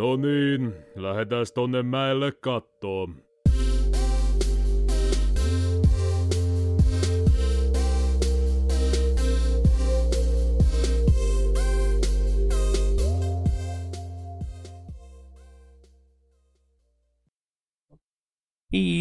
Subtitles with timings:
[0.00, 3.08] No niin, lähdetään tonne mäelle kattoo.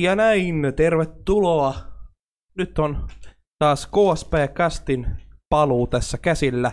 [0.01, 1.73] Ja näin, tervetuloa.
[2.57, 3.07] Nyt on
[3.59, 5.07] taas KSP-kästin
[5.49, 6.71] paluu tässä käsillä.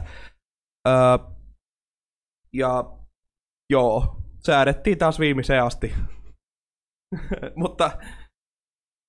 [0.88, 0.94] Öö,
[2.52, 2.95] ja
[3.70, 5.94] joo, säädettiin taas viimeiseen asti.
[7.56, 7.98] Mutta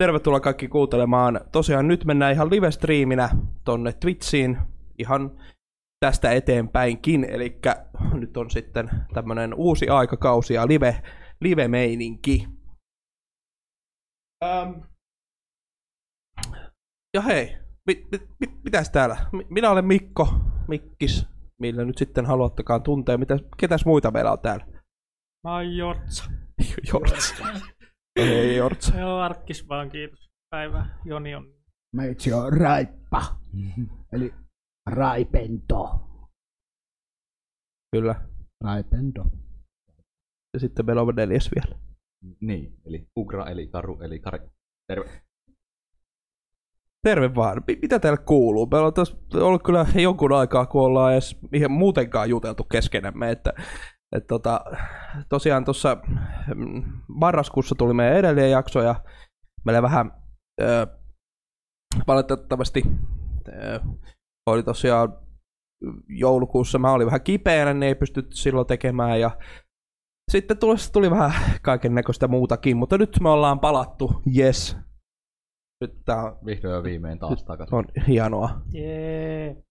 [0.04, 1.42] tervetuloa kaikki kuuntelemaan.
[1.52, 3.30] Tosiaan nyt mennään ihan live-striiminä
[3.64, 4.58] tonne Twitchiin
[5.00, 5.38] ihan
[6.06, 7.24] tästä eteenpäinkin.
[7.24, 7.60] Eli
[8.14, 11.02] nyt on sitten tämmönen uusi aikakausi ja live,
[11.42, 12.48] live-meininki.
[14.46, 14.72] Ähm.
[17.14, 19.18] Ja hei, mit, mit, mit, mitäs täällä?
[19.32, 20.28] Mi- Minä olen Mikko,
[20.68, 21.28] Mikkis,
[21.60, 23.18] millä nyt sitten haluattakaan tuntea.
[23.18, 24.66] Mitä, ketäs muita meillä on täällä?
[25.44, 26.32] Mä oon Jortsa.
[26.94, 27.44] Jorts.
[28.16, 28.94] Ei Jorts.
[29.00, 30.30] Joo, Arkkis vaan, kiitos.
[30.50, 31.54] Päivä, Joni on.
[31.96, 33.22] Meitsi on raippa.
[34.14, 34.34] Eli
[34.90, 36.08] raipento.
[37.92, 38.16] Kyllä.
[38.64, 39.24] Raipento.
[40.54, 41.80] Ja sitten meillä on neljäs vielä.
[42.42, 44.40] Niin, eli Ugra, eli Karu, eli Kari.
[44.88, 45.27] Terve.
[47.08, 47.64] Terve vaan.
[47.68, 48.68] Mi- Mitä täällä kuuluu?
[48.72, 53.32] Meillä on tässä ollut kyllä jonkun aikaa, kun ollaan edes ihan muutenkaan juteltu keskenämme.
[53.32, 53.54] Että,
[54.16, 54.62] et tota,
[55.30, 55.98] tosiaan tuossa
[56.56, 58.96] mm, marraskuussa tuli meidän edellinen jakso ja
[59.66, 60.12] meillä vähän
[60.62, 60.88] ö,
[62.08, 62.84] valitettavasti
[63.48, 63.80] ö,
[64.50, 65.14] oli tosiaan
[66.08, 69.32] joulukuussa mä olin vähän kipeänä, niin ei pystytty silloin tekemään ja
[70.32, 74.78] sitten tuli, tuli vähän kaiken näköistä muutakin, mutta nyt me ollaan palattu, yes.
[75.82, 77.76] Nyt tää on Vihdoin ja viimein taas takaisin.
[77.76, 78.62] on hienoa.
[78.74, 79.64] Jee.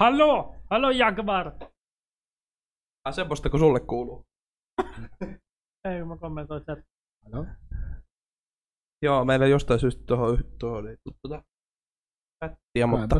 [0.00, 0.54] Hallo!
[0.70, 1.52] Hallo Jagvar!
[3.04, 4.26] Ah, semmoista kun sulle kuuluu.
[5.88, 6.78] Ei, mä kommentoin chat.
[7.32, 7.46] Halo?
[9.02, 11.42] Joo, meillä jostain syystä tuohon, tuohon ei tuota
[12.44, 13.16] chattia, mutta,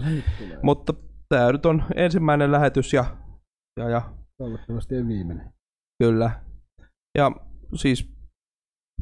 [0.63, 0.95] Mutta,
[1.29, 3.17] tää nyt on ensimmäinen lähetys ja,
[3.81, 5.53] ja, ja Toivottavasti ei viimeinen.
[6.03, 6.45] kyllä.
[7.19, 7.31] Ja
[7.75, 8.13] siis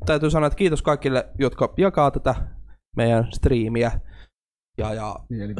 [0.07, 2.35] täytyy sanoa, että kiitos kaikille, jotka jakaa tätä
[2.99, 4.01] meidän striimiä.
[4.79, 5.55] Ja, ja Niin, eli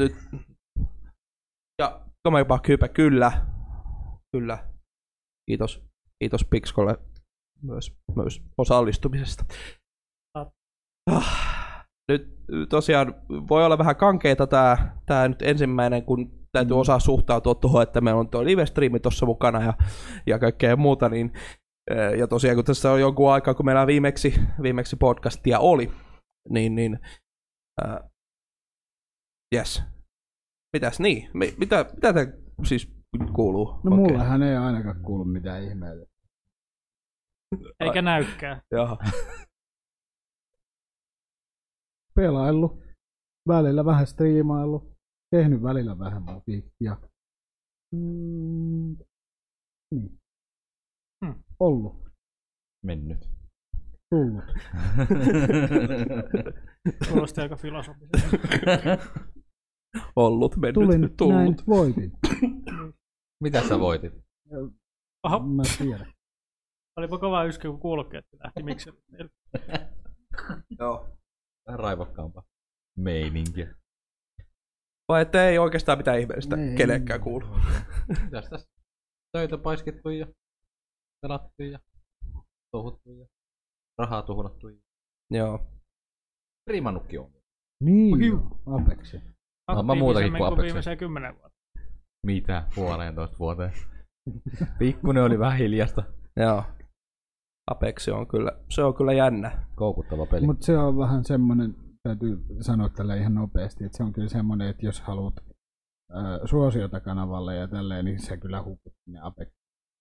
[0.00, 0.14] nyt
[1.82, 3.32] ja Komeba Kypä, kyllä.
[4.32, 4.58] Kyllä.
[5.50, 5.82] Kiitos.
[6.22, 6.98] Kiitos Pixkolle
[7.62, 9.44] myös, myös osallistumisesta.
[11.10, 12.34] Ah, Nyt
[12.68, 13.14] tosiaan
[13.48, 18.20] voi olla vähän kankeita tää, tää nyt ensimmäinen, kun täytyy osaa suhtautua tuohon, että meillä
[18.20, 19.74] on tuo live-striimi tuossa mukana ja,
[20.26, 21.32] ja kaikkea muuta, niin
[21.90, 25.90] eh, ja tosiaan kun tässä on jonkun aikaa, kun meillä viimeksi, viimeksi podcastia oli,
[26.48, 26.98] niin, niin
[27.84, 28.10] äh,
[29.54, 29.82] yes.
[30.72, 31.30] Mitäs niin?
[31.34, 32.92] Mi- mitä, mitä te siis
[33.34, 33.66] kuuluu?
[33.66, 33.94] no oikein?
[33.94, 36.06] mullehan ei ainakaan kuulu mitään ihmeitä.
[37.80, 38.62] Eikä näykään.
[38.70, 38.96] Jaha.
[42.14, 42.82] Pelaillut.
[43.48, 44.92] Välillä vähän striimaillut.
[45.30, 46.96] Tehnyt välillä vähän musiikkia.
[47.94, 48.96] Mm,
[49.94, 50.18] niin.
[51.24, 51.42] Hmm.
[51.60, 52.04] Ollut.
[52.84, 53.41] Mennyt.
[54.12, 54.44] Tullut.
[57.08, 58.18] Kuulosti aika filosofisesti.
[60.16, 61.00] Ollut, mennyt, Tulin,
[61.36, 61.66] näin, tullut.
[61.66, 62.12] voitin.
[63.42, 64.12] Mitä sä voitit?
[65.26, 66.12] Oho, Mä tiedän.
[66.96, 68.62] olipa kova yskä, kun kuulokkeet lähti.
[68.62, 68.90] Miksi?
[70.78, 71.08] Joo.
[71.66, 72.42] Vähän raivokkaampaa.
[72.98, 73.74] Meininkiä.
[75.08, 76.76] Vai että ei oikeastaan mitään ihmeellistä Ei.
[76.76, 77.46] kenellekään kuulu.
[78.24, 78.68] Mitäs tässä?
[79.32, 80.26] Töitä paiskittu ja
[81.22, 81.78] pelattu ja
[82.72, 83.26] touhuttu ja
[83.98, 84.66] rahaa tuhlattu
[85.30, 85.66] Joo.
[86.70, 87.30] riimannutkin on.
[87.84, 89.20] Niin, Apexi.
[89.72, 90.64] No, mä muutakin kuin Apexia.
[90.64, 91.58] viimeiseen kymmenen vuotta.
[92.26, 92.66] Mitä?
[92.74, 93.72] Puoleentoista vuoteen.
[94.78, 96.02] Pikkunen oli vähän hiljasta.
[96.36, 96.64] Joo.
[97.70, 99.66] Apex on kyllä, se on kyllä jännä.
[99.74, 100.46] Koukuttava peli.
[100.46, 104.68] Mutta se on vähän semmoinen, täytyy sanoa tällä ihan nopeasti, että se on kyllä semmoinen,
[104.68, 105.34] että jos haluat
[106.16, 109.48] äh, suosiota kanavalle ja tälleen, niin se kyllä hukut sinne Apex.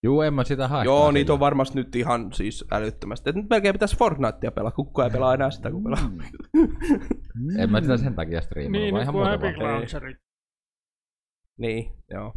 [0.04, 0.86] Juu, en mä sitä hae.
[0.86, 3.30] Joo, niitä on varmasti nyt ihan siis älyttömästi.
[3.30, 6.10] Et nyt melkein pitäisi Fortnitea pelaa, kun kukaan ei pelaa enää sitä, kun pelaa.
[7.34, 7.60] Mm.
[7.60, 9.62] En mä sitä sen takia striimannut, Niin, vaan nyt ihan muuta Epic.
[9.62, 10.18] Launcherit.
[11.58, 12.34] niin, joo.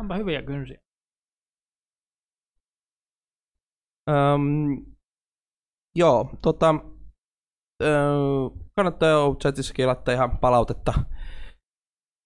[0.00, 0.78] Onpa hyviä kynsiä.
[4.10, 4.84] Öm,
[5.94, 6.74] joo, tota,
[7.82, 7.98] öö,
[8.76, 10.92] kannattaa jo chatissakin laittaa ihan palautetta.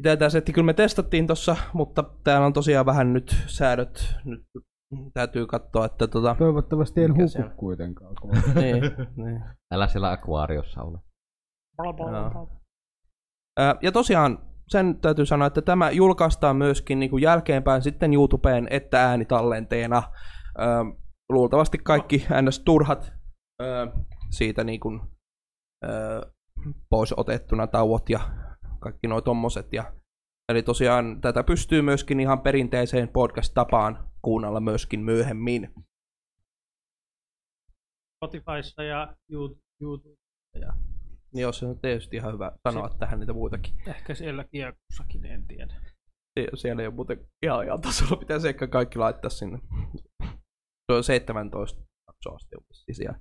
[0.02, 4.16] Mitä tämä setti kyllä me testattiin tossa, mutta täällä on tosiaan vähän nyt säädöt.
[4.24, 4.46] Nyt
[5.14, 6.34] täytyy katsoa, että tota...
[6.38, 7.54] Toivottavasti en huku siellä?
[7.56, 8.14] kuitenkaan.
[8.62, 8.82] niin,
[9.24, 9.44] niin.
[9.72, 10.98] Älä siellä akvaariossa ole.
[13.60, 18.68] Ö, Ja tosiaan sen täytyy sanoa, että tämä julkaistaan myöskin niin kuin jälkeenpäin sitten YouTubeen
[18.70, 20.02] että äänitallenteena.
[21.28, 22.60] Luultavasti kaikki ns.
[22.64, 23.12] turhat
[24.30, 25.00] siitä niin kuin,
[26.90, 28.20] pois otettuna tauot ja
[28.80, 29.72] kaikki nuo tommoset.
[29.72, 29.92] Ja,
[30.48, 35.70] eli tosiaan tätä pystyy myöskin ihan perinteiseen podcast-tapaan kuunnella myöskin myöhemmin.
[38.16, 40.08] Spotifyssa ja You- YouTube
[40.60, 40.72] ja
[41.34, 43.74] Niin jos se on tietysti ihan hyvä sanoa tähän niitä muitakin.
[43.86, 45.74] ehkä siellä kiekussakin, en tiedä.
[46.40, 49.58] Sie- Siellä ei ole muuten ihan ajan tasolla, pitäisi ehkä kaikki laittaa sinne.
[50.92, 53.20] Se on 17 jaksoa asti siellä.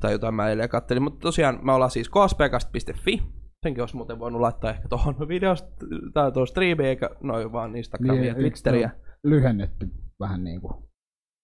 [0.00, 3.22] Tai jotain mä eilen kattelin, mutta tosiaan me ollaan siis kspkast.fi.
[3.66, 5.68] Senkin olisi muuten voinut laittaa ehkä tuohon videosta
[6.14, 8.90] tai tuohon striimiin, eikä noin vaan Instagramia ja Niin, eikö Twitteriä.
[9.24, 9.88] lyhennetty
[10.20, 10.84] vähän niin kuin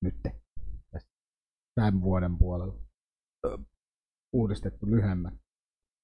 [0.05, 0.15] nyt
[1.75, 2.75] tämän vuoden puolella.
[4.33, 5.35] Uudistettu lyhemmät.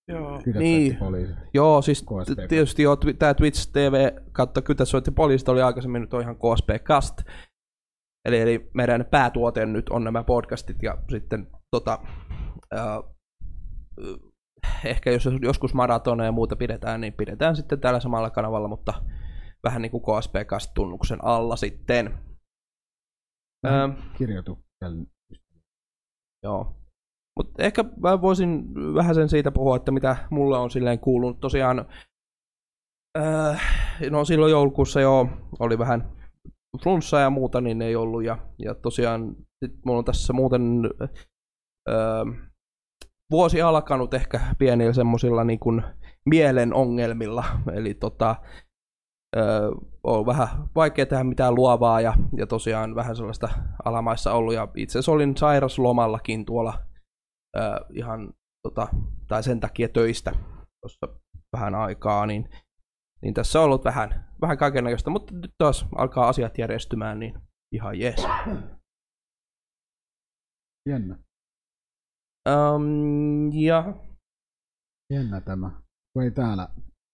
[0.09, 0.43] Joo.
[0.59, 0.97] Niin.
[0.97, 1.37] poliisit.
[1.55, 2.49] Joo, siis KSP.
[2.49, 7.17] tietysti joo, tää Twitch TV kautta Kytäsoitti poliisit oli aikaisemmin nyt on ihan KSP Cast.
[8.25, 11.99] Eli, eli meidän päätuote nyt on nämä podcastit ja sitten tota,
[12.73, 13.03] ää,
[14.85, 18.95] ehkä jos joskus maratoneja ja muuta pidetään, niin pidetään sitten tällä samalla kanavalla, mutta
[19.65, 22.19] vähän niin kuin KSP Cast-tunnuksen alla sitten.
[23.65, 23.89] Ää,
[24.19, 25.07] Kirjoituksen.
[26.43, 26.75] Joo.
[27.39, 31.41] Mutta ehkä mä voisin vähän sen siitä puhua, että mitä mulle on silleen kuulunut.
[31.41, 31.87] Tosiaan,
[33.19, 33.63] äh,
[34.11, 35.29] no silloin joulukuussa jo
[35.59, 36.13] oli vähän
[36.83, 38.25] flunssaa ja muuta, niin ei ollut.
[38.25, 40.63] Ja, ja tosiaan sit mulla on tässä muuten
[41.03, 42.48] äh,
[43.31, 45.83] vuosi alkanut ehkä pienillä semmosilla niin
[46.27, 47.45] mielen ongelmilla.
[47.73, 48.37] Eli tota,
[49.37, 49.71] Öö,
[50.05, 53.49] on vähän vaikea tehdä mitään luovaa ja, ja tosiaan vähän sellaista
[53.85, 54.55] alamaissa ollut.
[54.55, 56.83] Ja itse asiassa olin sairaslomallakin tuolla
[57.57, 58.33] öö, ihan,
[58.63, 58.89] tota,
[59.29, 60.33] tai sen takia töistä
[60.81, 61.07] tuossa
[61.57, 62.49] vähän aikaa, niin,
[63.23, 67.41] niin tässä on ollut vähän, vähän kaikenlaista, mutta nyt taas alkaa asiat järjestymään, niin
[67.73, 68.27] ihan jees.
[70.89, 71.19] Jännä.
[72.49, 73.95] Um, ja
[75.13, 75.83] Jännä tämä.
[76.13, 76.69] Kun ei täällä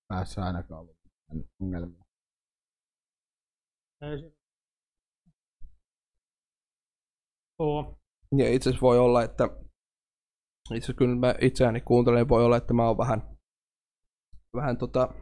[0.09, 0.97] päässä ainakaan ollut
[1.61, 2.05] ongelmia.
[7.59, 7.99] Oo.
[8.37, 12.57] Ja itse asiassa voi olla, että itse asiassa kyllä mä itseäni kuuntelen, niin voi olla,
[12.57, 13.37] että mä oon vähän,
[14.57, 15.15] vähän tota,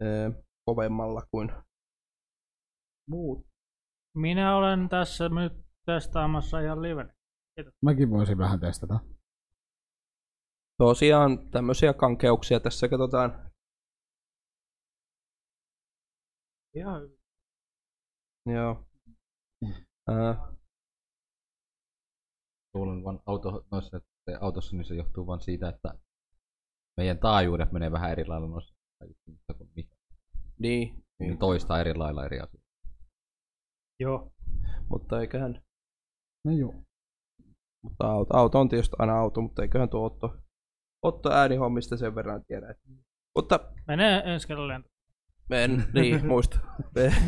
[0.00, 0.30] ee,
[0.64, 1.52] kovemmalla kuin
[3.10, 3.46] muut.
[4.16, 7.14] Minä olen tässä nyt testaamassa ihan liven.
[7.82, 9.00] Mäkin voisin vähän testata.
[10.78, 13.50] Tosiaan tämmöisiä kankeuksia tässä katsotaan.
[16.74, 17.18] Ihan hyvin.
[18.46, 18.86] Joo.
[20.08, 20.52] Ää,
[22.74, 25.94] Luulen vaan auto, noissa, että autossa niin se johtuu vaan siitä, että
[26.96, 28.74] meidän taajuudet menee vähän eri lailla noissa
[29.08, 29.96] juttuissa kuin mikä.
[30.58, 32.68] niin, Niin toistaa eri lailla eri asioita.
[34.00, 34.32] Joo.
[34.90, 35.62] mutta eiköhän,
[36.44, 36.74] No joo.
[37.84, 40.36] mutta auto, auto on tietysti aina auto, mutta eiköhän tuo Otto,
[41.02, 42.70] Otto äänihommista sen verran tiedä.
[42.70, 42.88] että-
[43.36, 44.88] Mutta Menee ensi kerralla lento.
[45.50, 46.58] en, niin, muista.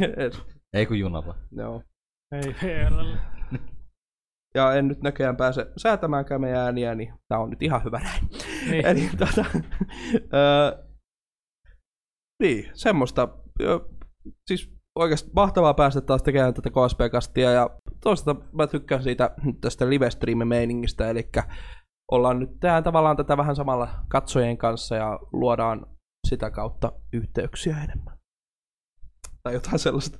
[0.74, 1.34] Ei kun junalla.
[1.50, 1.82] Joo.
[2.32, 3.16] Ei VRL.
[4.54, 8.28] ja en nyt näköjään pääse säätämäänkään meidän ääniä, niin tää on nyt ihan hyvä näin.
[8.70, 8.86] Niin.
[8.86, 9.44] Eli tota,
[10.34, 10.84] öö,
[12.42, 13.28] niin, semmoista.
[13.60, 13.80] Ö,
[14.46, 17.70] siis oikeasti mahtavaa päästä taas tekemään tätä KSP-kastia ja
[18.00, 19.30] toisaalta mä tykkään siitä
[19.60, 21.28] tästä livestream-meiningistä, eli
[22.10, 25.86] ollaan nyt tehdään tavallaan tätä vähän samalla katsojien kanssa ja luodaan
[26.28, 28.18] sitä kautta yhteyksiä enemmän.
[29.42, 30.18] Tai jotain sellaista.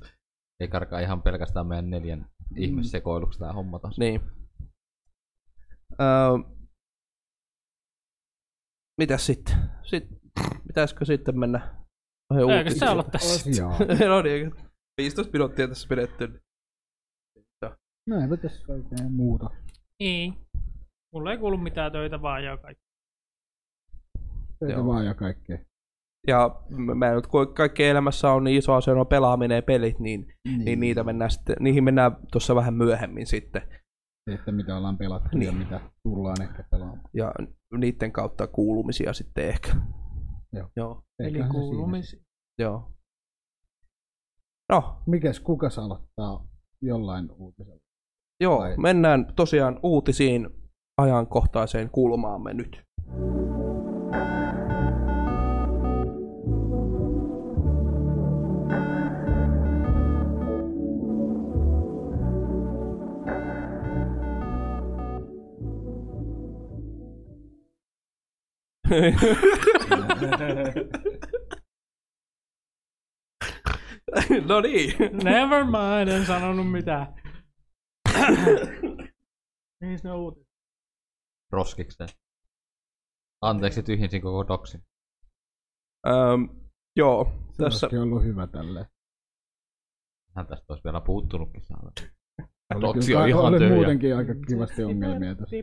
[0.59, 3.97] Ei karkaa ihan pelkästään meidän neljän ihmissekoiluksi tää homma taas.
[3.97, 4.21] Niin.
[6.01, 6.53] Öö,
[8.97, 9.55] mitäs sitten?
[9.83, 10.19] Sitten
[10.67, 11.83] pitäisikö sitten mennä
[12.57, 13.51] Eikö se olla tässä?
[14.09, 14.51] No niin,
[15.01, 16.27] 15 minuuttia tässä pidetty.
[16.27, 16.39] niin
[18.09, 19.49] No eipä tässä oikein muuta.
[19.99, 20.33] Niin.
[21.13, 22.83] Mulla ei kuulu mitään töitä vaan ja kaikki.
[24.59, 24.85] Töitä Joo.
[24.87, 25.57] vaan ja kaikkea.
[26.27, 26.61] Ja
[26.95, 30.33] mä- nyt kun kaikki elämässä on niin iso asia, on pelaaminen ja pelit, niin,
[30.63, 33.61] niin niitä mennään sitten, niihin mennään tuossa vähän myöhemmin sitten.
[34.29, 35.55] Se, että mitä ollaan pelattu ja Niin.
[35.57, 37.09] mitä tullaan ehkä pelaamaan.
[37.13, 37.33] Ja
[37.77, 39.75] niiden kautta kuulumisia sitten ehkä.
[40.53, 40.69] Joo.
[40.75, 41.03] Joo.
[41.19, 42.19] Eli kuulumisia.
[42.59, 42.91] Joo.
[44.73, 46.47] No, Mikäs, kukas aloittaa
[46.81, 47.79] jollain uutisella?
[48.39, 50.49] Joo, Vai- mennään tosiaan uutisiin
[50.97, 52.83] ajankohtaiseen kulmaamme nyt.
[74.49, 74.93] no niin.
[75.23, 77.07] Never mind, en sanonut mitään.
[79.81, 80.47] Mihin ne uutiset?
[81.51, 82.09] Roskikseen.
[83.41, 84.81] Anteeksi, tyhjensin koko doksin.
[86.07, 86.49] Öm,
[86.95, 88.85] joo, Se tässä olisikin ollut hyvä tälleen.
[90.35, 91.91] Hän tästä olisi vielä puuttunutkin saada.
[92.81, 93.75] Doksi on ihan oli tyhjä.
[93.75, 95.55] muutenkin aika kivasti ongelmia tässä.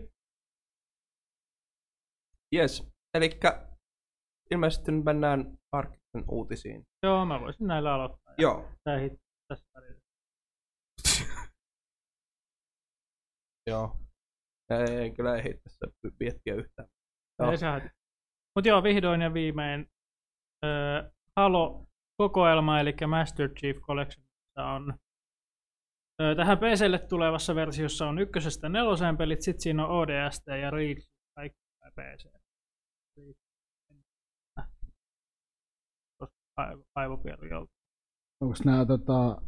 [2.55, 2.89] Yes.
[3.15, 3.67] Elikkä
[4.51, 5.59] ilmeisesti nyt mennään
[6.15, 6.87] Arkisen uutisiin.
[7.03, 8.35] Joo, mä voisin näillä aloittaa.
[8.39, 8.69] Joo.
[8.85, 9.13] Tää hit
[9.49, 10.01] tässä välillä.
[13.71, 13.97] Joo.
[14.71, 15.87] Ei, kyllä ei tässä
[16.21, 16.89] miettiä yhtään.
[17.39, 17.51] Joo.
[17.51, 17.91] Ei haittaa.
[18.57, 19.87] Mut joo, vihdoin ja viimein
[20.65, 24.27] öö, Halo-kokoelma, eli Master Chief Collection
[24.57, 24.95] on
[26.23, 31.09] öö, tähän PClle tulevassa versiossa on ykkösestä neloseen pelit, sit siinä on ODST ja Reach
[31.37, 31.59] kaikki
[31.97, 32.40] PC.
[36.95, 37.73] Aivopierjolta.
[38.41, 39.43] Onko nämä tota,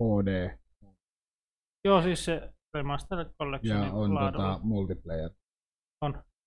[0.00, 0.58] HD
[1.84, 3.82] Joo, siis se Remastered Collection.
[3.86, 4.52] ja on laadulla.
[4.54, 5.30] tota, multiplayer?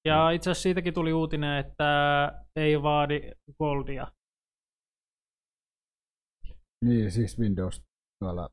[0.05, 4.07] Ja itse asiassa siitäkin tuli uutinen, että ei vaadi Goldia.
[6.85, 7.83] Niin, siis Windows
[8.19, 8.49] tuolla.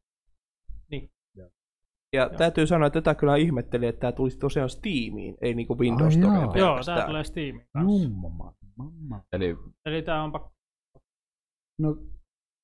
[2.14, 2.38] Ja Joo.
[2.38, 6.58] täytyy sanoa, että tätä kyllä ihmettelin, että tämä tulisi tosiaan Steamiin, ei niinku Windows Storeen.
[6.58, 8.02] Joo, tää tulee Steamin kanssa.
[8.02, 9.24] Jumma, mamma.
[9.32, 10.50] Eli Eli tää on pakko.
[11.80, 11.96] No,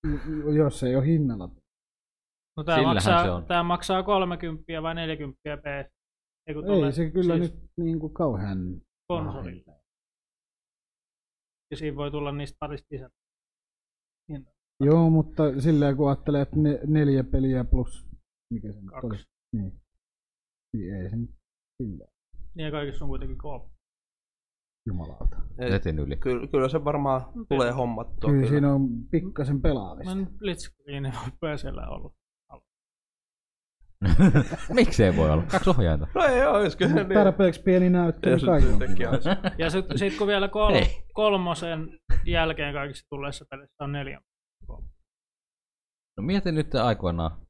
[0.04, 1.46] j- jos ei ole hinnalla.
[2.56, 3.44] No tää Sillähän maksaa, se on.
[3.46, 5.66] tää maksaa 30 vai 40 p.
[6.46, 8.80] Ei, kun Ei se kyllä siis nyt niin kuin kauhean...
[9.08, 9.80] konsolille.
[11.70, 13.10] Ja siinä voi tulla niistä parista lisää.
[14.84, 18.06] Joo, mutta silleen kun ajattelee, että ne, neljä peliä plus...
[18.54, 19.06] Mikä se nyt Kaksi.
[19.06, 19.24] olisi?
[19.56, 19.80] Niin.
[20.76, 21.30] Niin ei se nyt
[21.82, 22.10] silleen.
[22.54, 23.70] Niin ja kaikissa on kuitenkin koop.
[24.86, 25.36] Jumalauta.
[25.58, 26.16] Et netin yli.
[26.16, 28.30] Kyllä, kyllä se varmaan tulee hommattua.
[28.30, 30.14] Kyllä siinä on pikkasen pelaamista.
[30.14, 32.10] Mä nyt Blitzscreen ei voi PCllä olla.
[34.72, 35.42] Miksei voi olla?
[35.42, 36.06] Kaksi ohjainta.
[36.14, 37.14] No ei oo, jos kyllä niin.
[37.14, 39.12] Tarpeeksi pieni näyttö, niin kaikki on.
[39.14, 39.28] olisi.
[39.58, 41.04] Ja sit, sit kun vielä kol, Ei.
[41.12, 44.20] kolmosen jälkeen kaikissa tulleissa pelissä on neljä.
[46.16, 47.46] No mieti nyt aikoinaan.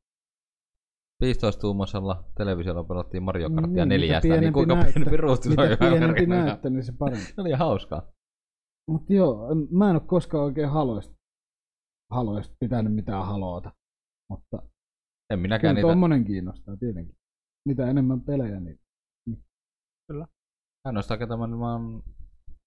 [1.25, 5.57] 15-tuumaisella televisiolla pelattiin Mario Kartia Niin, neljästä, niin kuinka näyttö- pienempi ruutu se on
[5.91, 7.25] pienempi näyttö, niin se parempi.
[7.25, 8.03] Se oli hauskaa.
[8.91, 11.15] Mutta joo, mä en ole koskaan oikein haloista,
[12.13, 13.73] haloista pitänyt mitään haloota.
[14.31, 14.63] Mutta
[15.33, 17.17] En minäkään kyllä niitä, tommonen kiinnostaa tietenkin.
[17.69, 18.81] Mitä enemmän pelejä, niin
[20.89, 22.03] en ole sitä ketä mä, mä oon,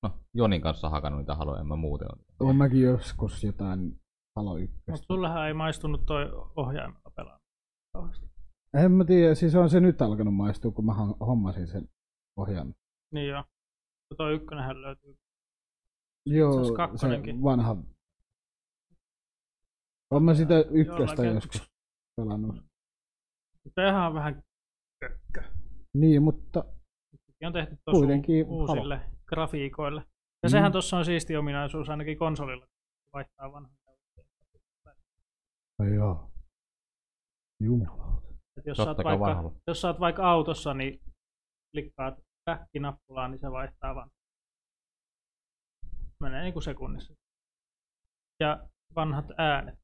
[0.03, 2.25] no, Jonin kanssa hakannut niitä haloja, en mä muuten ole.
[2.39, 4.00] olen mäkin joskus jotain
[4.36, 4.75] Halo 1.
[4.89, 7.39] Mutta sullehan ei maistunut toi ohjaimella pelaa.
[8.74, 11.89] En mä tiedä, siis on se nyt alkanut maistua, kun mä hommasin sen
[12.38, 12.75] ohjaimen.
[13.12, 13.44] Niin joo.
[14.18, 15.18] Toi ykkönenhän löytyy.
[16.25, 16.63] Joo,
[16.98, 17.13] se
[17.44, 17.77] vanha.
[20.12, 21.72] Olen mä sitä ykköstä joskus
[22.15, 22.56] pelannut.
[23.75, 24.44] Sehän on vähän
[25.00, 25.44] kökkö.
[25.94, 26.65] Niin, mutta
[27.25, 30.01] Sekin on tehty tuossa Kuitenkin uusille grafiikoille.
[30.44, 30.51] Ja Mm.
[30.51, 33.74] sehän tuossa on siisti ominaisuus ainakin konsolilla, kun vaihtaa vanhan.
[35.80, 36.32] ai joo.
[37.60, 38.23] Jumalauta.
[38.57, 41.00] Et jos, sä oot Totta kai vaikka, jos oot vaikka autossa, niin
[41.72, 44.10] klikkaat back-nappulaan, niin se vaihtaa vaan.
[46.19, 47.13] Menee niinku sekunnissa.
[48.39, 49.79] Ja vanhat äänet.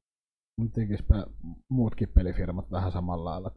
[0.74, 1.26] Tekispä
[1.68, 3.50] muutkin pelifirmat vähän samalla lailla.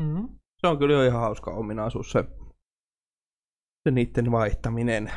[0.00, 0.38] Mm-hmm.
[0.60, 2.24] Se on kyllä jo ihan hauska ominaisuus se,
[3.82, 5.10] se niiden vaihtaminen.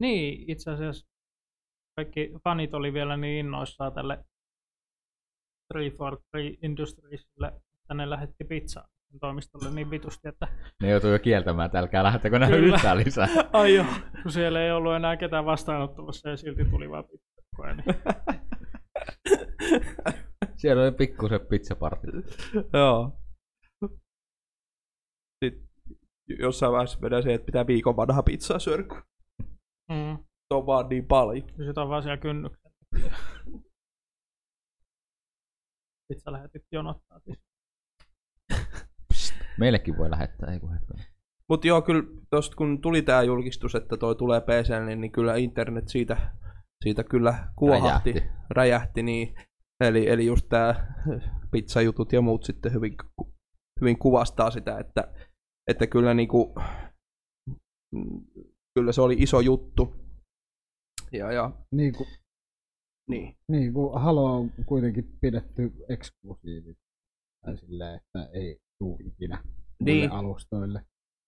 [0.00, 1.06] Niin, itse asiassa
[1.96, 4.24] kaikki fanit oli vielä niin innoissaan tälle
[5.74, 8.88] 343 Industriesille, että ne lähetti pizzaa
[9.20, 10.48] toimistolle niin vitusti, että
[10.82, 13.28] Ne joutuu jo kieltämään, että älkää lähettäkö näin yhtään lisää.
[13.52, 13.86] ai joo,
[14.22, 17.74] kun siellä ei ollut enää ketään vastaanottamassa ja silti tuli vaan pizza.
[17.74, 17.84] Niin.
[20.56, 22.06] Siellä oli pikkusen pizzaparti.
[22.72, 23.18] Joo.
[25.44, 25.68] Sitten
[26.38, 29.02] jossain vaiheessa menee se, että pitää viikon vanha pizzaa syödä, kun
[29.90, 30.16] Mm.
[30.18, 31.48] se on vaan niin paljon.
[31.58, 32.70] Ja sit on vaan siellä kynnyksellä.
[36.08, 37.20] Pizza lähetit jonottaa.
[37.20, 37.38] Siis.
[39.58, 40.78] Meillekin voi lähettää, ei kun.
[41.48, 45.36] Mutta joo, kyllä tosta kun tuli tämä julkistus, että toi tulee PC, niin, niin kyllä
[45.36, 46.32] internet siitä,
[46.84, 49.02] siitä kyllä kuohahti, räjähti, Räjähti.
[49.02, 49.34] niin.
[49.80, 50.96] Eli, eli just tämä
[51.52, 52.96] pizzajutut ja muut sitten hyvin,
[53.80, 55.14] hyvin kuvastaa sitä, että,
[55.70, 56.54] että kyllä, niinku,
[57.94, 58.26] mm,
[58.74, 59.96] kyllä se oli iso juttu.
[61.12, 62.08] Ja, ja Niin kuin,
[63.08, 63.36] niin.
[63.48, 66.74] niin kuin Halo on kuitenkin pidetty eksklusiivi.
[67.44, 69.42] Tai silleen, että ei tuu ikinä.
[69.82, 70.12] Niin.
[70.12, 70.82] alustoille.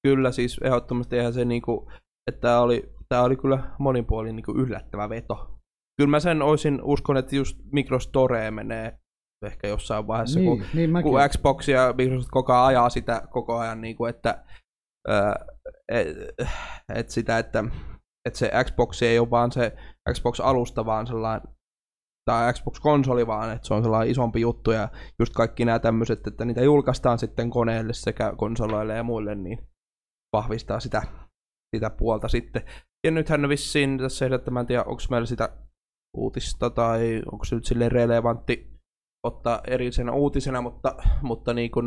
[0.06, 1.90] Kyllä siis ehdottomasti eihän se niinku,
[2.30, 5.60] että tää oli, tää oli kyllä monin puolin niinku yllättävä veto.
[5.96, 8.98] Kyllä mä sen olisin, uskon, että just Microstoreen menee
[9.46, 11.10] ehkä jossain vaiheessa, kun Niin, niin mäkin.
[11.10, 14.44] kun Xbox ja Microsoft koko ajan ajaa sitä koko ajan, niin kuin, että,
[15.08, 15.34] ää,
[15.88, 16.08] et,
[16.94, 17.64] et sitä, että,
[18.28, 19.76] että se Xbox ei ole vaan se
[20.12, 21.48] Xbox-alusta, vaan sellainen,
[22.30, 26.44] tai Xbox-konsoli, vaan että se on sellainen isompi juttu, ja just kaikki nämä tämmöiset, että
[26.44, 29.58] niitä julkaistaan sitten koneelle sekä konsoleille ja muille, niin
[30.36, 31.02] vahvistaa sitä,
[31.76, 32.62] sitä puolta sitten.
[33.04, 35.48] Ja nythän vissiin tässä että mä en tiedä, onko meillä sitä
[36.16, 38.70] uutista, tai onko se nyt sille relevantti
[39.26, 41.86] ottaa erillisenä uutisena, mutta, mutta niin kun,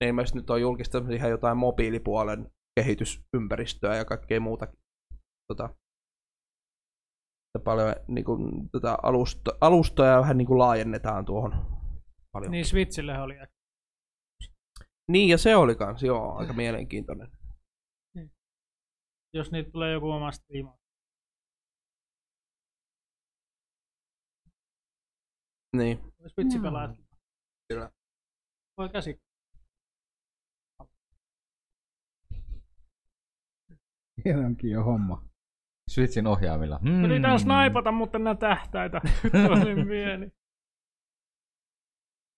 [0.00, 2.50] ne ilmeisesti nyt on julkistanut ihan jotain mobiilipuolen
[2.80, 4.66] kehitysympäristöä ja kaikkea muuta.
[5.52, 5.74] Tota,
[7.60, 11.52] paljon niin kun, tota alusta, alustoja vähän niin kun laajennetaan tuohon
[12.32, 12.50] paljon.
[12.52, 13.34] Niin Switchille oli.
[15.08, 17.28] niin, ja se oli kans, joo, aika mielenkiintoinen.
[19.34, 20.78] Jos niitä tulee joku oma striima.
[25.76, 26.62] Niin, Switchi Joo.
[26.62, 26.90] pelaat.
[27.68, 27.90] Kyllä.
[28.78, 29.22] Voi käsi.
[34.22, 35.31] Siellä onkin jo homma.
[35.94, 36.78] Switchin ohjaamilla.
[36.82, 37.04] Mm.
[37.04, 39.00] Yritän snaipata, mutta nää tähtäitä.
[39.48, 40.32] Tosi pieni.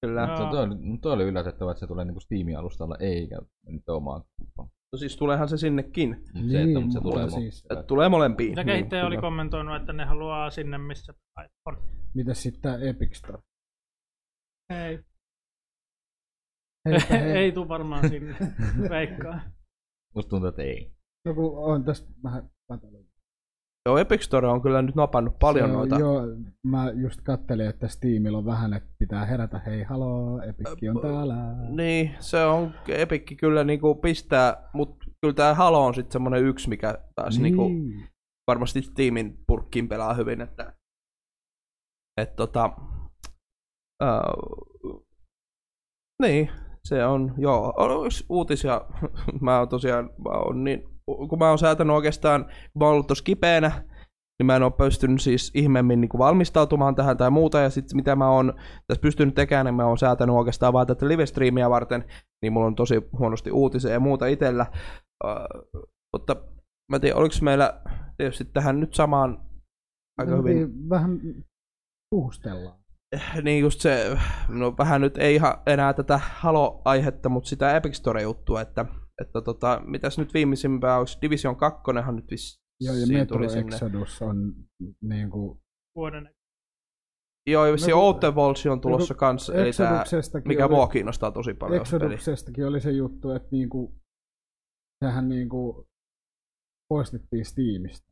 [0.01, 0.21] kyllä.
[0.21, 0.37] Joo.
[0.37, 4.23] Tuo, tuo, oli, tuo oli yllätettävää, että se tulee niinku Steam-alustalla eikä nyt omaan.
[4.93, 6.25] No siis tuleehan se sinnekin.
[6.35, 8.57] Mut se, että, mutta se tulee mo- siis, Että tulee molempiin.
[8.57, 9.27] Ja kehittäjä Niin, oli kyllä.
[9.27, 11.15] kommentoinut, että ne haluaa sinne, missä
[11.67, 11.77] on.
[12.15, 13.39] Mitäs sitten tää Epic Store?
[14.71, 14.99] Ei,
[16.89, 17.33] Heipä hei.
[17.43, 18.37] ei tuu varmaan sinne.
[18.91, 19.41] Veikkaa.
[20.15, 20.93] Musta tuntuu, että ei.
[21.25, 22.51] Joku on tästä vähän.
[23.89, 25.99] Joo, Epic Store on kyllä nyt napannut paljon Se on- noita.
[25.99, 26.23] Joo,
[26.63, 31.35] mä just kattelin, että Steamilla on vähän, että pitää herätä, hei haloo, Epic on täällä.
[31.69, 36.69] Niin, se on Epikki kyllä niinku pistää, mutta kyllä tää Halo on sitten semmonen yksi,
[36.69, 37.43] mikä taas niin.
[37.43, 37.71] niinku
[38.47, 40.75] varmasti Steamin purkkiin pelaa hyvin, että
[42.21, 42.71] et tota,
[44.03, 45.05] uh,
[46.23, 46.51] niin,
[46.85, 48.81] se on, joo, olisi uutisia,
[49.41, 53.07] mä oon tosiaan, mä oon niin, kun mä oon säätänyt oikeastaan, kun mä oon ollut
[53.07, 53.85] tossa kipeänä,
[54.39, 58.17] niin mä en ole pystynyt siis ihmeemmin niin valmistautumaan tähän tai muuta, ja sitten mitä
[58.17, 58.55] mä oon
[58.87, 62.05] tässä pystynyt tekemään, niin mä oon säätänyt oikeastaan vaan tätä live-streamia varten,
[62.43, 64.67] niin mulla on tosi huonosti uutisia ja muuta itsellä,
[65.25, 65.81] uh,
[66.13, 66.37] mutta
[66.91, 67.81] mä en tiedä, oliko meillä
[68.17, 69.47] tietysti tähän nyt samaan
[70.19, 71.21] aika hyvin, Vähän
[72.11, 72.79] puhustellaan.
[73.43, 78.61] niin just se, no vähän nyt ei ihan enää tätä Halo-aihetta, mutta sitä Epic Store-juttua,
[78.61, 78.87] että,
[79.23, 83.75] että tota, mitäs nyt viimeisimpää, onko Division 2 nyt vissiin Joo, ja Metro tuli sinne.
[83.75, 84.55] Exodus on
[85.03, 85.61] niinku...
[85.97, 86.31] Vuoden.
[87.51, 90.67] Joo, ja vissiin No kun- Outer Worlds on tulossa no kanssa, eli tää, Exoduksestakin mikä
[90.67, 91.87] oli, mua kiinnostaa tosi paljon.
[91.87, 92.15] se peli.
[92.15, 93.95] Exoduksestakin oli se juttu, että niinku,
[95.05, 95.87] sehän niinku
[96.93, 98.07] poistettiin Steamista.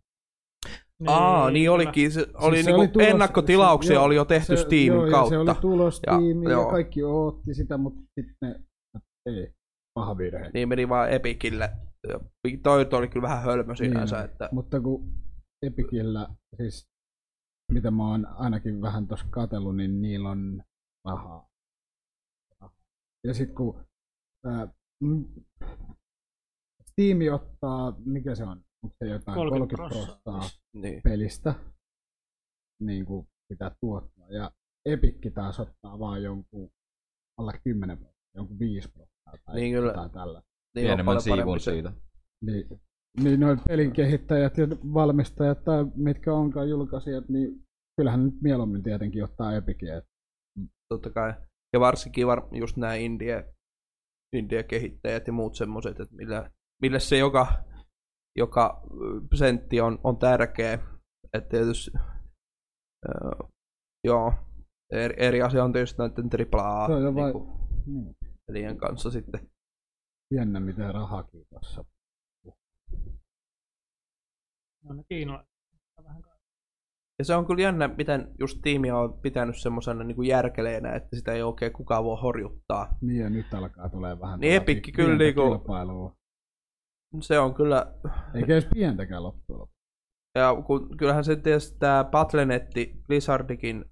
[1.07, 2.13] Aa, niin olikin.
[2.13, 4.87] Se, oli Siis se niinku oli tulos- ennakkotilauksia se- joo, oli jo tehty se, Steamin
[4.87, 5.35] joo, kautta.
[5.35, 6.13] Ja se oli tulos Ja-
[6.45, 6.71] ja, joo.
[6.71, 8.61] kaikki ootti sitä, mutta sitten ne,
[9.27, 9.53] ei,
[9.95, 10.51] paha virhe.
[10.55, 11.71] Niin meni vaan Epikille.
[12.63, 15.13] Toi, toi oli kyllä vähän hölmö sinänsä, Niin, että Mutta kun
[15.63, 16.89] Epicillä, siis
[17.73, 20.63] mitä mä oon ainakin vähän tuossa katsellut, niin niillä on
[21.05, 21.49] rahaa.
[23.27, 23.85] Ja sitten kun
[24.47, 24.69] ää,
[25.01, 25.25] mm,
[26.91, 31.03] Steam ottaa, mikä se on, onko se jotain 30 30 prosenttia niin.
[31.03, 31.55] pelistä,
[32.81, 34.31] niin kuin pitää tuottaa.
[34.31, 34.51] Ja
[34.87, 36.71] Epic taas ottaa vaan jonkun
[37.39, 39.12] alle 10 prosenttia, jonkun 5 prosenttia
[39.55, 39.89] Niin kyllä.
[39.91, 40.43] jotain tällä.
[40.75, 41.93] niin on Pienemmän siivun siitä.
[42.45, 42.81] Niin,
[43.23, 47.65] niin noin pelin kehittäjät ja valmistajat tai mitkä onkaan julkaisijat, niin
[47.97, 49.97] kyllähän nyt mieluummin tietenkin ottaa Epicia.
[49.97, 50.05] et
[50.89, 51.35] totta kai.
[51.73, 53.55] Ja varsinkin var, just nämä indie,
[54.37, 56.51] indie-kehittäjät ja muut semmoiset, että millä,
[56.83, 57.47] millä se joka,
[58.39, 58.87] joka
[59.35, 60.79] sentti on, on tärkeä.
[61.33, 61.91] Että tietysti,
[63.09, 63.49] öö,
[64.05, 64.33] joo,
[64.93, 68.17] eri, eri asia on tietysti näiden AAA Se on jo vai- niinku, Niin.
[68.47, 69.51] Pelien kanssa sitten.
[70.35, 71.85] Jännä miten rahakin tuossa.
[74.85, 75.53] No ne kiinalaiset.
[77.19, 81.33] Ja se on kyllä jännä, miten just tiimi on pitänyt semmoisena niin järkeleenä, että sitä
[81.33, 82.97] ei oikein kukaan voi horjuttaa.
[83.01, 86.17] Niin ja nyt alkaa tulee vähän Niin Epic kyllä pientä niinku- kilpailua.
[87.21, 87.95] Se on kyllä,
[88.35, 89.79] Eikä edes pientäkään loppujen lopuksi.
[90.39, 93.85] ja kun, kyllähän se tietysti tämä Battlenetti, Blizzardikin,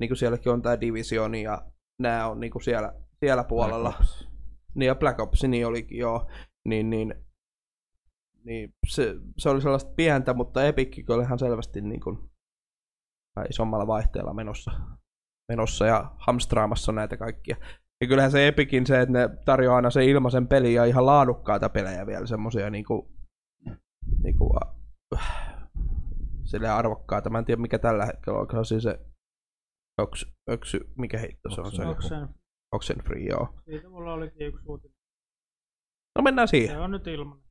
[0.00, 1.70] niin kuin sielläkin on tämä Division ja
[2.02, 3.88] nämä on niin kuin siellä, siellä puolella.
[3.88, 4.28] Black Ops.
[4.74, 6.30] Niin ja Black Ops niin olikin joo.
[6.68, 7.14] Niin, niin,
[8.44, 12.30] niin se, se, oli sellaista pientä, mutta Epic kyllä ihan selvästi niin kuin,
[13.50, 14.70] isommalla vaihteella menossa,
[15.48, 17.56] menossa ja hamstraamassa näitä kaikkia.
[18.00, 21.68] Ja kyllähän se Epicin se, että ne tarjoaa aina se ilmaisen peli ja ihan laadukkaita
[21.68, 23.10] pelejä vielä, semmosia niinku,
[24.22, 24.56] niinku
[25.14, 25.58] äh,
[26.44, 27.30] silleen arvokkaita.
[27.30, 29.00] Mä en tiedä mikä tällä hetkellä on, onko se se
[29.98, 31.86] Oks, öksy, mikä heitto se on se?
[31.86, 32.28] Oxen.
[32.72, 33.54] Oxenfree, joo.
[33.64, 34.96] Siitä mulla olikin yksi uutinen.
[36.16, 36.80] No mennään Se siihen.
[36.80, 37.42] on nyt ilman.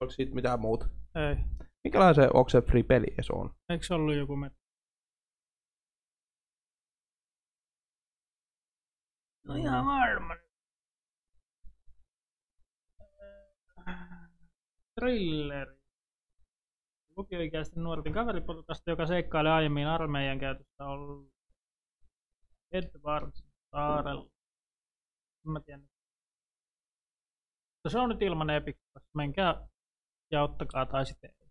[0.00, 0.88] Onko siitä mitään muuta?
[1.14, 1.36] Ei.
[1.84, 3.54] Minkälainen se Oxenfree peli se on?
[3.68, 4.52] Eikö se ollut joku met?
[9.44, 10.34] No ihan varma.
[14.94, 15.74] Thriller.
[17.16, 21.32] Lukioikäisten nuorten kaveriporukasta, joka seikkailee aiemmin armeijan käytössä ollut
[22.72, 24.30] Edwards saarella.
[25.46, 25.82] En mä tiedä.
[27.78, 28.76] Mutta Se on nyt ilman Epic.
[29.14, 29.68] Menkää
[30.30, 31.48] ja ottakaa tai sitten ei.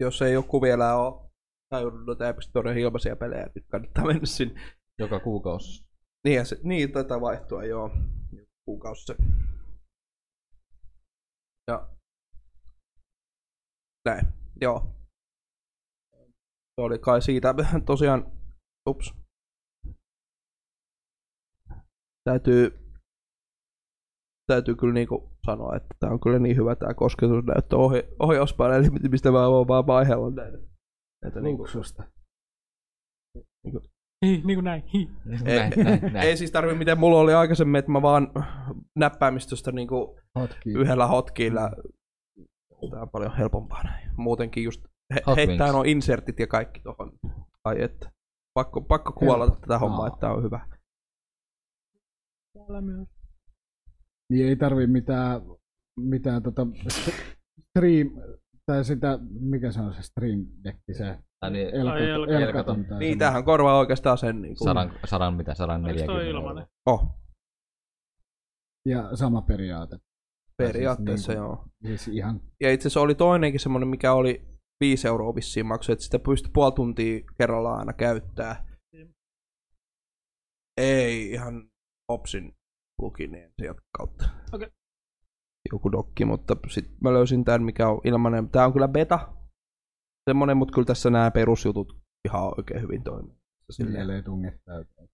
[0.00, 1.30] Jos ei joku vielä ole
[1.68, 4.60] tajunnut noita Epic Storen ilmaisia pelejä, niin kannattaa mennä sinne.
[4.98, 5.86] Joka kuukausi.
[6.24, 7.90] Niin, ja se, niin tätä vaihtua, joo.
[8.64, 9.16] Kuukausi se.
[11.70, 11.88] Ja
[14.04, 14.26] näin,
[14.60, 14.96] joo.
[16.74, 17.54] Se oli kai siitä
[17.86, 18.32] tosiaan,
[18.88, 19.25] ups.
[22.26, 22.78] Täytyy,
[24.46, 29.30] täytyy kyllä niinku sanoa, että tää on kyllä niin hyvä tää kosketusnäyttö ohi, ohjauspäälle, mistä
[29.30, 30.58] mä voin vaan vaihella näitä.
[31.24, 32.02] näitä niinku, Luksusta.
[34.26, 34.82] Hi, niin kuin näin.
[34.94, 34.98] Hi.
[35.46, 36.16] ei, Näin, näin, näin.
[36.28, 38.28] ei siis tarvi miten mulla oli aikaisemmin, että mä vaan
[38.98, 40.72] näppäimistöstä niinku Hotkey.
[40.72, 41.70] yhdellä hotkilla.
[42.90, 44.10] Tää on paljon helpompaa näin.
[44.16, 44.84] Muutenkin just
[45.14, 47.12] he, Hot heittää nuo insertit ja kaikki tohon.
[47.64, 48.10] Ai että.
[48.54, 50.06] Pakko, pakko kuolla tätä hommaa, Aa.
[50.06, 50.66] että tää on hyvä.
[52.66, 53.08] Täällä myös.
[54.32, 55.40] Niin ei tarvi mitään,
[56.00, 57.22] mitään tota, st-
[57.70, 58.10] stream,
[58.66, 62.42] tai sitä, mikä se on se stream deck, se Ai niin, elkaton, elkaton.
[62.42, 63.18] elkaton tai Niin, semmoinen.
[63.18, 64.64] tämähän korvaa oikeastaan sen niinku.
[64.64, 66.66] Sadan, sadan mitä, sadan Oliko neljäkymmentä ilmanen?
[66.86, 67.08] Oh,
[68.88, 69.98] Ja sama periaate.
[70.56, 71.64] periaatteessa siis joo.
[71.86, 74.42] Siis ihan, Ja itse asiassa oli toinenkin semmonen, mikä oli
[74.80, 78.66] 5 euroa vissiin maksu, että sitä pystyi puoli tuntia kerrallaan aina käyttää.
[78.92, 79.14] Niin.
[80.76, 81.70] Ei, ihan
[82.08, 82.52] Opsin
[83.00, 84.24] pluginien sieltä kautta.
[84.52, 84.68] Okei.
[85.72, 88.50] Joku dokki, mutta sitten mä löysin tämän, mikä on ilmanen.
[88.50, 89.32] Tää on kyllä beta.
[90.30, 93.36] Semmonen, mutta kyllä tässä nämä perusjutut ihan oikein hyvin toimii.
[93.70, 93.96] Silleen.
[94.02, 95.08] silleen tunget täyteen.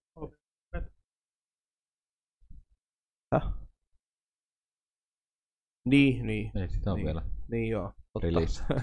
[3.33, 3.53] Häh?
[5.85, 6.51] Niin, niin.
[6.57, 7.05] Ei sitä on Niin.
[7.05, 7.21] vielä.
[7.51, 7.93] Niin joo.
[8.13, 8.27] Totta.
[8.27, 8.63] Release.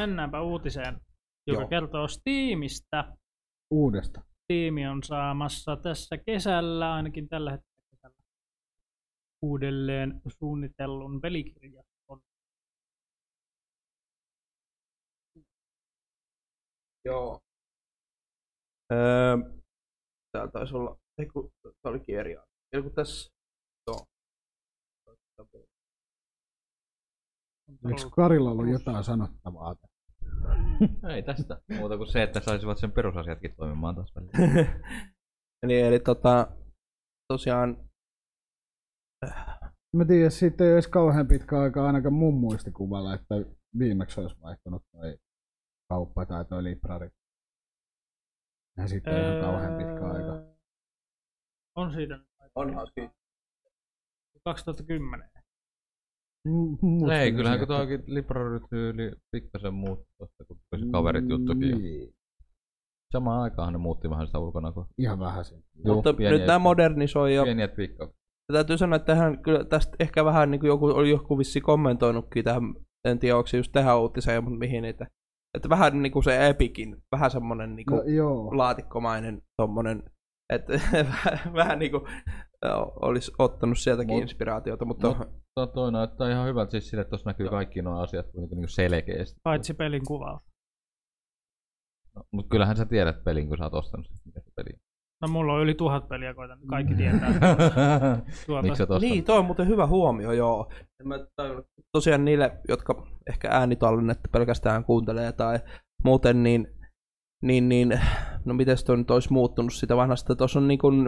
[0.00, 1.00] Mennäänpä uutiseen,
[1.46, 1.68] joka Joo.
[1.68, 3.16] kertoo Steamista.
[3.70, 4.20] Uudesta.
[4.44, 8.16] Steam on saamassa tässä kesällä, ainakin tällä hetkellä kesällä,
[9.42, 11.84] uudelleen suunnitellun pelikirjan.
[17.04, 17.40] Joo.
[18.92, 19.36] Öö,
[20.32, 22.36] täällä taisi olla, ei kun, tää olikin eri.
[22.72, 23.32] Eli kun tässä,
[23.86, 24.06] joo.
[27.68, 29.74] Eikö Karilla ollut jotain sanottavaa?
[31.14, 34.66] Ei tästä muuta kuin se, että saisivat sen perusasiatkin toimimaan taas välillä.
[35.62, 36.48] eli, eli tota,
[37.28, 37.76] tosiaan,
[39.96, 43.34] Mä tiedän, siitä ei ole edes kauhean pitkä aika ainakaan mun muistikuvalla, että
[43.78, 45.18] viimeksi olisi vaihtunut toi
[45.88, 47.10] kauppa tai toi librari.
[48.76, 50.32] Ja sitten on ihan kauhean pitkä aika.
[50.32, 50.54] Öö,
[51.74, 52.18] On siitä
[52.54, 53.12] onhan siinä.
[54.44, 55.30] 2010.
[56.48, 61.70] M- Ei, kyllähän kun tuokin Library-tyyli pikkasen muuttui tuosta, kun se kaverit juttukin.
[61.70, 61.78] jo.
[61.78, 62.14] Niin,
[63.12, 65.62] Samaan aikaan ne muutti vähän sitä ulkona, kun ihan vähän sen.
[65.84, 68.18] Mutta pieniä- nyt nämä modernisoi ja pieniä twiikkauksia.
[68.48, 71.60] Ja täytyy sanoa, että tähän, kyllä tästä ehkä vähän niin kuin joku oli joku vissi
[71.60, 72.62] kommentoinutkin tähän,
[73.04, 75.06] en tiedä onko se just tähän uutiseen, mutta mihin niitä.
[75.56, 78.56] Että vähän niin kuin se Epikin, vähän semmonen niin kuin No, joo.
[78.56, 80.02] laatikkomainen tommonen,
[80.52, 82.02] että vähän, vähän niin kuin
[83.02, 87.10] olisi ottanut sieltäkin Mut- inspiraatiota, mutta mut- Tuo toi näyttää ihan hyvältä siis sille, että
[87.10, 89.40] tuossa näkyy kaikki nuo asiat niin, niin selkeästi.
[89.42, 90.42] Paitsi pelin kuvaus.
[92.16, 94.80] No, mutta kyllähän sä tiedät pelin, kun sä oot ostanut sen, mikä se peli on.
[95.22, 96.58] No mulla on yli tuhat peliä, koitan.
[96.66, 97.32] Kaikki tietää.
[98.46, 100.72] Tuota, Miksi sä niin, toi on muuten hyvä huomio, joo.
[101.04, 101.14] Mä
[101.92, 105.58] tosiaan niille, jotka ehkä äänitallennetta pelkästään kuuntelee tai
[106.04, 106.68] muuten, niin,
[107.42, 108.00] niin, niin
[108.44, 110.36] no miten toi nyt olisi muuttunut sitä vanhasta.
[110.36, 111.06] Tuossa on niin kuin,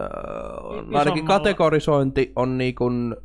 [0.00, 3.16] äh, Isommalla- ainakin kategorisointi on niin kuin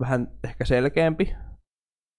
[0.00, 1.36] vähän ehkä selkeämpi.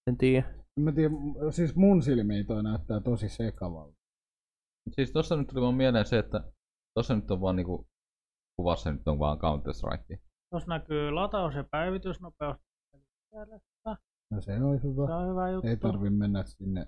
[0.09, 0.53] En tiedä.
[0.79, 1.17] Mä tiedän,
[1.51, 3.95] siis mun silmiin toi näyttää tosi sekavalta.
[4.91, 6.43] Siis tossa nyt tuli vaan mieleen se, että
[6.93, 7.87] tossa nyt on vaan niinku,
[8.59, 10.19] kuvassa nyt on vaan Counter Strike.
[10.49, 12.57] Tuossa näkyy lataus- ja päivitysnopeus.
[14.31, 15.17] No se on Se hyvä.
[15.17, 15.67] on hyvä juttu.
[15.67, 16.87] Ei tarvi mennä sinne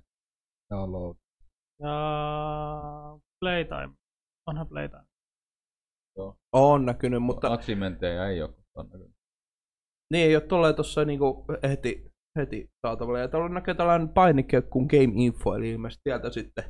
[0.73, 1.17] download.
[1.79, 3.93] Ja playtime
[4.47, 5.03] Onhan Playtime.
[6.53, 9.16] On näkynyt, mutta Achievementteja ei ole koskaan näkynyt.
[10.13, 13.19] Niin ei ole tolleen tuossa niinku heti, heti saatavilla.
[13.19, 16.63] Ja tuolla näkee tällainen painike kuin Game Info, eli ilmeisesti sieltä sitten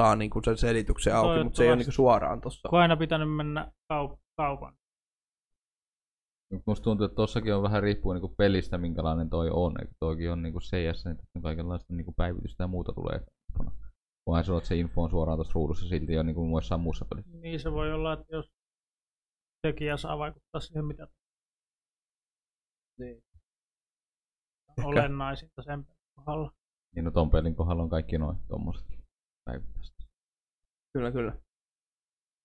[0.00, 2.68] saa niinku sen selityksen auki, mutta se ei ole niinku suoraan tuossa.
[2.68, 4.74] Kun aina pitänyt mennä kaup- kaupan.
[6.66, 9.74] Musta tuntuu, että tossakin on vähän riippuu niinku pelistä, minkälainen toi on.
[9.80, 13.20] Eikö toikin on niinku CS, niin tässä on kaikenlaista niinku päivitystä ja muuta tulee.
[14.24, 17.36] Kunhan sanoo, että se info on suoraan tuossa ruudussa silti on niinku muissa muussa pelissä.
[17.36, 18.50] Niin se voi olla, että jos
[19.66, 21.08] tekijä saa vaikuttaa siihen, mitä
[22.98, 23.22] Niin.
[24.78, 26.52] on olennaisinta sen pelin kohdalla.
[26.94, 28.86] Niin no ton pelin kohdalla on kaikki noin tommoset
[29.44, 30.04] päivittäistä.
[30.92, 31.32] Kyllä, kyllä.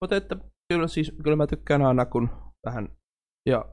[0.02, 0.36] Mutta että
[0.70, 2.30] kyllä siis, kyllä mä tykkään aina kun
[2.66, 2.98] vähän,
[3.46, 3.66] ja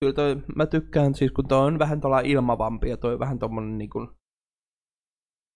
[0.00, 3.78] kyllä toi, mä tykkään siis kun toi on vähän tuolla ilmavampi ja toi vähän tommonen
[3.78, 4.08] niin kuin,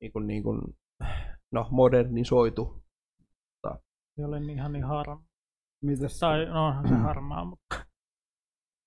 [0.00, 0.60] niin kuin, niin kuin,
[1.52, 2.84] no modernisoitu.
[4.18, 5.24] Ei ole niin ihan niin harmaa.
[5.84, 7.84] Mitäs, Tai no onhan se harmaa, mutta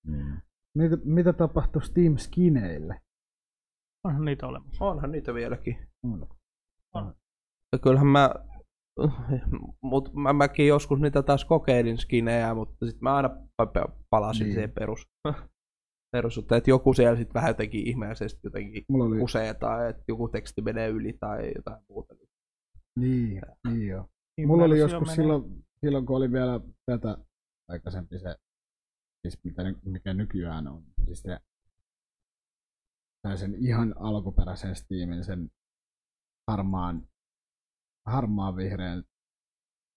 [0.06, 0.40] Mm.
[0.78, 3.00] Mitä, mitä tapahtui Steam Skineille?
[4.04, 4.84] onhan niitä olemassa.
[4.84, 5.76] Onhan niitä vieläkin.
[6.94, 7.14] On.
[7.72, 8.30] Ja kyllähän mä,
[9.82, 13.28] mut mä, mäkin joskus niitä taas kokeilin skinejä, mutta sitten mä aina
[13.62, 14.46] pa- pa- palasin Niin.
[14.48, 14.54] niin.
[14.54, 15.06] siihen perus.
[16.12, 20.28] perus, että joku siellä sitten vähän jotenkin ihmeellisesti jotenkin Mulla oli, kusee tai että joku
[20.28, 22.14] teksti menee yli tai jotain muuta.
[22.98, 24.06] niin, niin joo.
[24.46, 25.14] Mulla oli joskus menee.
[25.16, 27.18] silloin, silloin, kun oli vielä tätä
[27.68, 28.36] aikaisempi se,
[29.22, 30.84] siis mitä, mikä nykyään on.
[31.04, 31.38] Siis se,
[33.22, 35.50] tai sen ihan alkuperäisen Steamin, sen
[36.50, 37.08] harmaan,
[38.06, 39.04] harmaan vihreän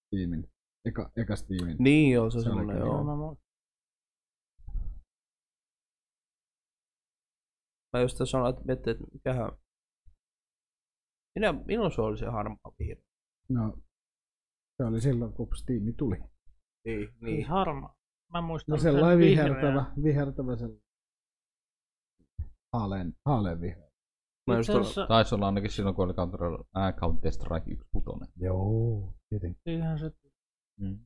[0.08, 0.50] Steamin,
[0.86, 1.78] eka, eka Steamin.
[1.80, 2.78] Niin joo, se, Se semmoinen.
[2.78, 3.04] Joo, joo.
[3.04, 3.42] mä.
[7.94, 9.52] Mä just sanoin, että miettii, että mikähän...
[11.36, 13.06] Minä, milloin se oli se harmaa vihreä?
[13.50, 13.78] No,
[14.78, 16.16] se oli silloin, kun Steam tuli.
[16.18, 16.30] Niin,
[16.86, 17.48] Niin niin.
[18.34, 19.50] Mä muistan No sen sellainen vihreän.
[19.50, 20.84] vihertävä, vihertävä sellainen.
[22.74, 23.92] Haaleen, haaleen vihreä.
[24.48, 26.40] Mä just asiassa Taisi olla ainakin silloin, kun oli Counter,
[26.78, 28.28] äh, Counter Strike 1 putonen.
[28.36, 29.62] Joo, tietenkin.
[29.70, 30.12] siihen se
[30.80, 31.00] Mm.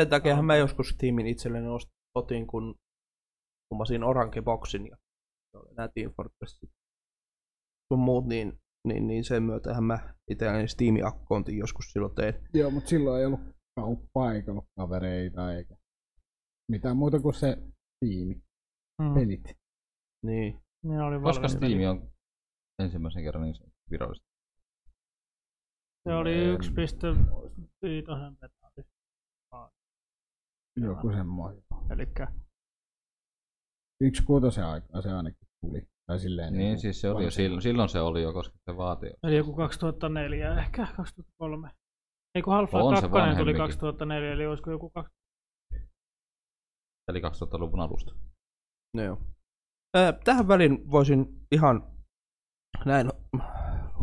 [0.00, 1.66] sen takiahan mä joskus Steamin itselleni
[2.14, 2.74] otin, kun
[3.68, 4.96] kummasin Orange Boxin ja
[5.50, 6.70] se oli nää Team Fortressit
[7.92, 8.58] sun muut, niin,
[8.88, 12.34] niin, niin sen myötähän mä itselläni Steamin akkontin joskus silloin tein.
[12.54, 13.40] Joo, mutta silloin ei ollut
[13.80, 15.75] kauppaa eikä ollut kavereita eikä
[16.70, 17.58] mitään muuta kuin se
[18.00, 18.42] tiimi,
[19.02, 19.14] mm.
[19.14, 19.56] pelit.
[20.26, 20.60] Niin.
[20.82, 21.86] Niin oli Koska peli.
[21.86, 22.10] on
[22.82, 24.28] ensimmäisen kerran niin virallisesti.
[26.08, 26.70] Se oli En 1.5
[27.80, 28.30] beta.
[30.76, 31.62] Joku semmoinen.
[31.90, 32.28] Elikkä
[34.00, 35.82] Yksi kuutosen aikaa se ainakin tuli.
[36.06, 38.76] Tai silleen Niin, niinku siis se oli jo, silloin, silloin se oli jo, koska se
[38.76, 39.10] vaatii.
[39.22, 41.70] Eli joku 2004, ehkä 2003.
[42.34, 43.58] Ei kun Half-Life On se 2 tuli vanhempikin.
[43.58, 45.25] 2004, eli olisiko joku 20...
[47.08, 48.14] Eli 2000-luvun alusta.
[48.96, 49.18] No joo.
[50.24, 51.92] Tähän väliin voisin ihan
[52.84, 53.10] näin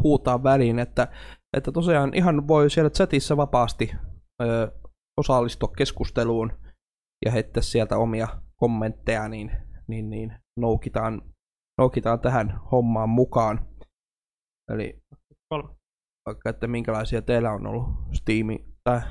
[0.04, 1.08] huutaa väliin, että,
[1.58, 3.92] että tosiaan ihan voi siellä chatissa vapaasti
[4.42, 4.72] ö,
[5.20, 6.52] osallistua keskusteluun
[7.26, 9.52] ja heittää sieltä omia kommentteja, niin,
[9.88, 11.22] niin, niin noukitaan,
[11.78, 13.68] noukitaan tähän hommaan mukaan.
[14.72, 15.02] Eli
[15.50, 15.70] Kolme.
[16.26, 19.02] vaikka, että minkälaisia teillä on ollut Steami, tai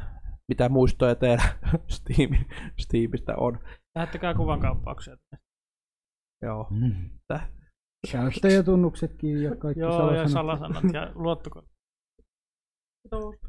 [0.48, 1.44] mitä muistoja teillä
[1.96, 2.46] Steami,
[2.81, 3.59] Steamista on.
[3.94, 5.16] Lähettäkää kuvan kauppauksia.
[6.42, 6.68] Joo.
[8.12, 11.72] Käyttäjätunnuksetkin ja kaikki Joo, ja salasanat, salasanat ja luottokortti.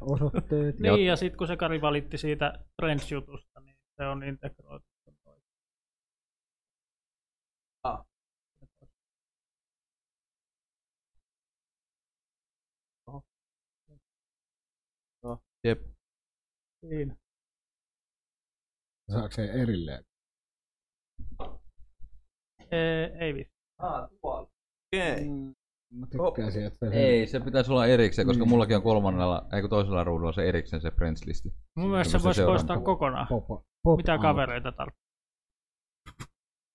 [0.00, 0.78] osoitteet.
[0.80, 2.52] Niin, ja sitten kun se Kari valitti siitä
[2.82, 4.86] Trends-jutusta, niin se on integroitu.
[7.84, 8.04] Ah.
[15.22, 15.80] No, jep.
[16.88, 17.16] Siinä.
[19.12, 20.04] Saako se erilleen?
[22.74, 23.54] Ei, ei vitsi.
[23.78, 24.48] Ah, tuolla.
[24.94, 25.28] Okei.
[25.94, 28.48] Mä tykkäisin, että se Ei, se pitäisi olla erikseen, koska Niin.
[28.48, 31.52] mullakin on kolmannella, ei kun toisella ruudulla se erikseen se Friends-listi.
[31.76, 33.26] Mun mielestä se voisi poistaa kokonaan.
[33.26, 33.46] pop,
[33.82, 35.04] pop Mitä kavereita tarvitsee?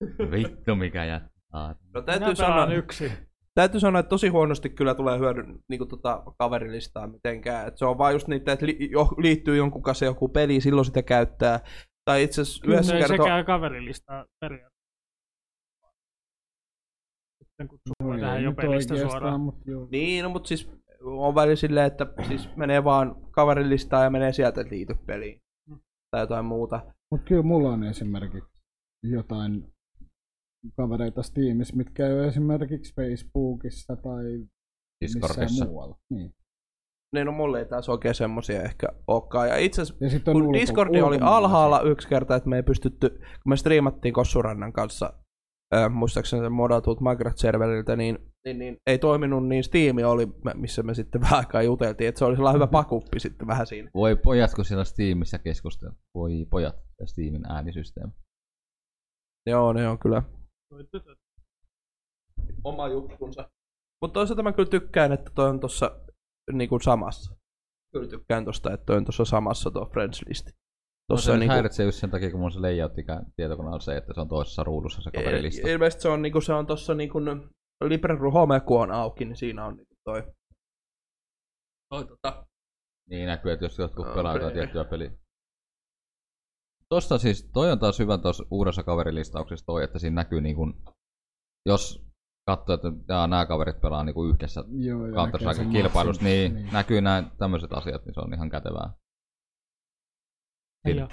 [0.32, 1.30] Vittu mikä jättää.
[1.54, 3.12] No Minä täytyy sanoa, yksi.
[3.56, 7.68] täytyy sanoa, että tosi huonosti kyllä tulee hyödyn niin tota, kaverilistaa mitenkään.
[7.68, 10.86] Et se on vaan just niitä, että li, jo, liittyy jonkun kanssa joku peli, silloin
[10.86, 11.60] sitä käyttää.
[12.06, 13.26] Tai itse asiassa Kyllä yhdessä se kertoo...
[13.26, 14.79] sekä kaverilistaa periaatteessa.
[17.60, 19.42] Sitten kutsuu No tähän jo nyt pelistä oikeastaan, suoraan.
[19.42, 19.88] Mut joo.
[19.92, 20.70] Niin, no, mutta siis
[21.04, 25.42] on väli silleen, että siis menee vaan kaverilistaan ja menee sieltä liity peliin.
[25.70, 25.80] Mm.
[26.12, 26.94] Tai jotain muuta.
[27.12, 28.50] Mut kyllä mulla on esimerkiksi
[29.04, 29.74] jotain
[30.78, 34.24] kavereita Steamissa, mitkä ei ole esimerkiksi Facebookissa tai
[35.04, 35.66] missään Discordissa.
[35.66, 35.96] muualla.
[36.10, 36.34] Niin.
[37.16, 39.48] Niin no mulle ei taas oikein semmosia ehkä olekaan.
[39.50, 41.38] Ja itse asiassa kun ulko- Discordi oli ulkomaalaisia.
[41.38, 45.14] alhaalla yksi kerta, että me ei pystytty, kun me striimattiin Kossurannan kanssa,
[45.76, 50.94] äh, muistaakseni se modatut Magrat-serveriltä, niin, niin, niin, ei toiminut, niin Steam oli, missä me
[50.94, 53.90] sitten vähän aikaa juteltiin, että se oli sellainen hyvä pakuppi sitten vähän siinä.
[53.94, 55.98] Voi pojat, kun siellä Steamissa keskustellaan.
[56.16, 58.14] Voi pojat, ja Steamin äänisysteemi.
[59.46, 60.24] Joo, ne on kyllä
[62.64, 63.50] oma juttunsa.
[64.02, 66.02] Mutta toisaalta mä kyllä tykkään, että toi on tossa
[66.52, 67.36] niinku samassa.
[67.94, 70.52] Kyllä tykkään tosta, että toi on tossa samassa tuo Friends listi.
[71.10, 74.22] Tossa se niinku, häiritsee just sen takia, kun mun se layoutti tietokoneella se, että se
[74.22, 75.68] on toisessa ruudussa se kaverilista.
[75.68, 77.20] Il- Ilmeisesti se on, niinku, se on tossa niinku
[77.84, 80.24] Library Home, kun on auki, niin siinä on niinku toi.
[81.90, 82.46] Toi tota.
[83.10, 85.12] Niin näkyy, että jos jotkut Joo, pelaa jotain tiettyä peliä.
[86.90, 90.84] Tosta siis, toi on taas hyvä tuossa uudessa kaverilistauksessa toi, että siinä näkyy niin kun,
[91.66, 92.06] jos
[92.50, 94.64] katsoo, että jaa, nämä kaverit pelaa niin kuin yhdessä
[95.14, 95.42] counter
[95.72, 96.54] kilpailussa, matchin.
[96.56, 98.94] niin, näkyy nämä tämmöiset asiat, niin se on ihan kätevää.
[100.86, 101.04] Ei Kyllä.
[101.04, 101.10] oo.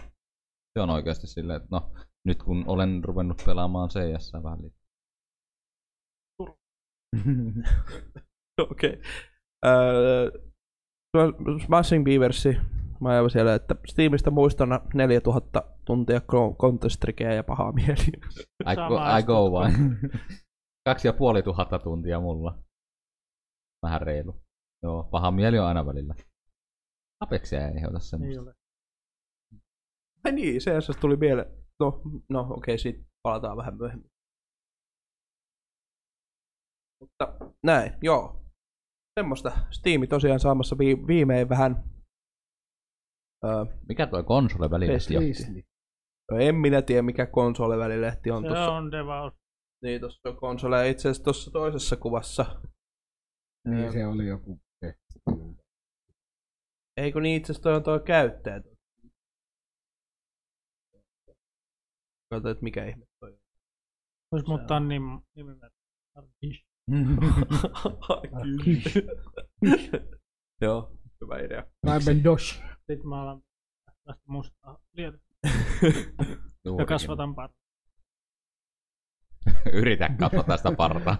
[0.78, 1.92] Se on oikeasti silleen, että no,
[2.24, 4.58] nyt kun olen ruvennut pelaamaan CS vähän.
[8.70, 9.02] Okei.
[9.66, 10.30] Öö,
[11.66, 12.56] Smashing Beaversi.
[13.00, 16.20] Mä ajan siellä, että Steamista muistana 4000 tuntia
[16.60, 18.06] contest ja pahaa mieli.
[18.72, 19.74] I go, I go vain.
[20.88, 22.58] Kaksi ja puoli tuhatta tuntia mulla.
[23.82, 24.36] Vähän reilu.
[24.82, 26.14] Joo, paha mieli on aina välillä.
[27.20, 28.42] Apexia ei Ei semmoista.
[28.42, 28.54] ole.
[30.26, 31.46] Ai niin, CSS tuli mieleen.
[31.80, 34.10] No, no okei, okay, siitä palataan vähän myöhemmin.
[37.00, 38.44] Mutta näin, joo.
[39.20, 39.52] Semmoista.
[39.70, 41.84] Steam tosiaan saamassa vi- viimein vähän
[43.44, 45.28] öö, Mikä toi konsole välillehti johti?
[45.28, 45.62] Leslie.
[46.30, 48.72] no en minä tiedä mikä konsolivälilehti on Se tuossa.
[48.72, 49.32] on Devaus.
[49.82, 50.88] Niin, tuossa on konsole.
[50.90, 52.62] Itse asiassa tuossa toisessa kuvassa.
[53.68, 54.60] Niin se oli joku.
[56.96, 58.62] Eikö niin itse asiassa toi on toi käyttäjä.
[62.30, 63.38] Katsotaan, että mikä ihme toi on.
[64.32, 65.02] Vois muuttaa nim,
[65.36, 65.56] nimen.
[70.60, 71.64] Joo, hyvä idea.
[71.86, 72.62] Raiben Dosh.
[72.86, 73.42] Sitten mä alan
[74.04, 75.18] tästä mustaa lieta
[76.78, 77.50] ja kasvatan par.
[79.80, 81.16] Yritä kasvattaa sitä partaa.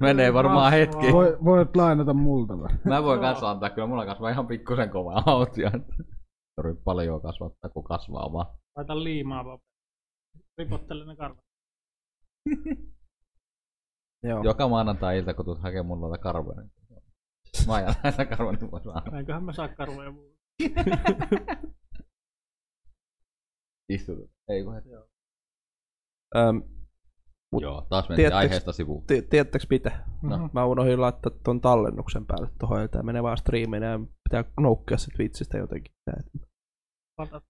[0.00, 1.12] Menee varmaan hetki.
[1.12, 2.70] Voi, voit lainata multa vai?
[2.84, 3.32] Mä voin Joo.
[3.32, 5.70] kasvattaa, kyllä mulla kasvaa ihan pikkusen kovaa autia.
[6.56, 8.46] Tarvii paljon kasvattaa, kun kasvaa vaan.
[8.76, 9.58] Laitan liimaa vaan.
[10.58, 11.44] Ripottele ne karvat.
[14.28, 14.42] Joo.
[14.44, 16.60] Joka maanantai ilta, kun tulet hakemaan mulla noita karvoja.
[16.60, 16.72] niin
[17.66, 19.18] Mä ajan näitä karvoja, niin voi saada.
[19.18, 20.38] Eiköhän mä saa karvoja muuta.
[23.92, 24.30] Istutut.
[24.48, 24.90] Ei kun hetki.
[26.36, 26.56] Ähm,
[27.52, 29.06] Mut Joo, taas mentiin aiheesta sivuun.
[29.06, 30.06] ti- tiedättekö mitä?
[30.22, 30.50] No.
[30.52, 35.14] Mä unohdin laittaa ton tallennuksen päälle tuohon, tää menee vaan striimiin, ja pitää noukkia sit
[35.16, 35.92] Twitchistä jotenkin.
[36.04, 36.48] Tää, et-
[37.18, 37.44] Latat.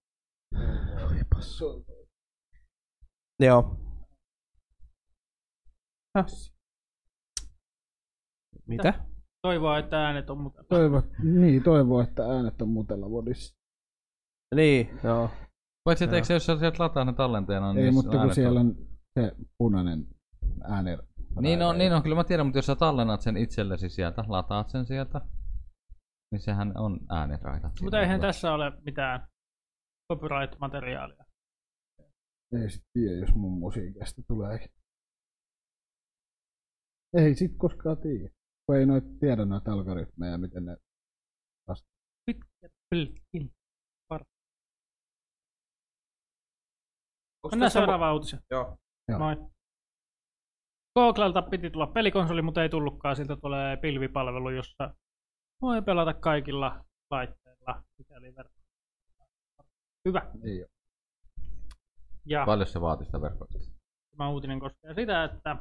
[3.39, 3.77] Joo.
[6.17, 6.25] Häh?
[8.67, 8.93] Mitä?
[9.41, 10.67] Toivoa, että äänet on mukana.
[10.69, 13.55] Toivo, niin, toivoo, että äänet on mutella vodissa.
[14.55, 15.29] Niin, joo.
[15.83, 18.59] Paitsi, että eikö se, jos sä sieltä lataa ne tallenteena, niin Ei, mutta kun siellä
[18.59, 18.75] on
[19.19, 20.07] se punainen
[20.63, 20.97] ääni.
[21.41, 24.69] Niin on, niin on, kyllä mä tiedän, mutta jos sä tallennat sen itsellesi sieltä, lataat
[24.69, 25.21] sen sieltä,
[26.31, 27.71] niin sehän on ääniraidat.
[27.81, 29.27] Mutta eihän tässä ole mitään
[30.13, 31.25] copyright-materiaalia.
[32.61, 34.69] Ei sit tiedä, jos mun musiikista tulee.
[37.17, 38.29] Ei sit koskaan tiedä.
[38.65, 40.77] Kun ei noit tiedä noita algoritmeja, miten ne...
[42.89, 43.53] Pilkki.
[47.43, 48.43] Onks Mennään tässä mo- seuraavaan uutiseen.
[48.51, 48.77] Joo.
[49.09, 49.19] Joo.
[49.19, 49.35] Moi.
[50.99, 53.15] Googlelta piti tulla pelikonsoli, mutta ei tullutkaan.
[53.15, 54.95] Siltä tulee pilvipalvelu, jossa
[55.61, 57.83] voi pelata kaikilla laitteilla.
[57.97, 58.33] Mikäli.
[60.07, 60.31] Hyvä.
[60.43, 60.72] Ei oo.
[62.25, 63.57] Ja Paljon se vaatii sitä verkkoista?
[64.17, 65.55] tämä uutinen koskee sitä, että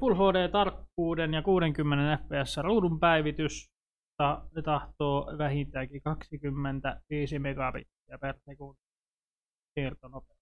[0.00, 3.70] Full HD-tarkkuuden ja 60 fps ruudun päivitys
[4.16, 8.80] ta- se tahtoo vähintäänkin 25 megabittiä per sekunti
[9.74, 10.38] siirtonopeus.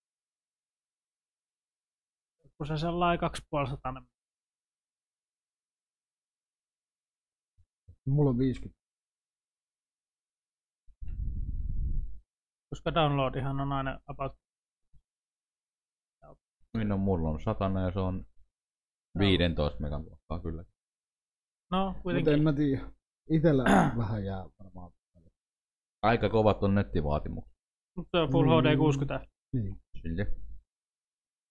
[2.58, 4.02] Kun se sellainen 2500
[8.06, 8.81] Mulla on 50.
[12.72, 14.32] koska downloadihan on aina about
[16.76, 18.26] Minun mulla on satana ja se on
[19.18, 20.64] 15 megan luokkaa kyllä.
[21.70, 22.32] No, Mutta kuitenkin.
[22.34, 22.92] en mä tiedä.
[23.30, 23.64] Itellä
[23.98, 24.92] vähän jää varmaan.
[26.02, 27.52] Aika kovat on nettivaatimukset.
[27.96, 28.68] Mutta Full Mm.
[28.68, 29.80] HD 60 Niin.
[30.02, 30.22] Silti.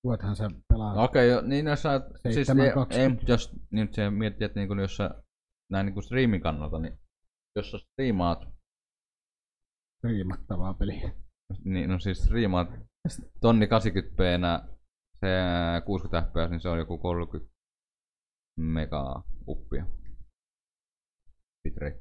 [0.04, 0.96] Voithan se pelaa.
[0.96, 3.24] No okei, okay, niin jos sä, siis ei, 720.
[3.24, 5.24] ei, jos nyt se miettii, että niin kun jos sä
[5.72, 7.00] näin niinku striimin kannalta, niin
[7.56, 8.48] jos sä striimaat,
[10.04, 11.12] Riimattavaa peliä.
[11.66, 12.68] niin no siis striimaat
[13.42, 14.68] tonni 80
[15.20, 15.28] se
[15.86, 17.52] 60 fps, niin se on joku 30
[18.60, 19.86] mega uppia.
[21.64, 22.00] Bitrate.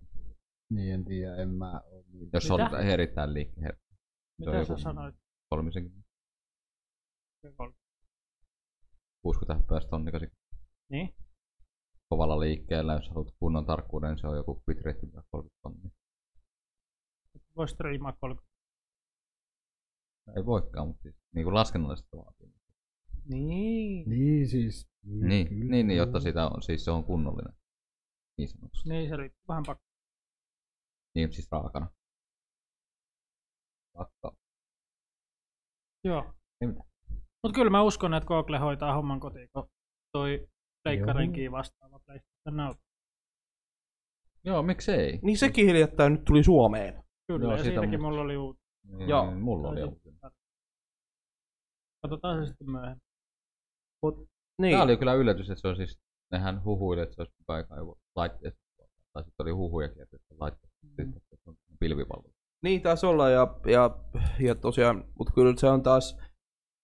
[0.72, 2.30] Niin en tiedä, en mä oo niin.
[2.32, 3.78] Jos on erittäin liikkeelle.
[4.38, 5.14] Mitä on sä joku- sanoit?
[5.50, 6.00] 30
[9.22, 10.36] 60 fps tonni 80
[10.90, 11.14] Niin?
[12.08, 15.90] kovalla liikkeellä, jos haluat kunnon tarkkuuden, niin se on joku bitrate 30 tonnia.
[17.60, 18.50] Voi striimaa 30.
[20.36, 22.54] Ei voikaan, mutta siis niin kuin laskennallisesti vaatii.
[23.24, 24.08] Niin.
[24.08, 24.88] Niin siis.
[25.02, 25.70] Niin, kyllä.
[25.70, 27.52] niin, niin, jotta sitä on, siis se on kunnollinen.
[28.38, 28.88] Niin sanotusti.
[28.88, 29.84] Niin se riippuu vähän pakko.
[31.14, 31.90] Niin, siis raakana.
[33.94, 34.36] Rakka.
[36.04, 36.34] Joo.
[36.60, 36.88] Ei mitään.
[37.42, 39.68] Mut kyllä mä uskon, että Google hoitaa homman kotiin, kun
[40.12, 40.48] toi
[40.82, 42.72] pleikkarinkin vastaava PlayStation Now.
[44.44, 45.18] Joo, miksei?
[45.22, 47.09] Niin sekin hiljattain nyt tuli Suomeen.
[47.30, 48.56] Kyllä, Joo, ja siitä siitäkin mulla oli uut.
[48.86, 49.30] Niin, Joo.
[49.30, 50.20] Mulla oli uutinen.
[52.02, 53.02] Katsotaan se sitten myöhemmin.
[54.62, 54.72] Niin.
[54.72, 55.98] Tämä oli kyllä yllätys, että se on siis,
[56.32, 57.64] nehän huhuili, että se olisi kai
[58.16, 58.54] laitteet,
[59.12, 62.32] tai sitten oli huhujakin, että se laitteet, sitten että se on pilvipalvelu.
[62.62, 63.98] Niin taisi olla ja, ja,
[64.40, 66.16] ja tosiaan, mutta kyllä se on taas,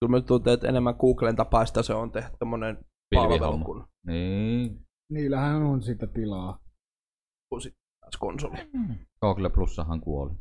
[0.01, 2.79] kyllä me tuntuu, että enemmän Googlen tapaista se on tehdä tämmönen
[3.15, 4.87] palvelu kuin, Niin.
[5.13, 6.59] Niillähän on sitä tilaa.
[7.63, 7.86] sit taas
[8.21, 8.57] konsoli.
[9.21, 10.35] Google Plussahan kuoli.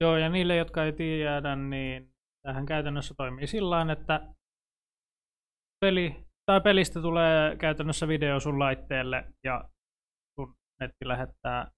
[0.00, 2.12] Joo, ja niille, jotka ei tiedä, niin
[2.42, 4.34] tähän käytännössä toimii sillä tavalla, että
[5.80, 9.64] peli, tai pelistä tulee käytännössä video sun laitteelle ja
[10.34, 11.70] sun netti lähettää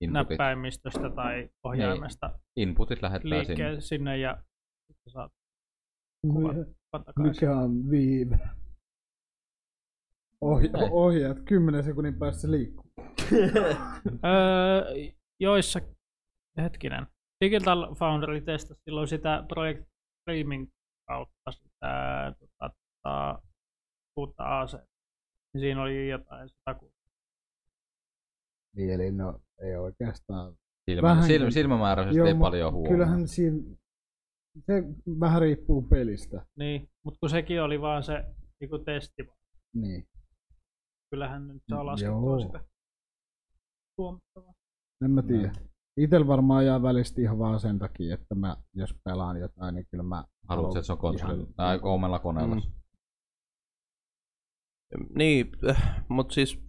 [0.00, 3.80] Inputit, näppäimistöstä tai ohjaimesta inputit lähettää liikkeen sinne.
[3.80, 4.18] sinne.
[4.18, 4.42] ja
[4.86, 5.32] sitten saat
[6.90, 7.22] takaisin.
[7.22, 8.38] Mikä on viive?
[10.72, 10.92] Näin.
[10.92, 12.83] ohjaat 10 sekunnin päästä se liikkuu.
[14.24, 14.94] Öö,
[15.40, 15.80] joissa,
[16.56, 17.06] hetkinen,
[17.44, 19.84] Digital Foundry testasi silloin sitä Project
[20.20, 20.68] Streaming
[21.08, 22.70] kautta sitä tota,
[23.02, 23.42] tota,
[24.16, 24.76] uutta AC.
[25.58, 26.92] Siinä oli jotain sataku.
[28.76, 30.54] Niin, eli no ei oikeastaan.
[30.90, 32.90] Silmä, Vähän silmä, silmämääräisesti Joo, ei paljon huomaa.
[32.92, 33.58] Kyllähän siinä,
[34.66, 34.82] se
[35.20, 36.46] vähän riippuu pelistä.
[36.56, 38.24] Niin, mutta kun sekin oli vaan se
[38.60, 39.28] niinku testi,
[39.74, 40.08] Niin.
[41.10, 42.40] kyllähän nyt Mm, saa laskettua joo.
[42.40, 42.60] sitä
[43.98, 44.62] huomattavasti.
[45.04, 45.52] En mä tiedä.
[45.96, 50.02] Itellä varmaan jää välistä ihan vaan sen takia, että mä, jos pelaan jotain, niin kyllä
[50.04, 51.42] mä Haluatko, että se on konsolilla?
[51.42, 52.54] ihan- Tai omalla koneella?
[52.54, 52.62] Mm.
[55.18, 55.52] Niin,
[56.08, 56.64] mutta siis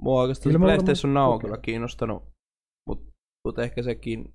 [0.00, 2.22] mua oikeastaan se Kyllä PlayStation Now on kyllä kiinnostanut,
[2.88, 3.12] mutta
[3.44, 4.34] mut ehkä sekin...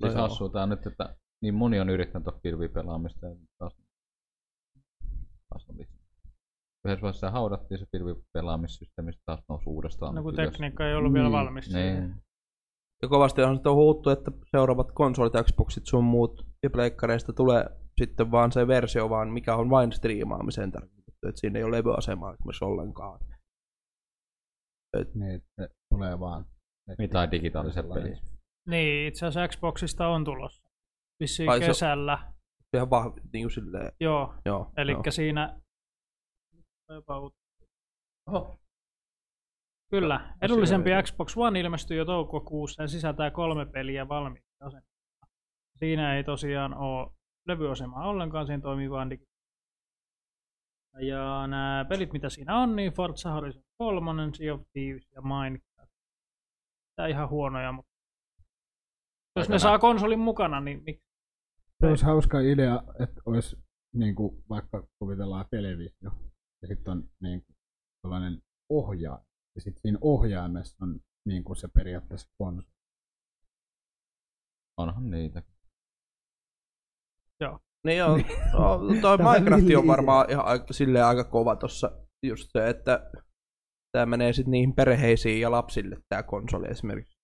[0.00, 3.76] Siis No hassua tää nyt, että niin moni on yrittänyt tuota pilvipelaamista ja taas,
[5.48, 5.97] taas on vitsi.
[6.84, 10.14] Yhdessä vaiheessa se haudattiin se pilvipelaamissysteemi, sitten taas nousi uudestaan.
[10.14, 10.50] No kun ylös.
[10.50, 11.64] tekniikka ei ollut vielä Niin, valmis.
[11.64, 12.00] siihen.
[12.00, 12.14] Niin.
[13.02, 17.64] Ja kovasti on sitten huuttu, että seuraavat konsolit, Xboxit sun muut ja pleikkareista tulee
[17.98, 22.34] sitten vaan se versio, vaan mikä on vain striimaamiseen tarkoitettu, että siinä ei ole levyasemaa
[22.34, 23.20] esimerkiksi ollenkaan.
[25.14, 26.44] Niin, että se tulee vaan.
[26.98, 28.12] Niin, tai digitaaliset Sellainen.
[28.12, 28.38] pelit.
[28.68, 30.70] Niin, itse asiassa Xboxista on tulossa.
[31.22, 32.32] Vissiin Ai se- kesällä.
[32.76, 34.72] Ihan vahvi, niin kuin silleen, Joo, joo.
[34.76, 35.02] eli joo.
[35.10, 35.60] siinä...
[36.88, 37.66] Jopa uut-
[38.26, 38.60] Oho.
[39.90, 40.90] Kyllä, edullisempi.
[41.02, 45.28] Xbox One ilmestyy jo toukokuussa ja sisältää kolme peliä valmiiksi asennettuna.
[45.78, 47.10] Siinä ei tosiaan ole
[47.46, 49.24] levyasemaa ollenkaan, siinä toimii vaan digi.
[51.00, 55.92] Ja nämä pelit, mitä siinä on, niin Forza Horizon 3, Sea of Thieves ja Minecraft.
[56.96, 57.92] Tää ihan huonoja, mutta
[59.36, 61.04] jos ne saa konsolin mukana, niin miksi?
[61.80, 63.56] Se olisi hauska idea, että olisi
[63.94, 66.10] niin kuin, vaikka kuvitellaan televisio,
[66.62, 67.56] ja sitten on niin kuin,
[68.02, 72.74] tällainen ohjaaja, ja sitten siinä ohjaimessa on niin kuin se periaatteessa konsoli.
[74.76, 75.42] Onhan niitä.
[77.84, 78.16] Niin joo,
[78.52, 81.90] no, toi Minecraft on varmaan ihan aika, silleen aika kova tossa
[82.22, 83.10] just se, että
[83.92, 87.18] tämä menee sitten niihin perheisiin ja lapsille tämä konsoli esimerkiksi.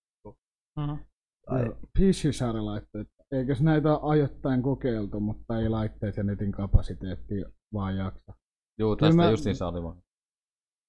[0.77, 0.99] Mm.
[1.47, 3.09] Tai, Joo, PC-sarjalaitteet.
[3.33, 7.35] Eikös näitä ole ajoittain kokeiltu, mutta ei laitteet ja netin kapasiteetti
[7.73, 8.33] vaan jaksa.
[8.79, 10.03] Juu, tästä mä- justiinsa oli vaan.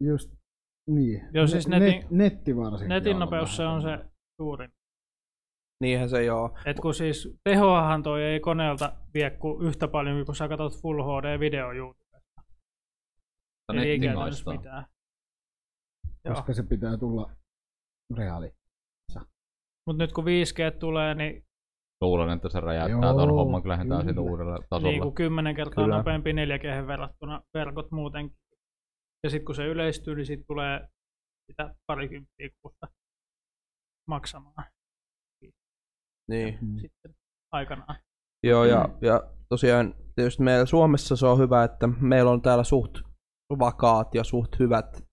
[0.03, 0.31] Just
[0.89, 1.21] niin.
[1.33, 2.89] Joo, siis Ne- netin- net, netti varsinkin.
[2.89, 4.05] Netin on nopeus se on se
[4.41, 4.71] suurin.
[5.81, 6.57] niinhän se joo.
[6.65, 11.01] Et kun siis tehoahan toi ei koneelta vie kuin yhtä paljon, kun sä katsot Full
[11.03, 12.41] HD-video YouTubesta.
[13.85, 14.85] Ei käytännössä mitään.
[16.25, 16.35] Joo.
[16.35, 17.31] Koska se pitää tulla
[18.17, 18.51] reaali.
[19.87, 21.44] Mutta nyt kun 5G tulee, niin,
[22.05, 24.13] Luulen, että se räjäyttää Joo, ton homman kyllä lähdetään kyllä.
[24.13, 24.91] siitä uudelle tasolle.
[24.91, 25.97] niin kuin 10 kertaa Kyllä.
[25.97, 28.37] nopeampi 4G verrattuna verkot muutenkin.
[29.23, 30.87] Ja sitten kun se yleistyy, niin sitten tulee
[31.51, 32.87] sitä parikymppiä kuusta
[34.07, 34.65] maksamaan
[36.29, 36.57] Niin.
[36.61, 36.77] Mm.
[36.79, 37.15] sitten
[37.51, 37.95] aikanaan.
[38.43, 42.93] Joo, ja, ja tosiaan tietysti meillä Suomessa se on hyvä, että meillä on täällä suht
[43.59, 45.03] vakaat ja suht hyvät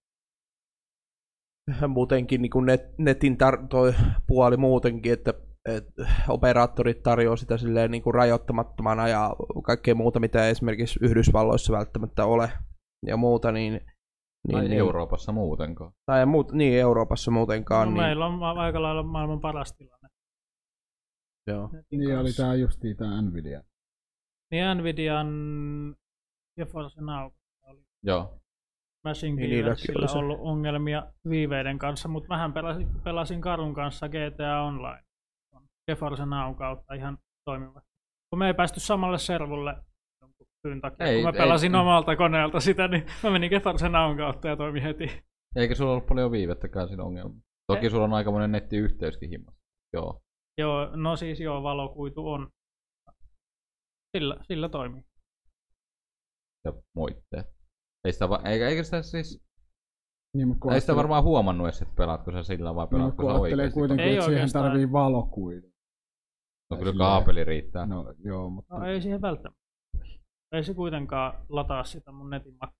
[1.88, 3.95] muutenkin niin kuin net, netin tar- toi
[4.26, 5.34] puoli muutenkin, että
[5.68, 5.84] et
[6.28, 9.30] operaattorit tarjoaa sitä silleen niin kuin rajoittamattomana ja
[9.64, 12.52] kaikkea muuta, mitä esimerkiksi Yhdysvalloissa välttämättä ole
[13.06, 13.80] ja muuta, niin,
[14.52, 15.92] Tai niin, niin Euroopassa muutenkaan.
[16.06, 17.88] tai muut, niin Euroopassa muutenkaan.
[17.88, 20.08] No, niin, meillä on aika lailla maailman paras tilanne.
[21.46, 21.68] joo.
[21.72, 22.42] netin Niin oli kanssa.
[22.42, 23.62] tää justiin tää Nvidia.
[24.50, 25.28] Niin Nvidian
[26.56, 27.30] GeForce Now
[27.62, 28.38] oli Joo.
[29.04, 30.18] Machine Niin, oli se.
[30.18, 35.02] ollut ongelmia viiveiden kanssa, mutta mähän pelasin, pelasin Karun kanssa GTA Online
[35.91, 37.89] GeForce Now kautta ihan toimivasti.
[38.30, 39.74] Kun me ei päästy samalle servulle
[40.22, 41.80] jonkun syyn takia, Ei, kun mä ei- pelasin ei.
[41.80, 45.22] omalta koneelta sitä, niin mä menin GeForce Now kautta ja toimi heti.
[45.57, 47.35] Eikä sulla ollut paljon viivettäkään siinä ongelma.
[47.66, 47.91] Toki Ei.
[47.91, 49.61] sulla on aikamoinen nettiyhteyskin himmassa.
[49.93, 50.20] Joo.
[50.59, 52.49] Joo, no siis joo, valokuitu on.
[54.16, 55.03] Sillä, sillä toimii.
[56.64, 57.47] Ja moitteet.
[58.05, 59.43] Ei sitä, va- eikä, eikä sitä siis,
[60.37, 63.39] Niin, ei sitä varmaan huomannut edes, että pelaatko sä sillä vai niin, pelaatko kun sä
[63.41, 63.74] oikeasti.
[63.74, 65.72] kuitenkin, Ei että siihen tarvii valokuitu.
[66.77, 67.87] No kyllä kaapeli riittää.
[67.87, 68.79] No joo, mutta...
[68.79, 69.62] No ei siihen välttämättä.
[70.53, 72.73] Ei se kuitenkaan lataa sitä mun netin mak-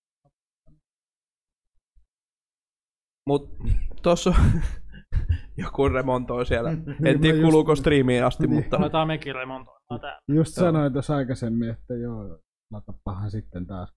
[3.29, 3.51] Mut
[4.03, 4.35] tossa
[5.65, 6.71] joku remontoi siellä.
[6.73, 8.55] Niin, En mä tiedä just- kuluuko striimiin asti, Niin.
[8.63, 10.19] mutta Aletaan mekin remontoimaan tää.
[10.29, 12.39] Just sanoin tuossa aikaisemmin, että joo,
[12.73, 13.93] latapahan sitten taas.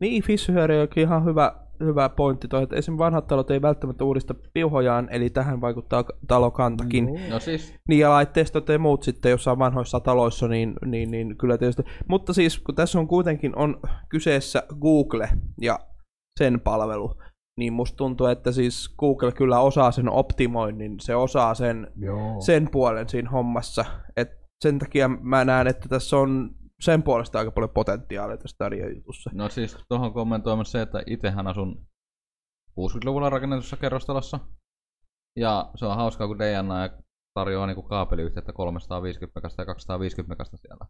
[0.00, 4.34] Niin, Fisher onkin ihan hyvä, hyvä pointti toi, että esimerkiksi vanhat talot ei välttämättä uudista
[4.54, 7.08] piuhojaan, eli tähän vaikuttaa talokantakin.
[7.30, 11.58] No siis, Niin, ja laitteistot ja muut sitten jossain vanhoissa taloissa, niin, niin, niin kyllä
[11.58, 11.82] tietysti.
[12.08, 15.28] Mutta siis, kun tässä on kuitenkin on kyseessä Google
[15.60, 15.78] ja
[16.38, 17.14] sen palvelu,
[17.58, 22.40] niin musta tuntuu, että siis Google kyllä osaa sen optimoinnin, se osaa sen, Joo.
[22.40, 23.84] sen puolen siinä hommassa.
[24.16, 24.28] Et
[24.64, 29.30] sen takia mä näen, että tässä on sen puolesta aika paljon potentiaalia tässä tarjojutussa.
[29.34, 31.86] no siis tuohon kommentoimassa se, että itsehän asun
[32.70, 34.40] 60-luvulla rakennetussa kerrostalossa.
[35.36, 36.88] Ja se on hauskaa, kun DNA
[37.34, 40.86] tarjoaa niinku kaapeliyhteyttä 350 megasta ja 250 megasta siellä.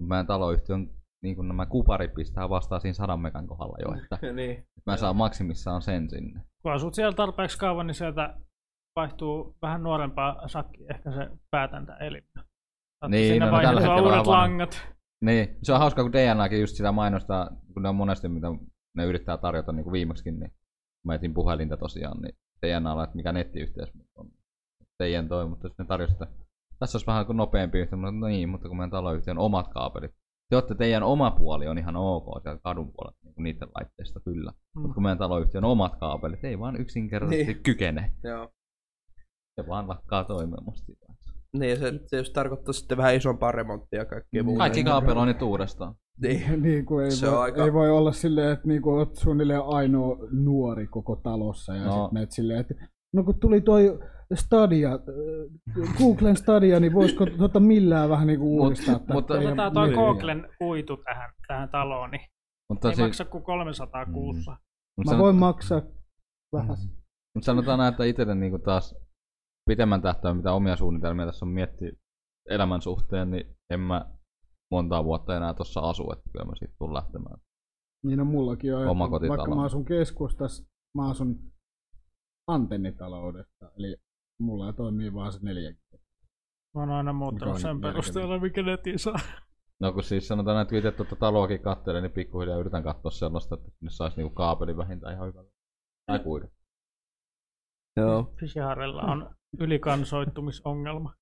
[0.00, 0.90] Meidän taloyhtiön
[1.22, 4.66] niin kun nämä kuparit pistää vastaan siinä 100 megan kohdalla jo, että niin.
[4.86, 6.40] mä saan maksimissaan sen sinne.
[6.62, 8.34] Kun asut siellä tarpeeksi kauan, niin sieltä
[8.96, 12.24] vaihtuu vähän nuorempaa sakki, ehkä se päätäntäelin.
[12.34, 14.97] Saattaa Niin, siinä no, no tällä hetkellä uudet langat.
[15.24, 18.46] Niin, se on hauskaa, kun DNAkin just sitä mainostaa, kun ne on monesti, mitä
[18.96, 20.52] ne yrittää tarjota niin kuin viimeksikin, niin
[21.06, 22.34] mä etin puhelinta tosiaan, niin
[22.66, 24.30] DNAlla, että mikä nettiyhteys on
[24.98, 26.26] teidän toi, mutta sitten ne tarjosi, että
[26.78, 30.10] tässä olisi vähän kuin nopeampi yhteys, mutta no niin, mutta kun meidän taloyhtiön omat kaapelit,
[30.50, 34.50] te olette teidän oma puoli on ihan ok siellä kadun puolella, niin niiden laitteista kyllä.
[34.50, 34.80] Mm.
[34.82, 37.62] Mutta kun meidän taloyhtiön omat kaapelit ei vaan yksinkertaisesti Niin.
[37.62, 38.12] kykene.
[38.24, 38.52] Joo.
[39.60, 40.92] Se vaan lakkaa toimimasta.
[41.52, 44.58] Niin, se tietysti tarkoittaa sitten vähän isompaa remonttia ja kaikkea muuta.
[44.58, 45.94] Kaikki kaapeloinnit uudestaan.
[46.22, 46.62] Niin.
[46.62, 49.62] niin kuin ei, Se voi, aika- ei voi olla silleen, että niin kuin oot suunnilleen
[49.66, 51.92] ainoa nuori koko talossa ja No.
[51.92, 52.74] sitten meet silleen, että
[53.12, 53.98] no kun tuli toi
[54.34, 59.52] Stadia, äh, Googlen Stadia, niin voisiko tota millään vähän niin kuin Mut- uudistaa mutta- teidän
[59.52, 60.06] Otetaan toi nettejä?
[60.06, 62.26] Googlen kuitu tähän, tähän taloon, niin
[62.68, 64.12] Mutta ei siis, maksa kuin 300 Mm.
[64.12, 64.56] kuussa.
[64.98, 65.82] mutta Mä voin maksaa
[66.52, 66.76] vähän.
[67.34, 68.94] Mutta sanotaan näin, että itselle niinku taas
[69.68, 71.92] pitemmän tähtäimen, mitä omia suunnitelmia tässä on miettiä
[72.48, 74.10] elämän suhteen, niin en mä
[74.70, 77.36] montaa vuotta enää tuossa asu, että kyllä mä siitä tulen lähtemään.
[78.04, 80.64] Niin on mullakin on, Oma että vaikka mä asun keskustassa,
[80.94, 81.52] mä asun
[82.46, 83.96] antennitaloudessa, eli
[84.40, 85.70] mulla toimii vaan se neljä.
[86.74, 89.18] Mä oon aina muuttanut sen perusteella, mikä netin saa.
[89.80, 93.10] No kun siis sanotaan, näin, että kun itse tuota taloakin katselen, niin pikkuhiljaa yritän katsoa
[93.10, 95.44] sellaista, että sinne saisi niinku kaapeli vähintään ihan hyvä.
[96.06, 96.46] Tai kuidu.
[97.96, 98.34] Joo.
[98.40, 101.14] Fisharella on ylikansoittumisongelma.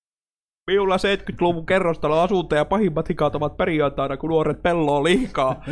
[0.71, 5.65] Minulla 70-luvun kerrostalo asunto ja pahimmat hikat ovat perjantaina, kun nuoret pelloo liikaa.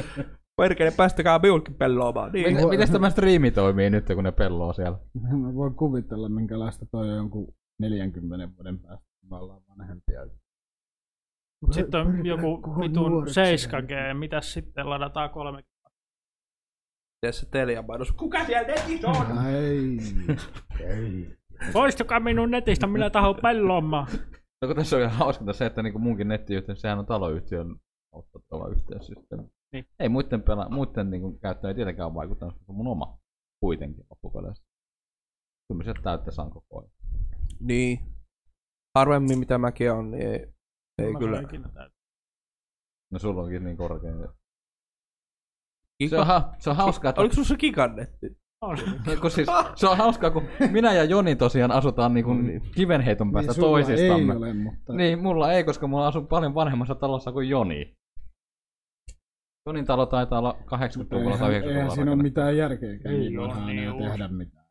[0.56, 2.32] Perkele, päästäkää minullekin pelloamaan.
[2.32, 2.52] Niin.
[2.52, 4.98] Miten, miten tämä striimi toimii nyt, kun ne pelloo siellä?
[5.30, 10.20] Mä voin kuvitella, minkälaista toi on jonkun 40 vuoden päästä, kun me ollaan vanhempia.
[11.70, 13.40] Sitten on joku vitun nuoreksi.
[13.68, 15.64] 7G, mitäs sitten ladataan kolme.
[17.20, 17.46] Tee se
[17.88, 18.12] mainos.
[18.12, 19.46] Kuka siellä netissä on?
[19.54, 19.98] Ei,
[20.80, 21.36] ei.
[21.72, 24.06] Poistukaa minun netistä, minä tahdon pellomaan.
[24.62, 27.76] No kun tässä on ihan hauskinta se, että niinku munkin nettiyhteys, sehän on taloyhtiön
[28.12, 29.48] ottattava yhteyssysteemi.
[29.72, 29.86] Niin.
[29.98, 33.18] Ei muiden, pela, muiden niinku käyttöön ei tietenkään ole vaikuttanut, mutta mun oma
[33.60, 34.64] kuitenkin loppupeleissä.
[35.68, 36.90] Kyllä mä sieltä täyttä saan koko ajan.
[37.60, 37.98] Niin.
[38.94, 40.46] Harvemmin mitä mäkin on, niin ei,
[40.98, 41.42] ei Mä kyllä.
[43.12, 44.12] No sulla onkin niin korkea.
[46.08, 48.43] Se on, ha- se on hauskaa, että Oliko sulla se gigannetti?
[48.64, 48.78] On.
[49.20, 52.62] kun siis, se on hauskaa, kun minä ja Joni tosiaan asutaan niin kuin Niin.
[52.74, 54.32] kivenheiton päästä niin, toisistamme.
[54.32, 54.92] ei ole, mutta...
[54.92, 57.94] Niin, mulla ei, koska mulla asuu paljon vanhemmassa talossa kuin Joni.
[59.66, 61.70] Jonin talo taitaa olla 80-luvulla tai eihän, 90-luvulla.
[61.74, 64.08] eihän siinä ole mitään järkeäkään Ei niin oo vanhaa niin enää uusi.
[64.08, 64.66] tehdä mitään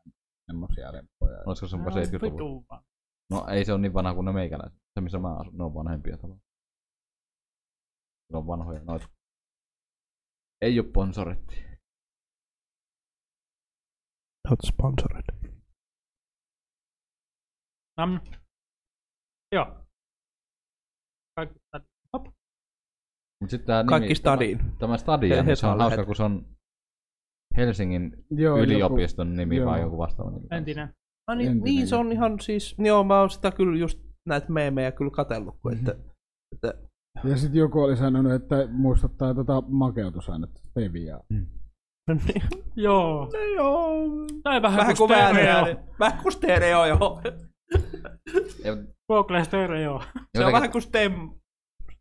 [0.50, 1.38] semmosia lempoja.
[1.46, 2.32] Olisiko se No, jopa 70-luvulla?
[2.32, 2.82] vitu vaan.
[3.30, 4.78] No ei se ole niin vanha kuin ne meikäläiset.
[4.94, 6.40] Se missä mä asun, ne on vanhempia taloja.
[8.32, 9.08] Ne on vanhoja noita.
[10.62, 11.64] Ei oo sponsoretti.
[14.50, 15.24] Not sponsored.
[17.96, 18.20] Nam.
[19.54, 19.66] Joo.
[21.36, 21.86] Kaikki tätä.
[22.12, 22.26] Hop.
[23.40, 24.58] Mut sit tää Kaikki nimi, stadiin.
[24.58, 26.46] Tämä, tämä stadion, He- niin se on hauska, kun se on
[27.56, 29.70] Helsingin Joo, yliopiston nimi joo.
[29.70, 30.46] vai joku vastaava nimi.
[30.50, 30.94] Entinen.
[31.26, 34.52] Ah, niin, Entinen niin, se on ihan siis, joo mä oon sitä kyllä just näitä
[34.52, 35.94] meemejä kyllä katsellut, kun että,
[36.54, 36.74] että
[37.16, 41.20] Joku, ja sitten joku oli sanonut, että muistuttaa tota makeutusainetta, Steviaa.
[41.30, 41.48] niin,
[42.76, 43.30] Joo.
[43.32, 43.98] no joo,
[44.42, 45.64] Tai vähän, vähän kuin stereo.
[45.98, 47.20] vähän kuin stereo, joo.
[49.08, 50.02] Google stereo.
[50.38, 51.30] Se on vähän kuin stem.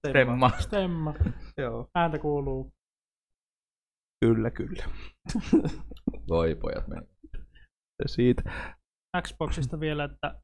[0.10, 0.52] Stemma.
[0.60, 1.14] Stemma.
[1.62, 1.88] Joo.
[1.96, 2.72] Ääntä kuuluu.
[4.26, 4.84] Kyllä, kyllä.
[6.30, 7.08] Voi pojat meni.
[8.04, 8.42] Se siitä.
[9.22, 10.42] Xboxista vielä, että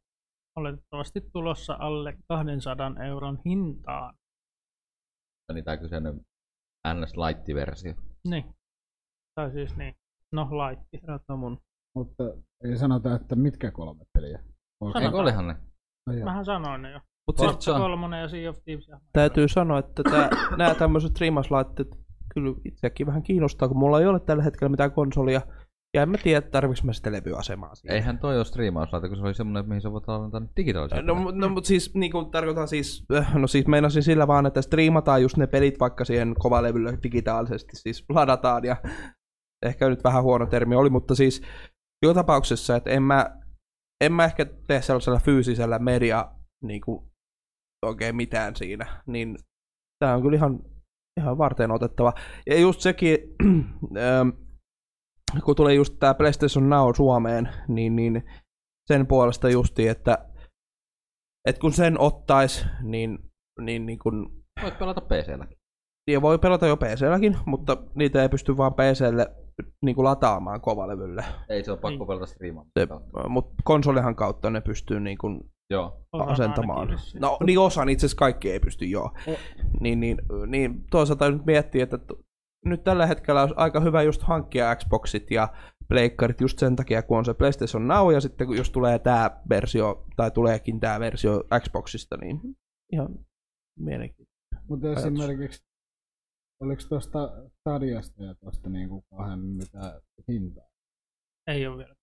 [0.58, 4.14] oletettavasti tulossa alle 200 euron hintaan.
[5.54, 6.22] Niin tää kyseinen
[6.94, 7.94] NS Light-versio.
[8.28, 8.44] Niin.
[9.40, 9.96] Tai siis niin.
[10.32, 10.98] No, laitti.
[10.98, 11.58] Kerrotaan mun.
[11.96, 12.24] Mutta
[12.64, 14.40] ei sanota, että mitkä kolme peliä.
[15.02, 15.56] Eikö olihan ne?
[16.08, 16.26] No joo.
[16.26, 17.00] Mähän sanoin ne jo.
[17.28, 17.80] Mut siis Forza Forza.
[17.80, 18.88] 3 ja Sea of Thieves.
[18.88, 21.88] ja- täytyy sanoa, että tää, nämä tämmöiset striimauslaitteet
[22.34, 25.42] kyllä itseäkin vähän kiinnostaa, kun mulla ei ole tällä hetkellä mitään konsolia.
[25.94, 27.96] Ja en mä tiedä, tarviks mä sitä levyasemaa siihen.
[27.96, 31.06] Eihän toi ole striimauslaite, kun se oli semmonen, mihin sä voit tallentaa digitaalisesti.
[31.06, 34.46] No, mu- no mutta siis niin kuin tarkoitan siis, äh, no siis meinasin sillä vaan,
[34.46, 38.76] että striimataan just ne pelit vaikka siihen kovalevylle digitaalisesti, siis ladataan ja
[39.66, 41.42] ehkä nyt vähän huono termi oli, mutta siis
[42.06, 43.38] joka tapauksessa, että en mä,
[44.04, 46.32] en mä ehkä tee sellaisella fyysisellä media
[46.64, 47.10] niin kuin,
[47.86, 49.38] oikein mitään siinä, niin
[50.00, 50.60] tää on kyllä ihan,
[51.20, 52.14] ihan varten otettava.
[52.48, 53.18] Ja just sekin,
[53.98, 54.30] ähm,
[55.44, 58.24] kun tulee just tää PlayStation Now Suomeen, niin, niin
[58.88, 60.18] sen puolesta justi, että,
[61.48, 63.20] että kun sen ottais, niin,
[63.62, 65.58] niin, niin kun, Voit pelata PC-lläkin.
[66.12, 69.36] ja voi pelata jo PC-lläkin, mutta niitä ei pysty vaan PClle
[69.82, 71.26] niin kuin lataamaan kovalevylle.
[71.50, 72.08] Ei se ole pakko Niin.
[72.08, 72.68] pelata striimaan.
[72.80, 72.88] Se,
[73.30, 75.42] mutta konsolihan kautta ne pystyy niin kuin
[75.72, 76.02] Joo.
[76.14, 76.88] Asentamaan.
[77.20, 79.06] No niin osan, itse asiassa kaikki ei pysty joo.
[79.28, 79.36] O-
[79.80, 82.12] Niin, niin, niin toisaalta nyt miettii, että t-
[82.66, 85.48] nyt tällä hetkellä olisi aika hyvä just hankkia Xboxit ja
[85.88, 89.32] pleikkarit just sen takia, kun on se PlayStation Now ja sitten kun jos tulee tämä
[89.50, 92.40] versio, tai tuleekin tämä versio Xboxista, niin
[92.94, 93.10] ihan
[93.80, 94.56] mielenkiintoista.
[94.70, 95.64] Mutta esimerkiksi,
[96.60, 97.20] oliko tuosta
[97.60, 100.70] Stadiasta ja tuosta niinku kahden mitä hintaa?
[101.48, 101.96] Ei ole vielä.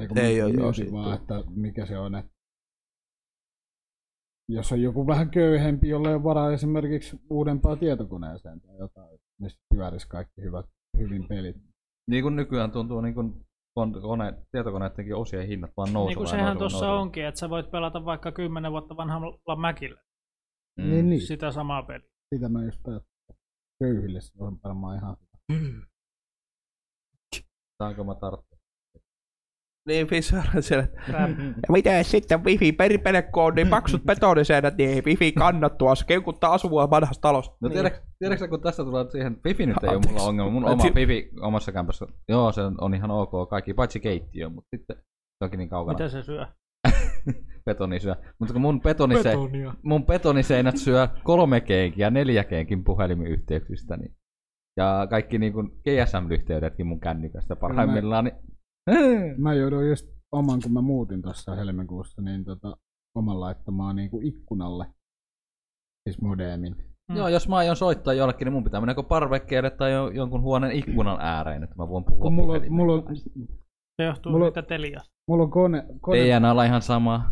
[0.00, 2.32] Eikö Ei oo, joo, vaan, että mikä se on, että
[4.48, 9.58] jos on joku vähän köyhempi, jolle ei ole varaa esimerkiksi uudempaa tietokoneeseen tai jotain, missä
[9.74, 10.66] pyörisi kaikki hyvät,
[10.98, 11.56] hyvin pelit.
[12.10, 13.46] Niin kuin nykyään tuntuu niin kuin
[13.80, 16.08] kon- kone, tietokoneidenkin osien hinnat vaan nousevat.
[16.08, 20.00] Niin kuin sehän tuossa onkin, että sä voit pelata vaikka 10 vuotta vanhalla Mäkillä
[20.78, 20.90] Mm.
[20.90, 21.20] Niin, niin.
[21.20, 22.08] sitä samaa peliä.
[22.34, 23.13] Sitä mä just ajattelin.
[23.78, 25.16] Köyhille se on varmaan ihan
[27.82, 28.58] Saanko mä tarttua?
[29.88, 30.88] Niin, Fisher siellä.
[31.08, 35.94] Ja mitä sitten wifi peripele, kun on niin paksut betoniseenät, niin wifi kannattua.
[35.94, 37.56] Se keukuttaa asua vanhassa talossa.
[37.60, 40.50] No tiedätkö, tiedätkö, kun tässä tulee siihen, Wifi nyt ei ole mulla ongelma.
[40.50, 44.68] Mun oma Wifi omassa kämpässä, joo se on, on ihan ok kaikki, paitsi keittiö, mutta
[44.76, 45.98] sitten se onkin niin kaukana.
[45.98, 46.46] Mitä se syö?
[47.66, 48.14] Betoni syö.
[48.38, 49.74] Mutta kun mun, betonise, Betonia.
[49.82, 54.14] mun betoniseinät syö 3G ja 4Gkin puhelimiyhteyksistä, niin
[54.76, 58.36] ja kaikki niin kuin GSM-yhteydetkin mun kännykästä parhaimmillaan, niin
[59.42, 62.76] Mä jouduin just oman, kun mä muutin tuossa helmikuussa, niin tota,
[63.14, 64.86] oman laittamaan niinku ikkunalle.
[66.08, 66.76] Siis modemin.
[67.10, 67.16] Mm.
[67.16, 70.72] Joo, jos mä aion soittaa jollekin, niin mun pitää mennä parvekkeelle tai jo, jonkun huoneen
[70.72, 73.02] ikkunan ääreen, että mä voin puhua Kun mulla, mulla,
[73.96, 75.13] Se johtuu Mulla- siitä teliasta.
[75.28, 77.30] Mulla on kone, kone DNAlla ihan sama,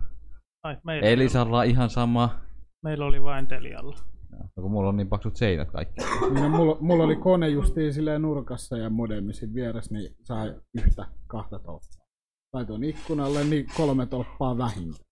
[0.62, 1.08] Ai, meillä.
[1.08, 2.40] Elisalla ihan sama.
[2.82, 3.96] meillä oli vain telialla.
[4.30, 5.94] No, kun mulla on niin paksut seinät kaikki.
[6.34, 11.06] niin mulla, mulla, oli kone justiin silleen nurkassa ja modemi siinä vieressä, niin sai yhtä
[11.26, 12.06] kahta tolppaa.
[12.52, 15.04] Laitoin ikkunalle, niin kolme tolppaa vähintään.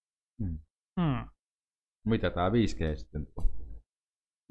[1.01, 1.29] Hmm.
[2.07, 3.45] Mitä tää 5G sitten tuo?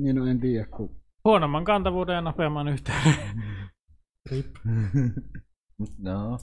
[0.01, 3.13] Niin no en tiedä, kun Huonomman kantavuuden ja nopeamman yhteyden.
[6.03, 6.37] no.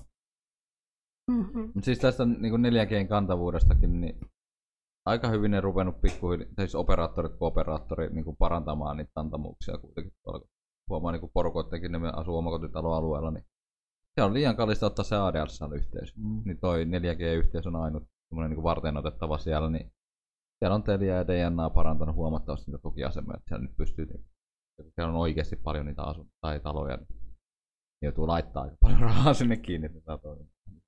[1.74, 4.20] Mut siis tästä niin 4Gn kantavuudestakin, niin
[5.06, 10.12] aika hyvin ne ruvennut pikkuhiljaa, siis operaattorit kuin operaattori niin kuin parantamaan niitä kantamuuksia kuitenkin
[10.90, 13.44] huomaa niin porukoittenkin, ne asuu omakotitaloalueella, niin
[14.14, 16.16] se on liian kallista ottaa se ADSL-yhteys.
[16.16, 16.42] Mm.
[16.44, 19.92] Niin toi 4G-yhteys on ainut semmoinen niin varten otettava siellä, niin
[20.58, 24.24] siellä on Telia ja DNA parantanut huomattavasti niitä tukiasemia, että siellä nyt pystyy, niin,
[24.78, 27.08] että siellä on oikeasti paljon niitä asun tai taloja, niin
[28.02, 30.18] joutuu laittaa aika paljon rahaa sinne kiinni, että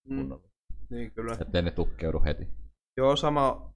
[0.09, 0.17] Mm.
[0.17, 0.49] kunnolla.
[0.91, 1.37] Niin kyllä.
[1.41, 2.49] Ettei ne tukkeudu heti.
[2.97, 3.75] Joo, sama,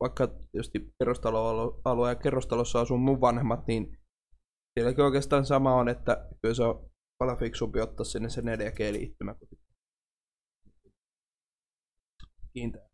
[0.00, 3.98] vaikka tietysti kerrostaloalue ja kerrostalossa asuu mun vanhemmat, niin
[4.78, 9.48] sielläkin oikeastaan sama on, että kyllä se on paljon fiksumpi ottaa sinne se 4G-liittymä kuin
[12.52, 12.88] kiinteä.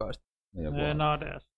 [0.00, 1.00] On.
[1.00, 1.52] ADS.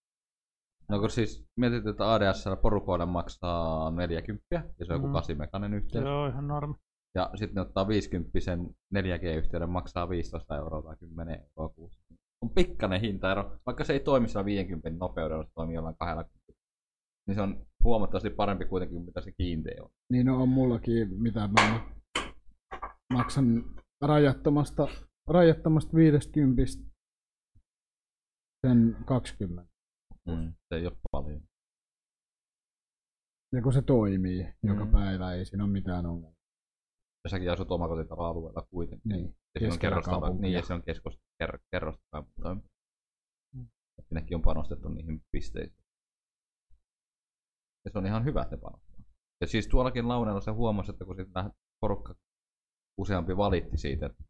[0.89, 5.13] No kun siis mietit, että ADSL porukoille maksaa 40 ja se on joku Mm.
[5.13, 6.05] 8 mekanen yhteys.
[6.05, 6.75] Joo, ihan normi.
[7.15, 8.31] Ja sitten ne ottaa 50
[8.95, 12.01] 4G-yhteyden maksaa 15 euroa tai 10 euroa kuussa.
[12.43, 16.53] On pikkainen hintaero, vaikka se ei toimi sillä 50 nopeudella, se toimii jollain 20.
[17.27, 19.91] Niin se on huomattavasti parempi kuitenkin mitä se kiinteä on.
[20.13, 21.95] Niin no, on mullakin, mitä mä ma-
[23.13, 23.65] maksan
[24.01, 24.89] rajattomasta,
[25.29, 26.63] rajattomasta 50
[28.67, 29.73] sen 20.
[30.29, 30.53] Mm.
[30.69, 31.43] Se ei ole paljon.
[33.53, 34.69] Ja kun se toimii mm.
[34.69, 36.34] joka päivä, ei siinä ole mitään ongelmaa.
[37.25, 39.09] Ja säkin asut omakotitaloalueella kuitenkin.
[39.09, 39.37] Niin.
[39.55, 40.43] Ja se on kerrostalo, kaupunkia.
[40.43, 42.27] niin, ja se on keskos, ker, kerrostalo.
[42.37, 45.85] Mutta sinnekin on panostettu niihin pisteisiin.
[47.85, 48.97] Ja se on ihan hyvä, että ne panostaa.
[49.41, 51.51] Ja siis tuollakin Launeella se huomasi, että kun sitten
[51.81, 52.15] porukka
[52.99, 54.25] useampi valitti siitä, että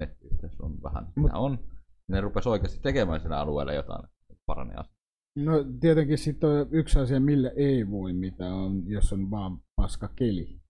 [0.00, 1.68] nettiyhteys on vähän, Mut- on, niin
[2.08, 4.08] ne rupesi oikeasti tekemään sillä alueella jotain,
[4.46, 4.94] paranee asia.
[5.36, 10.08] No tietenkin sitten on yksi asia, millä ei voi mitään, on, jos on vaan paska
[10.08, 10.60] keli.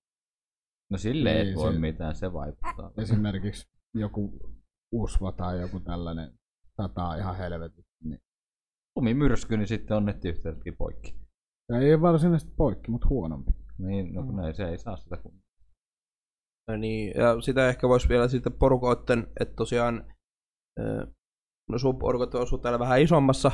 [0.90, 2.90] No sille ei Niin, voi se- mitään, se vaikuttaa.
[3.02, 4.38] Esimerkiksi joku
[4.92, 6.32] usva tai joku tällainen
[6.76, 7.92] sataa ihan helvetisti.
[8.04, 8.20] Niin.
[8.96, 11.14] Lumimyrsky, niin sitten on nettiyhteydetkin poikki.
[11.68, 13.52] Ja ei varsinaisesti poikki, mutta huonompi.
[13.78, 14.44] Niin, no kun Mm.
[14.44, 15.42] ei, se ei saa sitä kun...
[16.70, 20.14] Ja Niin, ja sitä ehkä voisi vielä sitten porukoitten, että tosiaan
[21.70, 23.50] no sun porukat asuu täällä vähän isommassa,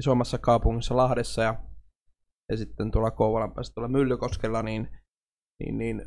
[0.00, 1.64] isommassa kaupungissa Lahdessa ja,
[2.50, 4.88] ja sitten tuolla Kouvolan päässä tuolla Myllykoskella, niin,
[5.60, 6.02] niin, niin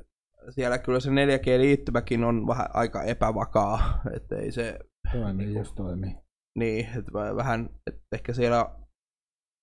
[0.50, 4.80] siellä kyllä se 4G-liittymäkin on vähän aika epävakaa, että ei se,
[5.12, 6.16] Toimii, Niinku- jos toimii.
[6.60, 8.76] niin, että vä- vähän, että ehkä siellä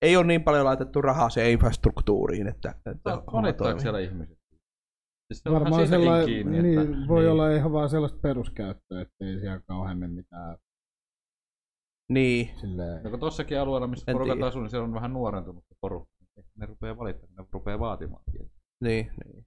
[0.02, 3.80] ei ole niin paljon laitettu rahaa siihen infrastruktuuriin, että, että Valittaako toimii.
[3.80, 4.38] siellä ihmiset?
[5.32, 7.08] Siis se on Varmaan sellainen, kiinni, niin, että...
[7.08, 10.56] voi olla ihan vaan sellaista peruskäyttöä, ettei siellä kauheammin mitään
[12.12, 13.02] Niin, silleen...
[13.02, 16.14] No kun tossakin alueella, missä En porukat asuu, niin siellä on vähän nuorentunut porukka.
[16.56, 18.22] Ne rupeaa valittamaan, ne rupeaa vaatimaan.
[18.84, 19.45] niin, niin.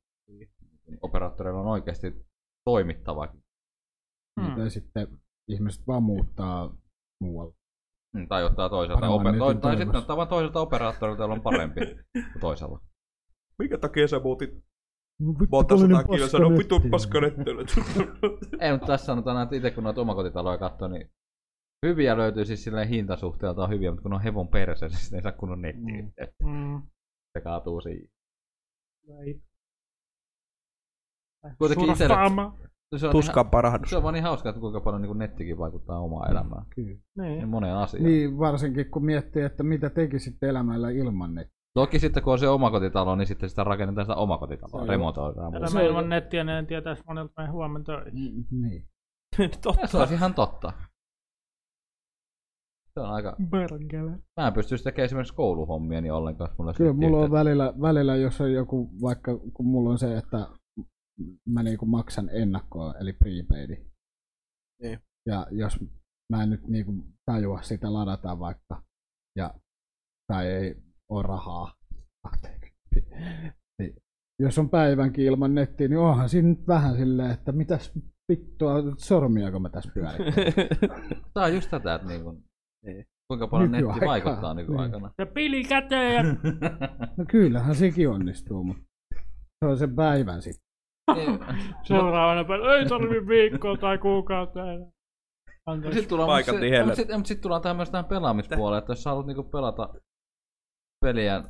[1.02, 2.26] Operaattoreilla on oikeasti
[2.66, 3.44] toimittavakin.
[4.42, 4.56] Hmm.
[4.56, 5.08] Tai sitten
[5.48, 6.76] ihmiset vaan muuttaa
[7.22, 7.54] muualle.
[8.16, 11.82] Mm, Tai ottaa toiselta, oper- toi, tai sitten ottaa vaan toiselta operaattorilta, jolla on parempi
[12.14, 12.82] kuin toisella.
[13.60, 14.50] Minkä takia sä muutit
[15.52, 16.90] monta sataa kiloa, paska sano vittu netti.
[16.90, 17.68] paskanettelyt.
[18.62, 21.10] Ei, mutta tässä sanotaan, että itse kun noita omakotitaloja katsoo, niin
[21.86, 25.24] hyviä löytyy siis silleen hintasuhteelta on hyviä, mutta kun on hevon perse, niin sitten ei
[25.24, 26.02] saa kunnon nettiä.
[26.44, 26.50] Mm.
[26.50, 26.82] Mm.
[27.38, 28.10] Se kaatuu siihen.
[29.26, 29.42] Ei.
[31.58, 32.58] Kuitenkin itselle- Surffaama.
[32.98, 33.90] Se on, Tuskan ihan, parahdus.
[33.90, 36.66] se on vaan niin hauskaa, että kuinka paljon niin nettikin vaikuttaa omaan elämään.
[36.76, 36.88] Kyllä.
[36.90, 37.50] Niin Niin.
[37.50, 38.04] moneen asiaan.
[38.06, 41.56] Niin, varsinkin kun miettii, että mitä tekisit elämällä ilman nettiä.
[41.74, 45.54] Toki sitten kun on se omakotitalo, niin sitten sitä rakennetaan sitä omakotitaloa, on- remontoidaan.
[45.74, 48.46] Me ilman nettiä, niin en tietäisi monelta meidän huomenna töihin.
[48.62, 48.86] Niin.
[49.64, 49.88] Totta.
[49.88, 50.74] Se olisi ihan totta.
[52.94, 53.36] Se on aika...
[53.52, 54.12] Perkele.
[54.42, 58.42] Mä en pystyisi tekemään esimerkiksi kouluhommia niin ollenkaan, mulla Kyllä mulla on välillä, välillä, jos
[58.42, 60.48] on joku, vaikka kun mulla on se, että
[61.48, 63.78] mä niinku maksan ennakkoa, eli prepaidi.
[64.82, 65.00] Niin.
[65.28, 65.80] Ja jos
[66.34, 66.94] mä en nyt niinku
[67.26, 68.84] tajua sitä ladata vaikka,
[69.38, 69.54] ja,
[70.32, 70.76] tai ei
[71.12, 71.74] ole rahaa,
[72.24, 72.74] 20,
[73.80, 73.96] niin
[74.42, 77.92] jos on päivänkin ilman nettiä, niin onhan siinä nyt vähän silleen, että mitäs
[78.32, 80.54] vittua sormiako mä tässä pyörittelen.
[81.34, 82.44] Tää on just tätä, että niin kun,
[82.86, 83.06] Niin.
[83.28, 85.12] kuinka paljon netti vaikuttaa nykyaikana.
[85.18, 86.24] Ja pili käteen ja
[87.18, 88.84] No kyllähän sekin onnistuu, mutta
[89.66, 90.69] se on se päivän sitten.
[91.16, 91.40] Niin.
[91.88, 94.88] seuraavana päivänä ei tarvi viikkoa tai kuukautta enää.
[95.66, 96.00] Anteeksi.
[96.00, 96.96] Sit tullaan, Paikat mut niin helle.
[96.96, 99.94] sit, mut sit tullaan tähän myös tähän pelaamispuoleen, että jos sä haluat niinku pelata
[101.06, 101.44] peliä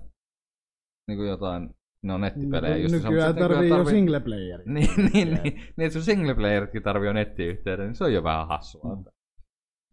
[1.07, 1.69] niinku jotain,
[2.03, 2.95] no nettipelejä just.
[2.95, 4.63] Nykyään tarvii jo single playeri.
[4.73, 8.23] Niin, niin, niin, niin, että sun single playeritkin tarvii jo nettiyhteyden, niin se on jo
[8.23, 8.95] vähän hassua.
[8.95, 8.99] Mm.
[8.99, 9.11] Että,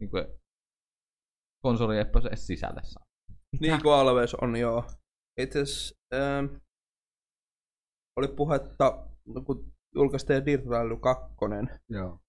[0.01, 0.25] niin kuin,
[1.64, 3.05] konsoli ei pääse edes sisälle saa.
[3.61, 4.85] niin kuin Alves on, joo.
[5.41, 6.47] Itse asiassa ähm,
[8.17, 9.09] oli puhetta,
[9.47, 11.35] kun julkaistiin Dirt Rally 2,
[11.89, 12.20] Joo,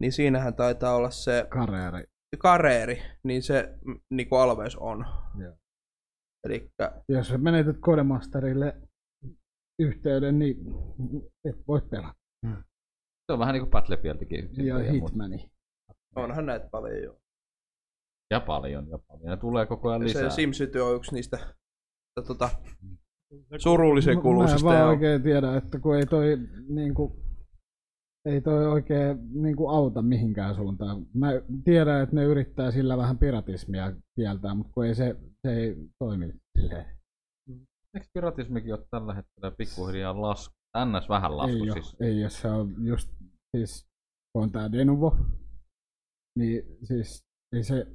[0.00, 2.04] niin siinähän taitaa olla se kareeri.
[2.38, 3.78] kareeri, niin se
[4.10, 5.04] niin kuin Alves on.
[5.38, 5.56] Joo.
[6.46, 6.70] Eli
[7.08, 8.76] Jos sä menetät Codemasterille
[9.78, 10.56] yhteyden, niin
[11.44, 12.14] et voi pelata.
[13.26, 14.44] Se on vähän niinku Battlefieldikin.
[14.44, 15.50] Ja silleen, mut- Hitmani.
[16.16, 17.20] Onhan näitä paljon jo.
[18.30, 19.30] Ja paljon, ja paljon.
[19.30, 20.30] Ne tulee koko ajan lisää.
[20.30, 21.54] Se SimCity on yksi niistä
[22.26, 22.50] tota,
[23.58, 24.58] surullisen Mä kuuluisista.
[24.60, 27.16] en vaan ja- oikein tiedä, että kun ei toi niinku,
[28.24, 31.06] ei toi oikein niinku auta mihinkään suuntaan.
[31.14, 31.28] Mä
[31.64, 35.16] tiedän, että ne yrittää sillä vähän piratismia kieltää, mutta kun ei se,
[35.46, 36.86] se ei toimi silleen.
[37.94, 40.54] Eikö piratismikin ole tällä hetkellä pikkuhiljaa lasku?
[40.84, 41.94] NS vähän lasku ei, siis.
[42.00, 43.08] ole, ei ole, se on just
[43.56, 43.86] siis,
[44.32, 45.16] kun on tää Denuvo,
[46.38, 47.24] niin siis
[47.56, 47.86] ei se,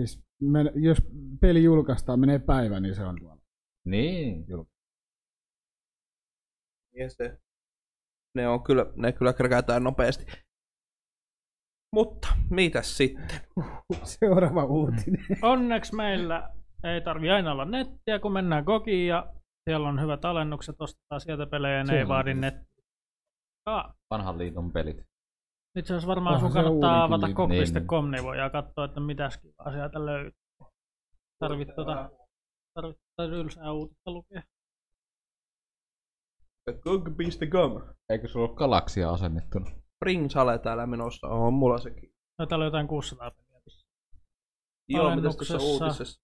[0.00, 0.98] siis men, jos
[1.40, 3.39] peli julkaistaan, menee päivä, niin se on tuolla.
[3.84, 4.64] Niin, kyllä.
[6.94, 7.38] Ja se,
[8.34, 10.26] ne, on kyllä, ne kyllä kräkätään nopeasti.
[11.94, 13.40] Mutta mitäs sitten?
[14.20, 15.26] Seuraava uutinen.
[15.42, 16.50] Onneksi meillä
[16.84, 19.32] ei tarvi aina olla nettiä, kun mennään kokiin ja
[19.68, 22.84] siellä on hyvät alennukset, ostetaan sieltä pelejä ja ne ei vaadi nettiä.
[23.66, 24.96] Ah, Vanhan liiton pelit.
[25.78, 29.72] itse asiassa varmaan Onhan sun se kannattaa avata kok.com, niin voidaan katsoa, että mitäs kivaa
[29.72, 30.40] sieltä löytyy.
[31.38, 32.10] Tarvit tota,
[32.74, 34.42] tarvit tota ylsää uutista lukea.
[36.82, 37.82] Gog.com.
[38.08, 39.66] Eikö sulla ole galaksia asennettuna?
[39.96, 41.26] Spring Sale täällä menossa.
[41.28, 42.12] On mulla sekin.
[42.38, 43.50] No täällä on jotain 600 peliä.
[44.88, 45.58] Joo, mitäs Alennuksessa.
[45.58, 46.20] uutisessa?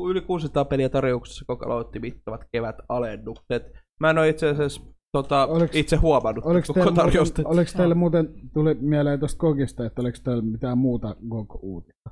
[0.00, 3.62] Yli 600 peliä tarjouksessa, kun aloitti mittavat kevät alennukset.
[4.00, 7.42] Mä en ole itse asiassa tota, Oliks- itse huomannut Oliko koko teillä, tarjousta.
[7.42, 12.10] muuten, oliko teillä muuten, tuli mieleen tuosta Gogista, että oliko teillä mitään muuta Gog-uutista?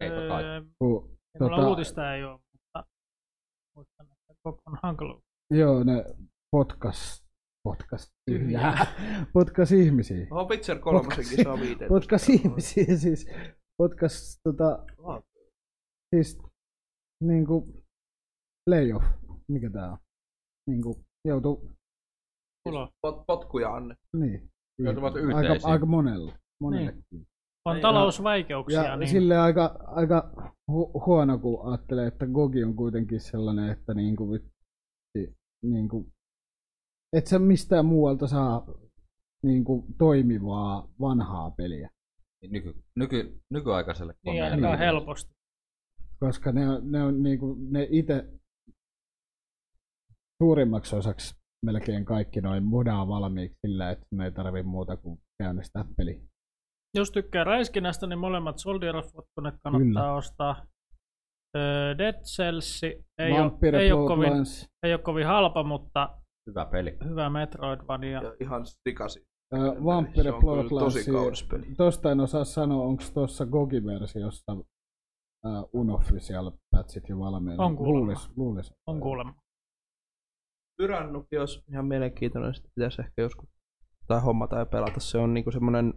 [0.00, 0.44] Eipä kai.
[0.44, 0.60] Öö,
[1.38, 2.84] Kun, mulla tota, uutista ei ole, mutta
[3.76, 5.20] muistan, että koko on hankala.
[5.50, 6.04] Joo, ne
[6.50, 7.24] potkas,
[7.64, 8.86] potkas, tyhjää,
[9.34, 10.26] potkas ihmisiä.
[10.30, 11.08] Oho, Witcher 3
[11.44, 11.88] saa viiteen.
[11.88, 13.26] Potkas ihmisiä siis,
[13.76, 14.84] potkas tota,
[16.14, 16.38] siis
[17.24, 17.84] niinku
[18.70, 19.06] layoff,
[19.48, 19.98] mikä tää on?
[20.70, 21.70] Niinku joutu,
[22.68, 22.88] Ulo.
[23.02, 23.94] Pot, potkuja anne.
[24.16, 24.48] niin.
[24.78, 25.72] Joutuvat aika, yhteisiin.
[25.72, 27.26] aika monella, monellekin.
[27.64, 30.32] On Ei, talousvaikeuksia, Ja niin sille aika, aika
[30.70, 36.12] hu- huono, kun ajattelee, että Gogi on kuitenkin sellainen, että niinku, vitsi, niinku,
[37.12, 38.66] et sä mistään muualta saa
[39.42, 41.90] niinku, toimivaa vanhaa peliä.
[42.50, 44.50] Nyky, nyky, nykyaikaiselle niin koneelle.
[44.50, 44.86] ainakaan Niin.
[44.86, 45.34] helposti.
[46.20, 48.24] Koska ne on, ne on niinku, ne itse
[50.42, 51.34] suurimmaksi osaksi
[51.66, 56.22] melkein kaikki noin modaa valmiiksi sillä, että ne ei tarvi muuta kuin käynnistää peli.
[56.94, 60.14] Jos tykkää räiskinnästä, niin molemmat Soldier of Fortune kannattaa Kyllä.
[60.14, 60.66] ostaa.
[61.56, 64.32] Öö, Dead Cells ei, ole, ei, ole kovin,
[64.82, 66.96] ei ole kovin halpa, mutta Hyvä peli.
[67.04, 68.22] hyvä Metroidvania.
[68.22, 69.26] Ja ihan sikasi.
[69.52, 71.74] ää, Vampire Se on kyllä tosi Bloodlines, kaunis peli.
[71.76, 77.64] Tosta en osaa sanoa, onko tuossa Gogi-versiossa uh, unofficial patchit jo valmiina.
[77.64, 77.98] On kuulemma.
[77.98, 78.74] Luulis, luulis.
[78.86, 79.34] On kuulemma.
[80.76, 83.48] Tyrannukin olisi ihan mielenkiintoinen, sitten pitäisi ehkä joskus
[84.06, 85.00] tai hommata ja pelata.
[85.00, 85.94] Se on niinku semmonen,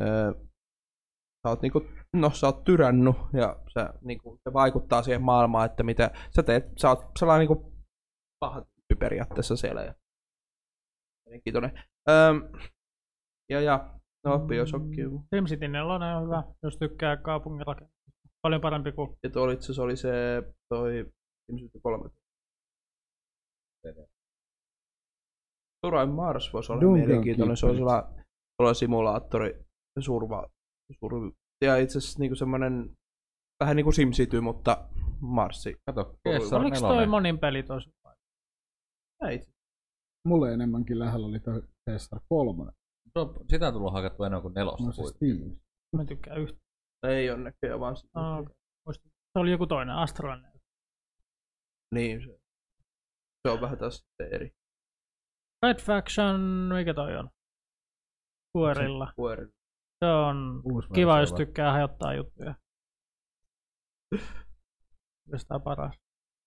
[0.00, 0.32] öö,
[1.42, 1.82] sä oot niinku,
[2.16, 6.64] no sä oot tyrännyt ja sä, niinku, se vaikuttaa siihen maailmaan, että mitä sä teet,
[6.80, 7.72] sä oot sellainen niinku
[8.40, 9.82] paha tyyppi periaatteessa siellä.
[9.82, 9.94] Ja,
[11.26, 11.82] mielenkiintoinen.
[12.08, 12.32] Öö,
[13.52, 14.84] ja ja, no Bioshock
[15.34, 18.28] SimCity 4 on hyvä, jos tykkää kaupungin rakennuksesta.
[18.42, 21.12] Paljon parempi kuin ja tuo oli itse asiassa oli se toi
[21.46, 22.10] SimCity 3.
[25.82, 27.56] Turine Mars voisi olla Dungeon mielenkiintoinen.
[27.56, 29.64] Se on sellainen simulaattori,
[30.00, 30.48] surva,
[31.00, 31.32] survi.
[31.64, 32.96] Ja itse asiassa niinku semmoinen,
[33.60, 34.88] vähän niinku SimCity, mutta
[35.20, 35.76] Marsi.
[35.86, 37.08] Kato, on Oliko toi nelonen.
[37.08, 37.90] monin peli tosi?
[39.28, 39.50] Ei itse
[40.28, 42.72] Mulle enemmänkin lähellä oli toi Cesar 3.
[43.12, 44.84] Se on- Sitä on tullut hakattua enemmän kuin nelosta.
[44.86, 45.36] No kuitenkin.
[45.36, 45.56] Steam.
[45.96, 46.58] Mä en tykkää yhtä.
[47.08, 48.08] ei ole näköjään vaan sitä.
[48.14, 48.54] Ah, okay.
[48.86, 49.10] Muistin.
[49.32, 50.52] Se oli joku toinen, Astralinen.
[51.94, 52.38] Niin, se,
[53.48, 54.50] se on vähän taas sitten eri.
[55.66, 56.40] Red Faction,
[56.74, 57.30] mikä toi on?
[58.52, 59.12] Kuorilla.
[59.16, 59.48] Pueri.
[60.04, 62.54] Se on Uusi kiva, jos tykkää hajottaa juttuja.
[65.36, 65.94] Sitä paras.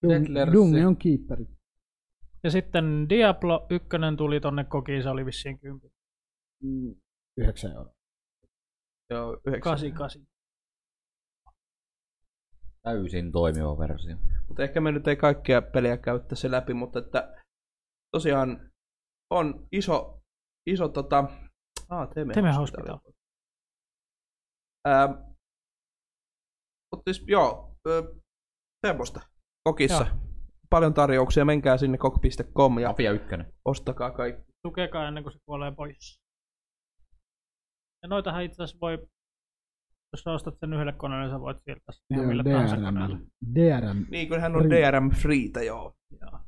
[0.06, 1.46] Settlers- Dungeon Keeper.
[2.44, 3.88] Ja sitten Diablo 1
[4.18, 5.92] tuli tonne kokiin, se oli vissiin 10.
[6.64, 6.96] Mm,
[7.38, 7.94] 9 euroa.
[9.10, 9.62] Joo, yhdeksän.
[9.62, 10.22] 88.
[12.82, 14.18] Täysin toimiva versio.
[14.48, 17.44] Mutta ehkä me nyt ei kaikkia pelejä käyttäisi läpi, mutta että
[18.12, 18.72] tosiaan
[19.30, 20.22] on iso,
[20.66, 21.30] iso tota...
[21.90, 23.00] Ah, Teme, Teme Hospital.
[24.88, 25.08] Ää,
[26.96, 28.16] mutta siis joo, ö,
[28.88, 29.20] semmoista.
[29.64, 30.06] Kokissa.
[30.08, 30.18] Joo.
[30.70, 33.28] Paljon tarjouksia, menkää sinne kok.com ja Mafia 1.
[33.66, 34.44] ostakaa kaikki.
[34.64, 36.20] Tukekaa ennen kuin se kuolee pois.
[38.04, 38.94] Ja noitahan itse asiassa voi,
[40.14, 43.18] jos sä ostat sen yhdelle koneelle, sä voit siirtää sen ihan mille tahansa koneelle.
[43.56, 43.86] DRM.
[43.90, 44.06] DRM.
[44.12, 44.92] Niin, kyllähän on Free.
[44.92, 45.94] DRM Freetä, joo.
[46.22, 46.40] Joo.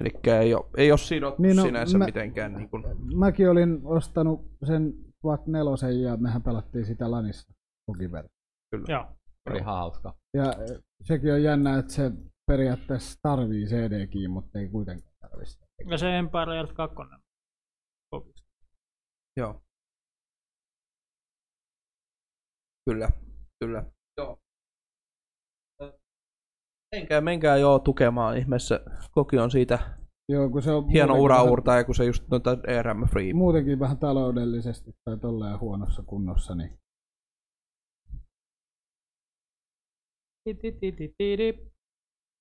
[0.00, 2.54] Eli ei ole, ei ole sidottu Niin niin no, sinänsä mä- mitenkään.
[2.54, 2.84] Niin kuin,
[3.16, 4.92] Mäkin olin ostanut sen
[5.24, 7.52] SWAT 4 ja mehän pelattiin sitä Lanissa
[7.86, 8.28] Hugiver.
[8.88, 9.06] Joo.
[9.50, 10.14] Oli hauska.
[10.34, 12.12] Ja eh, sekin on jännä, että se
[12.46, 15.52] periaatteessa tarvii CD-kin, mutta ei kuitenkaan tarvitse.
[15.52, 15.66] sitä.
[15.90, 16.96] Ja se Empire Earth 2.
[19.36, 19.62] joo.
[22.90, 23.08] Kyllä,
[23.60, 23.84] kyllä.
[24.16, 24.38] Joo.
[26.94, 28.80] Menkää, menkää joo tukemaan ihmeessä.
[29.10, 32.28] Koki on siitä Joo, kun se on hieno muutenkin ura vähän- uurtaa, kun se just
[32.30, 33.32] noita ERM Free.
[33.32, 36.78] muutenkin vähän taloudellisesti tai tolleen huonossa kunnossa, niin.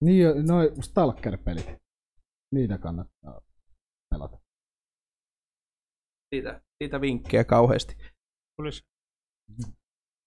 [0.03, 1.77] Niin, jo- noi Stalker-pelit.
[2.53, 3.41] Niitä kannattaa
[4.09, 4.37] pelata.
[6.35, 7.95] Siitä, siitä vinkkejä kauheasti.
[8.57, 8.83] Tulis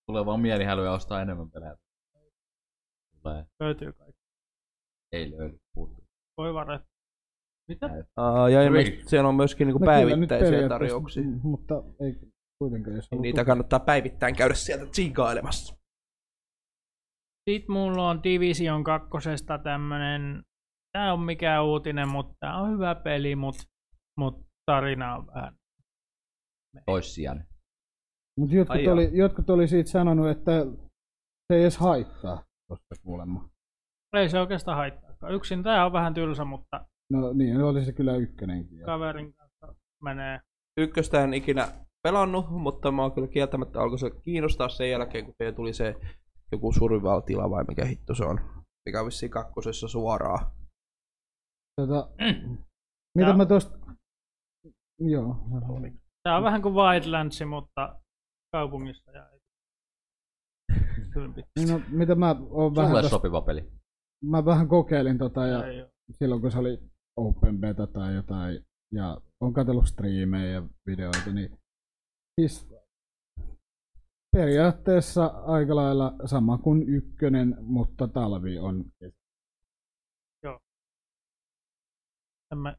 [0.06, 1.76] Tulee vaan mielihaluja ostaa enemmän pelejä.
[3.22, 3.44] Tulee.
[3.60, 4.20] löytyy kaikki.
[5.12, 5.58] Ei löydy.
[5.74, 6.04] Puuttuu.
[6.38, 6.82] Voi varat.
[7.68, 7.86] Mitä?
[7.86, 11.22] Uh, ja ilmeisesti siellä on myöskin niinku No päivittäisiä tarjouksia.
[11.22, 12.18] m- Mutta ei
[12.58, 15.76] kuitenkaan, jos Niitä kannattaa päivittäin käydä sieltä tsiikailemassa.
[17.50, 19.08] Sitten mulla on Division 2
[19.62, 20.42] tämmönen,
[20.92, 23.56] tää on mikään uutinen, mutta tää on hyvä peli, mut,
[24.20, 25.54] mut tarina on vähän.
[26.86, 27.46] Toissijainen.
[28.38, 30.52] Mut jotkut, Ai oli, jotkut oli siitä sanonut, että
[31.48, 33.48] se ei edes haittaa tosta kuulemma.
[34.16, 35.30] Ei se oikeastaan haittaa.
[35.30, 38.80] Yksin tää on vähän tylsä, mutta No niin, oli se kyllä ykkönenkin.
[38.84, 40.40] kaverin kanssa menee.
[40.80, 41.68] Ykköstä en ikinä
[42.02, 45.94] pelannut, mutta mä oon kyllä kieltämättä alkoi se kiinnostaa sen jälkeen, kun siihen tuli se
[46.52, 48.40] joku survival-tila vai mikä hitto se on.
[48.86, 50.46] Mikä on vissiin kakkosessa suoraan.
[51.80, 52.08] Tota,
[53.14, 53.78] mitä Tää- mä tosta...
[55.00, 55.36] Joo.
[56.22, 58.00] Tää on vähän kuin Wildlands, mutta
[58.52, 59.26] kaupungissa ja.
[61.56, 63.72] Niin No, mitä mä oon vähän, Sulle sopiva peli.
[64.24, 65.62] mä vähän kokeilin tota ja
[66.12, 66.78] silloin kun se oli
[67.16, 71.58] open beta tai jotain ja on katsellut striimejä ja videoita, niin
[72.40, 72.68] siis
[74.36, 78.84] periaatteessa aika lailla sama kuin ykkönen, mutta talvi on
[82.52, 82.76] En mä-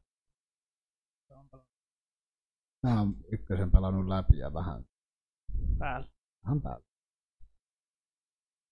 [2.86, 4.84] Mä oon ykkösen pelannut läpi ja vähän,
[5.78, 6.08] päällä.
[6.44, 6.84] vähän päällä.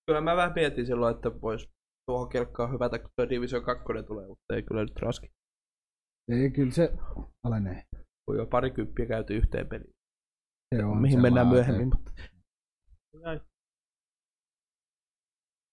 [0.07, 1.69] Kyllä mä vähän mietin silloin, että vois
[2.07, 5.27] tuohon kelkkaan hyvätä, kun tuo Division 2 tulee, mutta ei kyllä nyt raski.
[6.29, 6.93] Ei, kyllä se
[7.45, 7.83] alenee.
[8.27, 9.95] Kun jo parikymppiä käyty yhteen peliin.
[10.75, 12.13] Se on Mihin se mennään myöhemmin, mutta
[13.23, 13.41] Jäi.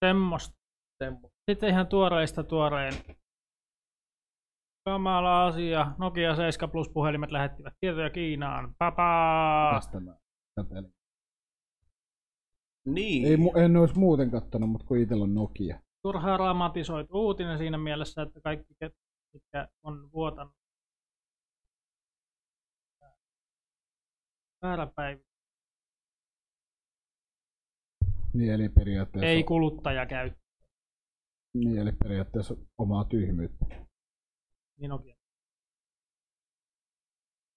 [0.06, 0.56] Semmosta.
[1.04, 1.30] semmo.
[1.52, 2.94] Sitten ihan tuoreista tuoreen.
[4.86, 5.96] Kamala asia.
[5.98, 8.76] Nokia 7 Plus puhelimet lähettivät tietoja Kiinaan.
[10.56, 10.94] Katselin.
[12.86, 13.28] Niin.
[13.28, 15.80] Ei, mu- en olisi muuten kattonut, mutta kun itsellä on Nokia.
[16.04, 18.74] Turhaa dramatisoitu uutinen siinä mielessä, että kaikki,
[19.34, 20.54] mitkä on vuotanut
[24.62, 25.22] väärä päivä.
[28.34, 30.32] Niin eli periaatteessa, Ei kuluttaja käy.
[31.54, 33.66] niin, eli periaatteessa omaa tyhmyyttä.
[34.78, 35.16] Niin Nokia.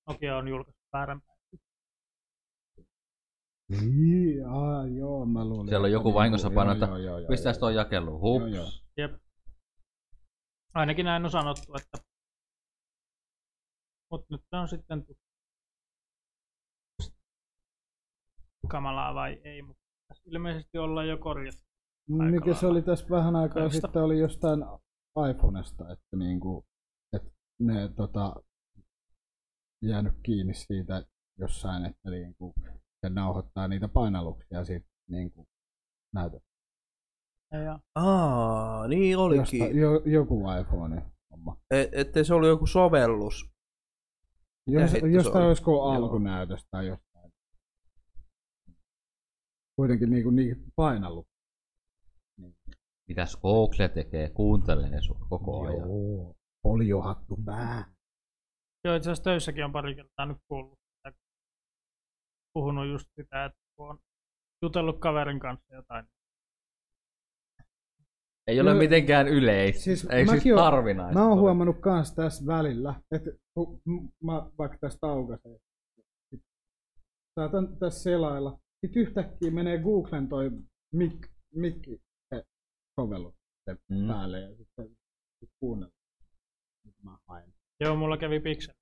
[0.08, 1.36] Nokia on julkaissut väärän päivän.
[3.68, 5.68] Niin, aa, joo, mä luulin.
[5.68, 6.50] Siellä on että joku niinku- vahingossa
[7.02, 7.60] joo, joo, Pistäis joo.
[7.60, 8.10] toi jakelu.
[8.10, 8.64] Joo, joo.
[8.64, 8.84] Hups.
[8.96, 9.12] Jep.
[10.76, 11.98] Ainakin näin on sanottu, että
[14.10, 15.16] mutta nyt on sitten tu-
[18.68, 19.82] kamalaa vai ei, mutta
[20.24, 21.62] ilmeisesti ollaan jo korjattu.
[22.12, 23.86] aika Mikä se oli tässä vähän aikaa Kaikista.
[23.86, 24.60] sitten, oli jostain
[25.30, 26.66] iPhonesta, että niinku,
[27.12, 28.36] että ne tota,
[29.82, 31.06] jäänyt kiinni siitä
[31.38, 32.54] jossain, että niinku,
[33.00, 35.48] se nauhoittaa niitä painalluksia siitä niinku,
[36.14, 36.40] näytä.
[37.64, 39.60] Ja Aa, niin olikin.
[39.60, 41.56] Josta, jo, joku iPhone homma.
[41.70, 43.50] Et, ettei se oli joku sovellus.
[44.66, 45.48] Jos, jostain oli?
[45.48, 47.32] olisiko alkunäytöstä tai jostain.
[49.76, 51.36] Kuitenkin niinku niitä painalluksia.
[53.08, 54.28] Mitäs Google tekee?
[54.28, 55.88] Kuuntelee sua koko ajan.
[55.88, 56.34] Joo.
[56.62, 57.94] Foliohattu pää.
[58.84, 61.12] Joo, itse asiassa töissäkin on pari kertaa nyt kuullut sitä.
[62.52, 63.98] Puhunut just sitä, että kun on
[64.62, 66.06] jutellut kaverin kanssa jotain.
[68.46, 68.78] Ei ole Joo.
[68.78, 69.82] mitenkään yleistä.
[69.82, 71.18] Siis Ei siis harvinaista.
[71.18, 71.40] Mä oon ole.
[71.40, 73.80] huomannut kans tässä välillä, että kun
[74.24, 75.58] mä vaikka tästä aukasen,
[77.40, 80.50] saatan tässä selailla, sit yhtäkkiä menee Googlen toi
[80.94, 81.84] mik, mik
[82.34, 82.44] se
[83.00, 83.34] sovellus
[83.70, 84.08] se Mm.
[84.08, 84.88] päälle ja sitten
[85.40, 85.92] sit kuunnella,
[86.84, 87.52] mitä mä haen.
[87.80, 88.74] Joo, mulla kävi Pixel.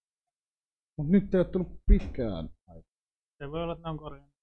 [0.98, 2.92] Mut nyt ei oo tullut pitkään aikaa.
[3.38, 4.33] Se voi olla, että ne on korjannut.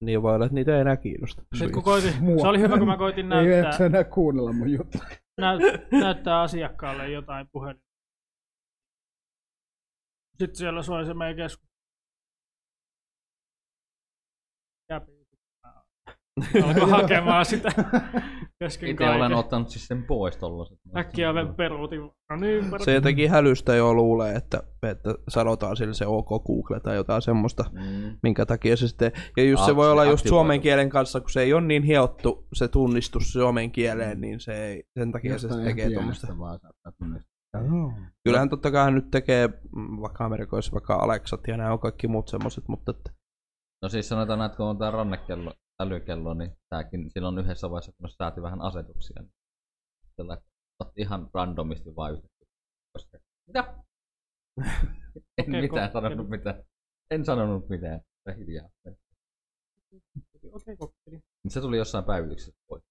[0.00, 1.42] Niin voi olla, että niitä ei enää kiinnosta.
[1.54, 2.40] Sitten kun koitin, Mua.
[2.40, 3.58] se oli hyvä, kun mä koitin Ei näyttää.
[3.70, 5.04] jaksa enää kuunnella mun juttuja.
[5.40, 7.82] näyt, näyttää asiakkaalle jotain puhelin.
[10.38, 11.68] Sitten siellä soi se meidän keskus.
[14.90, 15.17] Jäpi.
[16.64, 17.72] Alkoi hakemaan sitä
[18.60, 19.36] kesken Itse olen kaiken.
[19.38, 20.78] ottanut siis sen pois tollaset.
[20.96, 22.00] Äkkiä me peruutin.
[22.00, 26.96] No niin, Se jotenkin hälystä jo luulee, että, että sanotaan sille se OK Google tai
[26.96, 28.16] jotain semmoista, Mm.
[28.22, 29.12] minkä takia se sitten...
[29.36, 31.82] Ja just se Akti- voi olla just suomen kielen kanssa, kun se ei ole niin
[31.82, 35.94] hiottu se tunnistus suomen kieleen, niin se ei, sen takia se Jostain sitten ihan tekee
[35.94, 36.26] tuommoista.
[38.24, 42.28] Kyllähän totta kai nyt tekee mm, vaikka Amerikoissa vaikka Alexat ja nämä on kaikki muut
[42.28, 43.10] semmoiset, mutta että,
[43.82, 48.10] No siis sanotaan, että kun on tää rannekello, älykello, niin tääkin silloin yhdessä vaiheessa, kun
[48.10, 49.32] sääti vähän asetuksia, niin
[50.16, 50.38] sillä
[50.78, 52.48] otti ihan randomisti vaan yhtäkkiä.
[52.92, 53.18] Koska...
[53.46, 53.60] Mitä?
[55.38, 55.92] en Okei, mitään kokeilin.
[55.92, 56.64] sanonut mitään.
[57.10, 58.00] En sanonut mitään.
[58.26, 58.68] Mä Hiljaa.
[60.52, 61.22] Okei, kokeilin.
[61.44, 62.82] Mut Se tuli jossain päivityksessä pois.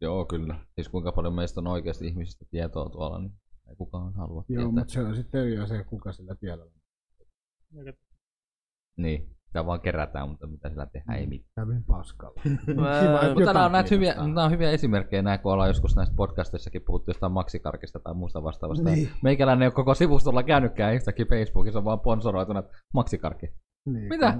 [0.00, 0.64] Joo, kyllä.
[0.74, 3.32] Siis kuinka paljon meistä on oikeasti ihmisistä tietoa tuolla, niin
[3.68, 4.72] ei kukaan halua Joo, tietää.
[4.72, 6.72] mutta se on sitten eri asia, kuka sillä tiedolla.
[9.02, 11.66] Niin, sitä vaan kerätään, mutta mitä sillä tehdään, ei mitään.
[11.66, 12.42] Kävin paskalla.
[13.34, 16.82] Mutta nämä on, näitä hyviä, nämä on hyviä esimerkkejä, nämä kun ollaan joskus näistä podcasteissakin
[16.82, 18.90] puhuttu jostain maksikarkista tai muusta vastaavasta.
[18.90, 19.10] Niin.
[19.22, 22.62] Meikäläinen ei ole koko sivustolla käynytkään yhtäkkiä Facebookissa, on vaan sponsoroituna
[22.94, 23.46] maksikarkki.
[23.86, 24.38] Niin, Mitä?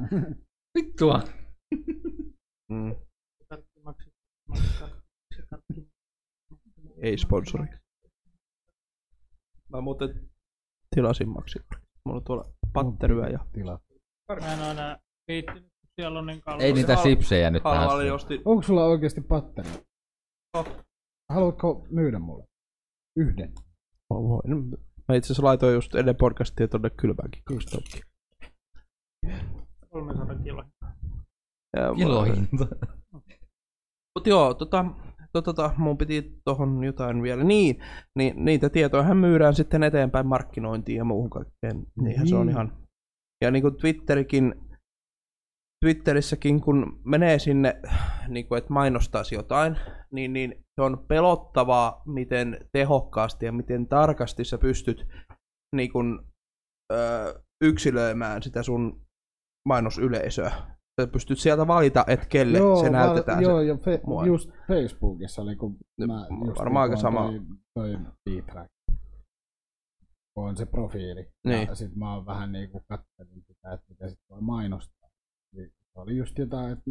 [0.78, 1.20] Vittua!
[2.72, 2.94] mm,
[7.02, 7.66] ei sponsori.
[9.72, 10.30] Mä muuten
[10.94, 11.58] tilasin maksi.
[12.04, 13.80] Mulla on tuolla patteryä ja Tila.
[14.40, 16.64] Mä en enää viittinyt, kun siellä on niin kallis.
[16.64, 17.88] Ei niitä hal- sipsejä nyt tähän.
[18.44, 19.68] Onko sulla oikeasti patteri?
[20.58, 20.66] Oh.
[21.32, 22.44] Haluatko myydä mulle?
[23.16, 23.52] Yhden.
[24.10, 24.70] Voin.
[25.08, 28.04] Mä itse asiassa laitoin just ennen podcastia tonne kylmäänkin kaksi tokkia.
[29.90, 30.64] 300 kiloa.
[31.96, 32.66] Kilohinta.
[34.18, 34.84] Mut joo, tota,
[35.32, 37.44] tota, tota, mun piti tohon jotain vielä.
[37.44, 37.82] Niin,
[38.16, 41.86] niin niitä tietoja myydään sitten eteenpäin markkinointiin ja muuhun kaikkeen.
[42.02, 42.54] Niinhän se on Niin.
[42.54, 42.79] ihan.
[43.44, 44.54] Ja niin kuin Twitterikin,
[45.84, 47.80] Twitterissäkin kun menee sinne,
[48.28, 49.76] niin kuin, että mainostaisi jotain,
[50.12, 55.06] niin, niin se on pelottavaa, miten tehokkaasti ja miten tarkasti sä pystyt
[55.76, 56.18] niin kuin,
[56.92, 59.06] ö, yksilöimään sitä sun
[59.68, 60.52] mainosyleisöä.
[61.00, 63.38] Sä pystyt sieltä valita, että kelle se näytetään.
[63.38, 63.50] val- se.
[63.50, 67.30] joo, ja fe- just Facebookissa oli, kun No, mä just varmaan aika kun sama.
[67.74, 68.64] Toi, toi.
[70.40, 71.26] Kun on se profiili.
[71.44, 71.68] Niin.
[71.68, 75.08] Ja sit mä oon vähän niinku kattelin sitä, että mitä sit voi mainostaa.
[75.54, 76.90] Niin se oli just jotain, että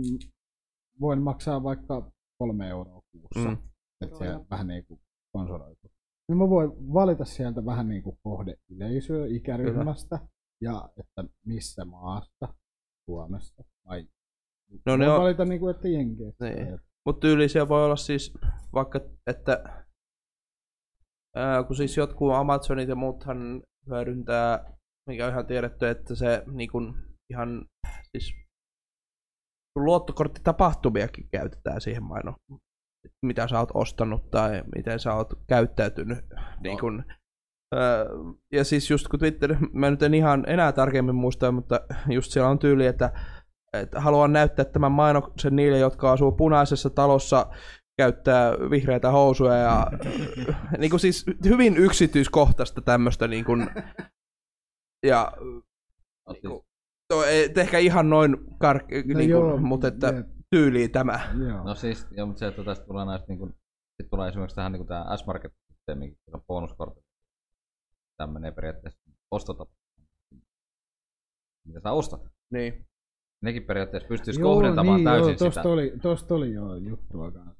[0.99, 3.49] voin maksaa vaikka kolme euroa kuussa.
[3.49, 3.57] Mm.
[4.01, 5.91] Että se vähän niinku sponsoroitu.
[6.27, 10.19] Niin mä voin valita sieltä vähän niinku kohdeyleisöä ikäryhmästä
[10.61, 12.53] ja että missä maasta
[13.05, 14.07] Suomessa vai
[14.85, 16.45] No ne on- valita niinku, että jenkeissä.
[16.45, 16.79] Niin.
[17.05, 18.33] Mutta tyylisiä voi olla siis
[18.73, 19.83] vaikka, että
[21.35, 24.73] ää, kun siis jotkut Amazonit ja muuthan hyödyntää,
[25.09, 26.97] mikä on ihan tiedetty, että se niin kun,
[27.31, 27.65] ihan
[28.11, 28.33] siis
[29.75, 32.35] luottokorttitapahtumiakin käytetään siihen maino,
[33.25, 36.25] mitä sä oot ostanut tai miten sä oot käyttäytynyt.
[36.63, 37.03] Niin kun,
[37.75, 38.05] ää,
[38.53, 41.79] ja siis just kun Twitter, mä nyt en ihan enää tarkemmin muista, mutta
[42.09, 43.11] just siellä on tyyli, että
[43.73, 47.45] että haluan näyttää tämän mainoksen niille, jotka asuu punaisessa talossa,
[47.99, 49.87] käyttää vihreitä housuja ja
[50.77, 53.69] niin kuin siis hyvin yksityiskohtaista tämmöistä niin kuin,
[55.05, 55.31] ja
[56.31, 56.61] niin kuin,
[57.07, 61.19] to, ei, ehkä ihan noin kar, No niin joo, kuin, mutta että ne- tyyliin tämä.
[61.47, 61.63] Joo.
[61.63, 63.55] No siis, joo, mutta se, että tästä tulee näistä niin kuin,
[64.01, 67.01] sit tulee esimerkiksi tähän niin tämä S-Market-systeemi, joka on bonuskortti.
[68.17, 68.99] Tämä menee periaatteessa
[69.31, 69.71] ostotapa.
[71.67, 72.21] Mitä sä ostat?
[72.53, 72.85] Niin.
[73.41, 75.69] Nekin periaatteessa pystyisi Joo, kohdentamaan niin, täysin joo, tosta sitä.
[75.69, 77.58] Oli, tosta oli jo juttua kanssa.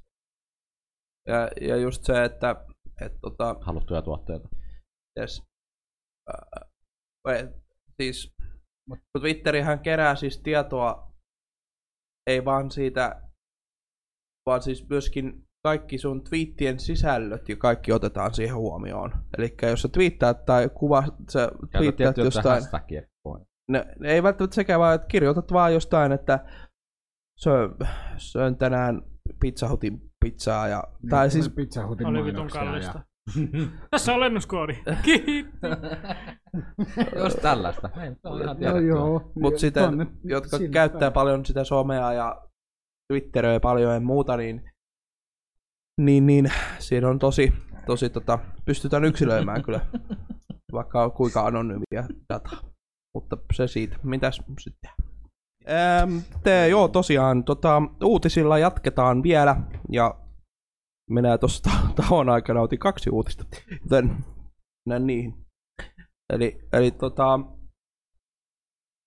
[1.30, 2.66] Ja, ja just se, että
[3.02, 4.50] et, tota, Haluttuja tuotteita.
[5.20, 5.44] Yes.
[6.30, 7.50] Äh,
[8.02, 8.34] siis,
[8.90, 11.14] mutta Twitterihän kerää siis tietoa,
[12.28, 13.22] ei vaan siitä,
[14.46, 19.12] vaan siis myöskin kaikki sun twiittien sisällöt ja kaikki otetaan siihen huomioon.
[19.38, 22.64] Eli jos sä twiittaat tai kuva, sä twiittaat jostain,
[23.70, 26.46] ne, ne ei välttämättä sekään vaan, että kirjoitat vaan jostain, että
[27.40, 27.76] söön,
[28.18, 29.02] söön tänään
[29.40, 32.98] Pizza Hutin pizzaa ja, tai siis pizzahutin Oli vitun kallista.
[32.98, 33.10] Ja...
[33.92, 34.78] Tässä on alennuskoodi.
[35.04, 35.58] Kiitti.
[37.16, 37.90] Jos tällaista.
[38.24, 39.32] On ihan No joo.
[39.36, 41.14] Mutta ja sitten, tonne jotka sinne käyttää päin.
[41.14, 42.42] paljon sitä somea ja
[43.14, 44.72] Twitteriä paljon ja muuta, niin,
[46.02, 47.54] niin, niin siinä on tosi,
[47.86, 49.80] tosi tota, pystytään yksilöimään kyllä,
[50.74, 52.60] vaikka on kuinka anonyymiä dataa.
[53.16, 53.98] Mutta se siitä.
[54.04, 54.92] Mitäs sitten?
[55.68, 59.56] Ähm, te, joo, tosiaan, tota, uutisilla jatketaan vielä,
[59.92, 60.20] ja
[61.10, 61.70] menee tuossa
[62.08, 63.46] tauon aikana, otin kaksi uutista,
[63.84, 64.18] joten
[64.86, 65.46] mennään niihin.
[66.34, 67.40] Eli, eli tota,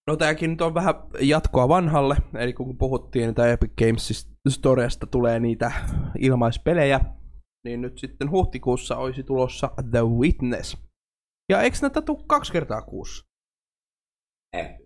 [0.07, 5.41] no tääkin nyt on vähän jatkoa vanhalle, eli kun puhuttiin, että Epic Games Storesta tulee
[5.41, 5.73] niitä
[6.19, 7.01] ilmaispelejä,
[7.65, 10.77] niin nyt sitten huhtikuussa olisi tulossa The Witness.
[11.49, 13.24] Ja eikö näitä tule kaksi kertaa kuussa?
[14.57, 14.79] Eh.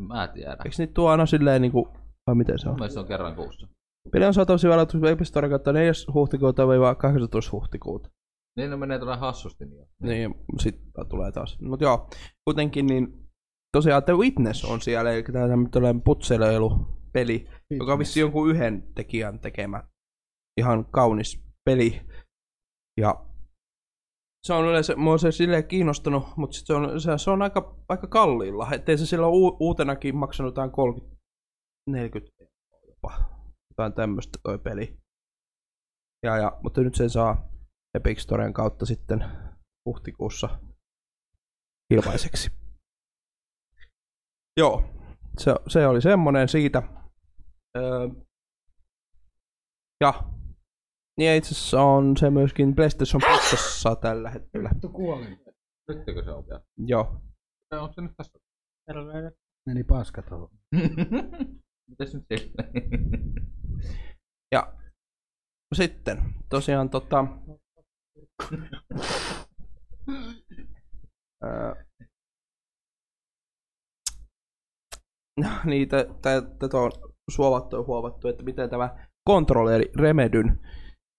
[0.00, 0.56] Mä tiedän.
[0.64, 1.88] Eikö niitä tule aina silleen niinku,
[2.26, 2.90] vai miten se on?
[2.90, 3.68] Se on kerran kuussa.
[4.12, 5.92] Peli on saatavasti varattuna Epic Store kautta 4.
[6.14, 7.52] huhtikuuta vai 18.
[7.52, 8.10] huhtikuuta.
[8.56, 9.64] Niin ne menee tuolla hassusti.
[9.64, 11.58] Niin, Niin, sitten tulee taas.
[11.60, 12.08] Mutta joo,
[12.44, 13.28] kuitenkin niin
[13.76, 19.38] tosiaan The Witness on siellä, eli tämä tämmöinen putseleilu-peli, joka on vissi jonkun yhden tekijän
[19.38, 19.82] tekemä
[20.60, 22.00] ihan kaunis peli.
[23.00, 23.24] Ja
[24.46, 25.64] se on yleensä, mua se silleen
[26.36, 28.68] mutta sit se on, se, se on aika, aika kalliilla.
[28.72, 31.16] Ettei se silloin u, uutenakin maksanut jotain 30,
[31.90, 33.30] 40 euroa jopa.
[33.70, 34.96] Jotain tämmöistä toi peli.
[36.26, 37.48] Ja, ja, mutta nyt sen saa
[37.94, 39.24] Epic Storen kautta sitten
[39.86, 40.58] huhtikuussa
[41.90, 42.50] ilmaiseksi.
[44.60, 44.84] Joo,
[45.38, 46.82] se, se oli semmonen siitä.
[47.78, 48.08] Öö,
[50.00, 50.24] ja
[51.18, 54.70] niin itse asiassa on se myöskin PlayStation Plusassa tällä hetkellä.
[54.74, 55.40] Vittu kuolin.
[55.88, 56.62] Nyttekö se on vielä?
[56.86, 57.22] Joo.
[57.72, 58.38] Onko se nyt tässä?
[58.86, 59.32] Terve.
[59.66, 60.48] Meni paska tuohon.
[61.90, 62.70] Mitäs nyt sille?
[64.54, 64.74] Ja
[65.74, 67.24] sitten tosiaan tota...
[75.40, 76.06] No, niitä
[76.58, 76.90] tätä on
[77.30, 80.60] suovattu ja huovattu, että miten tämä kontrolleri Remedyn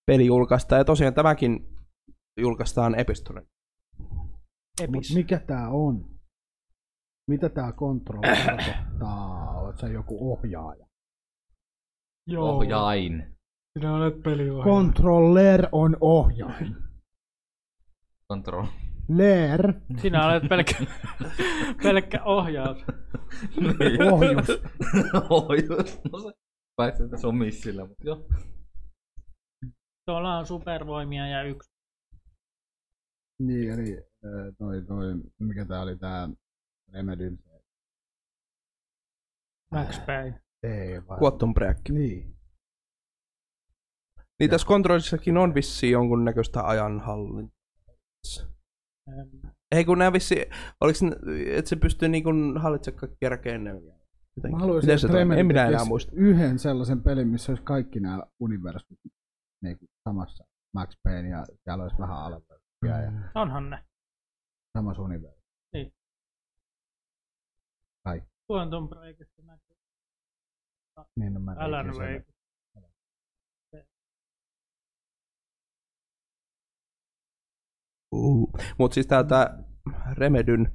[0.05, 0.79] peli julkaistaan.
[0.79, 1.69] Ja tosiaan tämäkin
[2.39, 3.45] julkaistaan Epistoren.
[4.87, 6.05] Mut mikä tää on?
[7.29, 9.51] Mitä tää kontrolli tarkoittaa?
[9.61, 10.85] Oot sä joku ohjaaja?
[12.27, 12.49] Joo.
[12.57, 13.35] Ohjain.
[13.79, 14.63] Sinä olet peliohjaaja.
[14.63, 16.75] Controller on ohjain.
[18.31, 18.65] Control.
[19.09, 20.75] Ler, Sinä olet pelkkä,
[21.83, 22.77] pelkkä ohjaus.
[24.11, 24.47] ohjus.
[25.29, 25.99] Ohjus.
[26.11, 26.31] No se.
[26.75, 28.25] Paitsi että se on missillä, mutta joo.
[30.05, 31.69] Tuolla on supervoimia ja yksi.
[33.39, 34.03] Niin, eli
[34.57, 36.29] toi, toi, mikä tää oli tää
[36.93, 37.61] Remedyn se-
[39.71, 40.41] Max Payne.
[40.63, 41.17] Ei, vai?
[41.21, 41.77] Quantum Break.
[41.89, 42.35] Niin.
[44.39, 47.57] Niin tässä kontrollissakin on vissiin jonkun näköistä ajanhallintaa.
[49.71, 50.45] Ei kun nää vissi,
[50.81, 51.15] oliks, ne-
[51.55, 53.75] et se pystyy niinku hallitsemaan kaikkia rakenneja.
[54.51, 55.17] Mä haluaisin, Miten se että?
[55.17, 56.11] Remedy En minä enää tekisi muista.
[56.15, 58.99] yhden sellaisen pelin, missä olisi kaikki nämä universumit
[59.63, 63.85] niin kuin samassa Max Payne ja siellä olisi vähän alempia ja onhan ne.
[64.77, 65.43] samassa universumissa.
[68.51, 69.75] Quantum Breakista näkyy.
[71.15, 71.87] Niin, no mä Alan.
[71.87, 72.25] Wake.
[78.11, 78.51] Uh.
[78.77, 79.63] Mutta siis tää, tää
[80.11, 80.71] Remedyn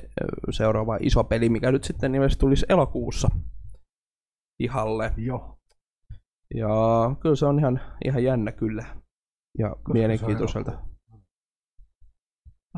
[0.00, 0.04] ö,
[0.50, 3.28] seuraava iso peli, mikä nyt sitten ilmeisesti tulisi elokuussa
[4.60, 5.14] ihalle.
[5.16, 5.57] Joo.
[6.54, 6.68] Ja
[7.20, 8.84] kyllä se on ihan, ihan jännä kyllä.
[9.58, 10.82] Ja on mielenkiintoiselta.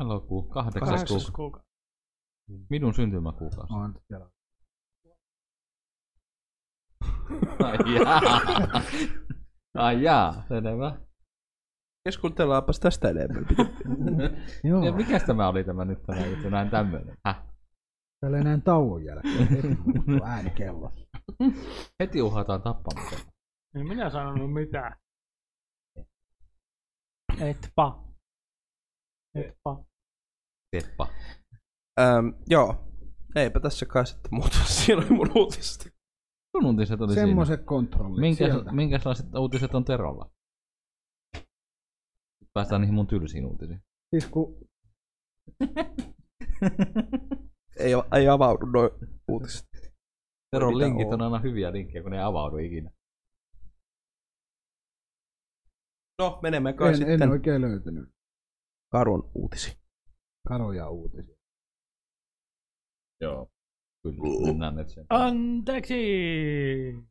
[0.01, 0.43] Elokuu.
[0.43, 1.31] Kahdeksas Kahdeksas kuukausi.
[1.31, 1.67] kuukausi.
[2.69, 3.73] Minun syntymäkuukausi.
[3.73, 4.29] On siellä.
[7.65, 8.21] Ai jaa.
[9.77, 10.97] Ai jaa, selvä.
[12.03, 13.45] Keskustellaanpas tästä enemmän.
[14.63, 14.85] Joo.
[14.85, 17.17] Ja mikäs tämä oli tämä nyt tämä juttu, näin tämmöinen?
[17.25, 17.43] Häh?
[18.21, 19.67] Tällä näin tauon jälkeen heti
[20.23, 21.07] ääni kellossa.
[21.99, 23.30] Heti uhataan tappamiseen.
[23.75, 24.95] Ei minä sanonut mitään.
[27.39, 28.03] Etpa.
[29.35, 29.83] Etpa.
[30.71, 31.07] Teppa.
[31.99, 32.87] ähm, joo.
[33.35, 34.57] Eipä tässä kai sitten muuta.
[34.85, 35.89] Siinä oli mun uutista.
[36.57, 37.27] Sun uutiset oli siinä.
[37.27, 38.71] Semmoiset kontrollit Minkä, sieltä.
[38.71, 40.31] minkälaiset uutiset on Terolla?
[42.53, 43.81] Päästään niihin mun tylsiin uutisiin.
[44.09, 44.57] Siis kun
[47.79, 48.89] Ei, ei avaudu noin
[49.27, 49.67] uutiset.
[50.51, 51.13] Teron linkit on?
[51.13, 52.91] on aina hyviä linkkejä, kun ne ei avaudu ikinä.
[56.21, 58.09] No, menemme kai en, sitten en oikein löytänyt
[58.91, 59.77] Karun uutisiin.
[60.47, 61.35] karoja uutisia.
[63.21, 63.51] Joo.
[64.03, 65.05] Kyllä, mennään nyt sen.
[65.09, 65.95] Anteeksi!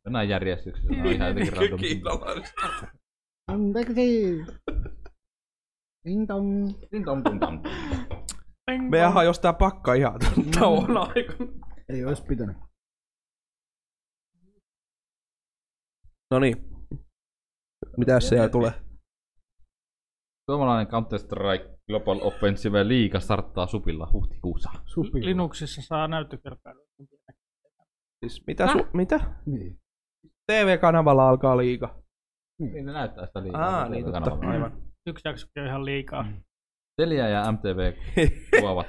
[0.05, 1.81] Mennään järjestyksessä, on ihan jotenkin random.
[3.53, 4.45] Anteeksi!
[6.05, 6.69] Ding dong.
[6.93, 7.65] Ding dong, dong.
[8.91, 9.15] Meidän pong.
[9.15, 10.21] hajosi tää pakka ihan
[10.59, 11.53] tauon aikana.
[11.89, 12.57] Ei olisi pitänyt.
[16.31, 16.57] No niin.
[17.97, 18.90] Mitäs siellä tulee?
[20.51, 24.71] Suomalainen Counter-Strike Global Offensive liiga starttaa supilla huhtikuussa.
[24.87, 25.25] Supi.
[25.25, 26.87] Linuxissa saa näyttökertailua.
[28.21, 29.21] Siis mitä su- mitä?
[29.47, 29.79] Niin.
[30.47, 32.03] TV-kanavalla alkaa liiga.
[32.61, 33.81] Niin ne näyttää sitä liikaa.
[33.81, 34.83] Aa, niin totta, aivan.
[35.07, 36.27] Yksi jakso on ihan liikaa.
[36.97, 37.93] Telia ja MTV
[38.61, 38.87] tuovat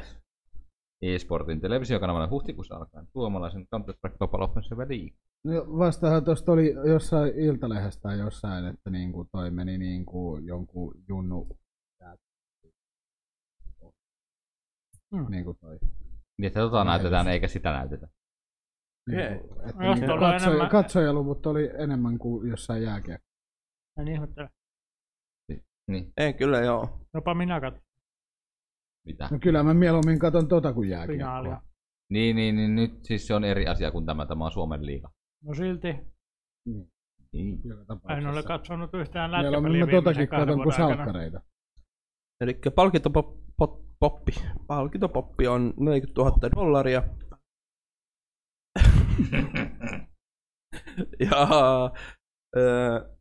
[1.01, 5.17] eSportin televisiokanavalle huhtikuussa alkaen suomalaisen Counter-Strike Global Offensive League.
[5.43, 11.57] No, vastahan tuosta oli jossain iltalehdestä tai jossain, että niinku toi meni niinku jonkun junnu
[15.15, 15.25] Hmm.
[15.31, 15.79] niinku toi.
[16.37, 18.07] Niin, että tota näytetään eikä sitä näytetä.
[19.09, 23.27] Niinku, että Jos niinku tuolla on katsoja, enemmän- katsojaluvut oli enemmän kuin jossain jääkiekko.
[23.99, 24.49] En ihmettele.
[25.87, 26.99] Niin, En kyllä joo.
[27.13, 27.83] Jopa minä katson
[29.07, 29.27] mitä?
[29.31, 31.27] No kyllä mä mieluummin katon tota kuin finaalia.
[31.27, 31.71] jääkiekkoa.
[32.11, 35.11] Niin, niin, niin, nyt siis se on eri asia kuin tämä, tämä on Suomen liiga.
[35.43, 35.95] No silti.
[37.33, 37.61] Niin.
[37.63, 41.05] Joka En ole katsonut yhtään lätkäpeliä totakin viimeisen kahden katon kuin vuoden aikana.
[41.05, 41.41] salkkareita.
[42.41, 44.31] Eli palkintopoppi.
[44.67, 47.03] Palkintopoppi on 40 000 dollaria.
[51.29, 51.47] ja
[52.57, 53.15] öö,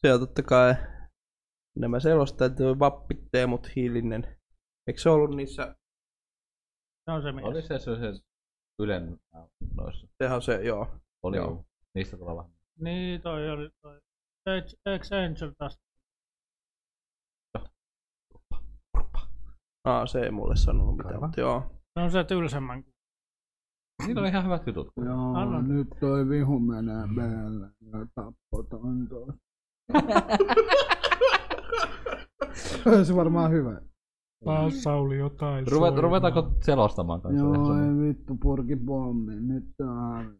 [0.00, 0.74] se on totta kai
[1.78, 4.36] nämä selostajat, Vappi, Teemut, Hiilinen.
[4.86, 5.76] Eikö se ollut niissä,
[7.04, 7.46] Se on se mies.
[7.46, 8.31] Oli se, se, se
[8.78, 9.42] Ylen äh,
[9.74, 10.06] noissa.
[10.18, 10.88] sehän on se, joo.
[11.22, 11.64] Oli Joo.
[11.94, 12.50] Niistä tulee vähän.
[12.80, 14.00] Niin, toi oli toi.
[14.86, 15.78] Ex Angel taas.
[19.84, 21.60] Aa, se ei mulle sanonut mitään, mutta joo.
[21.94, 22.84] Se on se tylsemmän.
[24.06, 24.88] Niillä oli ihan hyvät jutut.
[25.04, 25.62] Joo, Anna.
[25.62, 29.34] nyt toi vihu menee päälle ja tappotaan tuossa.
[33.06, 33.80] se varmaan hyvä.
[34.44, 37.44] Passauli jotain Ruvet, ruvetaanko selostamaan kanssa?
[37.44, 39.34] Joo, ei vittu purki pommi.
[39.40, 40.38] Nyt on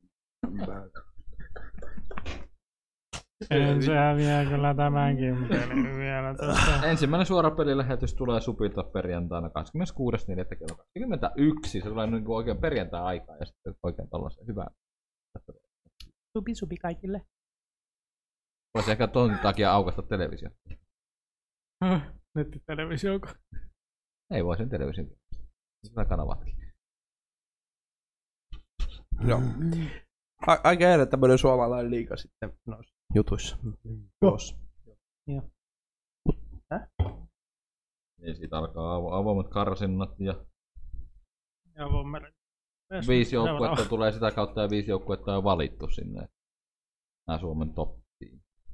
[3.50, 6.86] En se häviää kyllä tämänkin pelin vielä tässä.
[6.86, 9.54] Ensimmäinen suora pelilähetys tulee Supilta perjantaina 26.4.
[10.56, 11.80] kello 21.
[11.80, 14.70] Se tulee niin kuin oikein perjantai-aikaa ja sitten oikein tollasen hyvää.
[16.38, 17.26] Supi supi kaikille.
[18.74, 20.50] Voisi ehkä ton takia aukasta televisio.
[22.34, 23.20] Nettitelevisio.
[24.31, 25.07] Ei voi sen television.
[25.86, 26.57] Sitä kanavatkin.
[29.28, 29.40] joo.
[30.47, 33.57] A- aika eri tämmönen suomalainen liiga sitten noissa jutuissa.
[34.20, 34.57] Tuossa.
[38.20, 40.44] Niin siitä alkaa avo- avoimet karsinnat ja
[41.74, 42.32] Ja Vommeri.
[43.09, 46.28] viisi joukkuetta tulee sitä kautta ja viisi joukkuetta on valittu sinne.
[47.27, 47.99] Nämä Suomen top.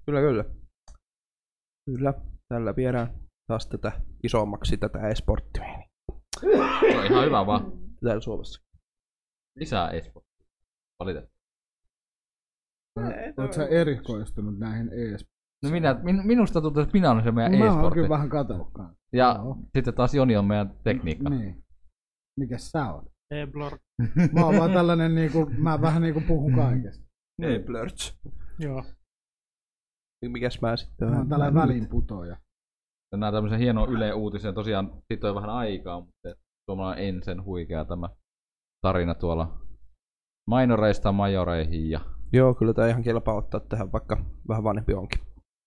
[0.07, 0.45] Kyllä, kyllä.
[1.85, 2.15] Kyllä,
[2.49, 3.93] tällä viedään taas tätä
[4.25, 5.65] isommaksi tätä esporttia
[6.41, 7.73] Se on ihan hyvä vaan.
[8.05, 8.63] täällä Suomessa.
[9.57, 10.47] Lisää esporttia.
[10.99, 11.39] Valitettavasti.
[13.39, 15.27] Oletko sä erikoistunut näihin ees?
[15.65, 17.95] No minä, min, minusta tuntuu, että minä olen se meidän Mä oon e-sportti.
[17.95, 18.55] kyllä vähän kanssa.
[19.13, 19.57] Ja Joo.
[19.77, 21.31] sitten taas Joni on meidän tekniikka.
[21.31, 21.65] Niin.
[22.41, 23.05] Mikäs sä oot?
[23.31, 23.79] E-Blor.
[24.33, 27.07] Mä oon vaan tällainen niinku, mä vähän niinku puhun kaikesta.
[27.41, 28.17] Niin, Blurch.
[28.59, 28.85] Joo.
[30.29, 32.37] Mikäs mä sitten Mä oon tällainen välinputoja.
[33.17, 36.29] Nämä tämmöisen hienon Yle Uutisen, tosiaan siitä on vähän aikaa, mutta
[36.71, 38.09] suomalainen ensin huikea tämä
[38.83, 39.59] tarina tuolla
[40.51, 42.01] mainoreista majoreihin ja
[42.33, 45.21] Joo, kyllä tää ihan kelpaa ottaa tähän, vaikka vähän vanhempi onkin.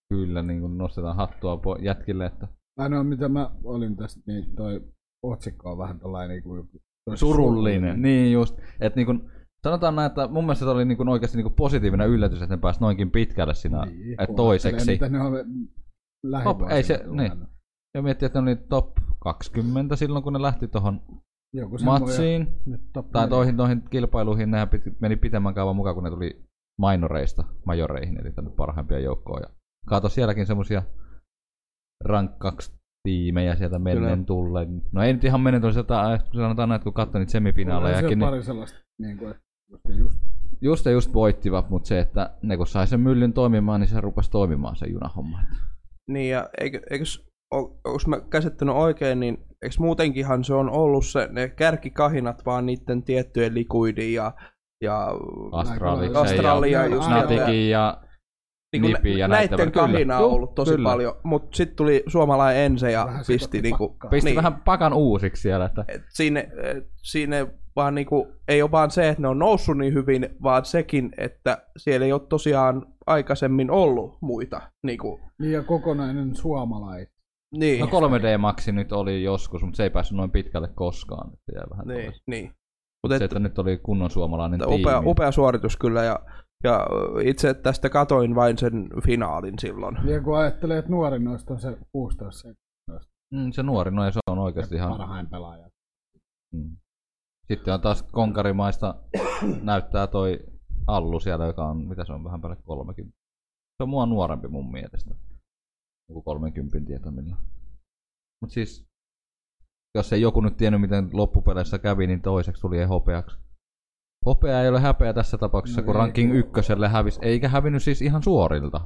[0.09, 2.47] kyllä niin kuin nostetaan hattua po- jätkille, että
[2.79, 4.81] Ainoa mitä mä olin tästä, niin toi
[5.23, 8.01] otsikko on vähän tällainen niinku joku- toi surullinen.
[8.01, 9.31] Niin just, että niin kuin,
[9.63, 12.55] sanotaan näin, että mun mielestä se oli niin kuin oikeasti niin kuin positiivinen yllätys, että
[12.55, 14.91] ne pääsi noinkin pitkälle siinä Niin, toiseksi.
[14.91, 15.33] Mitä ne on
[16.43, 17.49] Top, ei se- tullut.
[17.95, 21.01] Ja miettii, että ne oli top 20 silloin, kun ne lähti tuohon
[21.85, 22.47] matsiin.
[23.11, 26.43] Tai toihin, toihin kilpailuihin nehän piti, meni pitemmän kauan mukaan, kun ne tuli
[26.79, 29.49] mainoreista majoreihin, eli tänne parhaimpia joukkoja.
[29.87, 30.83] Kaato sielläkin semmosia
[32.03, 32.73] rank 2
[33.03, 34.81] tiimejä sieltä menneen tulleen.
[34.91, 38.29] No ei nyt ihan menen tulleen, sieltä, sanotaan näin, että kun katsoin niitä semifinaalejakin, niin
[38.29, 39.35] pari sellaista, niin kuin,
[39.71, 40.17] just ja just.
[40.61, 44.01] just ja just voittivat, mutta se, että ne kun sai sen myllyn toimimaan, niin se
[44.01, 45.39] rupesi toimimaan se junahomma.
[46.09, 51.27] Niin ja eikö, eikös, onko mä käsittänyt oikein, niin eikö muutenkinhan se on ollut se,
[51.31, 54.33] ne kärkikahinat vaan niiden tiettyjen likuidin ja,
[54.83, 55.07] ja
[55.51, 58.01] Astraliksen Australia ja just Snatikin ja
[58.73, 59.93] niinku Nipin ja näitten näiden välillä.
[59.93, 60.89] kahina on ollut tosi kyllä.
[60.89, 64.09] paljon, mutta sitten tuli suomalainen ense ja Vähän pisti niinku, pakkaa.
[64.09, 64.35] pisti Niin.
[64.35, 69.09] vähän pakan uusiksi siellä, että et siinä, et siinä vaan niinku, ei ole vaan se,
[69.09, 74.17] että ne on noussut niin hyvin, vaan sekin, että siellä ei ole tosiaan aikaisemmin ollut
[74.21, 74.61] muita.
[74.85, 77.07] Niinku, Niin ja kokonainen suomalais.
[77.55, 81.31] niin, no 3D Maxi nyt oli joskus, mutta se ei päässyt noin pitkälle koskaan.
[81.55, 82.51] Jäi vähän niin, niin.
[83.07, 84.81] Mut se, että nyt oli kunnon suomalainen tiimi.
[84.81, 86.19] upea, upea suoritus kyllä ja,
[86.63, 86.87] ja
[87.23, 89.97] itse tästä katoin vain sen finaalin silloin.
[90.09, 92.49] Ja kun ajattelee, että nuorin noista on se 16
[93.33, 94.89] Mm, se nuori, no ja se on oikeasti ihan...
[94.97, 95.69] parhain pelaaja.
[96.53, 96.77] Mm.
[97.51, 98.95] Sitten on taas konkarimaista
[99.63, 100.39] näyttää toi
[100.87, 103.17] Allu siellä, joka on, mitä se on, vähän päälle 30.
[103.77, 105.15] Se on mua nuorempi mun mielestä.
[106.09, 107.35] Joku 30 tietämillä.
[108.41, 108.85] Mut siis,
[109.95, 113.37] jos ei joku nyt tiennyt, miten loppupeleissä kävi, niin toiseksi tuli hopeaksi.
[114.25, 116.37] Hopea ei ole häpeä tässä tapauksessa, No kun ei, ranking ei.
[116.37, 118.81] ykköselle hävisi, eikä hävinnyt siis ihan suorilta.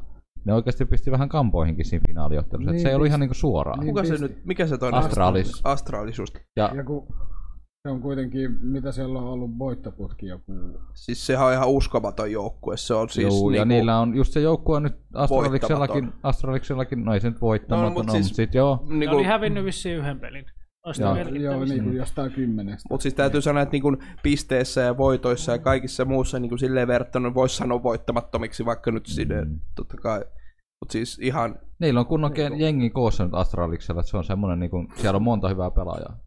[0.45, 2.71] Ne oikeasti pisti vähän kampoihinkin siinä finaaliottelussa.
[2.71, 3.79] Niin se ei ollut ihan niinku suoraan.
[3.79, 4.27] Niin Kuka se pisti.
[4.27, 4.99] nyt, mikä se toinen?
[4.99, 5.61] Astralis.
[5.63, 6.37] Astralis just.
[6.55, 7.07] Ja Ja kun
[7.85, 10.53] se on kuitenkin, mitä siellä on ollut voittoputki joku.
[10.93, 12.77] Siis sehän on ihan uskomaton joukkue.
[12.77, 16.19] Se on siis Joo, ja niinku, niillä on just se joukkue on nyt Astraliksellakin, Voittamaton.
[16.23, 18.83] Astraliksellakin, no ei se nyt voittamaton, No, no, mut mutta siis- siis, sit joo.
[18.87, 20.45] Ne niinku, oli hävinnyt vissiin yhden pelin.
[20.85, 21.15] Olisi Joo.
[21.17, 22.87] Joo, niin kuin jostain kymmenestä.
[22.91, 27.33] Mutta siis täytyy sanoa, että niinku pisteissä ja voitoissa ja kaikissa muussa niinku silleen verrattuna
[27.33, 29.59] voisi sanoa voittamattomiksi, vaikka nyt sinne Mm.
[29.75, 30.19] totta kai.
[30.81, 34.59] Mutta siis ihan, Niillä on kunnon ke- jengi koossa nyt Astraliksella, että se on semmonen
[34.59, 36.19] niinku, siellä on monta hyvää pelaajaa.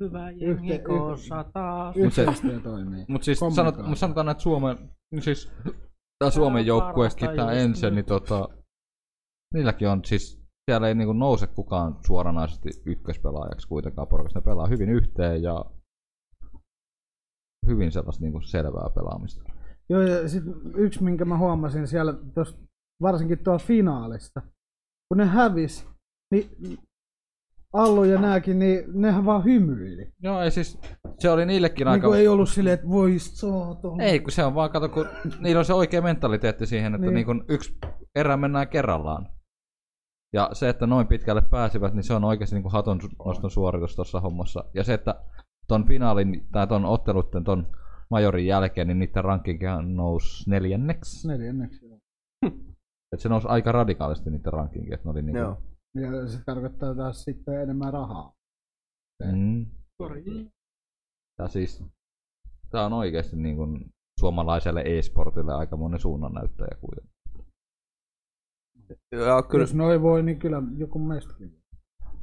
[0.00, 1.96] Hyvä jengi yhte- koossa taas.
[1.96, 3.04] Mut se- Yhteistyö toimii.
[3.08, 5.52] Mut siis sanot, mut sanotaan, että Suomen, niin siis
[6.18, 7.54] tää Suomen parasta tää
[7.90, 7.94] nyt.
[7.94, 8.48] niin tota,
[9.54, 14.38] niilläkin on siis, siellä ei niinku nouse kukaan suoranaisesti ykköspelaajaksi kuitenkaan porukasta.
[14.38, 15.64] Ne pelaa hyvin yhteen ja
[17.66, 19.42] hyvin sellaista niinku selvää pelaamista.
[19.88, 20.44] Joo, ja sit
[20.74, 22.58] yksi, minkä mä huomasin siellä, tosta,
[23.02, 24.42] varsinkin tuolla finaalista,
[25.08, 25.86] kun ne hävis,
[26.34, 26.50] niin
[27.72, 30.12] Allu ja nääkin, niin nehän vaan hymyili.
[30.22, 30.78] Joo, ei siis,
[31.18, 32.06] se oli niillekin Niin aika...
[32.06, 34.04] kuin ei ollut silleen, että voi saatana.
[34.04, 35.06] Ei, kun se on vaan, kato, kun
[35.40, 37.14] niillä on se oikea mentaliteetti siihen, että Niin.
[37.14, 37.26] niin.
[37.26, 37.78] Niin yksi
[38.14, 39.28] erä mennään kerrallaan.
[40.32, 44.20] Ja se, että noin pitkälle pääsivät, niin se on oikeasti niin haton noston suoritus tuossa
[44.20, 44.64] hommassa.
[44.74, 45.14] Ja se, että
[45.68, 47.66] ton finaalin tai ton ottelutten ton
[48.10, 51.28] majorin jälkeen, niin niiden rankinkihan nousi neljänneksi.
[51.28, 51.86] Neljänneksi.
[51.86, 51.98] joo.
[53.12, 55.38] Et se nousi aika radikaalisti niiden rankinkin, että ne oli niinku...
[55.38, 55.62] joo.
[55.94, 58.32] Ja se tarkoittaa taas sitten enemmän rahaa.
[59.32, 59.66] Mm.
[61.38, 61.84] Ja siis,
[62.70, 63.90] tää on oikeasti niin kuin
[64.20, 67.10] suomalaiselle e-sportille aika monen suunnannäyttäjä kuitenkin.
[69.12, 71.62] Ja kyllä, Jos noin voi, niin kyllä joku meistäkin.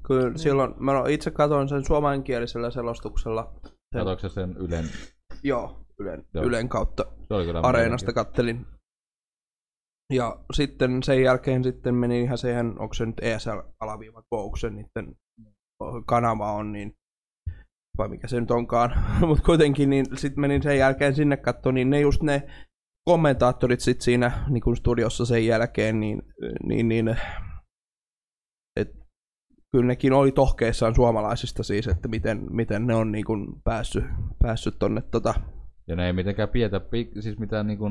[0.07, 3.53] kyllä silloin, mä itse katsoin sen suomenkielisellä selostuksella.
[3.67, 4.85] Sen, Katoiko sä sen Ylen?
[5.43, 6.43] joo, Ylen, Joo.
[6.45, 8.65] Ylen kautta Se oli kyllä Areenasta kattelin.
[10.13, 15.15] Ja sitten sen jälkeen sitten meni ihan siihen, onko se nyt ESL alaviiva Gouksen niiden
[16.05, 16.93] kanava on, niin
[17.97, 18.91] vai mikä se nyt onkaan,
[19.27, 22.47] mutta kuitenkin niin sitten menin sen jälkeen sinne katsomaan, niin ne just ne
[23.05, 26.21] kommentaattorit sit siinä niin kuin studiossa sen jälkeen, niin,
[26.63, 27.17] niin, niin
[28.75, 28.91] et,
[29.71, 34.03] kyllä nekin oli tohkeissaan suomalaisista siis, että miten, miten ne on niin kuin päässyt,
[34.41, 35.33] päässyt tonne tota,
[35.87, 36.81] Ja ne ei mitenkään pietä,
[37.19, 37.89] siis mitään niinku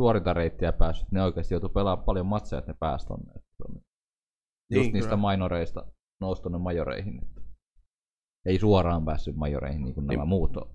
[0.00, 1.12] suorita reittiä päässyt.
[1.12, 3.32] Ne oikeasti joutuu pelaamaan paljon matseja, että ne pääsi tonne.
[3.68, 3.82] On Just
[4.84, 5.30] Niin, niistä kyllä.
[5.30, 5.86] minoreista
[6.20, 7.20] nousi tonne majoreihin.
[7.22, 7.44] Et
[8.46, 10.28] Ei suoraan päässyt majoreihin niin kuin nämä Niin.
[10.28, 10.70] muut on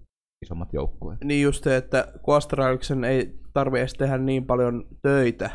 [0.46, 1.20] isommat joukkueet.
[1.24, 5.50] Niin just se, että kun Astraliksen ei tarvi edes tehdä niin paljon töitä.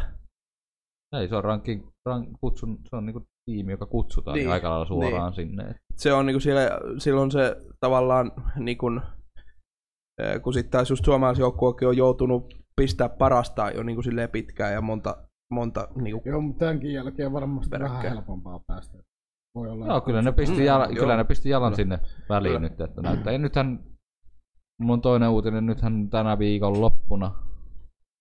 [1.17, 4.71] Ei, se on rankin, rank, kutsun, se on niinku tiimi, joka kutsutaan Niin, niin, aika
[4.71, 5.65] lailla suoraan sinne.
[5.65, 9.03] Et Se on niinku siellä, silloin se tavallaan niin kun,
[10.23, 14.81] eh, kun sitten taas just suomalaisjoukkuekin on joutunut pistää parastaan jo niinku silleen pitkään ja
[14.81, 15.17] monta,
[15.51, 18.15] monta niinku, Joo, mutta tämänkin jälkeen varmasti vähän Peräkkäin.
[18.15, 18.99] helpompaa päästä.
[19.55, 19.87] Voi olla.
[19.87, 20.95] Joo, kyllä ne pisti, Mm, jala, joo.
[20.95, 21.77] kyllä ne pisti jalan Kyllä.
[21.77, 21.99] sinne
[22.29, 22.69] väliin Kyllä.
[22.69, 23.33] nyt, että näyttää.
[23.33, 23.85] Ja nythän,
[24.89, 27.35] on toinen uutinen, nythän tänä viikon loppuna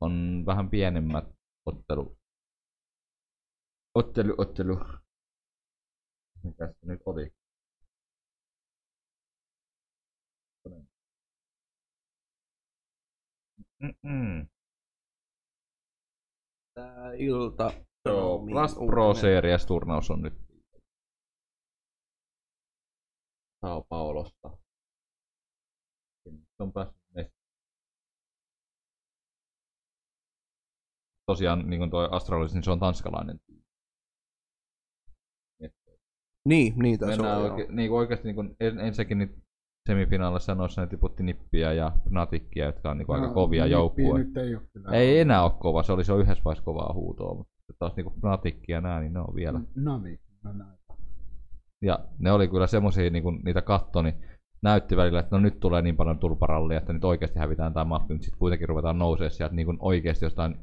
[0.02, 1.26] on vähän pienemmät
[1.66, 2.18] ottelu.
[3.96, 4.80] Ottelu, ottelu.
[6.44, 7.32] Mikä se nyt oli?
[13.80, 14.48] Mm-mm.
[16.74, 17.72] tää ilta.
[18.06, 18.88] Joo, uutinen.
[18.88, 20.34] Pro Series turnaus on nyt
[23.62, 24.58] Sao Paulosta.
[26.26, 26.98] Se on päässyt
[31.26, 33.40] Tosiaan niin kuin toi Astralis, niin se on tanskalainen.
[36.46, 37.52] Niin, niin tässä on.
[37.52, 39.47] oike- niin kuin oikeasti niin kuin en, ensinnäkin niin
[39.88, 44.28] semifinaaleissa noissa ne tiputti Nippiä ja Fnatickia, jotka on niin kuin aika kovia Nippiä joukkueita.
[44.28, 44.90] Nyt ei ole kyllä.
[44.92, 48.58] Ei enää ole kova, se oli se yhdessä vaiheessa kovaa huutoa, mutta taas niinku Fnatic
[48.68, 49.62] ja nää, niin ne on vielä.
[49.76, 50.20] Navi.
[50.44, 50.78] No näin.
[51.82, 54.16] Ja ne oli kyllä semmosia, niinku, niitä katto, niin
[54.62, 58.14] näytti välillä, että no nyt tulee niin paljon tulparallia, että nyt oikeasti hävitään tämä mappi,
[58.14, 60.56] mutta sitten kuitenkin ruvetaan nousemaan sieltä niin oikeasti jostain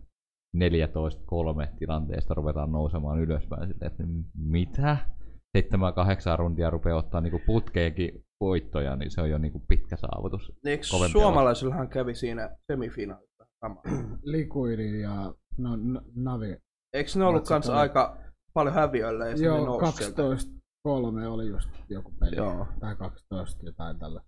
[0.56, 0.60] 14-3
[1.78, 4.04] tilanteesta ruvetaan nousemaan ylöspäin silleen, että
[4.38, 4.96] mitä?
[5.58, 5.60] 7-8
[6.36, 10.52] rundia rupeaa ottaa niinku putkeenkin voittoja, niin se on jo niinku pitkä saavutus.
[10.64, 13.82] Eikö kovempi suomalaisillahan kävi siinä semifinaalissa sama?
[14.22, 16.56] Likuidi ja no, n- Navi.
[16.92, 18.16] Eikö ne ollut kans oli- aika
[18.54, 20.16] paljon häviöillä ja Joo, nousi sieltä?
[20.16, 20.52] 12
[20.82, 22.36] 3 oli just joku peli.
[22.36, 22.66] Joo.
[22.80, 24.20] Tai 12 jotain tällä.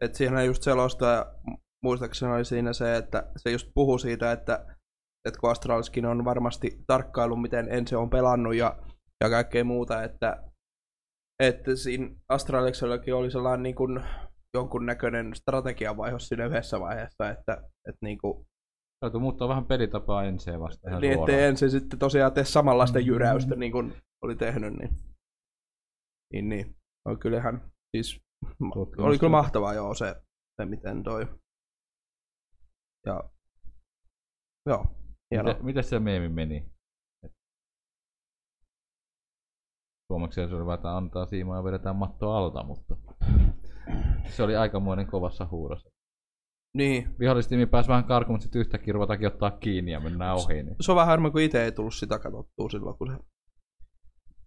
[0.00, 1.34] että siihen just selostaa, ja
[1.82, 4.66] muistaakseni oli siinä se, että se just puhuu siitä, että,
[5.28, 8.78] että kun Astraliskin on varmasti tarkkailu, miten Ense on pelannut ja,
[9.24, 10.42] ja kaikkea muuta, että,
[11.38, 14.00] että siinä Astraliksellakin oli sellainen niin kuin
[14.54, 17.52] jonkunnäköinen strategiavaihos siinä yhdessä vaiheessa, että,
[17.88, 18.46] että niin kuin,
[19.00, 21.30] Täytyy muuttaa vähän pelitapaa ensin vasta ihan niin, suoraan.
[21.30, 24.90] ettei ensin sitten tosiaan tee samanlaista jyräystä niin kuin oli tehnyt, niin,
[26.32, 26.76] niin, niin.
[27.04, 28.20] Oli kyllä ihan, siis,
[28.74, 29.02] Tutkimusta.
[29.02, 30.14] oli kyllä mahtavaa joo se,
[30.56, 31.26] se miten toi.
[33.06, 33.30] Ja,
[34.66, 34.86] joo,
[35.30, 35.48] hieno.
[35.48, 36.56] Miten, miten se meemi meni?
[37.24, 37.32] Et-
[40.12, 42.96] Suomeksi vaan, että antaa siimaa ja vedetään matto alta, mutta
[44.28, 45.90] se oli aikamoinen kovassa huudossa.
[46.76, 50.62] Niin, Vihollistiimi pääsi vähän karkuun, mutta sitten yhtäkkiä ruvetaankin ottaa kiinni ja mennään ohi.
[50.62, 50.76] Niin.
[50.80, 53.18] se on vähän harmi, kun itse ei tullut sitä katsottua silloin, kun se...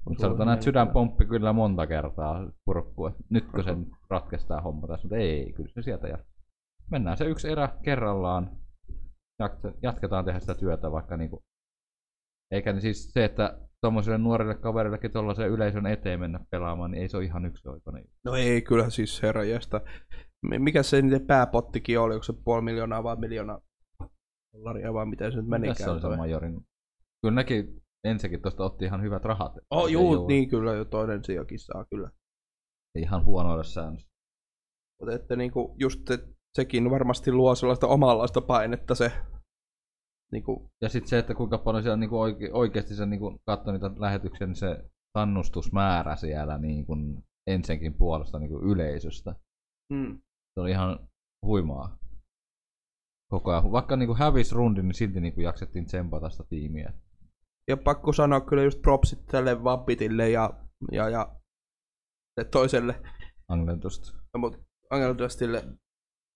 [0.06, 3.12] Mutta sanotaan, että sydän pomppi kyllä monta kertaa purkkua.
[3.30, 6.38] Nytkö sen ratkaisi tää homma tässä, mutta ei, kyllä se sieltä jatkaa.
[6.92, 8.58] Mennään se yksi erä kerrallaan.
[9.44, 11.44] Jat- Jatketaan tehdä sitä työtä vaikka niinku...
[12.52, 17.10] Eikä niin siis se, että tuommoiselle nuorille kaverillekin tuollaisen yleisön eteen mennä pelaamaan, niin ei
[17.10, 18.04] se ole ihan yksioikoinen.
[18.26, 19.82] No ei, kyllä siis herra jästä.
[20.42, 23.62] M- Mikä se niiden pääpottikin oli, onko se puoli miljoonaa vai miljoonaa
[24.54, 25.76] dollaria vai miten se nyt menikään?
[25.76, 26.62] Tässä oli se majorin.
[27.22, 29.54] Kyllä nekin ensinnäkin tuosta otti ihan hyvät rahat.
[29.70, 32.12] Oh, juu, oo niin kyllä jo toinen sijakin saa kyllä.
[32.98, 34.08] Ihan huonoille säännössä.
[35.02, 36.24] Mutta että niinku just et,
[36.58, 39.12] sekin varmasti luo sellaista omanlaista painetta se
[40.32, 43.92] niinku, Ja sitten se, että kuinka paljon siellä niinku oike- oikeasti se niinku katsoi niitä
[43.98, 46.96] lähetyksiä, niin se kannustusmäärä siellä niinku
[47.48, 49.36] ensinkin puolesta niinku yleisöstä.
[49.94, 50.20] mm,
[50.54, 51.00] Se oli ihan
[51.46, 51.98] huimaa.
[53.32, 53.72] Koko ajan.
[53.72, 56.94] Vaikka niinku hävisi rundin, niin silti niinku jaksettiin tsempata sitä tiimiä.
[57.68, 60.54] ja pakko sanoa kyllä just propsit tälle Vabbitille ja,
[60.92, 61.36] ja, ja
[62.52, 63.02] toiselle,
[63.48, 64.14] Anglentusta.
[64.38, 64.60] mutta
[64.90, 65.64] Angeldustille,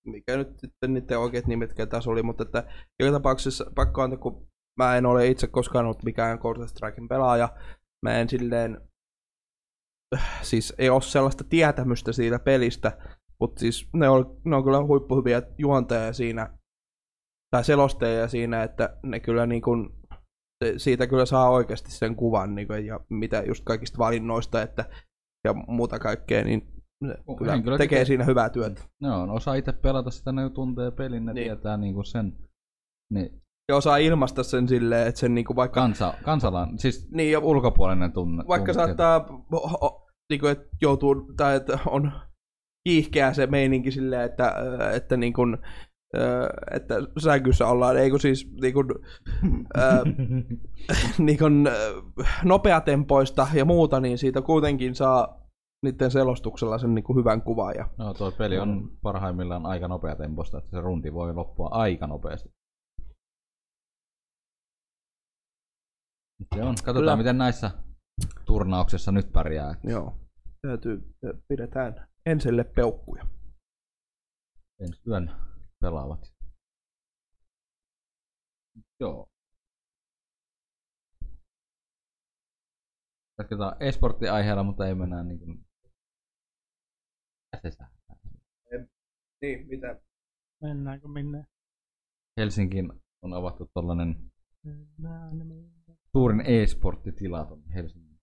[0.05, 2.63] mikä nyt sitten niiden oikeat nimet ketäs oli, mutta että
[2.99, 4.47] joka tapauksessa pakko antaa, kun
[4.79, 7.49] mä en ole itse koskaan ollut mikään Counter-Strikein pelaaja,
[8.05, 8.81] mä en silleen,
[10.41, 12.97] siis ei ole sellaista tietämystä siitä pelistä,
[13.39, 16.57] mutta siis ne on, ne on kyllä huippuhyviä juonteja siinä,
[17.51, 19.89] tai selostajia siinä, että ne kyllä niin kuin,
[20.77, 24.85] siitä kyllä saa oikeasti sen kuvan, niin kuin, ja mitä just kaikista valinnoista, että,
[25.43, 26.80] ja muuta kaikkea, niin
[27.37, 28.81] kyllä henkilö tekee tekee- siinä hyvää työtä.
[29.01, 31.35] Ne on osa itse pelata sitä, ne tuntee pelin, ne Niin.
[31.35, 31.57] niin.
[31.57, 32.33] tietää niinku sen.
[33.13, 37.39] Niin Ja osaa ilmaista sen silleen, että sen niinku vaikka, kansa, kansalan, siis niin, ja
[37.39, 38.43] ulkopuolinen tunne.
[38.47, 42.11] vaikka tunne- saattaa o- o- niinku, että joutuu, tai että on
[42.87, 45.57] kiihkeä se meininki silleen, että, ö, että niin kuin,
[46.71, 48.87] että sängyssä ollaan, ei kun siis niin kuin,
[49.77, 50.01] ää,
[51.27, 51.69] niin kuin,
[52.43, 55.40] nopeatempoista ja muuta, niin siitä kuitenkin saa
[55.83, 57.75] niiden selostuksella sen niin kuin hyvän kuvan.
[57.75, 62.07] Ja, No tuo peli on parhaimmillaan aika nopea temposta, että se runti voi loppua aika
[62.07, 62.49] nopeasti.
[66.55, 66.75] Se on.
[66.75, 67.15] Katsotaan Kyllä.
[67.17, 67.71] miten näissä
[68.45, 69.75] turnauksissa nyt pärjää.
[69.83, 70.17] joo,
[70.61, 71.13] täytyy,
[71.47, 73.25] pidetään enselle peukkuja.
[74.79, 75.31] Ensi yön
[75.79, 76.31] pelaavat.
[78.99, 79.27] Joo.
[83.39, 85.65] Jatketaan esportti-aiheella, mutta ei mennään niin kuin...
[89.41, 90.01] Niin, mitä?
[90.61, 91.45] Mennäänkö minne?
[92.37, 94.31] Helsinkiin on avattu tollanen
[96.11, 98.19] suurin e-sporttitila tuonne Helsingiin.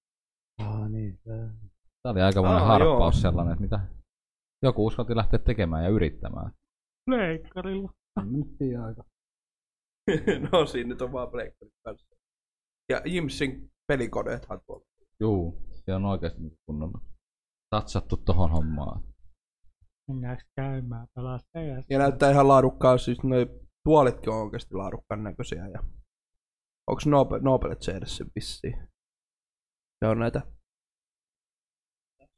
[0.58, 1.20] Ah, niin.
[1.24, 3.22] Tämä oli aikamoinen Aa, harppaus joo.
[3.22, 3.80] sellainen, että mitä
[4.62, 6.52] joku uskalti lähteä tekemään ja yrittämään.
[7.04, 7.92] Pleikkarilla.
[8.24, 8.48] Nyt
[8.86, 9.04] aika.
[10.52, 12.16] no siinä nyt on vaan Blakerin kanssa.
[12.88, 14.86] Ja Jimsin pelikoneethan tuolla.
[15.20, 16.92] Juu, se on oikeasti kunnon
[17.74, 19.02] satsattu tohon hommaan.
[20.08, 21.90] Mennäänkö käymään pelaa CS?
[21.90, 25.68] Ja näyttää ihan laadukkaan, siis noi tuolitkin on oikeasti laadukkaan näköisiä.
[25.68, 25.82] Ja...
[26.90, 28.88] Onks Nobel, Nobelet CS vissiin?
[30.04, 30.42] Se on näitä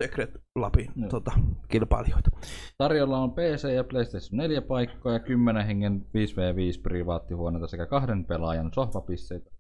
[0.03, 1.09] Secret Labin Joo.
[1.11, 1.33] tota,
[1.69, 2.31] kilpailijoita.
[2.79, 9.51] Tarjolla on PC ja PlayStation 4 paikkoja, 10 hengen 5v5 privaattihuoneita sekä kahden pelaajan sohvapisseitä,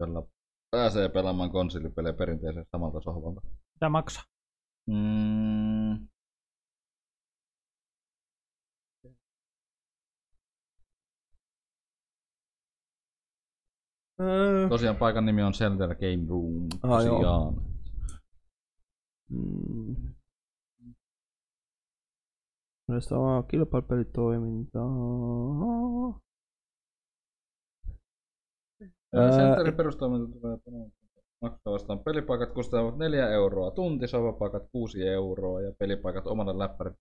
[0.00, 0.26] joilla
[0.70, 3.40] pääsee pelaamaan konsolipelejä perinteisen samalta sohvalta.
[3.76, 4.24] Mitä maksaa?
[4.90, 6.08] Mm,
[14.22, 16.68] Öö, tosiaan paikan nimi on Zelda Game Room.
[16.82, 17.14] Ah, joo.
[17.16, 17.54] Tosiaan.
[19.30, 19.96] mm.
[22.88, 24.88] Näistä on kilpailupelitoimintaa.
[29.14, 30.92] Ää, Centerin perustoiminta tulee tänään
[31.42, 36.94] maksaa vastaan pelipaikat kustavat 4 euroa tunti, sohvapaikat 6 euroa ja pelipaikat omalle läppärin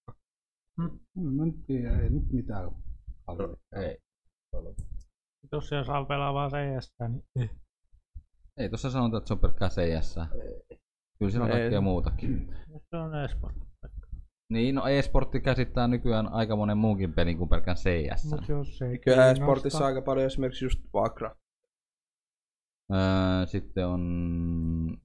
[0.77, 0.99] Mm,
[1.35, 2.71] Mä en tiedä, ei nyt mitään.
[3.75, 3.97] Ei.
[5.51, 6.93] Jos siellä saa pelaa vaan CS,
[7.37, 7.49] niin
[8.57, 10.15] Ei tuossa sanota, että se on pelkkää CS.
[11.19, 12.55] Kyllä siinä on kaikkea muutakin.
[12.89, 13.55] se on esport.
[14.49, 18.31] Niin, no e-sportti käsittää nykyään aika monen muunkin pelin kuin pelkän CS.
[18.31, 21.35] Mut jos se ei Kyllä kiinnosta- sportissa aika paljon esimerkiksi just Vakra.
[22.93, 24.01] Öö, sitten on...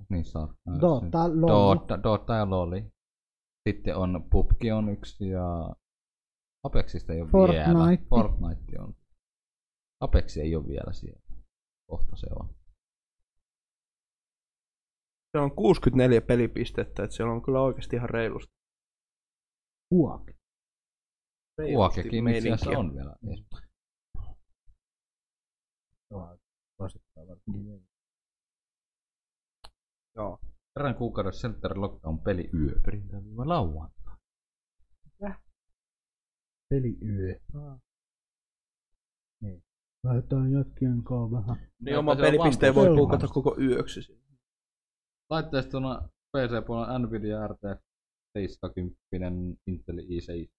[0.09, 0.55] Niissä on...
[0.69, 1.75] öö, Dota, LOL.
[1.79, 2.93] Dota, Dota ja LOLi.
[3.69, 5.75] Sitten on PUBG on yksi ja...
[6.65, 7.67] Apexista ei ole Fortnite.
[7.67, 7.99] vielä.
[8.11, 8.95] Fortnite on.
[10.01, 11.23] Apex ei ole vielä siellä.
[11.91, 12.55] Kohta se on.
[15.33, 18.53] Se on 64 pelipistettä, että siellä on kyllä oikeasti ihan reilusti.
[19.91, 20.31] Huok.
[21.59, 23.17] reilusti Uakekin itse asiassa on vielä.
[30.17, 30.39] Joo.
[30.75, 32.81] Kerran kuukaudessa Center Lockdown peli yö.
[32.85, 34.17] Perintään lauantai.
[36.71, 37.41] Peliyö.
[39.43, 39.66] Niin.
[40.07, 41.57] Lähdetään jätkien kanssa vähän.
[41.81, 44.03] Niin oma pelipisteen voi puukata koko yöksi.
[44.03, 44.23] siinä.
[45.31, 47.83] Laitteistona PC-puolella Nvidia RTX
[48.39, 48.97] 70
[49.67, 50.51] Intel i7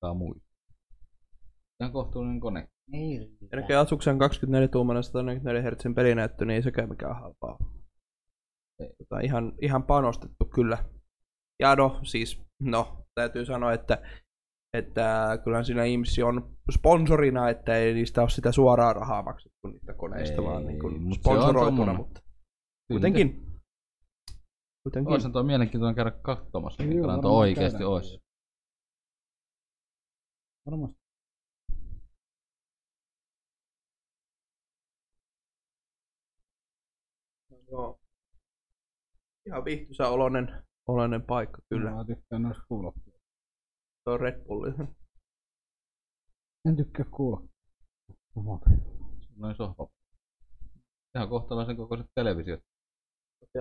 [0.00, 0.50] saa muista.
[1.80, 2.68] Ihan kohtuullinen kone.
[3.52, 7.58] Ainakin Asus'en 24-tuumainen 144 Hz pelinäyttö, niin ei sekään mikään halpaa.
[8.80, 8.94] Ei.
[8.98, 10.84] Tota, ihan, ihan panostettu kyllä.
[11.60, 14.02] Ja no, siis, no, täytyy sanoa, että,
[14.74, 19.94] että kyllähän siinä IMSI on sponsorina, että ei niistä ole sitä suoraa rahaa maksettu niistä
[19.94, 22.20] koneista, Ei, vaan niin kuin mut se on sponsoroituna, mutta
[22.92, 23.46] kuitenkin.
[24.82, 25.12] Kuitenkin.
[25.12, 27.90] Olisi tuo mielenkiintoinen käydä katsomassa, Joo, minkälainen tuo oikeasti käydään.
[27.92, 28.18] olisi.
[30.66, 31.00] Varmasti.
[37.70, 38.00] Joo.
[39.46, 41.90] Ihan viihtyisä oloinen, oloinen paikka kyllä.
[41.90, 43.09] Mä tykkään noista kuulokkeista.
[44.10, 44.72] On Red Bulli.
[46.68, 47.42] En tykkää kuulla.
[49.36, 49.88] Noin sohva.
[51.14, 52.60] Ihan kohtalaisen kokoiset televisiot.
[53.52, 53.58] Se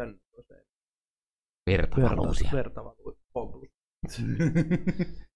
[1.70, 2.52] Vertavaluusia.
[2.54, 3.20] Vertavaluusia.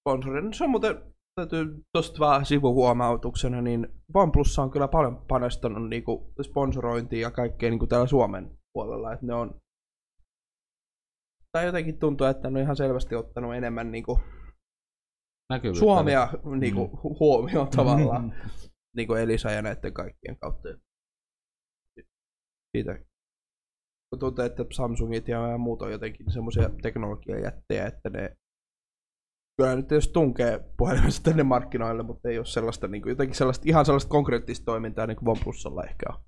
[0.00, 0.52] Sponsorina.
[0.52, 7.22] Se on muuten, täytyy tosta vähän sivuhuomautuksena, niin OnePlus on kyllä paljon panostanut niinku sponsorointiin
[7.22, 9.60] ja kaikkea niinku täällä Suomen puolella, että ne on
[11.52, 14.18] tai jotenkin tuntuu, että ne on ihan selvästi ottanut enemmän niinku
[15.52, 15.80] Näkyvyyttä.
[15.80, 16.28] Suomea
[16.60, 18.34] niinku hu- huomioon tavallaan
[18.96, 20.68] niinku Elisa ja näiden kaikkien kautta.
[22.76, 22.98] Siitä
[24.20, 28.36] tuntuu, että Samsungit ja muut on jotenkin semmoisia teknologiajättejä, että ne
[29.56, 33.64] kyllä nyt jos tunkee puhelimessa tänne markkinoille, mutta ei ole sellaista, niin kuin, jotenkin sellaista,
[33.66, 36.20] ihan sellaista konkreettista toimintaa niin kuin OnePlusalla ehkä on.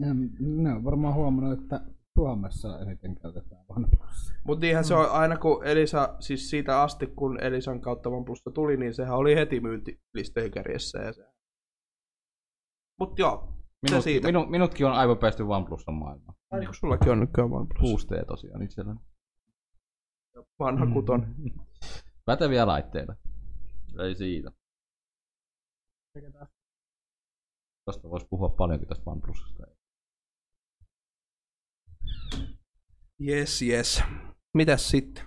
[0.00, 1.80] Ja ne on varmaan huomannut, että
[2.14, 4.36] Suomessa eniten käytetään OnePlusia.
[4.44, 8.76] Mutta niinhän se on aina kun Elisa, siis siitä asti kun Elisan kautta OnePlusta tuli,
[8.76, 10.98] niin sehän oli heti myyntilistojen kärjessä.
[10.98, 11.24] Ja se...
[13.00, 14.28] Mut joo, se Minut, siitä.
[14.28, 16.38] minu, minutkin on aivan päästy OnePlusan maailmaan.
[16.50, 18.06] Ai niin kuin sullakin on nykyään OnePlus.
[18.06, 19.00] 6T tosiaan itselläni.
[20.58, 21.34] Vanha kuton.
[22.26, 23.16] Päteviä laitteita.
[24.02, 24.50] Ei siitä.
[27.84, 29.73] Tosta voisi puhua paljonkin tästä OnePlusasta.
[33.26, 34.02] Yes, yes.
[34.54, 35.24] Mitäs sitten?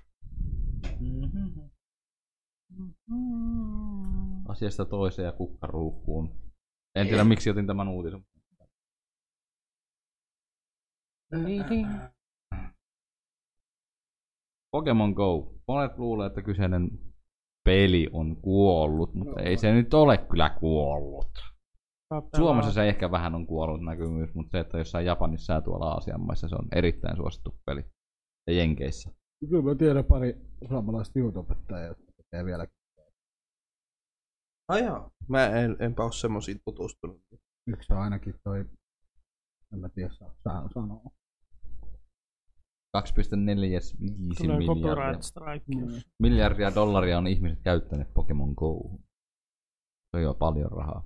[4.47, 6.35] Asiasta toiseen ja kukkaruukkuun.
[6.95, 8.25] En tiedä miksi otin tämän uutisen.
[14.71, 15.53] Pokemon Go.
[15.67, 16.89] Monet luulee, että kyseinen
[17.63, 21.56] peli on kuollut, mutta ei se nyt ole kyllä kuollut.
[22.35, 26.21] Suomessa se ehkä vähän on kuollut näkymys, mutta se, että jossain Japanissa ja tuolla Aasian
[26.21, 27.85] maissa se on erittäin suosittu peli.
[28.47, 29.11] Ja Jenkeissä.
[29.49, 32.67] Kyllä mä tiedän pari suomalaista YouTubettajaa, jotka tekee vielä.
[34.67, 35.11] Ai joo.
[35.29, 37.21] Mä en, enpä oo semmosiin tutustunut.
[37.67, 38.59] Yksi on ainakin toi,
[39.73, 40.35] en mä tiedä saa
[40.73, 41.01] sanoa.
[42.97, 43.97] 2,45
[44.37, 45.13] Tulee miljardia.
[45.13, 48.89] jos- miljardia dollaria on ihmiset käyttäneet Pokemon Go.
[50.11, 51.03] Se on jo paljon rahaa.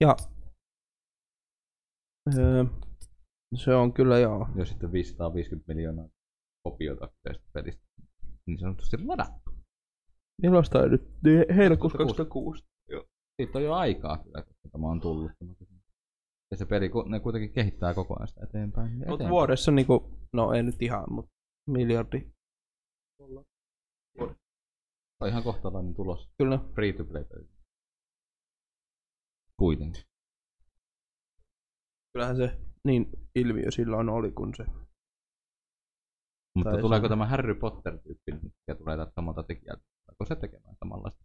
[0.00, 0.16] Ja
[2.38, 2.64] öö,
[3.54, 4.48] se on kyllä joo.
[4.56, 6.08] Jos sitten 550 miljoonaa
[6.68, 7.82] kopiota tästä pelistä
[8.46, 9.50] niin sanotusti ladattu.
[10.42, 11.02] Milloin tämä nyt?
[11.24, 12.62] Niin, Heinäkuussa 2006.
[12.62, 13.14] 2006.
[13.36, 15.32] Siitä on jo aikaa kyllä, kun tämä on tullut.
[16.50, 18.90] Ja se peli, ne kuitenkin kehittää koko ajan sitä eteenpäin.
[18.90, 19.30] ja Mutta eteenpäin.
[19.30, 21.32] vuodessa niinku, no ei nyt ihan, mutta
[21.70, 22.30] miljardi.
[25.20, 26.28] On ihan kohtalainen tulos.
[26.38, 26.58] Kyllä.
[26.74, 27.53] Free to play peli.
[29.58, 30.02] Kuitenkin.
[32.12, 34.64] Kyllähän se niin ilmiö silloin oli, kun se...
[36.56, 39.82] Mutta Tai tuleeko se- tämä Harry Potter-tyyppi, mikä tulee tältä samalta tekijältä?
[40.06, 41.24] Tuleeko se tekemään samanlaista?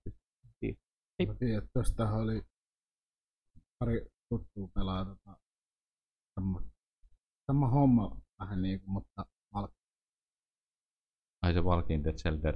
[1.28, 2.42] Mä tiedän, että tostahan oli
[3.80, 5.40] pari tuttua pelaa tota,
[6.40, 6.62] sama,
[7.52, 9.68] sama homma vähän niinku, mutta al-
[11.42, 12.50] Ai se Walking Dead Zelda.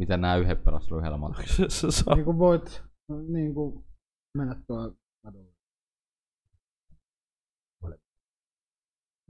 [0.00, 1.48] Mitä nämä yhden pelas yhdellä matkalla?
[1.68, 2.14] se, saa.
[2.14, 2.82] niinku voit
[3.28, 3.84] niinku
[4.38, 5.56] mennä tuolla kadulla.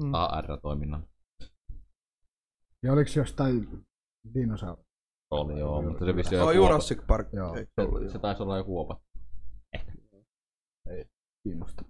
[0.03, 0.15] Mm.
[0.15, 1.09] AR-toiminnan.
[2.83, 3.87] Ja oliks jostain
[4.35, 4.83] dinosauri?
[5.31, 7.33] Oli joo, mutta se vissi Oh, Jurassic Park.
[7.33, 7.57] Joo.
[7.57, 9.01] Se, se taisi olla joku opa.
[11.43, 11.85] Kiinnosta.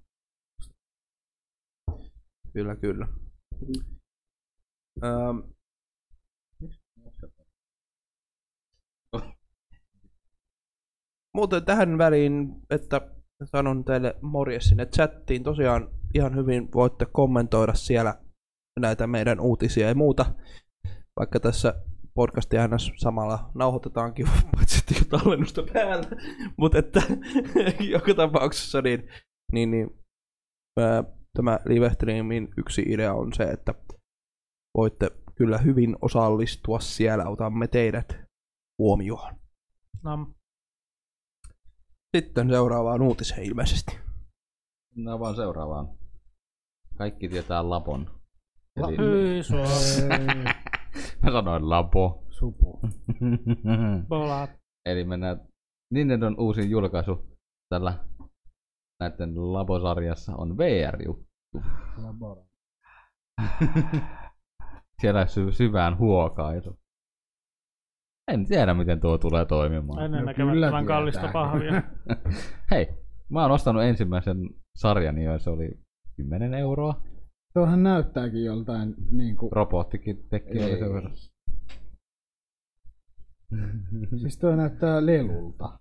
[2.52, 3.08] Kyllä, kyllä.
[5.04, 5.38] Ähm,
[11.36, 13.00] muuten tähän väliin, että
[13.44, 15.42] sanon teille morjes sinne chattiin.
[15.42, 18.14] Tosiaan ihan hyvin voitte kommentoida siellä
[18.80, 20.26] näitä meidän uutisia ja muuta.
[21.18, 21.74] Vaikka tässä
[22.14, 24.26] podcasti aina samalla nauhoitetaankin,
[24.56, 26.08] paitsi tallennusta päällä.
[26.56, 27.02] Mutta että
[27.94, 29.08] joka tapauksessa niin,
[29.52, 29.90] niin, niin
[30.80, 31.04] ää,
[31.36, 33.74] tämä live streamin yksi idea on se, että
[34.76, 38.18] voitte kyllä hyvin osallistua siellä, otamme teidät
[38.78, 39.34] huomioon.
[40.02, 40.35] Nam.
[42.16, 43.98] Sitten seuraavaan uutiseen ilmeisesti.
[44.96, 45.88] No vaan seuraavaan.
[46.98, 48.20] Kaikki tietää Lapon.
[48.76, 49.64] Eli, Hyi sua,
[51.22, 52.24] mä sanoin Lapo.
[52.30, 52.80] Supu.
[54.08, 54.50] bolat.
[54.86, 55.40] Eli mennään
[55.92, 57.36] Nintendon uusin julkaisu
[57.68, 58.04] tällä
[59.00, 61.62] näiden Labo-sarjassa on VR-juttu.
[62.02, 62.42] Labora.
[65.00, 66.78] Siellä sy- syvään huokaisu.
[68.32, 70.04] En tiedä, miten tuo tulee toimimaan.
[70.04, 71.82] Ennen No näkemättömän kallista pahvia.
[72.70, 72.88] Hei,
[73.28, 74.36] mä oon ostanut ensimmäisen
[74.76, 75.78] sarjan ja se oli
[76.16, 77.00] 10 euroa.
[77.54, 79.48] Tuohan näyttääkin joltain niinku...
[79.52, 81.12] Robottikin teki oli sen verran.
[84.20, 85.78] Siis tuo näyttää lelulta.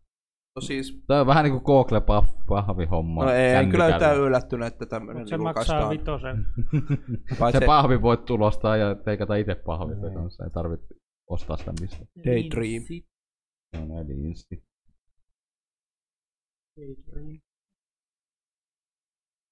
[0.56, 2.02] No siis, Tämä on vähän niinku Google
[2.48, 3.24] pahvihomma.
[3.26, 5.90] no ei, en kyllä yhtään yllättynyt, että tämmöinen Mut se maksaa julkaistaan.
[5.90, 6.46] vitosen.
[7.40, 10.14] Paitsi Se pahvi voit tulostaa ja teikata itse pahvit Niin.
[10.14, 10.44] kanssa.
[10.44, 10.96] Ei tarvitse
[11.30, 12.06] ostaa sitä mistä.
[12.26, 12.84] Daydream.
[12.84, 14.64] Se on eli insti.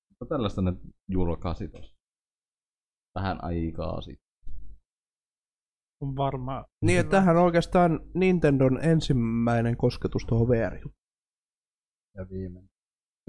[0.09, 0.73] Mutta tällaista ne
[1.07, 1.95] julkaisi tossa.
[3.15, 4.33] Vähän aikaa sitten.
[6.01, 6.65] On varmaan.
[6.81, 10.77] Niin, että tämähän on oikeastaan Nintendon ensimmäinen kosketus tuohon vr
[12.17, 12.69] Ja viimeinen.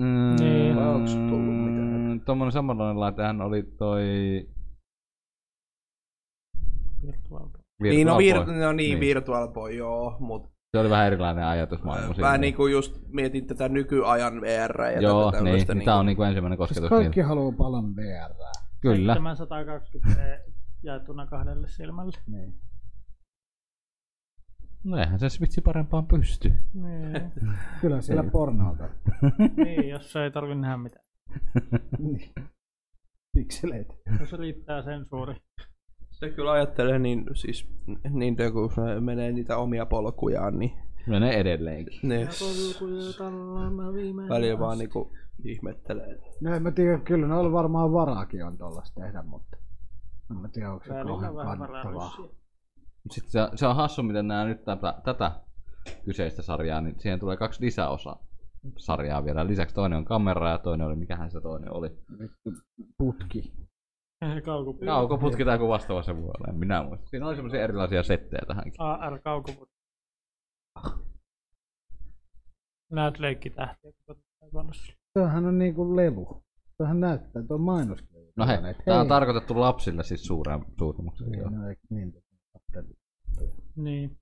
[0.01, 0.77] Mm, Niin.
[0.77, 2.21] Vai onks tullut mitään?
[2.27, 4.03] Tuommoinen samanlainen laitehan oli toi
[7.03, 7.64] Virtual.
[7.83, 8.57] Niin, no, vir- Boy.
[8.57, 9.01] no niin, Niin.
[9.01, 12.09] Virtual Boy, joo, mutta Se oli vähän erilainen ajatusmaailma.
[12.09, 12.39] vähän siinä.
[12.39, 15.45] niin kuin just mietin tätä nykyajan VR ja Joo, tätä niin.
[15.45, 15.85] tämmöistä niin.
[15.85, 16.89] Tämä on niinku ensimmäinen Siis kosketus.
[16.89, 17.29] kaikki niille.
[17.29, 18.35] haluaa palan VR.
[18.81, 19.15] Kyllä.
[19.15, 20.39] 720
[20.83, 22.19] jaettuna kahdelle silmälle.
[22.27, 22.55] Niin.
[24.85, 26.53] No eihän se Switchi parempaan pysty.
[26.75, 27.33] Niin,
[27.81, 28.77] Kyllä siellä pornoa
[29.57, 31.05] niin jos ei tarvi nähdä mitään.
[31.99, 32.33] Niin.
[33.37, 33.95] Pikseleitä.
[34.21, 35.35] Jos riittää sensuuri.
[36.25, 37.69] Se kyllä ajattelee niin, siis
[38.11, 40.73] niin kun se menee niitä omia polkujaan, niin
[41.07, 42.01] Menee edelleenkin.
[42.03, 42.29] ne
[44.29, 45.13] välillä vaan niinku
[45.45, 46.19] ihmettelee.
[46.41, 49.57] No en mä tiedä, kyllä ne on varmaan varaakin on tollasta tehdä, mutta
[50.31, 52.17] en mä tiedä, onko se kauhean kannattavaa.
[53.11, 55.33] Sitten se, se on hassu, miten nämä nyt tätä, tätä
[56.05, 58.25] kyseistä sarjaa, niin siihen tulee kaksi lisäosaa
[58.77, 59.47] sarjaa vielä.
[59.47, 61.91] Lisäksi toinen on kamera ja toinen oli, mikähän se toinen oli.
[62.99, 63.53] Putki.
[64.45, 64.87] Kaukoputki.
[64.87, 67.07] Kaukoputki tai kuin vastaava se voi olla, en minä muista.
[67.07, 68.81] Siinä oli semmoisia erilaisia settejä tähänkin.
[68.81, 69.75] AR kaukoputki.
[72.93, 73.93] Näet leikkitähtiä.
[74.07, 74.17] kun.
[75.15, 76.43] Tuohan on niinku lelu.
[76.77, 78.09] Tuohan näyttää, tuo mainoskin.
[78.37, 79.09] No hei, Et tää on hei.
[79.09, 81.31] tarkoitettu lapsille siis suureen suutumukseen.
[81.31, 82.15] Niin, no eikö niin?
[83.77, 84.19] Niin.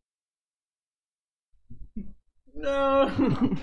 [2.55, 3.11] No.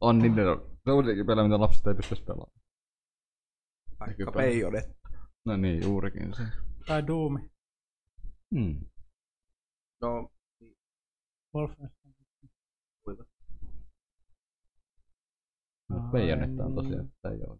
[0.00, 0.70] On niin, ne on.
[0.84, 2.60] Se on kuitenkin pelejä, mitä lapset ei pysty pelaamaan.
[4.00, 4.96] Vaikka peijonet.
[5.46, 6.42] No niin, juurikin se.
[6.86, 7.50] Tai Doomi.
[8.54, 8.80] Hmm.
[10.02, 10.28] No,
[11.54, 12.14] Wolfenstein.
[15.90, 17.58] No, Bayonetta on tosiaan, että ei oo,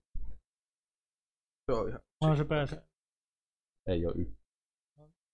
[1.67, 2.01] se on ihan.
[2.21, 2.83] On se PC.
[3.87, 4.37] ei oo y-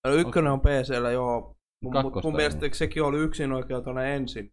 [0.04, 1.40] No, ykkönen on PCllä, joo.
[1.82, 4.52] Mun, mut Kakkosta mun mielestä sekin oli yksin oikein tuonne ensin.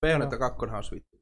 [0.00, 1.17] Bayonetta 2 on Switch.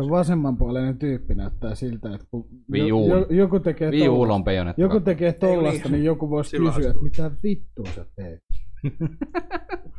[0.00, 5.88] Tuo vasemmanpuoleinen tyyppi näyttää siltä, että kun jo, jo, joku tekee tollasta, joku tekee tollasta,
[5.88, 6.04] niin.
[6.04, 8.40] joku voisi Silloin kysyä, että mitä vittua sä teet.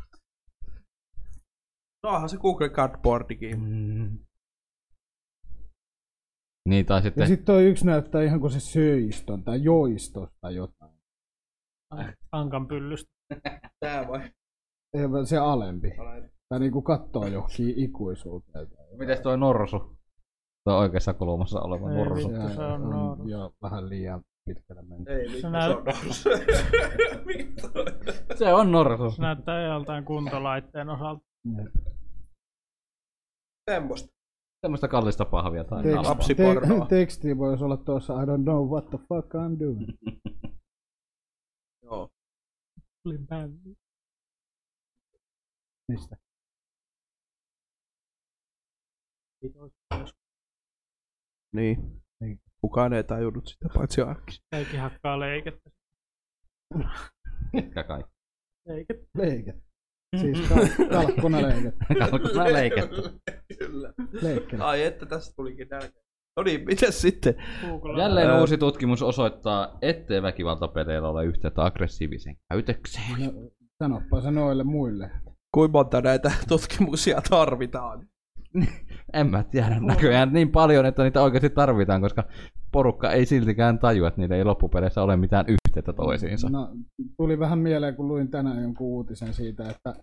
[2.06, 3.60] No onhan se Google Cardboardikin.
[3.60, 4.18] Mm.
[6.68, 10.54] Niin, tai Ja sitten, sitten toi yksi näyttää ihan kuin se söiston tai joistos tai
[10.54, 10.92] jotain.
[12.32, 13.10] Ankan pyllystä.
[13.80, 14.30] Tää vai?
[15.12, 15.88] Vaan Se alempi.
[16.52, 18.68] Tai niinku kattoo johonkin ikuisuuteen.
[18.98, 19.78] mites toi norsu?
[20.64, 22.28] Tuo oikeassa kulmassa oleva Ei norsu.
[22.28, 22.48] vittu.
[22.48, 23.28] se on norsu.
[23.28, 25.08] jo vähän liian pitkälle mennyt.
[25.08, 26.28] Ei Se vittu, se on nousu.
[27.26, 27.84] Mikä toi?
[28.38, 29.10] Se on norsu.
[29.10, 31.22] Se näyttää joltain kuntolaitteen osalta.
[33.70, 34.08] Semmosta.
[34.60, 36.12] Semmoista kallista pahvia tai Teksti, nalpaa.
[36.12, 36.86] Lapsipornoa.
[36.86, 39.86] te, teksti voisi olla tuossa I don't know what the fuck I'm doing.
[41.82, 42.08] Joo.
[43.04, 43.18] Tuli.
[45.88, 46.21] Mistä?
[51.52, 52.02] Niin.
[52.60, 54.38] Kukaan ei tajunnut sitä paitsi Arkki.
[54.50, 55.70] Kaikki hakkaa leikettä.
[57.52, 58.12] Mitkä kaikki?
[58.68, 59.06] Leikettä.
[59.18, 59.54] Leike.
[60.20, 61.72] Siis kal- kalkkunaleike.
[61.98, 63.02] Kalkkuna leiketty.
[63.58, 63.92] Kyllä.
[64.22, 64.64] Leikkele.
[64.64, 66.00] Ai että tästä tulikin nälkä.
[66.36, 67.34] No niin, mitäs sitten?
[67.60, 68.02] Google.
[68.02, 68.40] Jälleen Ää.
[68.40, 73.20] uusi tutkimus osoittaa, ettei väkivaltapeleillä ole yhteyttä aggressiiviseen käytökseen.
[73.20, 73.50] No,
[73.82, 75.10] sanoppa se noille muille.
[75.54, 78.08] Kuinka monta näitä tutkimuksia tarvitaan?
[79.12, 82.24] En mä tiedä, näköjään niin paljon, että niitä oikeasti tarvitaan, koska
[82.72, 86.48] porukka ei siltikään tajua, että niillä ei loppupeleissä ole mitään yhteyttä toisiinsa.
[86.50, 86.68] No,
[87.16, 89.94] tuli vähän mieleen, kun luin tänään jonkun uutisen siitä, että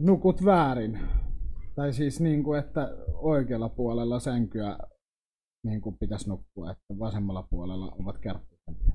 [0.00, 0.98] nukut väärin.
[1.74, 4.78] Tai siis niin kuin, että oikealla puolella sänkyä
[5.66, 8.92] niin kuin pitäisi nukkua, että vasemmalla puolella ovat kärppisempiä.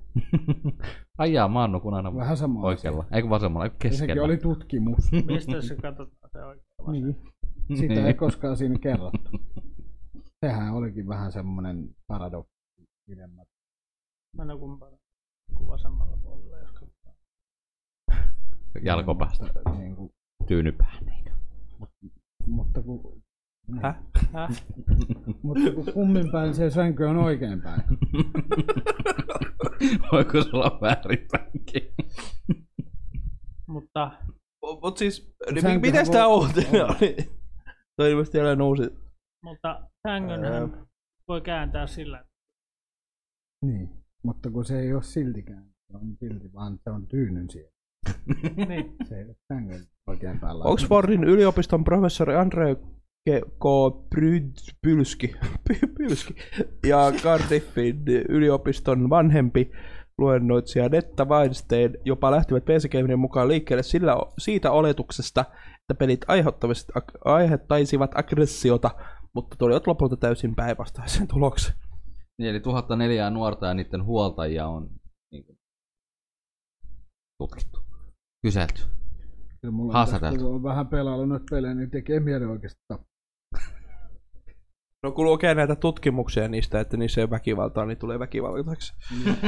[1.17, 3.05] Ai jaa, mä oon nukun aina Vähän sama oikealla.
[3.11, 4.25] Eikö vasemmalla, eikö Ja sekin keskellä.
[4.25, 5.11] oli tutkimus.
[5.11, 6.91] Mistä se katsotaan se oikein?
[6.91, 7.30] niin.
[7.75, 8.05] Sitä Niin.
[8.05, 9.29] ei koskaan siinä kerrottu.
[10.45, 12.51] Sehän olikin vähän semmoinen paradoksi.
[13.07, 13.43] dilemma.
[14.37, 14.91] Mä en kumpaan
[15.53, 17.15] kuin vasemmalla puolella, jos katsotaan.
[18.83, 19.45] Jalkopäästä.
[19.77, 20.09] Niin kuin,
[20.47, 21.05] Tyynypään.
[21.05, 21.31] niinkö?
[22.47, 23.21] mutta kun,
[23.67, 23.81] niin.
[23.81, 23.95] Häh?
[24.33, 24.49] Häh?
[25.43, 27.81] mutta kun kummin päin se sänky on oikein päin.
[30.11, 31.93] Voiko se olla väärinpäinkin?
[33.67, 34.11] Mutta
[34.81, 37.15] Mut siis, niin, miten tää uutinen oli?
[38.01, 38.83] Toi ilmeisesti jälleen uusi.
[39.43, 40.87] Mutta sängynhän
[41.27, 42.25] voi kääntää sillä.
[43.65, 43.89] Niin.
[44.23, 45.65] Mutta kun se ei ole siltikään.
[45.91, 47.71] Se on silti, vaan se on tyynyn siellä.
[48.67, 48.95] niin.
[49.09, 50.63] Se ei ole sängyn oikein päällä.
[50.63, 52.75] Oxfordin yliopiston professori Andre
[53.59, 53.63] K.
[54.15, 55.35] Bryd- Pylski,
[55.69, 56.35] Py- Pylski
[56.87, 59.71] ja Cardiffin yliopiston vanhempi
[60.17, 65.45] luennoitsija Netta Weinstein jopa lähtivät Gamerin mukaan liikkeelle sillä, siitä oletuksesta,
[65.91, 68.91] että pelit aiheuttaisivat, aiheuttaisivat aggressiota,
[69.35, 71.75] mutta tulivat lopulta täysin päinvastaisen tuloksen.
[72.37, 74.89] Niin, eli 1004 nuorta ja niiden huoltajia on
[75.31, 75.57] niin kuin,
[77.37, 77.79] tutkittu.
[78.45, 78.81] Kyselty.
[79.61, 80.43] Kyllä mulla on Haastateltu.
[80.43, 83.11] kun on vähän pelaillut noita pelejä, niin tekee mieli oikeasti tappaa.
[85.03, 88.93] No kun lukee näitä tutkimuksia niistä, että niissä ei ole väkivaltaa, niin tulee väkivaltaksi.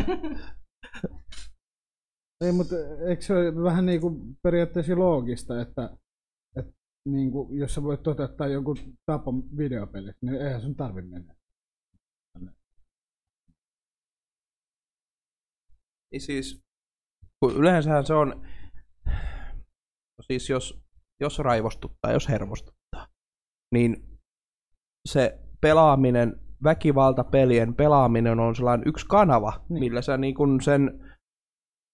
[2.45, 2.75] Ei, mutta
[3.07, 5.97] eikö se ole vähän niin kuin periaatteessa loogista, että
[7.09, 11.35] niin kuin, jos sä voit toteuttaa jonkun tapon videopelissä, niin eihän sun tarvi mennä.
[16.11, 16.61] Niin siis,
[17.39, 18.45] kun yleensähän se on,
[20.21, 20.81] siis jos,
[21.19, 23.07] jos raivostuttaa, jos hermostuttaa,
[23.73, 24.09] niin
[25.09, 29.79] se pelaaminen, väkivaltapelien pelaaminen on sellainen yksi kanava, Niin.
[29.79, 31.09] millä sä niin kun sen,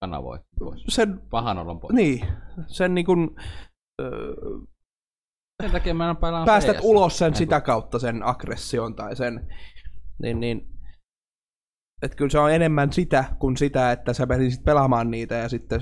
[0.06, 0.84] Kanavoi pois.
[0.88, 1.96] sen, Pahan olon pois.
[1.96, 2.28] niin,
[2.68, 3.36] sen niin kun,
[4.02, 4.34] öö,
[5.64, 6.84] Sen takia mä en pelaan päästät CS.
[6.84, 9.48] ulos sen sitä kautta, sen aggression tai sen,
[10.22, 10.70] niin, niin
[12.02, 15.82] että kyllä se on enemmän sitä kuin sitä, että sä menisit pelaamaan niitä ja sitten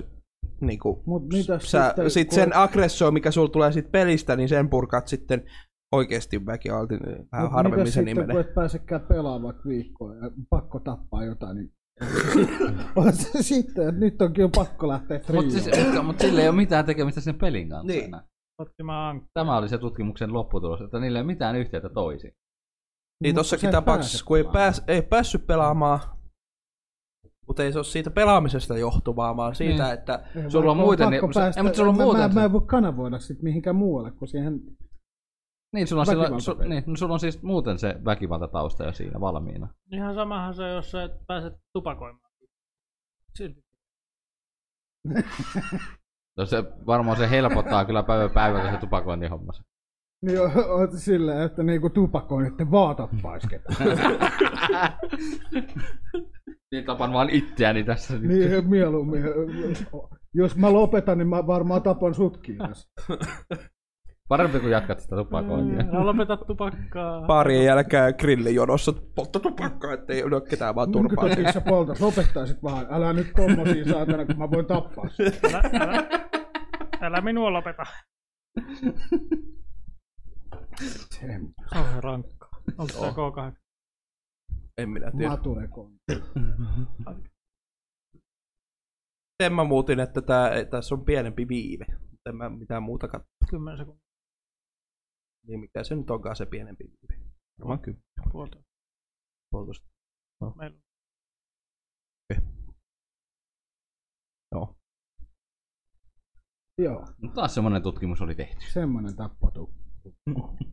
[0.61, 4.35] niin kuin, Mut mitä sä, sitten, sit kun- sen aggressio, mikä sulla tulee sit pelistä,
[4.35, 5.43] niin sen purkat sitten
[5.91, 6.99] oikeasti väkivaltin
[7.31, 8.33] vähän Mut harvemmin se sitten, nimenee.
[8.35, 11.71] kun et pääsekään pelaamaan vaikka viikkoa ja pakko tappaa jotain, niin
[12.95, 15.51] on se sitten, että nyt onkin jo pakko lähteä Mutta trioon.
[15.51, 18.03] siis, mutta, mutta sillä ei ole mitään tekemistä sen pelin kanssa Niin.
[18.05, 18.23] enää.
[18.59, 19.29] Ankkaa.
[19.33, 22.33] Tämä oli se tutkimuksen lopputulos, että niillä ei ole mitään yhteyttä toisiin.
[23.23, 25.99] Niin tossakin tapauksessa, kun ei, pääs, ei päässyt pelaamaan,
[27.47, 29.93] mutta ei se ole siitä pelaamisesta johtuvaa, vaan siitä, Niin.
[29.93, 32.39] että Ei, sulla on muuten, niin- se- päästä, ei, mutta sulla on mä, muuten mä,
[32.39, 34.61] mä en voi kanavoida sit mihinkään muualle, kun siihen
[35.73, 39.19] Niin, sulla on, sillä, su, niin, no, sulla on siis muuten se väkivaltatausta jo siinä
[39.19, 39.67] valmiina.
[39.91, 42.31] Ihan samahan se, jos sä et pääse tupakoimaan.
[43.35, 43.61] Silti.
[46.37, 49.63] No se, varmaan se helpottaa kyllä päivä päivältä se tupakoinnin hommassa.
[50.21, 53.77] niin on, on silleen, että niinku tupakoin, että vaatat paisketaan.
[56.71, 58.13] niin tapan vaan itseäni tässä.
[58.13, 58.23] nyt.
[58.23, 59.23] niin mieluummin.
[60.33, 62.57] Jos mä lopetan, niin mä varmaan tapan sutkin.
[62.57, 62.89] tässä.
[64.27, 65.79] Parempi kuin jatkat sitä tupakointia.
[65.79, 67.21] Älä lopeta tupakkaa.
[67.27, 71.25] Paarien jälkeen grillijonossa poltta tupakkaa, ettei ole ketään vaan turpaa.
[71.25, 71.99] Minkä sä poltat?
[71.99, 72.87] Lopettaisit vaan.
[72.89, 75.53] Älä nyt tommosia saatana, kun mä voin tappaa sut.
[75.53, 76.09] Älä, älä,
[77.01, 77.83] älä minua lopeta.
[81.11, 81.39] Se
[81.75, 82.49] on rankkaa.
[82.77, 83.55] Onko tämä K8?
[84.77, 85.29] En minä tiedä.
[85.29, 85.91] Mature kon.
[89.43, 91.85] Sen mä muutin, että tää, tässä on pienempi viive.
[92.29, 93.27] En mä mitään muuta katso.
[93.49, 94.06] 10 sekuntia.
[95.47, 97.23] Niin mikä se nyt onkaan se pienempi viive.
[97.59, 97.97] Varmaan kyllä.
[98.31, 98.57] Puolta.
[99.51, 99.87] Puolitoista.
[100.55, 100.77] Meillä.
[104.51, 104.75] Joo.
[106.77, 107.05] Joo,
[107.35, 108.65] Taas semmonen tutkimus oli tehty.
[108.73, 109.75] semmonen tappotukku.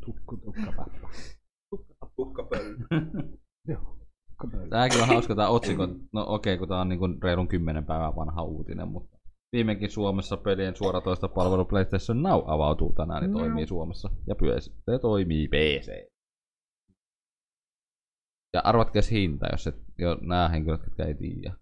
[0.05, 1.11] Tukku, tukka, tappa.
[2.17, 2.77] Tukkapöly.
[3.69, 3.99] Joo.
[4.29, 4.69] tukkapöly.
[4.69, 5.87] Tääkin on hauska tää otsikko.
[6.13, 9.19] No okei, kun tää on niinku reilun 10 päivää vanha uutinen, mutta
[9.55, 14.11] viimekin Suomessa pelien suoratoista palvelu PlayStation Now avautuu tänään, niin toimii Suomessa.
[14.27, 14.35] Ja
[14.91, 16.11] se toimii PC.
[18.53, 21.55] Ja arvatkes hinta, jos et jo nää henkilöt, jotka ei tiedä.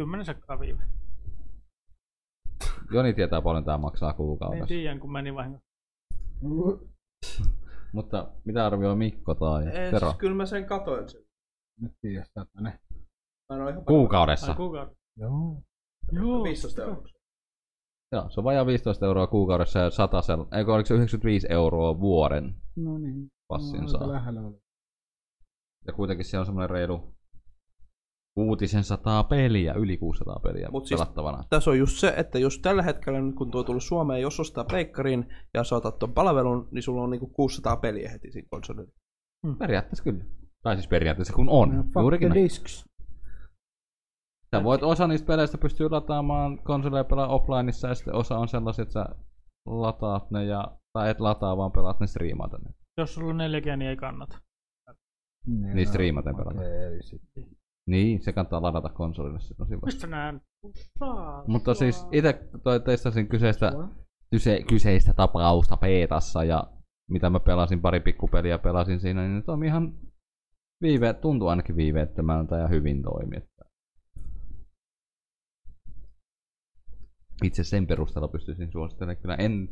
[0.00, 0.82] 10 sekkaa viive.
[2.92, 4.66] Joni tietää paljon tää maksaa En kuukaudessa.
[4.66, 5.66] tiedä, kun meni vahingossa.
[7.94, 10.06] Mutta mitä arvioi Mikko tai Ei, Tero?
[10.08, 11.20] siis kyllä mä sen katoin sen.
[11.80, 12.78] Nyt tiedä, satane.
[13.48, 14.52] Mä en ole ihan Kuukaudessa.
[14.52, 14.96] Ai kuukausi.
[15.16, 15.62] Joo.
[16.12, 16.42] Joo.
[16.44, 17.04] 15 euroa.
[18.12, 20.20] Joo, se on vajaa 15 euroa kuukaudessa ja 100
[20.58, 23.28] eikö oliko se 95 euroa vuoden No niin.
[23.48, 24.12] passin no, saa.
[24.12, 24.56] lähellä oli.
[25.86, 27.14] Ja kuitenkin siellä on semmoinen reilu
[28.34, 31.44] kuutisen sataa peliä, yli 600 peliä Mut siis- pelattavana.
[31.50, 34.64] Tässä on just se, että jos tällä hetkellä nyt kun tuo tullut Suomeen, jos ostaa
[34.64, 38.92] pleikkariin ja sä otat ton palvelun, niin sulla on niinku 600 peliä heti siinä konsolilla.
[39.58, 40.24] Periaatteessa kyllä.
[40.62, 41.76] Tai siis periaatteessa kun on.
[41.94, 42.84] No, Juurikin discs.
[44.56, 48.82] Sä voit osa niistä peleistä pystyy lataamaan konsoleja pelaa offlineissa ja sitten osa on sellaisia,
[48.82, 49.06] että sä
[49.66, 52.74] lataat ne ja, tai et lataa vaan pelaat ne striimaata ne.
[52.98, 54.38] Jos sulla on 4G, niin ei kannata.
[55.46, 56.62] Niin striimaten pelata.
[56.64, 57.44] Ei sitten.
[57.86, 59.86] Niin, se kannattaa ladata konsolille se tosi vasta.
[59.86, 60.08] Mistä
[60.98, 61.44] saa?
[61.46, 63.72] Mutta siis itse toi testasin kyseistä,
[64.30, 66.64] kyse, kyseistä tapausta Peetassa ja
[67.10, 69.92] mitä mä pelasin, pari pikkupeliä pelasin siinä, niin ne toimi ihan
[70.82, 73.36] viive, tuntuu ainakin viiveettömältä ja hyvin toimi.
[77.44, 79.22] Itse sen perusteella pystyisin suosittelemaan.
[79.22, 79.68] Kyllä en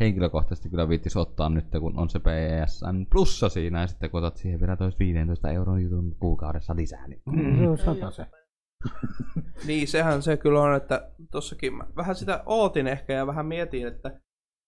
[0.00, 4.36] henkilökohtaisesti kyllä viittis ottaa nyt, kun on se PSN plussa siinä, ja sitten kun otat
[4.36, 7.22] siihen vielä tois 15 euron jutun kuukaudessa lisää, niin
[7.58, 8.26] Se on sata se.
[9.66, 13.86] Niin, sehän se kyllä on, että tossakin mä vähän sitä ootin ehkä ja vähän mietin,
[13.86, 14.20] että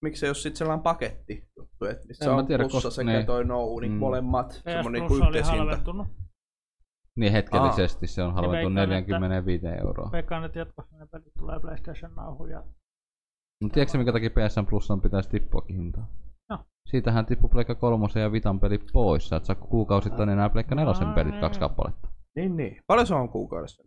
[0.04, 3.26] miksi jos sitten sellainen paketti juttu, että missä En mä on tiedä, plussa sekä niin.
[3.26, 3.98] toi no, niin Mm.
[3.98, 5.58] molemmat, PS semmonen niinku Plus oli yhteishinta.
[5.58, 6.08] halventunut.
[7.20, 10.10] Niin hetkellisesti se on veikkaan, että- 45 euroa.
[10.12, 12.64] Veikkaan, että jatkossa ne pelit tulee PlayStation Nauhun ja
[13.62, 16.06] Mutta tiedätkö minkä takia PSN Plusan pitäisi tippuakin hintaa?
[16.48, 16.58] No.
[16.90, 19.28] Siitähän tippu Pleikka kolmosen ja Vitan pelit pois.
[19.28, 22.08] Sä et saa kuukausittain enää Pleikka nelosen pelit kaksi kappaletta.
[22.36, 22.82] Niin, niin.
[22.86, 23.82] Paljon se on kuukaudessa?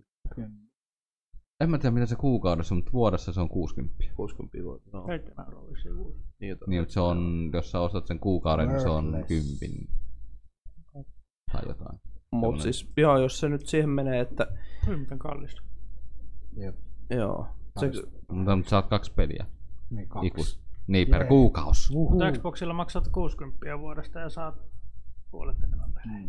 [1.62, 4.04] En mä tiedä mitä se kuukaudessa, mutta vuodessa se on 60.
[4.16, 4.90] 60 vuotta.
[4.98, 5.06] No.
[5.06, 6.18] 7 euroa vissiin vuosi.
[6.40, 6.58] Niin.
[6.68, 9.88] Niin, mutta se on, jos sä ostat sen kuukauden, niin se on kympin.
[11.52, 12.00] Tai jotain.
[12.34, 14.48] Mut semmonen- siis, joo, jos se nyt siihen menee, että
[14.88, 15.62] Hyvin miten kallista.
[17.10, 17.48] joo.
[17.80, 17.92] Se,
[18.32, 19.46] Mutta nyt saat kaksi peliä.
[19.90, 20.28] Niin kaksi.
[20.28, 20.64] Ikus.
[20.88, 21.30] Niin, per Jee.
[21.94, 24.56] Mutta Xboxilla maksat 60 vuodesta ja saat
[25.32, 26.28] puolet enemmän pelejä.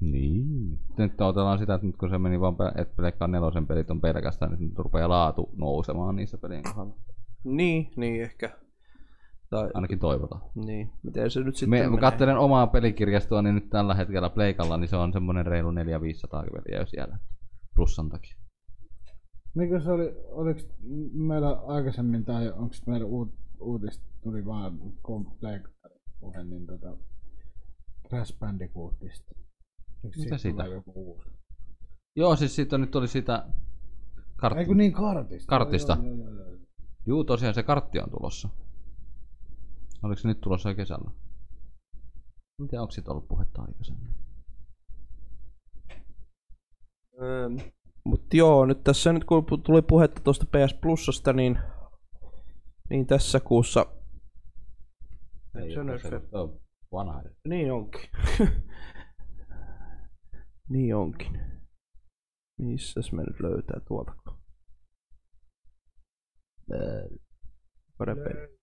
[0.00, 0.78] Niin.
[0.98, 4.52] Nyt otellaan sitä, että nyt kun se meni vaan, että Pleikka nelosen pelit on pelkästään,
[4.52, 6.94] niin nyt rupeaa laatu nousemaan niissä pelien kohdalla.
[7.44, 8.58] niin, niin ehkä.
[9.50, 10.42] Tai, Ainakin toivotaan.
[10.54, 14.88] niin, miten se nyt sitten Me, katselen omaa pelikirjastoa, niin nyt tällä hetkellä Pleikalla, niin
[14.88, 17.18] se on semmonen reilu 400-500 peliä jo siellä.
[17.76, 18.36] Plussan takia.
[19.54, 20.60] Mikä se oli, oliko
[21.12, 25.72] meillä aikaisemmin tai onko meillä uut, uutista tuli vaan komplekt
[26.20, 26.96] puhe, niin tota
[28.08, 29.34] Crash Bandicootista.
[30.04, 31.30] Eikö Mitä siitä Joku uusi?
[32.16, 33.46] Joo, siis siitä nyt oli sitä
[34.36, 34.60] kartti.
[34.60, 35.48] Ei kun niin kartista.
[35.48, 35.98] Kartista.
[36.02, 36.58] Joo, joo, joo, joo.
[37.06, 38.48] Juu, tosiaan se kartti on tulossa.
[40.02, 41.10] Oliko se nyt tulossa kesällä?
[42.60, 44.14] En tiedä, onko siitä ollut puhetta aikaisemmin.
[47.22, 47.48] Öö,
[48.04, 51.58] Mutta joo, nyt tässä nyt kun tuli puhetta tuosta PS Plusasta, niin,
[52.90, 53.86] niin tässä kuussa...
[55.54, 56.60] Ei se se, on
[56.92, 57.22] vanha.
[57.48, 58.10] Niin onkin.
[60.72, 61.40] niin onkin.
[62.58, 64.12] Missäs me nyt löytää tuolta?
[67.98, 68.55] Parempi.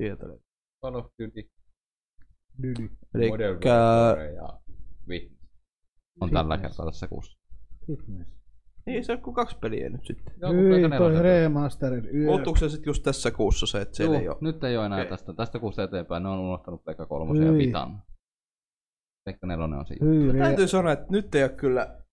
[0.00, 0.40] Löytyy.
[0.82, 1.50] Call of Duty.
[3.14, 4.60] Elikkä Modern Warfare ja
[5.08, 5.44] Witness.
[6.20, 7.38] On tällä kertaa tässä kuussa.
[7.86, 8.34] Fitness.
[8.86, 10.34] Niin, se on kuin kaksi peliä nyt sitten.
[10.48, 12.04] Hyi, toi remastered.
[12.14, 12.26] Yö.
[12.26, 14.36] Muuttuuko se sitten just tässä kuussa se, että siellä Juu, ei ole?
[14.40, 15.10] nyt ei ole enää Okei.
[15.10, 16.22] tästä, tästä kuusta eteenpäin.
[16.22, 17.58] Ne on unohtanut Pekka 3 ja Hyi.
[17.58, 18.02] Vitan.
[19.24, 20.06] Pekka 4 on siinä.
[20.06, 22.04] Hyi, Täytyy sanoa, että nyt ei ole kyllä,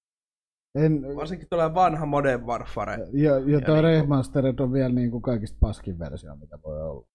[0.76, 2.94] en, varsinkin tuolla vanha Modern Warfare.
[3.14, 7.08] ja, ja toi niinku- remastered on vielä niinku kaikista paskin versio, mitä voi olla.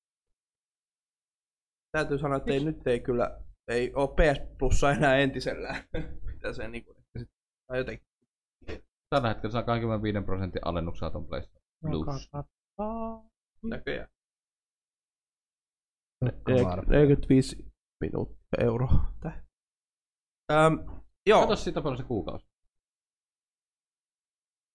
[1.96, 5.84] Täytyy sanoa, että ei, nyt ei kyllä, ei ole PS Plussa enää entisellään.
[6.32, 7.30] Mitä se niinku, sit-
[7.66, 8.06] tai jotenkin.
[9.10, 12.30] Tällä hetkellä saa 25 prosentin alennuksia ton PlayStation Plus.
[13.62, 14.08] näköjään.
[16.64, 16.88] Varmaan.
[16.88, 19.12] 45 minuuttia euroa.
[19.22, 19.44] Tää.
[20.52, 20.74] Ähm,
[21.26, 21.40] joo.
[21.40, 22.46] Kato siitä paljon se kuukausi.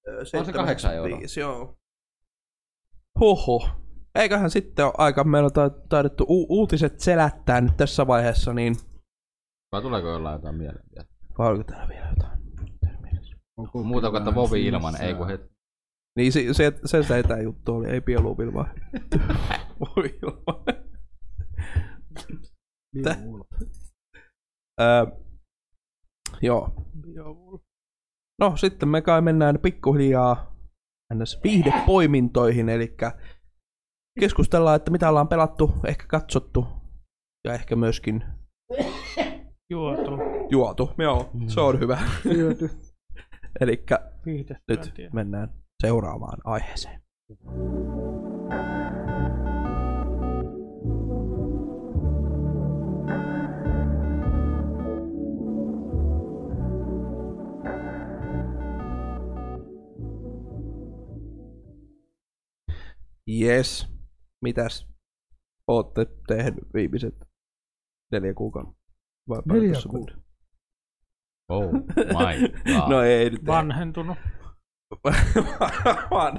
[0.08, 1.18] Ö, On se kahdeksan euroa.
[1.18, 1.78] 7,95, Joo.
[3.20, 3.91] Huhhuh.
[4.16, 8.76] Eiköhän sitten ole aika, meillä on ta- taidettu u- uutiset selättää nyt tässä vaiheessa, niin
[9.72, 11.08] Vai tuleeko jollain jotain mieleen vielä?
[11.38, 12.42] vai oliko täällä vielä jotain?
[13.88, 15.52] Muuta kuin, että Vovi ilman, ei kun hetki.
[16.18, 18.70] Niin se, se, se, se tämä juttu oli, ei Bioluvil vaan.
[19.80, 20.66] Voi ilman.
[23.04, 23.18] Tä-
[24.82, 25.06] Öö,
[26.42, 26.74] joo.
[28.42, 30.56] No sitten me kai mennään pikkuhiljaa
[31.14, 31.40] ns.
[31.44, 32.96] viihdepoimintoihin, eli
[34.22, 36.68] keskustellaan, että mitä ollaan pelattu, ehkä katsottu
[37.48, 38.24] ja ehkä myöskin
[39.70, 40.12] Juotu.
[40.50, 40.92] juotu.
[40.98, 42.00] Joo, se on hyvä.
[43.62, 43.84] Eli
[44.68, 47.02] nyt mennään seuraavaan aiheeseen.
[63.42, 63.91] Yes.
[64.42, 64.88] Mitäs
[65.68, 67.16] ootte tehnyt viimeiset
[68.12, 68.74] neljä kuukautta?
[69.30, 70.22] Vai Neljä kuukautta.
[71.50, 71.82] Oh my
[72.74, 72.90] god.
[72.90, 73.46] No ei nyt.
[73.46, 74.18] Vanhentunut.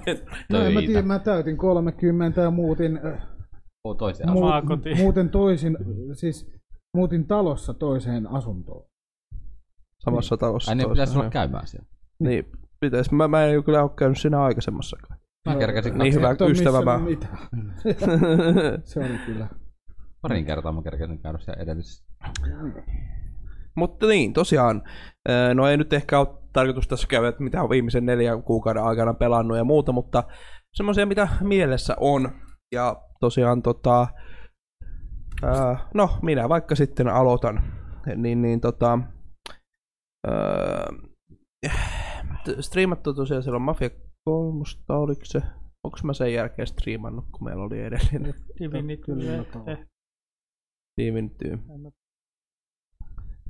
[0.07, 3.27] Et- No en mä tiedä, mä täytin 30 ja muutin, äh,
[3.85, 4.33] Oh, toiseen.
[4.33, 4.97] Maakotiin.
[4.97, 5.77] muuten toisin,
[6.12, 6.51] siis
[6.97, 8.85] muutin talossa toiseen asuntoon.
[10.05, 10.70] samassa talossa.
[10.70, 11.87] Ai niin pitäisi olla käymään siellä.
[12.19, 12.45] Niin,
[12.81, 13.11] pitäis.
[13.11, 15.19] Mä, mä en kyllä ole käynyt siinä aikaisemmassakaan.
[15.47, 17.01] Mä kerkäsin Niin hyvä ystävä mä.
[18.85, 19.48] Se oli kyllä.
[20.23, 22.05] Parin kertaa mä kerkäsin käydä siellä edellisessä.
[23.77, 24.82] Mutta niin, tosiaan,
[25.28, 28.82] ää, no ei nyt ehkä ole tarkoitus tässä käydä, että mitä on viimeisen neljän kuukauden
[28.82, 30.24] aikana pelannut ja muuta, mutta
[30.74, 32.31] semmoisia, mitä mielessä on.
[32.73, 34.06] Ja tosiaan, tota,
[35.43, 37.62] ää, no minä vaikka sitten aloitan,
[38.16, 38.98] niin, niin tota,
[40.27, 40.86] ää,
[42.44, 43.90] t- striimattu tosiaan silloin Mafia
[44.24, 45.43] 3, oliko se,
[45.85, 48.35] onko mä sen jälkeen striimannut, kun meillä oli edellinen
[50.99, 51.44] Divinity.
[51.51, 51.90] Kyllä, mä-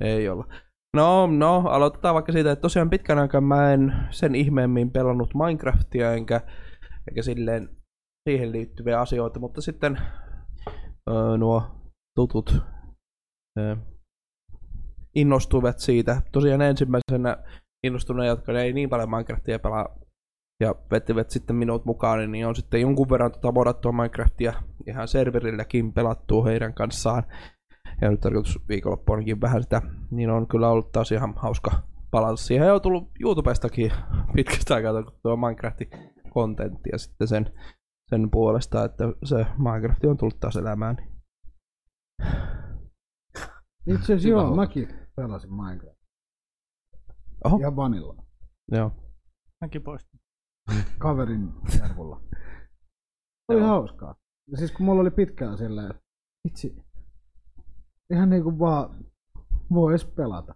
[0.01, 0.47] Ei olla.
[0.95, 6.13] No, no, aloitetaan vaikka siitä, että tosiaan pitkän aikaa mä en sen ihmeemmin pelannut Minecraftia,
[6.13, 6.41] enkä,
[7.09, 7.69] eikä silleen
[8.29, 9.97] siihen liittyviä asioita, mutta sitten
[11.09, 11.63] öö, nuo
[12.15, 12.55] tutut
[13.59, 13.75] öö,
[15.15, 16.21] innostuivat siitä.
[16.31, 17.37] Tosiaan ensimmäisenä
[17.83, 19.99] innostuneet, jotka ei niin paljon Minecraftia pelaa,
[20.59, 24.53] ja vetivät sitten minut mukaan, niin on sitten jonkun verran tota vodattua Minecraftia
[24.87, 27.23] ihan serverilläkin pelattua heidän kanssaan
[28.01, 29.81] ja nyt tarkoitus viikonloppuunkin vähän sitä,
[30.11, 31.71] niin on kyllä ollut taas ihan hauska
[32.11, 32.67] palata siihen.
[32.67, 33.91] Ja on tullut YouTubestakin
[34.35, 35.89] pitkästä aikaa tuo Minecraftin
[36.29, 37.45] kontenttia sitten sen,
[38.09, 40.97] sen puolesta, että se Minecraft on tullut taas elämään.
[43.87, 44.55] Itse asiassa joo, homma.
[44.55, 45.99] mäkin pelasin Minecraft.
[47.45, 48.15] Oho, Ja Vanilla.
[48.71, 48.91] joo.
[49.61, 50.19] Mäkin poistin.
[50.97, 52.21] Kaverin servulla.
[53.49, 53.67] Oli Joo.
[53.67, 54.15] hauskaa.
[54.51, 56.03] Ja siis kun mulla oli pitkään silleen, että
[56.47, 56.75] itse
[58.09, 59.05] ihan niinku vaan
[59.73, 60.55] vois pelata.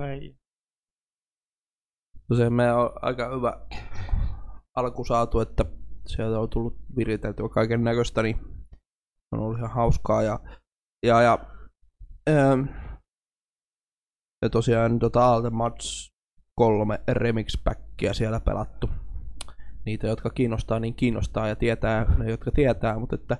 [0.00, 0.34] Reijä.
[2.28, 3.66] Tosiaan meidän on aika hyvä
[4.76, 5.64] alku saatu, että
[6.06, 8.36] sieltä on tullut viriteltyä kaiken näköistä, niin
[9.32, 10.22] on ollut ihan hauskaa.
[10.22, 10.40] Ja,
[11.06, 11.38] ja, ja,
[12.28, 12.60] ähm,
[14.42, 16.13] ja tosiaan tota Alten Mats
[16.54, 18.90] 3 Remix Packia siellä pelattu.
[19.86, 23.36] Niitä, jotka kiinnostaa, niin kiinnostaa ja tietää, ne jotka tietää, mutta että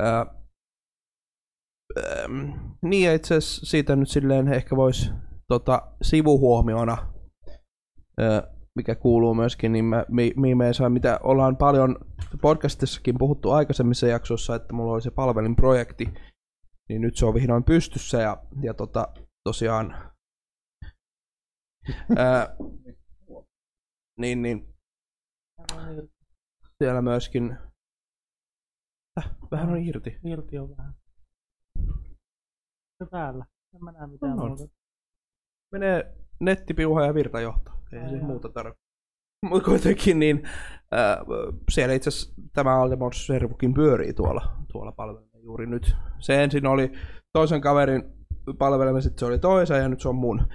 [0.00, 0.26] ää,
[1.98, 2.50] ähm,
[2.82, 5.10] niin ja itse asiassa siitä nyt silleen ehkä voisi
[5.48, 7.12] tota, sivuhuomiona
[8.20, 8.42] ö,
[8.74, 10.54] mikä kuuluu myöskin, niin mä, mi, mi,
[10.88, 11.96] mitä ollaan paljon
[12.42, 16.14] podcastissakin puhuttu aikaisemmissa jaksoissa, että mulla oli se palvelinprojekti,
[16.88, 19.08] niin nyt se on vihdoin pystyssä ja, ja tota,
[19.44, 20.11] tosiaan
[24.18, 24.74] niin, niin
[26.78, 27.56] siellä myöskin
[29.18, 30.18] äh, vähän on irti.
[30.24, 30.94] Irti on vähän.
[32.98, 33.46] Se päällä.
[33.74, 34.48] En mä näe mitään On.
[34.48, 34.74] muuta.
[35.72, 37.70] Menee nettipiuha ja virtajohto.
[37.92, 38.82] Ei Ai se muuta tarvitse.
[39.46, 40.42] Mutta kuitenkin niin,
[40.94, 41.18] äh,
[41.70, 45.96] siellä itse asiassa tämä Aldemons servukin pyörii tuolla, tuolla palvelilla juuri nyt.
[46.18, 46.92] Se ensin oli
[47.32, 48.02] toisen kaverin
[48.58, 50.46] palvelema, sitten se oli toisen ja nyt se on mun.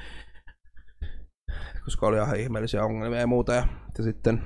[1.84, 3.54] Koska oli ihan ihmeellisiä ongelmia ja muuta.
[3.54, 3.68] Ja,
[3.98, 4.42] ja sitten,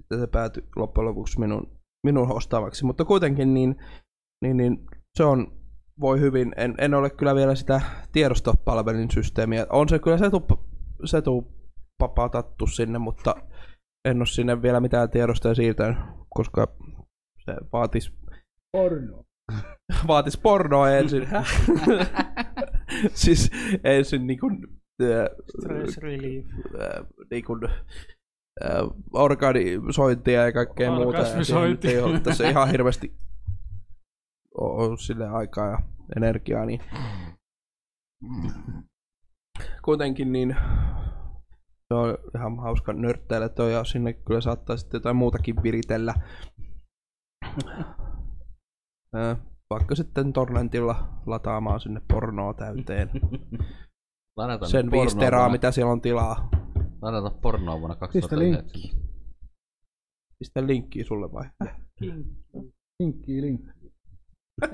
[0.00, 2.84] sitten se päätyi loppujen lopuksi minun, minun hostaavaksi.
[2.84, 3.76] Mutta kuitenkin niin,
[4.44, 5.52] niin, niin se on,
[6.00, 6.52] voi hyvin.
[6.56, 7.80] En, en ole kyllä vielä sitä
[8.12, 9.66] tiedostopalvelin systeemiä.
[9.70, 10.46] On se kyllä setu,
[11.04, 11.52] setu
[11.98, 13.34] papatattu sinne, mutta
[14.04, 15.98] en ole sinne vielä mitään tiedostoja siirtänyt,
[16.30, 16.76] koska
[17.44, 18.12] se vaatis,
[18.72, 19.24] Porno.
[20.08, 21.28] vaatis pornoa ensin.
[23.14, 23.50] siis
[23.84, 25.22] ensin niin kuin, äh,
[26.80, 28.82] äh, niin kuin, äh,
[29.12, 31.08] organisointia ja kaikkea muuta.
[31.08, 31.90] Orgasmisointia.
[31.90, 33.12] ei ole tässä ihan hirveästi
[34.58, 35.78] ole sille aikaa ja
[36.16, 36.80] energiaa, niin
[39.84, 40.56] kuitenkin niin
[41.88, 46.14] se on ihan hauska nörtteillä toi ja sinne kyllä saattaa sitten jotain muutakin viritellä.
[49.14, 49.36] Ö,
[49.70, 53.10] Vaikka sitten torrentilla lataamaan sinne pornoa täyteen.
[54.36, 56.48] Ladata Sen pornoa viisi teraa, vuonna- mitä siellä on tilaa.
[57.02, 59.00] Ladata pornoa vuonna Pistä 2009.
[60.38, 61.50] Pistä linkkiä sulle vai?
[63.00, 63.70] Linkki, linkki.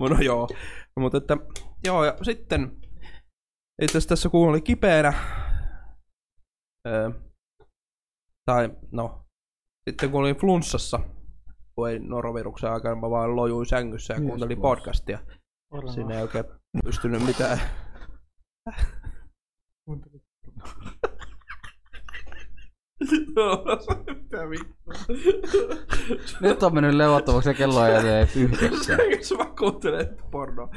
[0.00, 0.48] No joo.
[1.00, 1.36] Mutta että,
[1.84, 2.76] joo, ja sitten
[3.82, 5.12] itse asiassa tässä kun oli kipeänä,
[6.88, 7.10] öö,
[8.44, 9.24] tai no,
[9.90, 11.00] sitten kun olin flunssassa,
[11.74, 14.76] kun ei noroviruksen aikana, mä vaan lojuin sängyssä ja kuuntelin flunssa.
[14.76, 15.18] podcastia.
[15.72, 15.94] Varmaan.
[15.94, 16.44] Siinä ei oikein
[16.84, 17.60] pystynyt mitään.
[24.08, 24.94] Mitä vittua?
[26.40, 28.96] Nyt on mennyt levottomaksi ja kello ei ole yhdeksän.
[28.96, 30.70] Sängyssä mä kuuntelen pornoa.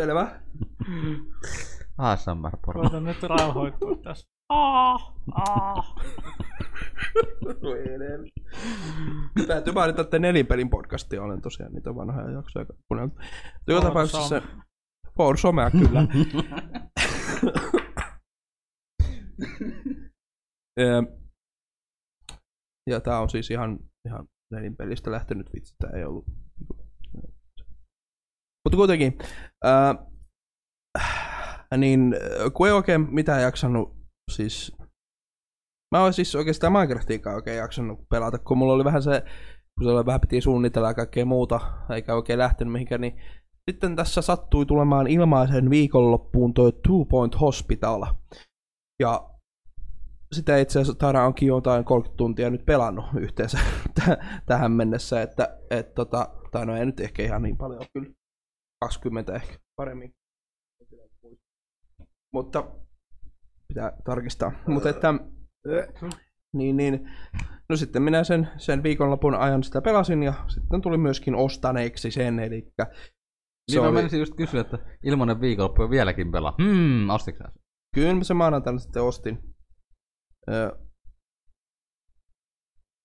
[0.00, 0.40] Selvä.
[1.98, 2.82] ASMR porno.
[2.82, 4.33] Koitan nyt rauhoittua tässä.
[4.48, 5.94] Ah, ah.
[9.46, 13.18] Täytyy mainita, että nelinpelin podcastia olen tosiaan niitä vanhoja jaksoja kuunnellut.
[13.66, 14.42] Joka tapauksessa
[15.16, 16.00] For Somea kyllä.
[20.80, 21.02] Ö,
[22.90, 26.26] ja tää on siis ihan, ihan nelinpelistä lähtenyt vitsi, tää ei ollut.
[28.64, 29.18] Mutta kuitenkin,
[29.64, 29.94] ää,
[31.76, 32.14] niin
[32.54, 34.76] kun ei oikein mitään jaksanut, siis
[35.94, 39.24] Mä oon siis oikeastaan Minecraftiinkaan oikein jaksanut pelata, kun mulla oli vähän se,
[39.74, 41.60] kun se vähän piti suunnitella ja kaikkea muuta,
[41.90, 43.20] eikä oikein lähtenyt mihinkään, niin
[43.70, 48.06] sitten tässä sattui tulemaan ilmaisen viikonloppuun toi Two Point Hospital.
[49.00, 49.30] Ja
[50.34, 53.58] sitä itse asiassa Tara onkin jotain 30 tuntia nyt pelannut yhteensä
[54.04, 58.14] tä- tähän mennessä, että et, tota, tai no ei nyt ehkä ihan niin paljon kyllä,
[58.80, 60.14] 20 ehkä paremmin.
[62.34, 62.83] Mutta
[63.74, 64.52] pitää tarkistaa.
[64.66, 65.14] Mutta että
[66.54, 67.10] niin, niin.
[67.68, 72.38] No sitten minä sen, sen viikonlopun ajan sitä pelasin ja sitten tuli myöskin ostaneeksi sen,
[72.38, 72.86] eli se
[73.70, 76.54] Niin mä oli, menisin just kysyä, että ilmanen viikonloppu on vieläkin pelaa.
[76.62, 77.62] Hmm, ostitko sä sen?
[77.94, 79.54] kyllä mä sen maanantaina sitten ostin.
[80.50, 80.78] Ö,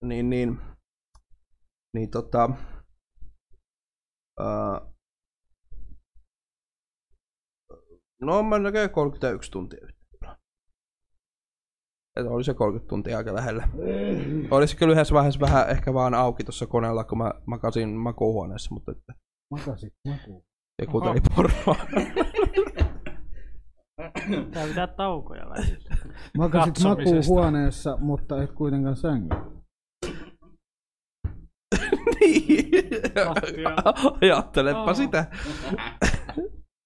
[0.05, 0.57] niin, niin,
[1.93, 2.49] niin tota,
[4.39, 4.45] ö,
[8.21, 9.98] no mä näkään 31 tuntia.
[12.15, 13.67] Että oli se 30 tuntia aika lähellä.
[14.51, 18.91] Olisi kyllä yhdessä vaiheessa vähän ehkä vaan auki tuossa koneella, kun mä makasin makuuhuoneessa, mutta
[18.91, 19.13] että
[19.51, 20.43] Makasit makuun.
[20.81, 21.75] ei kuunteli pornoa.
[24.53, 25.95] Tää pitää taukoja välillä.
[26.37, 29.45] Makasit makuuhuoneessa, mutta et kuitenkaan sängyllä.
[32.19, 32.69] niin.
[33.25, 33.75] Lattia.
[34.21, 34.95] Ajattelepa Oh.
[34.95, 35.25] sitä.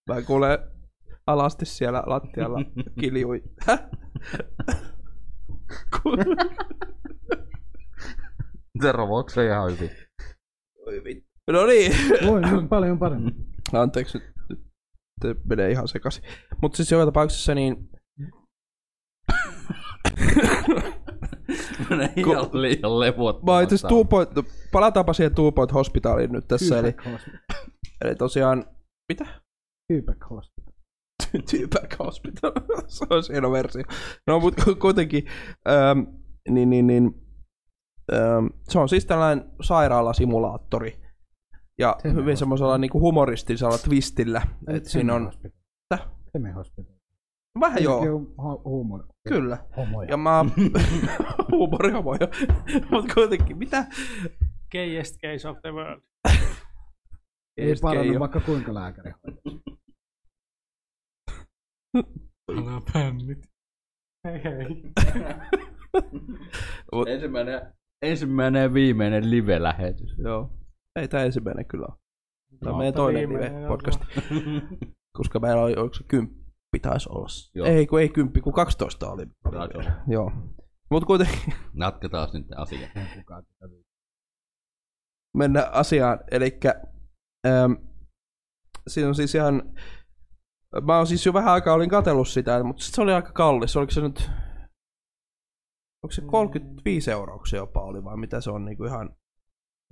[0.09, 0.57] Mä kuulen
[1.27, 2.59] alasti siellä lattialla
[2.99, 3.43] kiljui.
[8.81, 9.89] Se ihan hyvin?
[10.87, 11.29] Oi vittu.
[11.51, 11.91] No niin.
[12.27, 13.35] Voi paljon paremmin.
[13.73, 14.17] Anteeksi,
[14.49, 14.59] nyt,
[15.45, 16.23] menee ihan sekaisin.
[16.61, 17.89] Mutta siis joka tapauksessa niin...
[21.89, 22.99] Menee ihan liian
[23.61, 24.29] itse asiassa Two Point,
[24.71, 27.39] palataanpa siihen Two Point Hospitaliin nyt tässä, eli, Hospital.
[28.01, 28.65] eli tosiaan,
[29.09, 29.25] mitä?
[29.87, 30.72] Tyypäk Hospital.
[31.51, 32.51] Tyyback Hospital,
[32.87, 33.83] se on hieno versio.
[34.27, 35.23] No mutta kuitenkin,
[35.67, 35.99] ähm,
[36.49, 37.13] niin, niin, niin,
[38.13, 41.03] ähm, se on siis tällainen sairaalasimulaattori.
[41.79, 44.41] Ja Semi hyvin semmoisella niinku humoristisella twistillä.
[44.67, 45.31] että siinä on?
[46.31, 46.95] Semi Hospital.
[47.59, 48.01] vähän joo,
[48.65, 49.03] huumori.
[49.29, 49.57] kyllä.
[49.77, 50.09] Homoja.
[50.09, 50.45] Ja mä,
[51.51, 52.27] huumorihomo jo,
[52.91, 53.85] mutta kuitenkin, mitä?
[54.71, 56.01] Gayest case of the world.
[57.57, 59.13] Ei parannu vaikka kuinka lääkäri.
[62.51, 63.39] Älä pännit.
[64.27, 64.83] Hei hei.
[66.95, 70.15] Mut- Ensimmäinen, ensimmäinen ja viimeinen live-lähetys.
[70.17, 70.49] Joo.
[70.99, 71.97] Ei tämä ensimmäinen kyllä ole.
[72.59, 74.01] Tämä on No, meidän toinen live-podcast.
[75.17, 77.27] Koska meillä oli, oliko se kymppi taisi olla.
[77.55, 77.67] Joo.
[77.67, 79.25] Ei, kun ei kymppi, kun 12 oli.
[79.51, 79.89] Taisi.
[80.07, 80.31] Joo.
[80.91, 82.87] Mutta kuitenkin Jatketaan nyt asia.
[83.15, 83.73] Kukaan tätä
[85.37, 86.19] mennä asiaan.
[86.31, 86.59] Eli
[87.47, 87.73] ähm,
[88.87, 89.73] siinä on siis ihan...
[90.81, 93.77] Mä oon siis jo vähän aikaa olin katsellut sitä, mutta sit se oli aika kallis.
[93.77, 94.29] Oliko se nyt...
[96.03, 99.15] Onko se 35 euroa se jopa oli, vai mitä se on niinku ihan,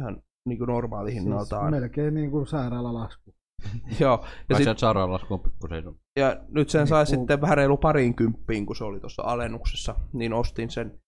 [0.02, 1.74] ihan niinku normaali hinnaltaan?
[1.74, 3.36] Siis melkein niin kuin sairaalalasku.
[4.00, 5.84] Joo, ja, sit, sairaalalasku on pikkusen
[6.20, 9.96] ja nyt sen sai Niin, sitten vähän reilu parin kymppiin, kun se oli tuossa alennuksessa,
[10.14, 11.00] niin ostin sen.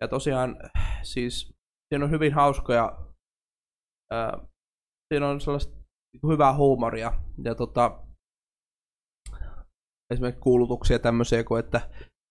[0.00, 0.56] Ja tosiaan
[1.02, 1.54] siis
[1.88, 2.98] siinä on hyvin hauskoja,
[4.12, 4.38] ää,
[5.14, 5.76] siinä on sellaista
[6.12, 7.12] niinku hyvää huumoria
[7.44, 8.04] ja tota,
[10.10, 11.80] esimerkiksi kuulutuksia tämmöisiä kuin, että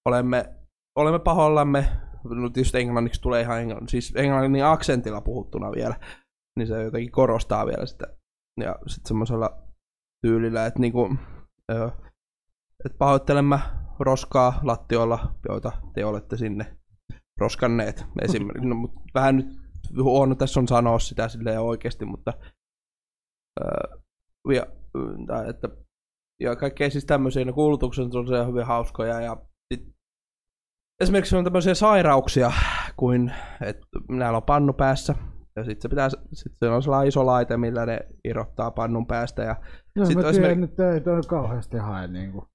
[0.05, 0.55] olemme,
[0.97, 1.85] olemme pahoillamme,
[2.23, 5.95] no tietysti englanniksi tulee ihan englannin, siis englannin aksentilla puhuttuna vielä,
[6.57, 8.07] niin se jotenkin korostaa vielä sitä.
[8.59, 9.63] Ja sitten semmoisella
[10.21, 11.09] tyylillä, että niinku,
[12.85, 13.59] että pahoittelemme
[13.99, 16.77] roskaa lattioilla, joita te olette sinne
[17.39, 18.69] roskanneet esimerkiksi.
[18.69, 19.47] No, mutta vähän nyt
[20.03, 22.33] huono tässä on sanoa sitä silleen oikeasti, mutta
[23.61, 23.97] öö,
[24.53, 24.65] ja,
[25.49, 25.69] että,
[26.39, 29.37] ja kaikkea siis tämmöisiä, ne kuulutukset on hyvin hauskoja ja
[29.73, 29.89] sit,
[31.01, 32.51] esimerkiksi on tämmöisiä sairauksia
[32.97, 35.15] kuin, että näillä on pannu päässä
[35.55, 39.43] ja sitten se pitää, sit se on sellainen iso laite, millä ne irrottaa pannun päästä
[39.43, 39.55] ja
[39.99, 42.45] No, Sitten mä esimerk- tiedän, nyt ei toi kauheasti hae niin kuin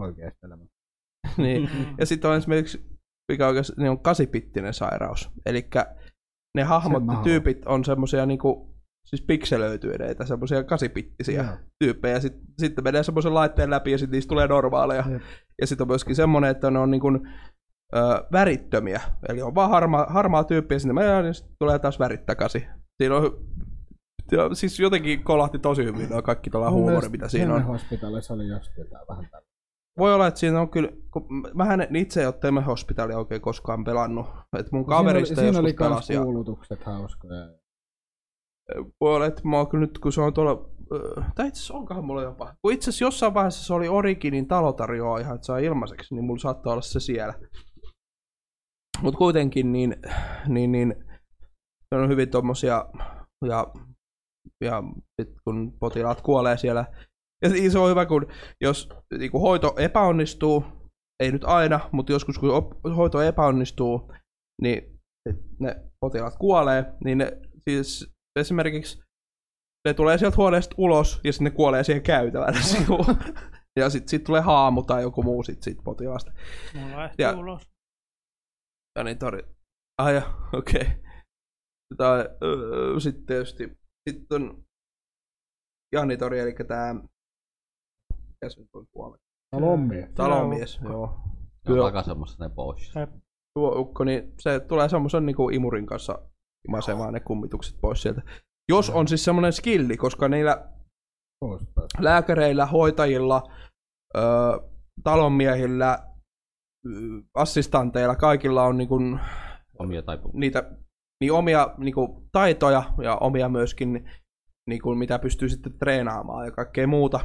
[0.00, 0.74] oikeasta elämästä.
[1.42, 1.70] niin.
[1.98, 2.86] Ja sitten on esimerkiksi,
[3.32, 5.30] mikä oikeasti niin on kasipittinen sairaus.
[5.46, 5.68] Eli
[6.56, 8.73] ne hahmot, ne tyypit on semmoisia niinku,
[9.04, 11.56] siis pikselöityineitä, semmoisia kasipittisiä Joo.
[11.78, 12.20] tyyppejä.
[12.20, 15.04] Sitten sit menee semmoisen laitteen läpi ja sitten niistä tulee normaaleja.
[15.10, 15.22] Jep.
[15.60, 17.08] Ja sitten on myöskin semmoinen, että ne on niinku,
[17.96, 17.98] ö,
[18.32, 19.00] värittömiä.
[19.28, 22.66] Eli on vaan harmaa, harmaa tyyppi ja sinne menee, niin sitten tulee taas värit takaisin.
[23.02, 23.46] Siinä on
[24.32, 27.62] ja siis jotenkin kolahti tosi hyvin nuo kaikki tuolla huumori, mitä siinä on.
[27.62, 29.46] Hospitalissa oli just jotain vähän tällä.
[29.98, 33.40] Voi olla, että siinä on kyllä, kun mähän en itse ei ole Teme Hospitalia oikein
[33.40, 34.26] koskaan pelannut.
[34.58, 36.14] Et mun kaverista siinä oli, siinä oli joskus pelasi.
[36.14, 37.48] Ja, kuulutukset hauskoja.
[39.00, 42.04] Voi olla, että mä oon nyt, kun se on tuolla, ö, tai itse asiassa onkohan
[42.04, 45.58] mulla jopa, kun itse asiassa jossain vaiheessa se oli Originin talo tarjoaa ihan, että saa
[45.58, 47.34] ilmaiseksi, niin mulla saattaa olla se siellä.
[49.02, 49.96] Mutta kuitenkin, niin,
[50.48, 50.94] niin, niin,
[51.94, 52.86] se on hyvin tommosia,
[53.46, 53.66] ja,
[54.64, 54.82] ja
[55.20, 56.86] sit kun potilaat kuolee siellä,
[57.42, 58.26] ja se on hyvä, kun
[58.60, 58.88] jos
[59.18, 60.64] niin kun hoito epäonnistuu,
[61.22, 64.12] ei nyt aina, mutta joskus kun op- hoito epäonnistuu,
[64.62, 65.00] niin
[65.60, 69.02] ne potilaat kuolee, niin ne siis esimerkiksi
[69.88, 73.16] ne tulee sieltä huoneesta ulos ja sitten ne kuolee siihen käytävällä sivuun.
[73.76, 76.32] Ja sitten sit tulee haamu tai joku muu sit siitä potilaasta.
[76.74, 77.70] Mulla lähti Ja- ulos.
[78.98, 79.42] Ja niin tori.
[80.02, 80.80] Ah ja, okei.
[80.82, 80.94] Okay.
[81.96, 83.78] Tai öö, sitten tietysti
[84.10, 84.64] sitten on
[85.94, 86.94] Janitori, eli tää
[88.14, 89.26] mikä se nyt on suomeksi?
[89.50, 90.08] Talommi.
[90.14, 90.92] Talomies, joo.
[90.92, 91.20] Joo.
[91.66, 91.82] Kyllä.
[91.82, 92.92] Takasemassa ne pois.
[93.58, 96.28] tuo ukko, niin se tulee semmoisen niin imurin kanssa
[96.68, 98.22] imasemaan ne kummitukset pois sieltä.
[98.68, 100.68] Jos on siis semmoinen skilli, koska niillä
[101.98, 103.42] lääkäreillä, hoitajilla,
[104.16, 104.20] ö,
[105.04, 105.98] talonmiehillä,
[107.34, 109.20] assistanteilla, kaikilla on niin kuin
[109.78, 110.40] Omia taipumuksia.
[110.40, 110.70] niitä
[111.20, 114.10] niin omia niin kuin, taitoja ja omia myöskin,
[114.70, 117.20] niin kuin, mitä pystyy sitten treenaamaan ja kaikkea muuta.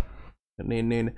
[0.63, 1.15] Niin, niin,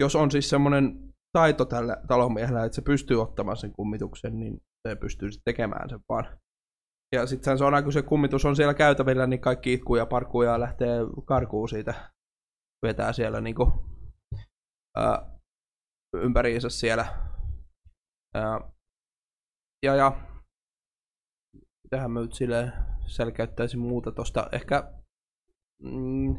[0.00, 4.96] jos on siis semmoinen taito tällä talonmiehellä, että se pystyy ottamaan sen kummituksen, niin se
[4.96, 6.38] pystyy sitten tekemään sen vaan.
[7.14, 10.06] Ja sitten se on aina, kun se kummitus on siellä käytävillä, niin kaikki itkuu ja
[10.06, 12.10] parkuu ja lähtee karkuun siitä.
[12.82, 13.72] Vetää siellä niinku,
[14.96, 15.30] ää,
[16.16, 17.06] ympäriinsä siellä.
[18.34, 18.60] Ää,
[19.84, 20.12] ja, ja
[21.84, 22.72] mitähän mä nyt silleen
[23.06, 24.48] selkeyttäisin muuta tosta.
[24.52, 24.92] Ehkä,
[25.82, 26.36] mm,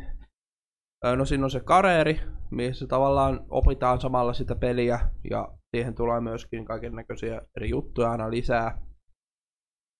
[1.15, 2.21] no siinä on se kareeri,
[2.51, 4.99] missä tavallaan opitaan samalla sitä peliä
[5.29, 8.85] ja siihen tulee myöskin kaiken näköisiä eri juttuja aina lisää.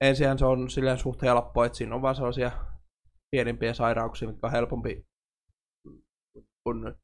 [0.02, 2.52] Ensin se on silleen suht helppo, että siinä on vaan sellaisia
[3.32, 5.06] pienimpiä sairauksia, mitkä on helpompi
[6.64, 6.96] kun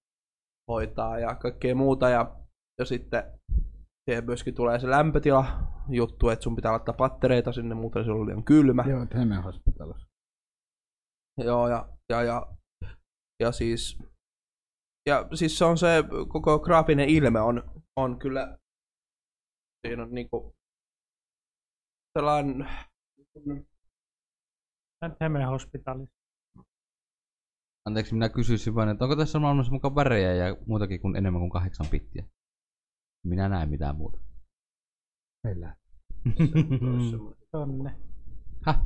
[0.72, 2.10] hoitaa ja kaikkea muuta.
[2.10, 2.36] Ja,
[2.80, 3.24] ja sitten
[4.10, 5.46] siihen myöskin tulee se lämpötila
[5.90, 8.84] juttu, että sun pitää laittaa pattereita sinne, muuten se on liian kylmä.
[8.88, 10.08] Joo, Hemme Hospitalissa.
[11.38, 12.56] Joo, ja, ja, ja,
[13.40, 14.00] ja siis,
[15.10, 18.58] ja siis se on se koko graafinen ilme on, on kyllä,
[19.88, 20.56] siinä on niinku
[22.20, 22.70] sellainen,
[25.22, 26.16] Heme Hospitalissa.
[27.86, 31.52] Anteeksi, minä kysyisin vain, että onko tässä maailmassa mukaan värejä ja muutakin kuin enemmän kuin
[31.52, 32.26] kahdeksan pittiä?
[33.28, 34.20] Minä näen mitään muuta.
[35.44, 35.76] Meillä.
[37.52, 37.96] Tonne.
[38.66, 38.86] Häh?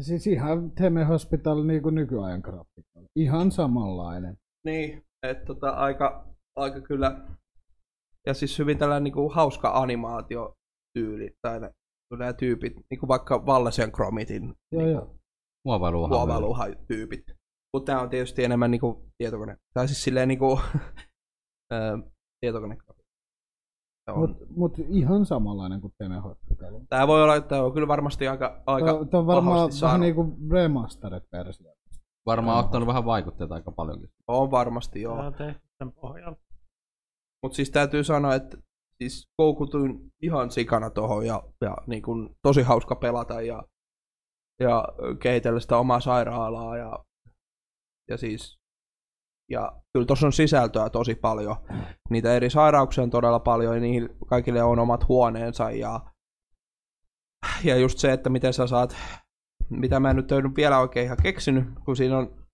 [0.00, 3.00] Siis ihan Theme Hospital niin kuin nykyajan grafiikka.
[3.16, 4.38] Ihan samanlainen.
[4.64, 7.26] Niin, että tota, aika, aika kyllä,
[8.26, 11.60] ja siis hyvin tällainen niinku hauska animaatiotyyli, tai
[12.18, 15.14] nämä tyypit, niinku vaikka Vallesen Chromitin Joo, joo.
[15.64, 16.76] Muovailuhan.
[16.86, 17.24] tyypit.
[17.72, 20.60] Mutta tämä on tietysti enemmän niinku tietokone, tai siis silleen niinku
[21.72, 21.98] ö,
[22.40, 22.76] tietokone.
[24.16, 25.92] Mutta mut ihan samanlainen kuin
[26.24, 26.80] Hospital.
[26.88, 30.50] Tämä voi olla, että on kyllä varmasti aika, aika Tämä on varmaan vähän niin kuin
[30.50, 31.74] remastered-versio.
[32.26, 34.10] Varmaan ottanut vähän vaikutteita aika paljonkin.
[34.28, 35.16] On varmasti, Joo.
[35.16, 35.26] joo.
[35.26, 36.42] on tehty sen pohjalta.
[37.42, 38.56] Mutta siis täytyy sanoa, että
[39.02, 43.62] siis koukutuin ihan sikana tohon ja, ja niin kun, tosi hauska pelata ja,
[44.60, 44.84] ja
[45.20, 47.04] kehitellä sitä omaa sairaalaa ja,
[48.10, 48.58] ja siis
[49.50, 51.56] ja kyllä tuossa on sisältöä tosi paljon.
[52.10, 56.00] Niitä eri sairauksia on todella paljon ja niihin kaikille on omat huoneensa ja,
[57.64, 58.96] ja just se, että miten sä saat,
[59.70, 62.46] mitä mä en nyt ole vielä oikein ihan keksinyt, kun siinä on,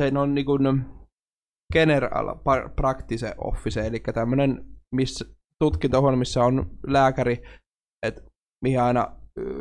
[0.00, 0.84] se on niin kuin,
[1.72, 2.36] General
[2.76, 4.64] Practice Office, eli tämmöinen
[4.94, 5.24] missä,
[5.58, 7.42] tutkintohuone, missä on lääkäri,
[8.06, 8.22] että
[8.64, 9.16] mihin aina,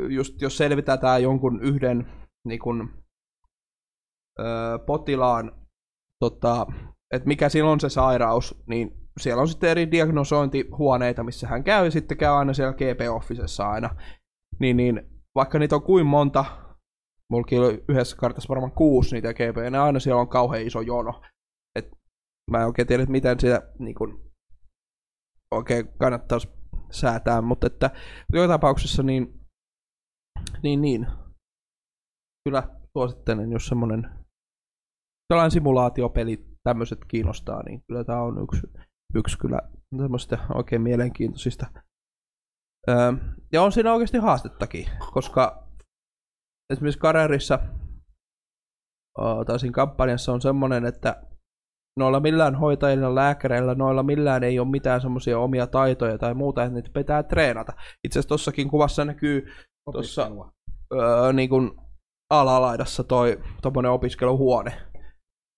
[0.10, 2.11] just jos selvitetään jonkun yhden
[2.48, 3.03] niin kun,
[4.40, 4.44] ö,
[4.86, 5.52] potilaan,
[6.19, 6.68] tota,
[7.14, 11.86] että mikä sillä on se sairaus, niin siellä on sitten eri diagnosointihuoneita, missä hän käy,
[11.86, 13.90] ja sitten käy aina siellä GP-officessa aina.
[14.60, 15.02] Niin, niin
[15.36, 16.45] vaikka niitä on kuin monta,
[17.30, 21.22] mullakin oli yhdessä kartassa varmaan kuusi niitä GP, ja aina siellä on kauhean iso jono
[22.52, 24.32] mä en oikein tiedä, miten sitä niin kun,
[25.52, 26.49] oikein kannattaisi
[26.91, 27.90] säätää, mutta että
[28.34, 29.40] joka tapauksessa niin,
[30.64, 31.07] niin, niin
[32.45, 32.64] kyllä
[32.98, 34.10] suosittelen, jos semmoinen
[35.28, 38.68] tällainen simulaatiopeli tämmöiset kiinnostaa, niin kyllä tämä on yksi,
[39.15, 39.60] yksi kyllä
[39.98, 41.68] semmoista oikein mielenkiintoisista.
[42.90, 43.14] Öö,
[43.53, 45.68] ja on siinä oikeasti haastettakin, koska
[46.74, 47.60] esimerkiksi Karerissa
[49.19, 51.24] öö, tai siinä kampanjassa on semmoinen, että
[51.98, 56.74] noilla millään hoitajilla, lääkäreillä, noilla millään ei ole mitään semmoisia omia taitoja tai muuta, että
[56.74, 57.74] niitä pitää treenata.
[58.03, 59.48] Itse asiassa tossakin kuvassa näkyy
[59.91, 60.32] tuossa
[60.94, 61.72] öö, niin kuin
[62.30, 64.74] alalaidassa toi tommonen opiskeluhuone,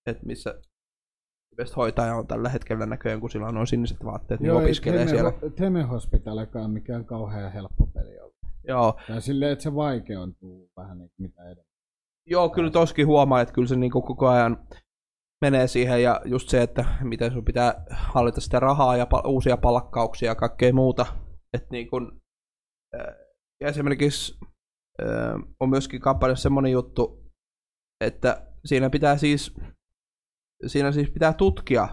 [0.06, 0.56] että missä
[1.76, 5.32] hoitaja on tällä hetkellä näköjään, kun sillä on noin siniset vaatteet, niin opiskelee Theme, siellä.
[5.56, 8.36] Theme Hospitalikaan mikään kauhean helppo peli ollut.
[8.68, 11.70] Joo, Ja silleen, että se vaikeuntuu vähän niin mitä edellä.
[12.26, 14.68] Joo, kyllä toskin huomaa, että kyllä se niinku koko ajan
[15.42, 19.58] menee siihen ja just se, että miten sun pitää hallita sitä rahaa ja pal- uusia
[19.58, 21.06] palkkauksia ja kaikkea muuta.
[21.54, 22.22] Että niin kun,
[22.96, 23.16] äh,
[23.62, 24.38] ja esimerkiksi
[25.02, 27.32] äh, on myöskin kampanjassa semmoinen juttu,
[28.02, 29.54] että siinä pitää siis,
[30.68, 31.88] siinä siis pitää tutkia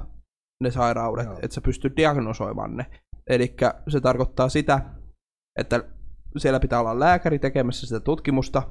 [0.63, 1.39] ne sairaudet, Joo.
[1.43, 2.87] että sä pystyt diagnosoimaan ne.
[3.27, 3.57] Eli
[3.89, 4.81] se tarkoittaa sitä,
[5.59, 5.85] että
[6.37, 8.63] siellä pitää olla lääkäri tekemässä sitä tutkimusta,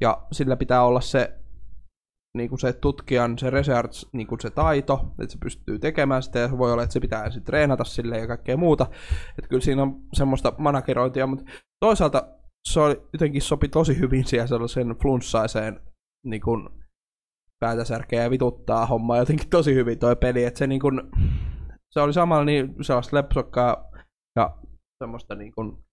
[0.00, 1.38] ja sillä pitää olla se,
[2.36, 6.38] niin kuin se tutkijan, se research, niin kuin se taito, että se pystyy tekemään sitä,
[6.38, 8.86] ja voi olla, että se pitää ensin treenata sille ja kaikkea muuta.
[9.38, 11.44] Että kyllä siinä on semmoista managerointia, mutta
[11.80, 12.28] toisaalta
[12.68, 15.80] se oli, jotenkin sopi tosi hyvin siihen sellaisen flunssaiseen
[16.26, 16.68] niin kuin
[17.60, 21.02] päätä särkeä ja vituttaa hommaa jotenkin tosi hyvin toi peli, että se niin kuin,
[21.90, 23.90] se oli samalla niin sellaista lepsokkaa
[24.36, 24.56] ja
[24.98, 25.84] semmoista niin kuin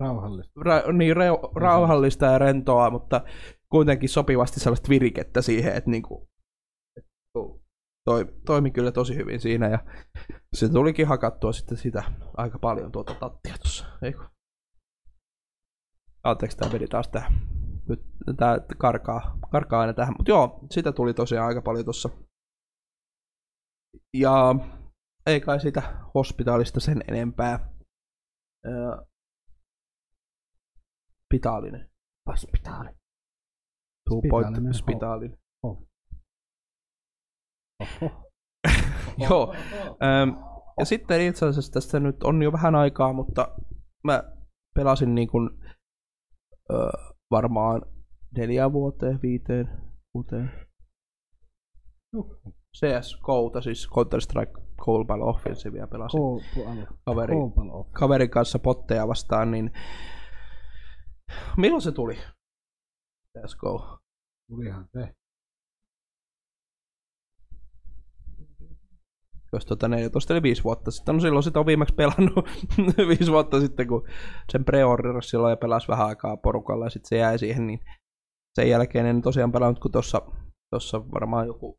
[0.00, 0.60] Rauhallista.
[0.60, 3.20] ra- niin reu- rauhallista ja rentoa, mutta
[3.72, 6.28] kuitenkin sopivasti sellaista virikettä siihen, että niinku,
[8.04, 9.78] toi, toimi kyllä tosi hyvin siinä ja
[10.56, 12.02] se tulikin hakattua sitten sitä
[12.36, 14.24] aika paljon tuota tattia tuossa, eikö?
[16.22, 17.32] Anteeksi, tää meni taas tähän.
[17.88, 18.00] Nyt
[18.36, 22.08] tää karkaa, karkaa aina tähän, mutta joo, sitä tuli tosiaan aika paljon tuossa.
[24.16, 24.54] Ja
[25.26, 25.82] ei kai sitä
[26.14, 27.74] hospitaalista sen enempää.
[31.28, 31.90] Pitaalinen.
[32.36, 32.99] Spitaali.
[34.10, 34.56] Two point
[35.62, 35.78] ho.
[39.18, 39.54] Joo.
[40.02, 40.30] Ähm,
[40.78, 43.48] ja sitten itse asiassa tästä nyt on jo vähän aikaa, mutta
[44.04, 44.22] mä
[44.74, 45.50] pelasin niin kuin,
[46.70, 46.74] ö,
[47.30, 47.82] varmaan
[48.36, 49.68] neljä vuoteen, viiteen,
[50.12, 50.50] kuuteen.
[52.76, 56.20] CSGOta, siis Counter-Strike Global Offensivea pelasin
[57.04, 57.34] kaveri,
[57.92, 59.70] kaverin kanssa potteja vastaan, niin
[61.56, 62.18] milloin se tuli?
[63.38, 63.99] CSGO.
[64.50, 65.14] Tulihan se.
[69.50, 71.14] 2014 eli viisi vuotta sitten.
[71.14, 72.48] No silloin sitä on viimeksi pelannut
[73.08, 74.08] viisi vuotta sitten, kun
[74.52, 74.78] sen pre
[75.22, 77.80] silloin ja pelasi vähän aikaa porukalla ja sitten se jäi siihen, niin
[78.54, 80.22] sen jälkeen en tosiaan pelannut kuin tuossa
[80.70, 81.78] Tuossa varmaan joku,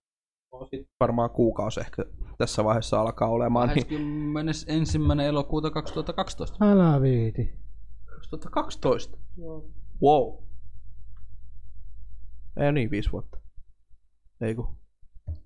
[1.00, 2.06] varmaan kuukausi ehkä
[2.38, 3.70] tässä vaiheessa alkaa olemaan.
[3.70, 4.98] Niin 21.
[5.28, 6.66] elokuuta 2012.
[6.66, 7.54] Älä viiti.
[8.16, 9.18] 2012.
[10.02, 10.34] Wow.
[12.58, 13.38] Ei niin, viisi vuotta.
[14.42, 14.78] Ei kun.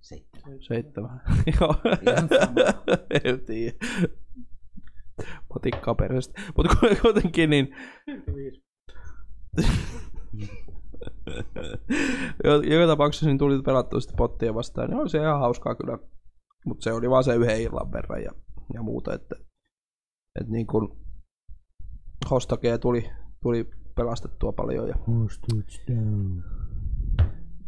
[0.02, 0.60] Seitsemän.
[0.62, 1.22] Seitsemän.
[1.62, 1.76] Joo.
[3.24, 3.78] En tiedä.
[5.54, 6.42] Patikkaa perheestä.
[6.58, 7.76] Mutta kuitenkin niin...
[12.44, 14.90] Jo- Joka tapauksessa niin tuli pelattua sitten pottia vastaan.
[14.90, 15.98] Niin oli se ihan hauskaa kyllä.
[16.66, 18.32] Mutta se oli vaan se yhden illan verran ja,
[18.74, 19.14] ja muuta.
[19.14, 19.36] Että,
[20.40, 20.90] että niin kuin
[22.32, 23.10] hostakeja tuli,
[23.42, 24.88] tuli pelastettua paljon.
[24.88, 24.96] Ja,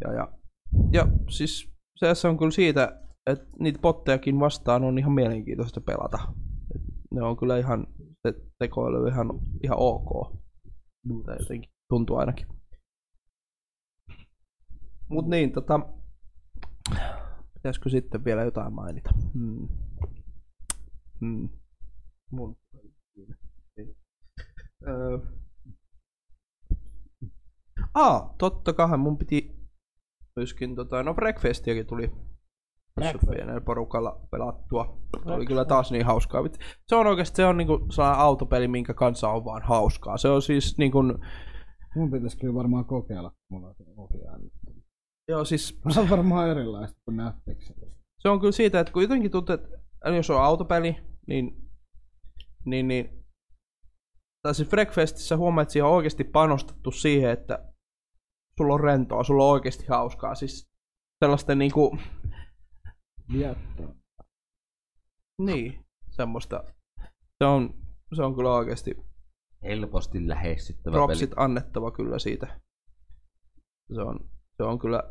[0.00, 0.28] ja, ja,
[0.92, 1.72] ja siis
[2.12, 6.18] se on kyllä siitä, että niitä pottejakin vastaan on ihan mielenkiintoista pelata.
[6.74, 7.86] Et ne on kyllä ihan,
[8.22, 9.30] se tekoilu on ihan,
[9.62, 10.38] ihan ok.
[11.26, 12.46] Tai jotenkin tuntuu ainakin.
[15.08, 15.80] Mut niin, tota,
[17.54, 19.10] pitäisikö sitten vielä jotain mainita?
[19.32, 19.68] Hmm.
[21.20, 21.48] Hmm.
[22.30, 22.56] Mun.
[24.86, 25.18] Öö.
[27.94, 29.57] Aa, totta kai mun piti
[30.38, 32.10] myöskin, tota, no Breakfastiakin tuli
[33.12, 34.98] tuossa pienellä porukalla pelattua.
[35.24, 36.42] Oli kyllä taas niin hauskaa.
[36.86, 40.18] Se on oikeasti se on niinku sellainen autopeli, minkä kanssa on vaan hauskaa.
[40.18, 41.02] Se on siis niinku,
[41.96, 44.38] Mun pitäisi kyllä varmaan kokeilla, kun mulla on se ohjaaja.
[45.28, 47.72] joo siis Se on varmaan erilaista kuin Netflix.
[48.18, 49.68] se on kyllä siitä, että kun jotenkin tuntuu, että
[50.16, 50.96] jos on autopeli,
[51.26, 51.56] niin,
[52.64, 53.24] niin, niin
[54.42, 57.64] tai siis Breakfastissa huomaat, että siihen on oikeasti panostettu siihen, että
[58.58, 60.34] sulla on rentoa, sulla on oikeasti hauskaa.
[60.34, 60.70] Siis
[61.24, 61.98] sellaisten niinku,
[63.32, 63.94] Vietto.
[65.42, 66.64] niin, semmoista.
[67.38, 67.74] Se on,
[68.14, 68.96] se on kyllä oikeasti
[69.62, 71.44] Helposti lähestyttävä propsit peli.
[71.44, 72.60] annettava kyllä siitä.
[73.94, 75.02] Se on, se on kyllä,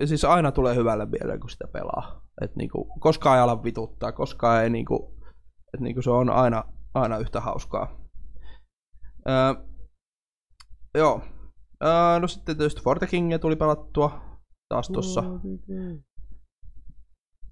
[0.00, 2.26] ja siis aina tulee hyvälle mielelle, kun sitä pelaa.
[2.42, 5.18] Et niinku, koskaan ei ala vituttaa, koskaan ei niinku,
[5.74, 6.64] et niinku se on aina,
[6.94, 8.00] aina yhtä hauskaa.
[9.28, 9.54] Öö,
[10.94, 11.22] joo.
[11.84, 14.22] Öö, no sitten tietysti Forte Kingia tuli pelattua
[14.68, 15.22] taas tossa.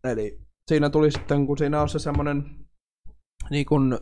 [0.05, 2.45] Eli siinä tuli sitten, kun siinä on se semmonen
[3.51, 3.99] niin kun,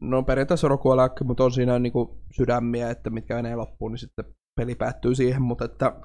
[0.00, 4.24] no periaatteessa rokueläkkä, mutta on siinä niin kuin sydämiä, että mitkä menee loppuun, niin sitten
[4.56, 6.00] peli päättyy siihen, mutta että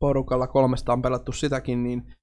[0.00, 2.14] porukalla kolmesta on pelattu sitäkin, niin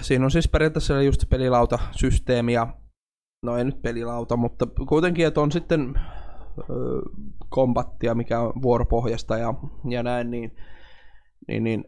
[0.00, 2.76] siinä on siis periaatteessa just pelilauta-systeemi ja
[3.46, 5.94] no ei nyt pelilauta, mutta kuitenkin, että on sitten
[7.48, 9.54] kombattia, mikä on vuoropohjasta ja,
[9.88, 10.56] ja näin, niin,
[11.48, 11.84] niin, niin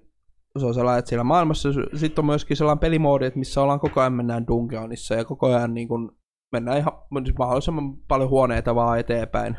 [0.59, 4.01] se on sellainen, että siellä maailmassa sitten on myöskin sellainen pelimoodi, että missä ollaan koko
[4.01, 6.11] ajan mennään dungeonissa ja koko ajan niin kuin
[6.53, 6.93] mennään ihan
[7.24, 9.57] siis mahdollisimman paljon huoneita vaan eteenpäin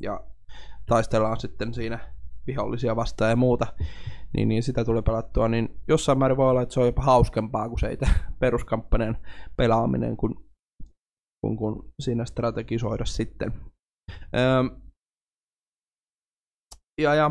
[0.00, 0.20] ja
[0.86, 1.98] taistellaan sitten siinä
[2.46, 3.66] vihollisia vastaan ja muuta,
[4.36, 7.68] niin, niin sitä tulee pelattua, niin jossain määrin voi olla, että se on jopa hauskempaa
[7.68, 8.06] kuin se itse
[8.40, 9.16] peruskampanjan
[9.56, 10.44] pelaaminen, kun,
[11.40, 13.52] kun, kun siinä strategisoida sitten.
[14.34, 14.62] Öö,
[17.00, 17.30] ja, ja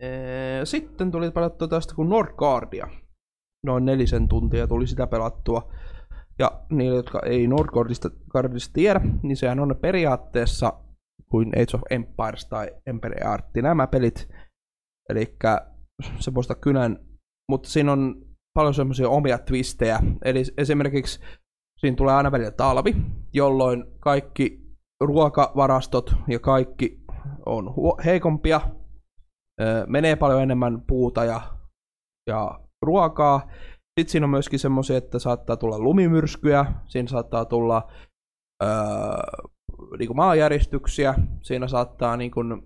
[0.00, 2.88] Ee, sitten tuli pelattua tästä kuin Nordgardia.
[3.66, 5.72] Noin nelisen tuntia tuli sitä pelattua.
[6.38, 10.72] Ja niille, jotka ei Nordgardista Gardista tiedä, niin sehän on periaatteessa
[11.30, 14.28] kuin Age of Empires tai Empire Art, nämä pelit.
[15.08, 15.36] Eli
[16.18, 16.98] se poistaa kynän,
[17.50, 20.00] mutta siinä on paljon semmoisia omia twistejä.
[20.24, 21.20] Eli esimerkiksi
[21.80, 22.96] siinä tulee aina välillä talvi,
[23.32, 24.69] jolloin kaikki
[25.00, 27.00] ruokavarastot ja kaikki
[27.46, 27.74] on
[28.04, 28.60] heikompia,
[29.86, 31.40] menee paljon enemmän puuta ja,
[32.26, 33.50] ja ruokaa.
[34.00, 37.92] Sitten siinä on myöskin semmoisia, että saattaa tulla lumimyrskyjä, siinä saattaa tulla
[38.62, 38.70] öö,
[39.98, 42.62] niin maanjäristyksiä, siinä saattaa niin kuin,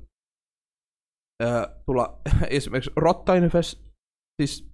[1.43, 2.21] öö, tulla
[2.51, 3.83] esimerkiksi rottainfest,
[4.43, 4.71] siis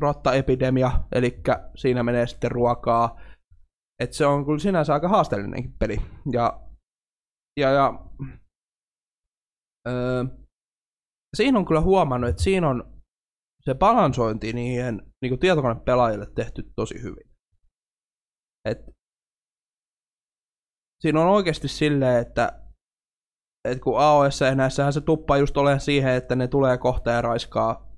[0.00, 1.40] rottaepidemia, eli
[1.76, 3.20] siinä menee sitten ruokaa.
[4.00, 5.96] Et se on kyllä sinänsä aika haasteellinenkin peli.
[6.32, 6.60] Ja,
[7.60, 8.06] ja, ja
[9.88, 10.24] öö,
[11.36, 13.02] siinä on kyllä huomannut, että siinä on
[13.64, 17.30] se balansointi niihin niin kuin tietokonepelaajille tehty tosi hyvin.
[18.64, 18.78] Et
[21.00, 22.62] siinä on oikeasti silleen, että,
[23.68, 27.22] että kun AOS ja näissähän se tuppaa just olemaan siihen, että ne tulee kohta ja
[27.22, 27.96] raiskaa,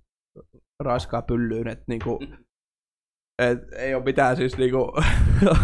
[0.83, 2.19] raiskaa pyllyyn, että niinku,
[3.41, 4.93] et ei ole mitään siis niinku,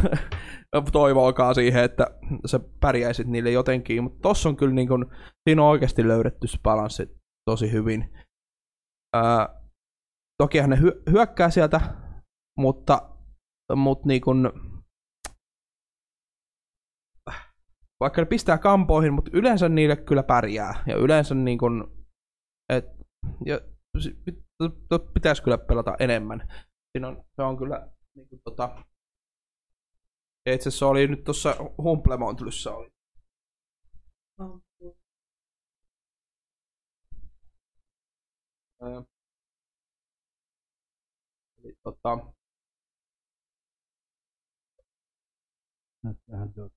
[0.93, 2.07] toivoakaan siihen, että
[2.47, 4.95] sä pärjäisit niille jotenkin, mutta tossa on kyllä niinku,
[5.49, 7.17] siinä on oikeasti löydetty se balanssi
[7.51, 8.13] tosi hyvin.
[9.15, 9.61] Ää,
[10.43, 11.81] tokihan ne hy- hyökkää sieltä,
[12.59, 13.11] mutta,
[13.77, 14.53] mutta niin kun,
[18.01, 20.85] vaikka ne pistää kampoihin, mutta yleensä niille kyllä pärjää.
[20.87, 21.97] Ja yleensä niin kun,
[22.73, 22.85] Et,
[23.47, 23.61] ja,
[25.15, 26.49] pitäisi kyllä pelata enemmän.
[26.97, 28.85] Siinä on, se on kyllä niin kuin, tota,
[30.47, 32.91] ja itse asiassa oli nyt tuossa Humplemontlyssä oli.
[38.83, 39.03] Ää,
[41.65, 42.19] Eli, tota,
[46.55, 46.71] tuo.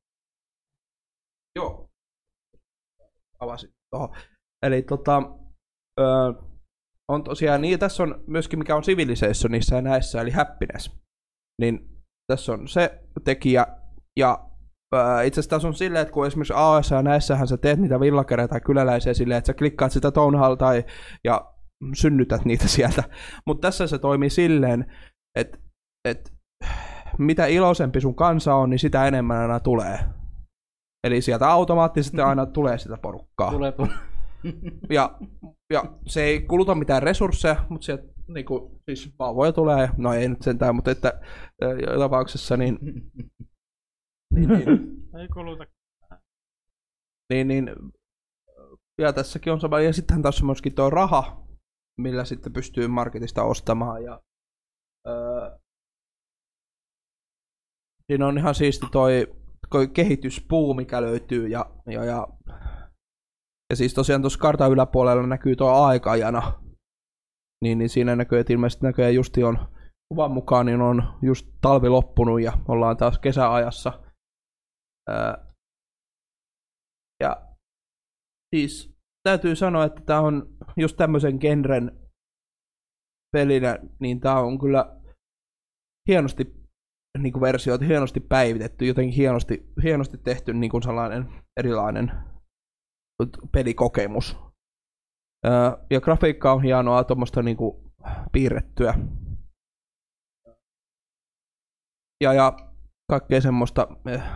[1.56, 1.90] Joo.
[3.40, 4.16] Avasin tuohon.
[4.62, 5.22] Eli tota,
[6.00, 6.49] öö,
[7.10, 10.92] on tosiaan niin, tässä on myöskin mikä on Civilizationissa ja näissä, eli happiness.
[11.62, 11.90] Niin
[12.32, 13.68] tässä on se tekijä,
[14.20, 14.50] ja
[14.96, 18.00] öö, itse asiassa tässä on silleen, että kun esimerkiksi AS ja näissähän sä teet niitä
[18.00, 20.86] villakereja tai kyläläisiä silleen, että sä klikkaat sitä Town Hall tai,
[21.24, 21.54] ja
[21.96, 23.04] synnytät niitä sieltä.
[23.46, 24.94] Mutta tässä se toimii silleen,
[25.36, 25.58] että,
[26.08, 26.32] että
[27.18, 30.00] mitä iloisempi sun kansa on, niin sitä enemmän aina tulee.
[31.04, 33.52] Eli sieltä automaattisesti aina tulee sitä porukkaa.
[33.52, 33.94] Tulee, tulee.
[34.90, 35.18] Ja,
[35.74, 40.42] ja se ei kuluta mitään resursseja, mutta sieltä niinku, siis vauvoja tulee, no ei nyt
[40.42, 41.22] sentään, mutta että
[41.62, 42.80] joka tapauksessa niin,
[44.36, 44.68] niin, niin,
[45.20, 45.66] Ei kuluta.
[47.34, 47.70] niin, niin.
[49.02, 51.48] Ja tässäkin on sama, ja sittenhän tässä on myöskin tuo raha,
[51.98, 54.22] millä sitten pystyy marketista ostamaan, ja
[55.08, 55.58] öö,
[58.08, 59.28] siinä on ihan siisti toi,
[59.70, 62.28] toi kehityspuu, mikä löytyy, ja, ja, ja,
[63.70, 66.54] ja siis tosiaan tuossa kartan yläpuolella näkyy tuo aikajana,
[67.64, 69.60] niin, niin siinä näkyy, että ilmeisesti näköjään justi on
[70.14, 74.04] kuvan mukaan, niin on just talvi loppunut ja ollaan taas kesäajassa.
[75.10, 75.34] Öö,
[77.24, 77.48] ja
[78.56, 78.94] siis
[79.24, 82.00] täytyy sanoa, että tämä on just tämmöisen genren
[83.32, 85.00] pelinä, niin tämä on kyllä
[86.08, 86.60] hienosti
[87.18, 92.12] niin kuin versioita hienosti päivitetty, jotenkin hienosti, hienosti tehty niin kuin sellainen erilainen
[93.52, 94.38] pelikokemus.
[95.46, 97.92] Öö, ja grafiikka on hienoa, tuommoista niin kuin
[98.32, 98.94] piirrettyä.
[102.24, 102.58] Ja, ja
[103.10, 103.88] kaikkea semmoista.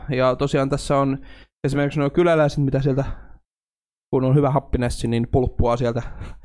[0.10, 1.18] Ja tosiaan tässä on
[1.64, 3.06] esimerkiksi nuo kyläläiset, mitä sieltä,
[4.12, 6.02] kun on hyvä happinessi, niin pulppua sieltä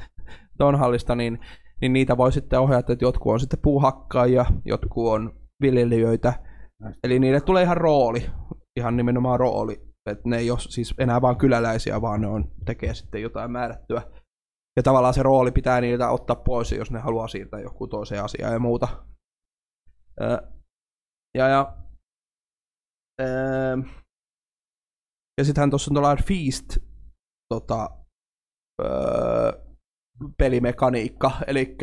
[0.58, 1.38] tonhallista, niin,
[1.80, 6.32] niin niitä voi sitten ohjata, että jotkut on sitten puuhakkaajia, jotkut on viljelijöitä.
[7.04, 8.30] Eli niille tulee ihan rooli,
[8.76, 9.87] ihan nimenomaan rooli.
[10.10, 14.02] Että ne ei ole siis enää vaan kyläläisiä, vaan ne on, tekee sitten jotain määrättyä.
[14.76, 18.52] Ja tavallaan se rooli pitää niiltä ottaa pois, jos ne haluaa siirtää joku toiseen asiaan
[18.52, 19.04] ja muuta.
[21.34, 21.76] Ja, ja,
[25.38, 26.78] ja sittenhän tuossa on tuollainen Feast
[27.54, 27.90] tota,
[30.38, 31.76] pelimekaniikka, eli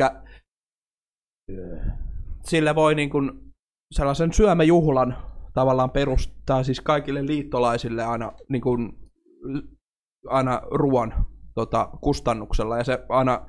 [2.44, 3.52] sillä voi niin kuin
[3.94, 8.92] sellaisen syömäjuhlan tavallaan perustaa siis kaikille liittolaisille aina, niin kuin,
[10.28, 13.46] aina ruoan tota, kustannuksella ja se aina,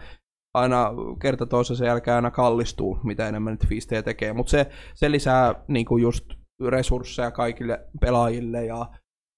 [0.54, 5.56] aina kerta toisensa jälkeen aina kallistuu, mitä enemmän nyt fiistejä tekee, mutta se, se lisää
[5.68, 6.26] niin kuin just
[6.68, 8.90] resursseja kaikille pelaajille ja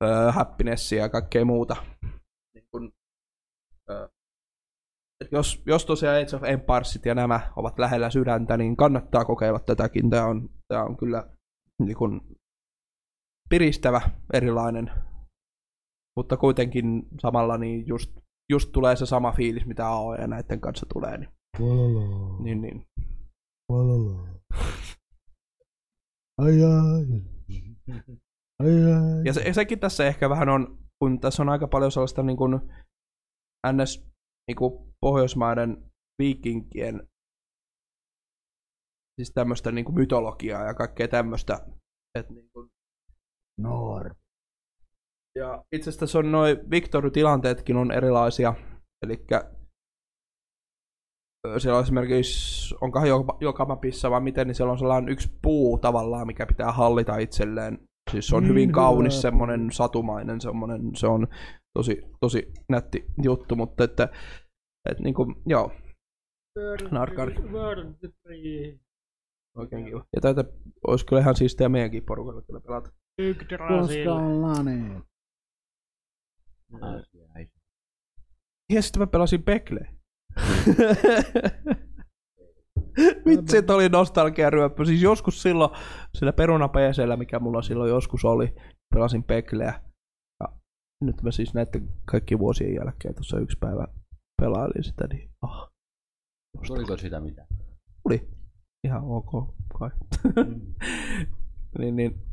[0.03, 1.75] ö, happinessia ja kaikkea muuta.
[2.53, 2.91] Niin kun,
[3.89, 4.09] ö,
[5.31, 10.09] jos, jos tosiaan Age of Empiresit ja nämä ovat lähellä sydäntä, niin kannattaa kokeilla tätäkin.
[10.09, 11.23] Tämä on, tämä on kyllä
[11.79, 12.38] niin kun,
[13.49, 14.01] piristävä,
[14.33, 14.91] erilainen,
[16.17, 18.11] mutta kuitenkin samalla niin just,
[18.51, 21.17] just tulee se sama fiilis, mitä AO ja näiden kanssa tulee.
[21.17, 21.31] Niin,
[22.43, 22.85] niin, niin.
[26.41, 27.21] Ai ai.
[28.59, 29.25] Ai ai.
[29.25, 32.61] Ja, se, sekin tässä ehkä vähän on, kun tässä on aika paljon sellaista niin kuin
[33.71, 34.09] NS
[34.47, 37.07] niin kuin Pohjoismaiden viikinkien
[39.19, 41.65] siis tämmöistä niin kuin mytologiaa ja kaikkea tämmöistä.
[42.19, 42.69] Että niin kuin,
[43.61, 44.15] Noor.
[45.35, 48.53] ja itse asiassa on noin Victory-tilanteetkin on erilaisia.
[49.05, 49.25] Eli
[51.57, 55.77] siellä on esimerkiksi, onkohan joka, joka mapissa vai miten, niin siellä on sellainen yksi puu
[55.77, 57.79] tavallaan, mikä pitää hallita itselleen.
[58.11, 59.21] Siis se on Niin hyvin hyvä kaunis, puu.
[59.21, 61.27] semmoinen satumainen, semmoinen, se on
[61.77, 64.09] tosi, tosi nätti juttu, mutta että,
[64.89, 65.71] että niin kuin, joo,
[66.91, 67.35] Narkari.
[69.57, 70.05] Oikein kiva.
[70.15, 70.43] Ja tätä
[70.87, 72.91] olisi kyllä ihan siistiä meidänkin porukalla kyllä pelata.
[73.19, 74.05] Yggdrasil.
[74.05, 75.03] Koskalainen.
[78.69, 79.79] Ja sitten mä pelasin Bekle.
[83.25, 84.85] Vitsi, että oli nostalgia ryöppö.
[84.85, 85.71] Siis joskus silloin,
[86.17, 88.55] sillä peruna PCllä, mikä mulla silloin joskus oli,
[88.95, 89.81] pelasin Bekleä.
[90.39, 90.47] Ja
[91.03, 93.87] nyt mä siis näiden kaikki vuosien jälkeen tuossa yksi päivä
[94.41, 95.69] pelailin sitä, niin ah,
[96.67, 97.47] Tuliko sitä mitään?
[98.05, 98.29] oli
[98.83, 99.89] ihan ok kai.
[101.79, 102.28] niin, niin.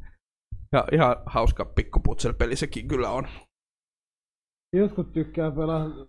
[0.77, 3.29] Ja ihan hauska pikkuputsel-peli sekin kyllä on.
[4.73, 6.07] Jotkut tykkää pelata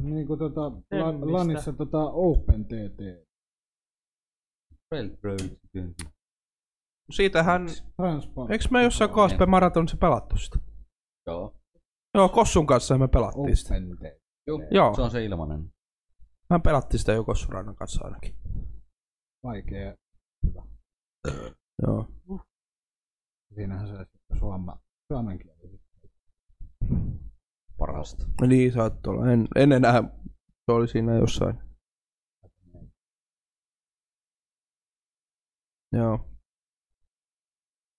[0.00, 0.72] niin kuin tota,
[1.20, 3.26] Lanissa tota Open TT.
[7.10, 8.50] Siitähän, Transport.
[8.50, 10.58] eikö me jossain KSP Marathonissa pelattu sitä?
[11.26, 11.54] Joo.
[12.14, 13.74] Joo, Kossun kanssa me pelattiin sitä.
[13.74, 14.22] Open TT.
[14.70, 15.70] Joo, Se on se ilmanen.
[16.50, 18.34] mä pelattiin sitä jo Kossurannan kanssa ainakin.
[19.44, 19.94] Vaikea.
[21.82, 22.08] Joo.
[23.56, 24.80] Siinähän se sitten suoma,
[25.12, 25.80] suomen kieli.
[27.78, 28.24] Parasta.
[28.46, 29.32] Niin, saattoi olla.
[29.32, 30.02] En, en enää,
[30.66, 31.60] se oli siinä jossain.
[35.92, 36.30] Joo.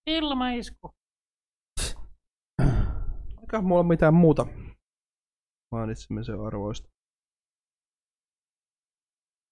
[0.08, 0.92] Ilmaisku.
[3.42, 4.45] Eikä mulla ole mitään muuta
[5.72, 6.90] mainitsemisen arvoista.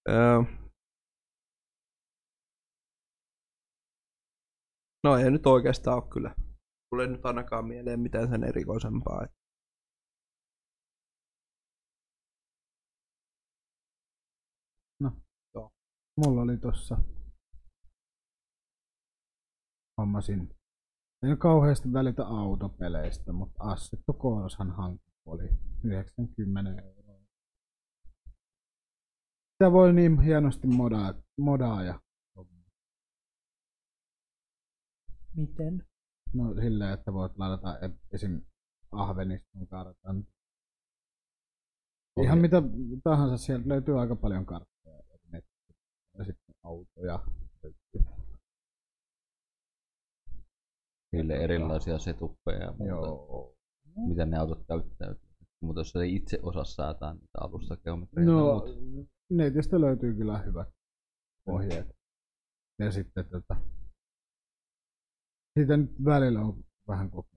[0.10, 0.65] Öö.
[5.06, 6.36] No ei nyt oikeastaan ole kyllä.
[6.90, 9.24] Tulee nyt ainakaan mieleen mitään sen erikoisempaa.
[9.24, 9.36] et-
[16.18, 16.98] Mulla oli tossa
[19.98, 20.50] hommasin
[21.24, 25.50] en kauheasti välitä autopeleistä, mutta Assetto Corsan hankki oli
[25.84, 27.20] 90 euroa.
[29.54, 32.00] Sitä voi niin hienosti modaa, modaa ja
[35.36, 35.86] Miten?
[36.34, 38.42] no silleen, että voit ladata e- esim.
[38.92, 40.28] Ahveniston kartan.
[42.24, 42.62] Ihan mitä
[43.04, 44.76] tahansa, sieltä löytyy aika paljon karttoja.
[46.18, 47.20] Ja sitten autoja.
[51.12, 53.08] Niille erilaisia setuppeja ja muuta.
[53.08, 53.56] Joo.
[54.08, 55.30] Miten ne autot käyttäytyy.
[55.62, 58.66] Mutta jos ei itse osaa säätää niitä alustageometreja tai No,
[59.30, 60.70] netistä löytyy kyllä hyvät
[61.46, 61.88] ohjeet.
[62.80, 63.56] Ja sitten tota,
[65.60, 67.36] siitä nyt välillä on vähän kokeillut.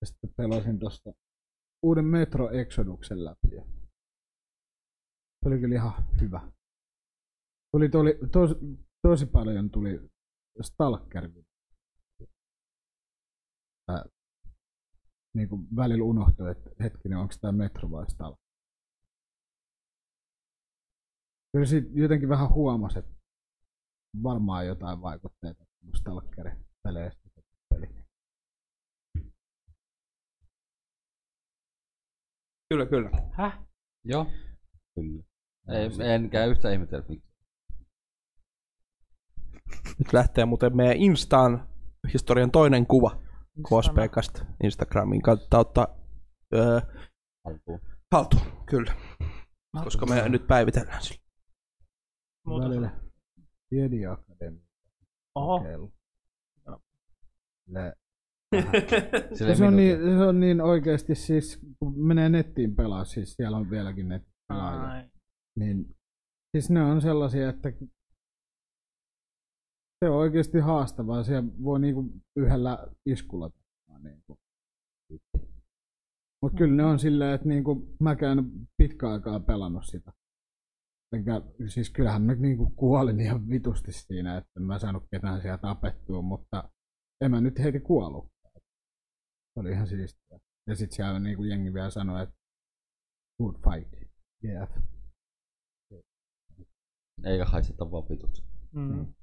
[0.00, 1.12] Ja sitten pelasin tosta
[1.82, 3.48] uuden Metro Exoduksen läpi.
[5.42, 6.52] Se oli kyllä ihan hyvä.
[7.72, 8.50] Tuli, tuli tos,
[9.02, 10.10] tosi paljon tuli
[10.62, 11.30] Stalker.
[15.36, 18.44] Niin kuin välillä unohtui, että hetkinen, onko tämä Metro vai Stalker.
[21.52, 23.12] Kyllä siitä jotenkin vähän huomasi, että
[24.22, 27.42] varmaan jotain vaikutteita Stalkerin peleistä se
[27.74, 27.86] peli.
[32.68, 33.10] Kyllä, kyllä.
[33.32, 33.58] Häh?
[34.04, 34.26] Joo.
[34.94, 35.22] Kyllä.
[35.68, 37.30] Ei, enkä yhtään ihmetellä, miksi.
[39.98, 41.68] Nyt lähtee muuten meidän Instaan
[42.12, 43.22] historian toinen kuva
[43.62, 45.88] KSPkasta Instagramin kautta
[46.54, 46.80] öö,
[47.44, 47.80] Alkuun.
[48.12, 48.42] haltuun.
[48.66, 48.92] Kyllä.
[49.84, 51.20] Koska me nyt päivitellään sillä.
[52.46, 53.00] Muuta Välillä
[53.70, 54.60] Jedi Academy
[55.34, 55.58] Oho.
[55.58, 55.92] kokeilu.
[57.68, 57.94] Le-
[59.34, 63.34] Sillä Ja se, on niin, se on niin oikeasti siis, kun menee nettiin pelaa, siis
[63.34, 65.08] siellä on vieläkin nettipelaajia,
[65.58, 65.96] niin
[66.56, 67.72] siis ne on sellaisia, että
[70.04, 71.22] se on oikeasti haastavaa.
[71.22, 72.04] Siellä voi niinku
[72.36, 74.38] yhdellä iskulla tehdä niinku.
[76.42, 80.12] Mutta kyllä ne on silleen, että niinku, mäkään en ole pitkään aikaa pelannut sitä.
[81.12, 85.58] Enkä, siis kyllähän mä niinku kuolin ihan vitusti siinä, että en mä saanut ketään siellä
[85.58, 86.70] tapettua, mutta
[87.20, 88.32] en mä nyt heti kuollut.
[89.54, 90.40] Se oli ihan siistiä.
[90.66, 92.34] Ja sit siellä niinku jengi vielä sanoi, että
[93.38, 93.94] good fight.
[94.44, 94.68] Yeah.
[97.24, 98.44] Eikä haisteta vaan vitut.
[98.72, 99.14] Mm.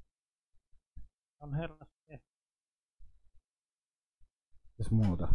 [1.40, 1.88] On herras.
[4.78, 5.34] Mitäs muuta?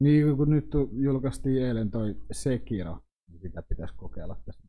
[0.00, 4.67] Niin kun nyt julkaistiin eilen toi Sekiro, niin sitä pitäisi kokeilla tässä.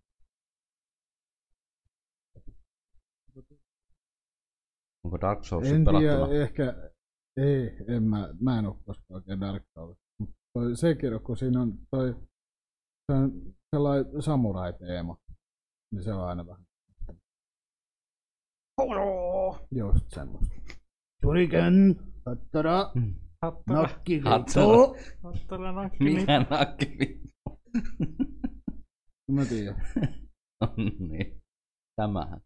[5.09, 6.41] Onko Dark Souls En tiedä, pelattuna?
[6.41, 6.91] ehkä
[7.37, 9.97] ei, en mä, mä en oo koskaan oikein Dark Souls.
[10.19, 12.15] Mut toi Sekiro, kun siinä on toi
[13.11, 13.31] se on
[13.75, 15.17] sellainen samurai-teema,
[15.91, 16.65] niin se on aina vähän.
[19.71, 20.55] Just semmoista.
[21.25, 22.91] Shuriken, tattara,
[23.41, 23.81] Hattara.
[23.81, 24.95] nakki, Hatsala.
[25.23, 26.03] Hattara nakki.
[26.03, 27.29] Mikä nakki vittu?
[29.31, 29.75] Mä tiedän.
[31.09, 31.41] niin.
[31.95, 32.41] Tämähän.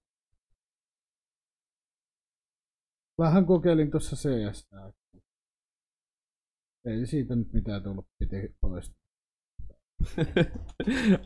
[3.18, 4.68] Vähän kokeilin tuossa CS.
[6.86, 9.04] Ei siitä nyt mitään tullut, piti poistaa.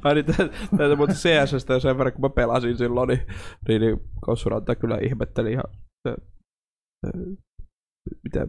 [0.04, 3.20] Ai niin, tä- täytyy muuten CSstä sen verran, kun mä pelasin silloin, niin,
[3.68, 5.64] niin, niin Kossuranta kyllä ihmetteli ihan,
[6.08, 6.16] se,
[7.06, 7.12] se,
[8.24, 8.48] mitä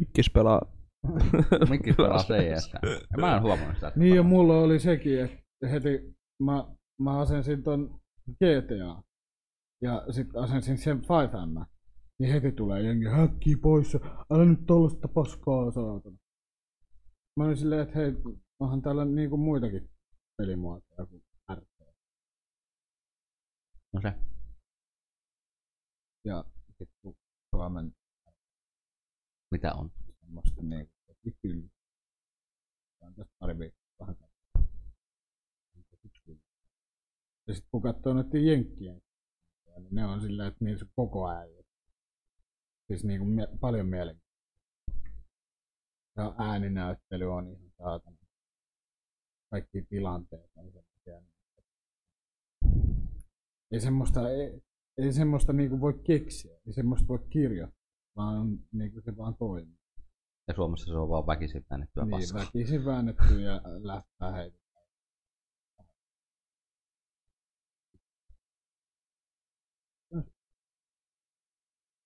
[0.00, 0.60] Mikkis pelaa.
[1.70, 2.72] Mikki pelaa CS.
[2.72, 3.88] Ja Mä en huomannut sitä.
[3.88, 6.64] että Niin ja mulla oli sekin, että heti mä,
[7.00, 9.02] mä asensin ton GTA
[9.82, 11.66] ja sitten asensin sen 5M.
[12.18, 16.16] Niin heti tulee jengi häkkii pois ja älä nyt tollaista paskaa saatana.
[17.36, 18.12] Mä olin silleen, että hei,
[18.60, 19.90] onhan täällä niinku muitakin
[20.36, 21.22] pelimuotoja kuin
[21.54, 21.76] RP.
[23.92, 24.14] No se.
[26.24, 26.44] Ja
[26.78, 27.14] sit kun
[27.54, 27.92] Suomen
[29.50, 29.90] Mitä on?
[30.20, 30.92] semmoista niinku
[31.42, 31.68] kyllä.
[33.00, 34.14] On tässä pari viikkoa
[37.48, 39.02] Ja sit kun katsoo noiden jenkkien,
[39.78, 41.65] niin ne on silleen, että niissä on koko ajan.
[42.86, 44.36] Siis niinku mie- paljon mielenkiintoista.
[46.16, 48.16] Ja ääninäyttely on ihan saatana.
[49.50, 51.22] Kaikki tilanteet on semmoisia.
[53.72, 54.62] Ei semmoista, ei,
[54.98, 57.80] ei semmoista niinku voi keksiä, ei semmoista voi kirjoittaa,
[58.16, 59.78] vaan niinku se vaan toimii.
[60.48, 62.40] Ja Suomessa se on vaan väkisin väännettyä Niin, paskaa.
[62.44, 64.58] väkisin väännetty ja lähtää heitä.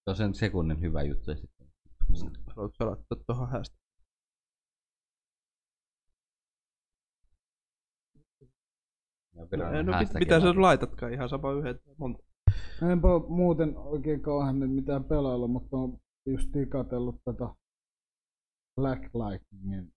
[0.04, 1.30] Se on sen sekunnin hyvä juttu.
[2.56, 3.76] Haluatko laittaa tuohon hästä?
[9.34, 12.22] Ja No, no mit, mitä sä laitatkaan, ihan sama yhden tai monta.
[12.92, 17.54] Enpä muuten oikein kauhean nyt mitään pelailla, mutta on just katsellut tätä
[18.76, 19.92] Black Lightningin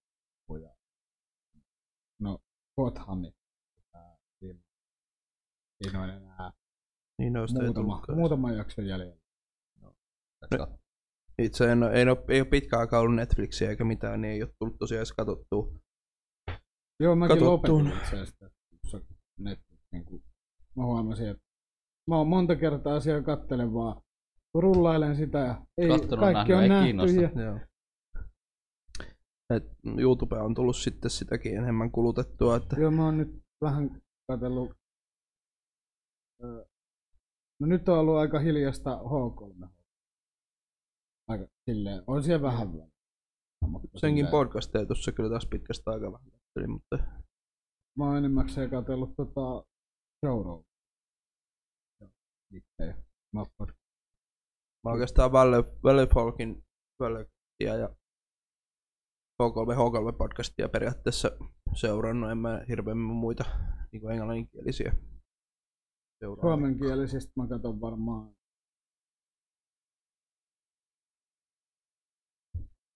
[0.47, 0.69] kuja.
[2.19, 2.39] No,
[2.75, 3.31] Gothami.
[3.91, 4.17] Tää
[5.83, 6.51] Siinä on enää
[7.17, 7.33] Niin
[7.63, 9.22] muutama, muutama jakso jäljellä.
[11.41, 14.43] Itse en ole, ei, ole, ei ole pitkään aikaa ollut Netflixiä eikä mitään, niin ei
[14.43, 15.73] ole tullut tosiaan edes katsottua.
[16.99, 17.83] Joo, mäkin Katsottuun.
[17.85, 18.45] lopetin itse asiassa
[19.39, 20.23] Netflix, niin kuin
[20.77, 21.43] mä huomasin, että
[22.09, 24.01] mä oon monta kertaa siellä kattelen vaan,
[24.53, 27.21] rullailen sitä ja ei, Kattonut, kaikki nähnyt, on ei nähty kiinnosta.
[27.21, 27.59] ja Joo.
[29.49, 29.63] Et
[29.97, 34.71] YouTube on tullut sitten sitäkin enemmän kulutettua, että Joo, mä oon nyt vähän katsellut.
[37.59, 39.67] No nyt on ollut aika hiljasta H3.
[41.27, 42.87] Aika silleen, on siellä vähän väliä.
[43.67, 46.27] Mutta senkin silleen, podcasteja tuossa kyllä taas pitkästä aikaa vähän
[46.67, 46.97] mutta
[47.97, 49.63] Mä oon enimmäkseen katsellut tota
[50.25, 50.63] Showroom.
[52.51, 52.93] Miksei.
[53.33, 53.73] Mä oon
[54.83, 56.63] mä oikeastaan Valley, Valley Folkin
[56.99, 57.87] Valleytia ja
[59.43, 61.31] H3, H3 podcastia periaatteessa
[61.75, 63.43] seurannut, en mä hirveämmin muita
[63.91, 64.93] niin englanninkielisiä
[66.19, 66.41] seurannut.
[66.41, 68.35] Suomenkielisistä mä katson varmaan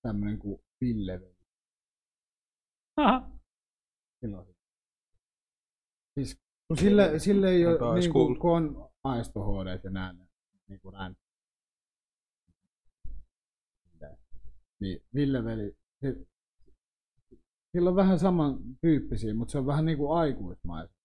[0.02, 1.22] tämmönen kuin Ville.
[2.98, 3.32] Aha.
[4.20, 4.56] Silloin.
[6.14, 10.30] Siis, kun sille, sille ei ole, niin kuin, kun on Aisto HD ja näin,
[10.68, 11.18] niin kuin näin.
[14.80, 16.28] Niin, Ville veli, se,
[17.72, 20.96] sillä on vähän saman tyyppisiä, mutta se on vähän niin kuin aikuismaista.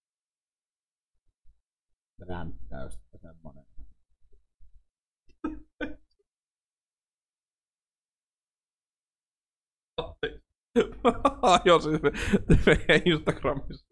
[2.21, 3.67] Ränttäystä semmonen.
[11.65, 12.11] Joo, siis me,
[12.67, 13.87] meidän Instagramissa.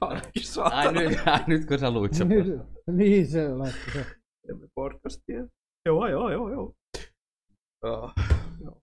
[0.00, 0.42] Ainakin
[0.72, 2.28] Ai nyt, ai, nyt kun sä luit sen.
[2.28, 2.60] niin,
[2.92, 4.06] niin se laittoi se.
[4.46, 5.46] Teemme podcastia.
[5.86, 6.74] Joo, joo, joo, joo.
[7.84, 8.12] Joo.
[8.60, 8.80] joo.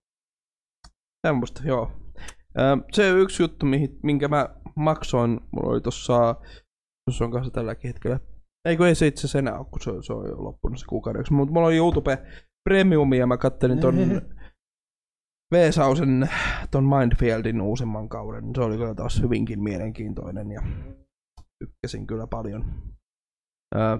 [1.28, 1.92] Semmosta, joo.
[2.92, 6.36] Se yksi juttu, mihin, minkä mä maksoin, mulla oli tossa,
[7.12, 8.20] se on kanssa tälläkin hetkellä.
[8.68, 10.86] Eikö ei se itse asiassa enää ole, kun se, on- se on jo loppunut se
[10.90, 11.34] kuukaudeksi.
[11.34, 12.18] Mutta mulla oli YouTube
[12.70, 13.96] Premiumia ja mä kattelin ton
[15.52, 16.30] Veesausen
[16.72, 18.56] ton Mindfieldin uusimman kauden.
[18.56, 20.62] Se oli kyllä taas hyvinkin mielenkiintoinen ja
[21.60, 22.84] tykkäsin kyllä paljon.
[23.76, 24.00] Ö,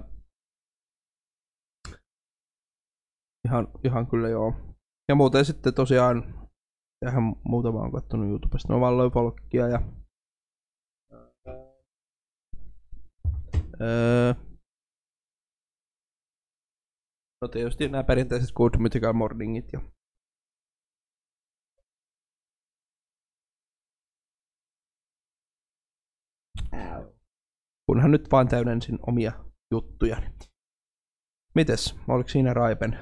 [3.48, 4.54] ihan, ihan kyllä joo.
[5.08, 6.48] Ja muuten sitten tosiaan,
[7.04, 9.82] tähän muutama on kattonut YouTubesta, no Valloin Folkkia ja
[13.80, 14.34] öö,
[17.42, 19.80] no tietysti nämä perinteiset Good Mythical Morningit ja
[27.86, 29.32] kunhan nyt vaan täydensin omia
[29.70, 30.16] juttuja.
[31.54, 32.98] Mites, oliko siinä Raipen?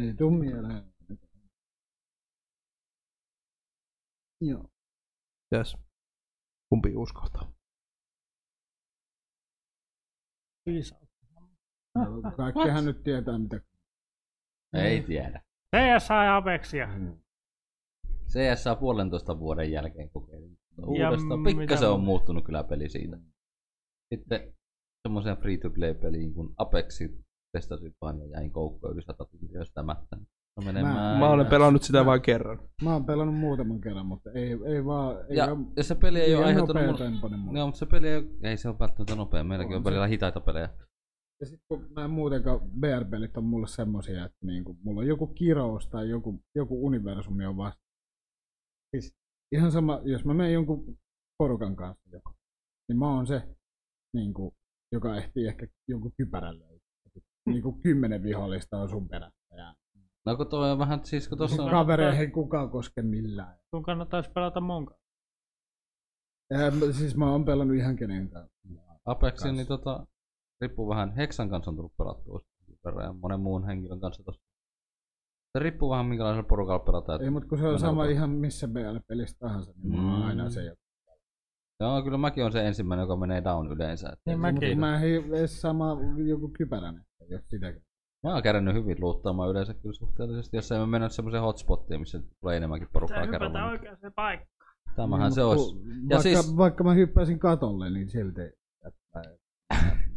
[0.00, 0.94] Ei tuu mieleen.
[4.40, 4.70] Joo.
[5.50, 5.76] Mitäs?
[6.68, 7.52] Kumpi uskaltaa?
[10.66, 11.08] Viisaus.
[12.36, 13.60] Kaikkihan nyt tietää mitä.
[14.72, 15.42] Ei tiedä.
[15.70, 16.88] TSA ja Apexia.
[18.28, 20.58] CS puolentoista vuoden jälkeen kokeilin.
[20.78, 23.18] Ja Uudestaan pikkasen on mu- muuttunut kyllä peli siitä.
[24.14, 24.54] Sitten
[25.08, 27.24] semmoiseen free-to-play-peliin kuin Apexi
[27.56, 30.16] testasin vaan ja jäin koukkoon yli 100 tuntia sitä mättä.
[30.56, 31.18] No menemään.
[31.18, 32.58] Mä olen pelannut sitä Mä- vain kerran.
[32.82, 35.16] Mä oon pelannut muutaman kerran, mutta ei, ei vaan...
[35.28, 37.58] Ei Ja, oo, ja se peli ei ole liian aiheuttanut mulle.
[37.58, 39.44] Joo, mutta se peli ei, ole- ei se ole välttämättä nopea.
[39.44, 40.68] Meilläkin On on välillä hitaita pelejä.
[41.40, 45.26] ja sit kun mä en muutenkaan VR-pelit on mulle semmosia, että niinku, mulla on joku
[45.26, 47.80] kirous tai joku, joku universumi on vasta.
[48.96, 49.12] Siis
[49.54, 50.98] ihan sama, jos mä menen jonkun
[51.38, 52.34] porukan kanssa joko,
[52.88, 53.42] niin mä oon se,
[54.14, 54.54] niinku,
[54.92, 56.84] joka ehtii ehkä jonkun kypärän löytää.
[57.46, 59.54] Niinku kymmenen vihollista on sun perässä.
[59.56, 59.74] Ja
[60.26, 61.70] No kun toi on vähän, siis kun tossa on...
[61.70, 63.58] kavereihin ei kukaan koske millään.
[63.70, 65.04] Sun kannattaisi pelata mun kanssa.
[66.50, 68.54] Ja, mä- siis mä oon pelannut ihan kenen kanssa.
[69.04, 70.06] Apexin, niin tota,
[70.60, 72.40] riippuu vähän, Hexan kanssa on tullut pelattua
[72.84, 74.42] verran ja monen muun henkilön kanssa tossa.
[75.54, 77.22] Se riippuu vähän minkälaisella porukalla pelataan.
[77.22, 78.10] Ei, mutta kun se on sama rupeaa.
[78.16, 80.22] ihan missä BL-pelissä tahansa, niin Mm.
[80.22, 80.80] aina se, joka
[81.80, 84.06] Joo, kyllä mäkin on se ensimmäinen, joka menee down yleensä.
[84.08, 84.78] Niin ei- mäkin.
[84.80, 87.82] Mä edes sama joku kypärän, jos sitäkään.
[88.22, 92.20] Mä oon kärännyt hyvin luuttaamaan yleensä kyllä suhteellisesti, jos ei mä mennä semmoiseen hotspottiin, missä
[92.40, 93.70] tulee enemmänkin porukkaa Pitää kerralla.
[93.70, 94.46] oikeaan se paikka.
[94.96, 95.74] Tämähän Niin, se olisi.
[95.74, 98.40] kun- Ja Vaikka, siis- vaikka mä hyppäisin katolle, niin silti.
[98.86, 99.22] Että,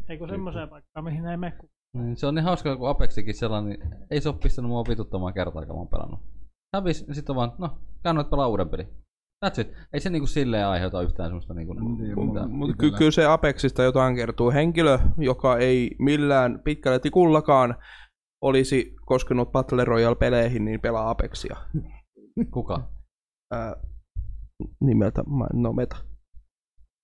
[0.10, 1.77] Eikö semmoiseen paikkaan, mihin ei mene kukaan.
[1.94, 5.34] Niin, se on niin hauskaa, kun Apexikin sellainen, niin ei se ole pistänyt mua vituttamaan
[5.34, 6.20] kertaa, kun mä oon pelannut.
[6.76, 8.88] Hävis, niin sit on vaan, no, kannat pelaa uuden peli.
[9.46, 9.74] That's it.
[9.94, 11.74] Ei se niinku silleen aiheuta yhtään semmoista niinku...
[11.74, 12.98] Niin, mun- Mutta ky- Itellä.
[12.98, 14.52] kyllä se Apexista jotain kertoo.
[14.52, 17.76] Henkilö, joka ei millään pitkällä tikullakaan
[18.44, 21.58] olisi koskenut Battle Royale-peleihin, niin pelaa Apexia.
[22.52, 22.90] Kuka?
[23.54, 23.76] Ää,
[24.82, 25.98] nimeltä, no meta.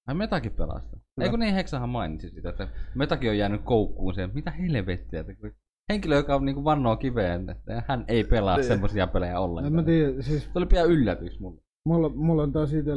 [0.07, 0.97] Ai Metakin pelaa sitä.
[1.21, 4.31] Eikö niin Hexahan mainitsi sitä, että Metakin on jäänyt koukkuun siihen.
[4.33, 5.19] Mitä helvettiä?
[5.19, 5.51] Että kun
[5.91, 8.67] henkilö, joka on niinku vannoo kiveen, että hän ei pelaa Niin.
[8.67, 9.73] semmoisia pelejä en ollenkaan.
[9.73, 11.61] mä tiedä, siis Se oli pian yllätys mulle.
[11.85, 12.91] mulla, mulla on taas itse,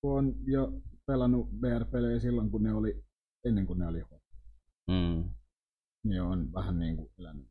[0.00, 0.72] kun on jo
[1.06, 3.02] pelannut VR-pelejä silloin, kun ne oli,
[3.46, 4.20] ennen kuin ne oli hot,
[4.90, 5.24] Mm.
[6.04, 7.46] niin on vähän niin kuin elänyt.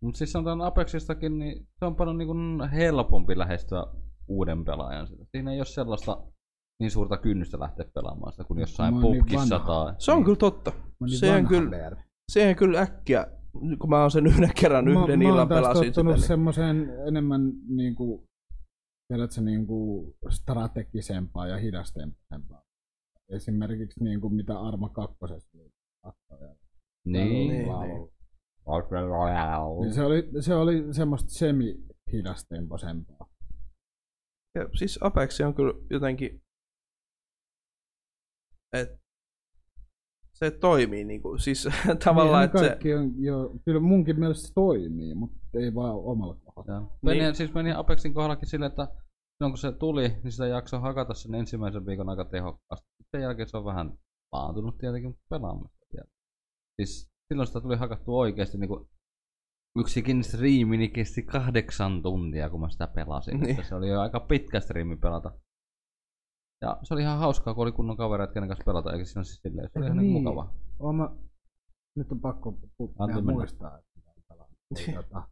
[0.00, 2.34] Mutta siis sanotaan Apexistakin, niin se on paljon niinku
[2.72, 3.84] helpompi lähestyä
[4.28, 5.24] uuden pelaajan sitä.
[5.30, 6.22] Siinä ei ole sellaista
[6.80, 9.84] niin suurta kynnystä lähteä pelaamaan sitä kuin jossain Mä oon niin pubkissa vanha.
[9.84, 9.94] tai...
[9.98, 10.70] Se on kyllä totta.
[10.70, 11.96] Mä oon niin kyllä,
[12.32, 13.26] sehän kyllä äkkiä,
[13.78, 16.20] kun mä oon sen yhden kerran yhden mä, mä illan oon taas pelasin tottunut sitä.
[16.20, 16.28] Niin.
[16.28, 18.24] semmoiseen enemmän niinku,
[19.08, 22.62] tiedätkö, niinku strategisempaa ja hidastempaa.
[23.28, 25.16] Esimerkiksi niinku mitä Arma 2.
[25.54, 25.72] Niin.
[27.04, 27.48] Niin, niin.
[27.48, 28.08] niin.
[29.80, 33.28] Niin se, oli, se oli semmoista semi-hidastemposempaa.
[34.54, 36.42] Ja siis Apex on kyllä jotenkin,
[38.72, 39.00] et
[40.34, 41.68] se toimii niinku, siis
[42.04, 46.36] tavallaan, että se, kaikki on jo, kyllä munkin mielestä se toimii, mutta ei vaan omalla
[46.44, 46.80] kohdalla.
[46.80, 46.98] Joo.
[47.02, 47.22] Niin.
[47.22, 48.88] Meni, siis meni Apexin kohdallakin silleen, että
[49.38, 52.88] silloin kun se tuli, niin sitä jaksoi hakata sen ensimmäisen viikon aika tehokkaasti.
[53.10, 53.92] Sen jälkeen se on vähän
[54.32, 56.08] laantunut tietenkin, mutta pelaamista vielä.
[56.76, 58.88] Siis silloin sitä tuli hakattua oikeasti niin kuin
[59.78, 63.40] yksikin striimi niin kesti kahdeksan tuntia, kun mä sitä pelasin.
[63.40, 63.50] Niin.
[63.50, 65.32] Että se oli jo aika pitkä striimi pelata.
[66.60, 69.40] Ja se oli ihan hauskaa, kun oli kunnon kavereita, kenen kanssa pelata, eikä siinä siis
[69.42, 70.12] silleen, se oli ihan niin.
[70.12, 70.22] niin?
[70.22, 70.54] mukava.
[70.78, 71.10] Oon mä,
[71.96, 74.58] nyt on pakko pu- ihan muistaa, että mitä on pelannut.
[74.76, 75.28] Eli tota,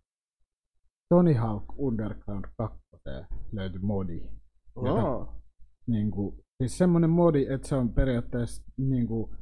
[1.08, 2.78] Tony Hawk Underground 2
[3.52, 4.22] löytyi modi.
[4.76, 5.36] Aa,
[5.86, 9.36] Niin kuin, siis semmonen modi, että se on periaatteessa niin kuin,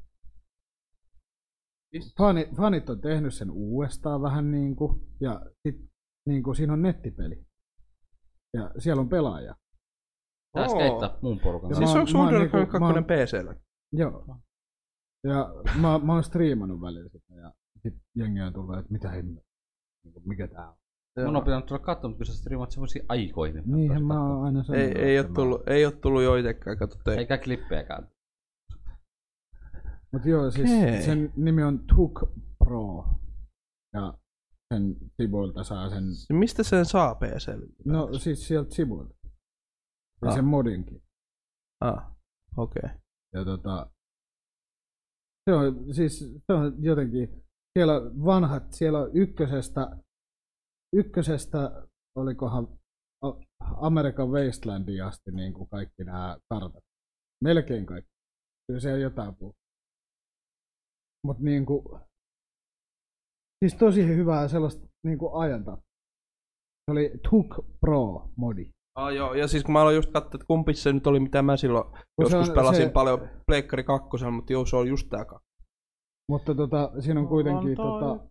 [2.18, 5.90] fani, fanit on tehnyt sen uudestaan vähän niin kuin, ja sit
[6.26, 7.46] niin kuin, siinä on nettipeli.
[8.54, 9.56] Ja siellä on pelaaja.
[10.54, 10.68] Tää Oo.
[10.68, 12.04] skeittää muun porukan Ja kanssa.
[12.04, 13.54] siis onko niinku- mä 2 oon- PCllä?
[13.92, 14.38] Joo.
[15.24, 17.52] Ja mä, mä oon striimannut välillä sitä ja
[17.82, 19.54] sit jengi on tullut, että mitä hemmettiä.
[20.04, 20.76] Niinku, mikä tää on.
[21.26, 23.62] Mun on pitänyt tulla katsomaan, kyllä sä striimaat semmosia aikoihin.
[23.66, 24.96] Niinhän mä oon aina Ei, sanonut.
[24.96, 27.14] ei, että ole tullut, ei ole tullut joitekään, kato te.
[27.14, 28.08] Eikä klippejäkään.
[30.12, 31.02] Mut joo, siis Okei.
[31.02, 32.20] sen nimi on Tuk
[32.58, 33.04] Pro.
[33.92, 34.14] Ja
[34.74, 37.66] sen sivuilta saa sen, Mistä sen saa PCllä?
[37.84, 39.13] no siis sieltä sivuilta.
[40.24, 40.34] Ja Ah.
[40.34, 41.02] sen modinkin.
[41.80, 42.10] Ah,
[42.56, 42.80] okei.
[42.84, 42.98] Okay.
[43.34, 43.90] Ja tota,
[45.50, 47.42] se on siis, se on jotenkin,
[47.78, 47.94] siellä
[48.24, 49.98] vanhat, siellä on ykkösestä,
[50.96, 51.86] ykkösestä
[52.18, 52.78] olikohan
[53.76, 56.84] Amerikan Wastelandiin asti niin kuin kaikki nämä kartat.
[57.44, 58.10] Melkein kaikki.
[58.66, 59.54] Kyllä siellä jotain puhuu.
[61.26, 61.84] Mutta niin kuin,
[63.64, 65.76] siis tosi hyvää sellaista niin kuin ajanta.
[66.84, 68.73] Se oli Tuk Pro modi.
[68.94, 71.42] Ah, joo, ja siis kun mä aloin just katsoa, että kumpi se nyt oli, mitä
[71.42, 75.08] mä silloin se joskus on- pelasin se- paljon Pleikkari 2, mutta joo, se on just
[75.10, 75.64] tää kakkonen.
[76.30, 78.26] Mutta tota, siinä on kuitenkin On toi- tota,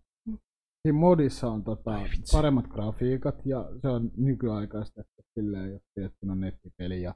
[0.86, 2.00] siinä modissa on tota,
[2.32, 5.82] paremmat grafiikat ja se on nykyaikaistettu silleen, jos
[6.20, 7.14] siinä on nettipeli ja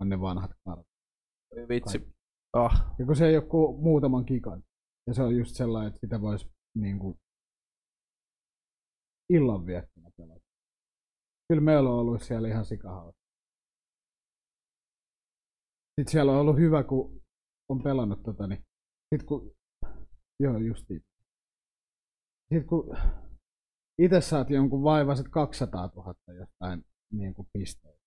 [0.00, 0.86] on ne vanhat kartat.
[1.68, 2.08] Vitsi.
[2.52, 4.62] Ah, Ja kun se ei ole kuin muutaman gigan.
[5.06, 7.16] Ja se on just sellainen, että sitä voisi niinku
[9.30, 10.37] illanviettona pelata.
[11.48, 13.22] Kyllä meillä on ollut siellä ihan sikahauska.
[16.00, 17.22] Sitten siellä on ollut hyvä, kun
[17.68, 18.64] on pelannut tota, niin
[19.14, 19.58] sit kun
[20.40, 21.04] Joo, justiin.
[22.48, 22.96] Sitten kun
[23.98, 27.98] itse saat jonkun vaivaiset 200 000 jostain niin kuin pisteitä.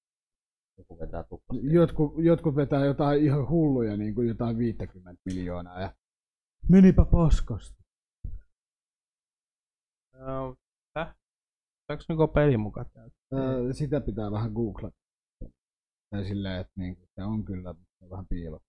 [0.77, 1.73] Joku vetää tuppasti.
[1.73, 5.81] Jotkut, jotkut vetää jotain ihan hulluja, niin kuin jotain 50 miljoonaa.
[5.81, 5.93] Ja
[6.69, 7.83] menipä paskasti.
[10.13, 10.55] No?
[11.91, 12.85] Saanko niinku peli mukaan?
[13.33, 14.97] Öö, sitä pitää vähän googlata.
[16.09, 17.75] Tai silleen, että niin kuin, se on kyllä
[18.09, 18.59] vähän piilo.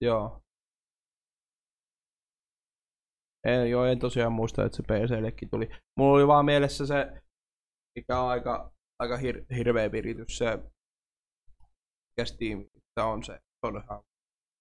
[0.00, 0.42] Joo.
[3.44, 5.68] En, joo, en tosiaan muista, että se PCllekin tuli.
[5.98, 7.22] Mulla oli vaan mielessä se,
[7.96, 10.58] mikä on aika, aika hir- hirveä viritys, se
[12.10, 12.64] mikä Steam,
[12.96, 14.04] on se todella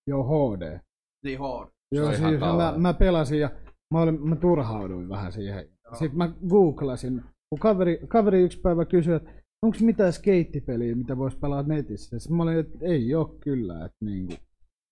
[0.08, 0.80] Joo, HD.
[1.24, 1.72] niin HD.
[1.92, 3.50] Joo, siis mä, mä, pelasin ja
[3.94, 5.75] mä, olin, mä turhauduin vähän siihen.
[5.94, 9.32] Sitten mä googlasin, kun kaveri, kaveri yksi päivä kysyi, että
[9.66, 12.20] onko mitään skeittipeliä, mitä voisi pelata netissä.
[12.20, 13.86] Sitten mä olin, että ei ole kyllä.
[13.86, 14.34] Että niinku.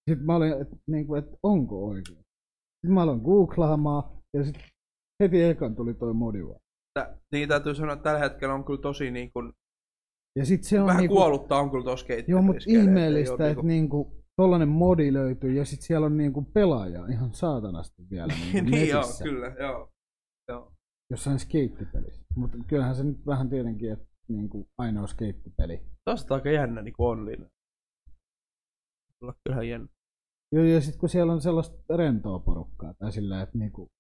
[0.10, 2.18] Sitten mä olin, että, niinku, että onko oikein.
[2.18, 4.04] Sitten mä aloin googlaamaan
[4.38, 4.64] ja sitten
[5.24, 6.40] heti ekan tuli toi modi.
[7.00, 9.54] Tä, niin täytyy sanoa, että tällä hetkellä on kyllä tosi niin kuin,
[10.40, 13.62] Ja sitten se on vähän niinku, kuollutta on kyllä tuossa Joo, mutta ihmeellistä, että niinku,
[13.68, 18.90] niinku, tollanen modi löytyy ja sitten siellä on niinku pelaaja ihan saatanasti vielä niinku niin
[18.90, 19.90] joo, kyllä, joo.
[20.50, 20.73] joo.
[21.14, 22.26] Jossain skeittipelissä.
[22.36, 25.82] Mutta kyllähän se nyt vähän tietenkin, että niinku ainoa skeittipeli.
[26.06, 27.50] On aika jännä niin kuin online.
[29.22, 29.88] Olla kyllähän jännä.
[30.52, 33.92] Joo, ja sitten kun siellä on sellaista rentoa porukkaa, tai sillä, että niinku,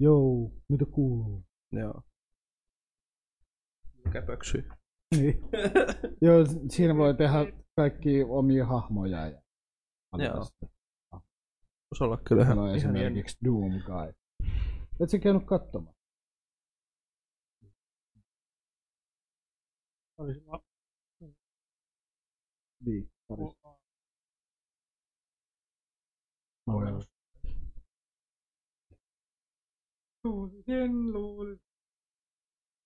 [0.00, 1.44] joo, mitä kuuluu?
[1.72, 2.02] Joo.
[4.04, 4.22] Mikä.
[5.16, 5.40] Niin.
[6.26, 9.26] joo, siinä voi tehdä kaikki omia hahmoja.
[9.26, 9.42] Ja
[10.18, 10.46] Joo.
[11.90, 14.14] Voisi olla kyllä ihan, ihan esimerkiksi Doom Guy.
[15.00, 15.93] Et sä käynyt katsomaan?
[22.84, 23.78] Niin, parissa.
[26.66, 27.04] Voi olla.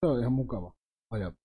[0.01, 0.73] Se on ihan mukava
[1.11, 1.41] ajatus.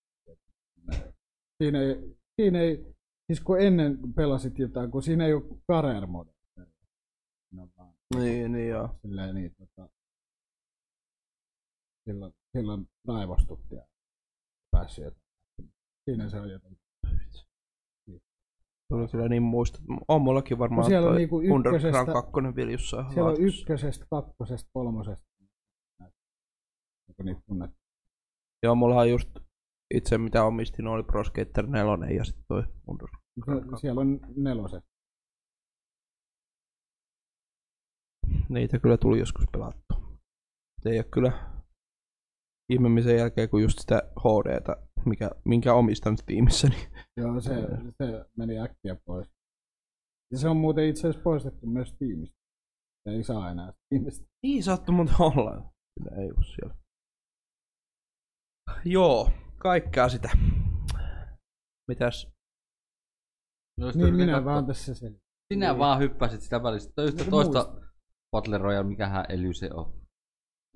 [1.58, 2.96] Siinä ei, siinä ei,
[3.28, 6.32] siis kun ennen pelasit jotain, kun siinä ei ole career mode.
[7.58, 9.00] On vaan Niin, niin joo.
[9.02, 9.90] silleen niin, tota,
[12.10, 13.88] silloin, silloin raivostut ja
[14.72, 15.23] päässyt jotain.
[16.06, 16.78] Siinä se on jotain.
[18.90, 19.80] Tuli kyllä niin muista.
[20.08, 23.42] On mullakin varmaan No siellä on toi niinku Underground ykkösestä- 2 vielä jossain Siellä on
[23.42, 25.26] ykkösestä, kakkosesta, kolmosesta.
[27.10, 27.72] Onko niitä tunnet?
[28.64, 29.30] Joo, mulla on just
[29.94, 33.24] itse mitä omistin oli Pro Skater 4 ja sitten toi Underground.
[33.76, 34.84] Se- Siellä on neloset.
[38.50, 40.18] Niitä kyllä tuli joskus pelattua.
[40.86, 41.32] Ei ole kyllä
[42.70, 46.68] ihmemisen jälkeen kuin just sitä HDtä, mikä, minkä omistan tiimissä.
[46.68, 47.50] Niin Joo, se,
[47.98, 49.28] se meni äkkiä pois.
[50.32, 52.38] Ja se on muuten itse asiassa poistettu myös tiimistä.
[53.04, 54.26] Se ei saa enää tiimistä.
[54.44, 55.74] Niin sattuu muuten olla.
[56.00, 56.76] Kyllä ei ole siellä.
[58.86, 60.30] Joo, kaikkea sitä.
[61.88, 62.28] Mitäs?
[63.78, 65.22] Jos Niin yritin minä katsoa- vaan tässä sen.
[65.54, 65.80] Sinä Niin.
[65.80, 67.02] vaan hyppäsit sitä välistä.
[67.02, 67.82] Just No, toista muista.
[68.32, 70.02] Battle Royale, mikähän Elyse on.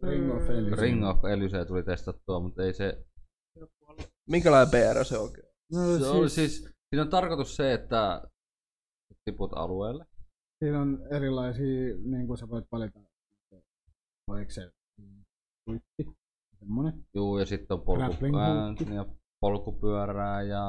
[0.03, 0.80] Ring of Elysium.
[0.80, 3.06] Ring of Elyse tuli testattua, mutta ei se...
[4.27, 5.47] Minkälainen PR se oikein?
[5.72, 6.69] No, Se oli siis...
[6.89, 8.22] Siinä on tarkoitus se, että
[9.25, 10.06] tiput alueelle.
[10.64, 12.99] Siinä on erilaisia, niin kuin sä voit valita,
[14.27, 14.72] oliko se
[15.65, 16.17] kuitti,
[16.59, 17.06] semmonen.
[17.14, 18.95] Juu, ja sitten on Grappling polku, hook.
[18.95, 19.06] ja
[19.39, 20.64] polkupyörää ja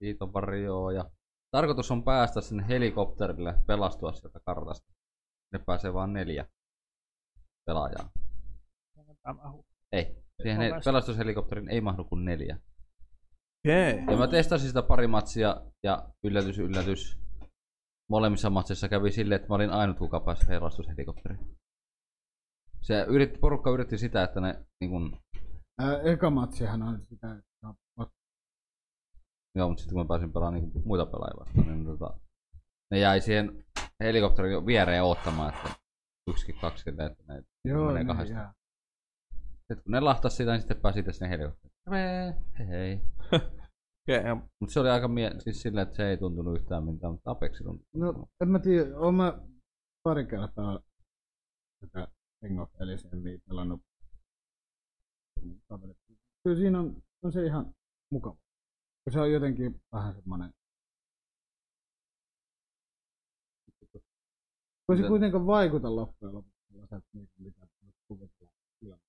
[0.00, 0.92] viitovarjoa.
[0.92, 1.10] Ja
[1.50, 4.92] tarkoitus on päästä sinne helikopterille pelastua sieltä kartasta.
[5.52, 6.46] Ne pääsee vaan neljä
[7.66, 8.10] pelaajaa.
[9.92, 10.22] Ei.
[10.42, 12.58] Siihen On pelastushelikopterin ei mahdu kuin neljä.
[13.68, 14.04] Okei.
[14.10, 17.18] Ja mä testasin sitä pari matsia ja yllätys yllätys.
[18.10, 21.56] Molemmissa matseissa kävi silleen, että mä olin ainut kuka pääsi pelastushelikopteriin.
[22.80, 25.18] Se yritti, porukka yritti sitä, että ne niin kun,
[25.80, 27.74] Ää, eka matsihan on sitä, että
[29.56, 32.20] joo, mutta sitten kun mä pääsin pelaamaan niin muita pelaajia vastaan, niin tota,
[32.90, 33.64] ne jäi siihen
[34.00, 35.70] helikopterin viereen oottamaan, että
[36.30, 38.54] yksikin kaksi, että ne joo, menee kahdesta.
[39.58, 41.71] Sitten kun ne lahtas sitä, niin sitten pääsi itse sinne helikopteriin.
[41.90, 42.32] Hei,
[42.68, 43.00] hei.
[44.02, 47.12] Okei, ja Mutta se oli aika mie- siis silleen, että se ei tuntunut yhtään mitään,
[47.12, 47.86] mutta Apexi tuntui.
[47.94, 49.40] No, en mä tiedä, oon mä
[50.02, 50.80] pari kertaa
[51.80, 52.08] tätä
[52.42, 53.80] Ring of Elysiumia pelannut.
[56.44, 57.74] Kyllä siinä on, on se ihan
[58.10, 58.36] mukava.
[59.12, 60.50] Se on jotenkin vähän semmonen...
[64.86, 66.62] Kun se Miten- kuitenkaan vaikuta loppujen lopuksi
[67.12, 67.66] niin kuin mitä
[68.82, 69.00] ilman.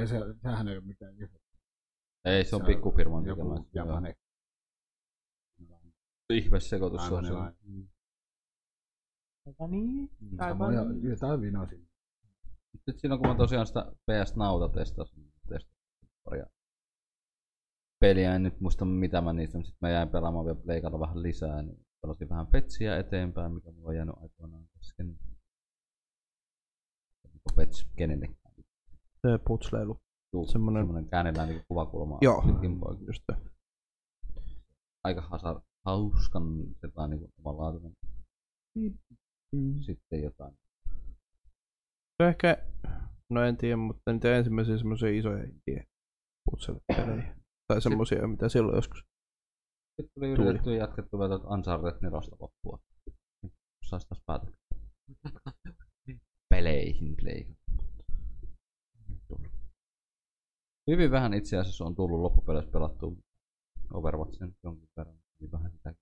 [0.00, 1.38] Ei se, sehän ei ole mikään iso.
[2.24, 3.64] Ei, se on pikkufirman Joku tekemä.
[3.74, 4.14] Japane.
[6.32, 7.26] Ihme sekoitus se on.
[7.26, 7.32] se.
[7.32, 7.54] Aivan
[9.70, 10.10] niin.
[10.38, 11.78] Samoja, jotain vinosia.
[12.72, 15.78] Sitten silloin kun mä tosiaan sitä PS Nauta testasin, testasin
[16.24, 16.46] paria
[18.00, 21.22] peliä, en nyt muista mitä mä niistä, mutta sitten mä jäin pelaamaan vielä leikalla vähän
[21.22, 25.18] lisää, niin pelasin vähän Petsiä eteenpäin, mikä mulla on jäänyt aikoinaan kesken.
[27.24, 28.37] Onko Pets kenellekään?
[29.22, 29.96] Se putsleilu.
[30.34, 32.18] Juu, Semmonen- semmonen käännellään niinku kuvakulmaa.
[32.22, 32.44] Joo,
[33.06, 33.38] just se.
[35.04, 36.42] Aika hasa, hauskan
[36.80, 37.92] sellainen niinku omanlaatuinen.
[39.80, 40.54] Sitten jotain.
[42.16, 42.56] Se on ehkä,
[43.30, 45.84] no en tiedä, mutta niitä ensimmäisiä semmoisia isoja indie
[46.50, 47.36] putselipelejä.
[47.68, 48.98] Tai semmoisia, mitä silloin joskus.
[50.00, 52.78] Sitten tuli yritetty ja jatkettu vielä tuota Uncharted 4 loppua.
[53.84, 54.46] Saisi taas päätä.
[56.50, 57.57] Peleihin leikata.
[60.88, 63.12] Hyvin vähän itse asiassa on tullut loppupeleissä pelattua
[63.92, 65.18] Overwatchin jonkin verran.
[65.40, 65.94] Niin vähän sitä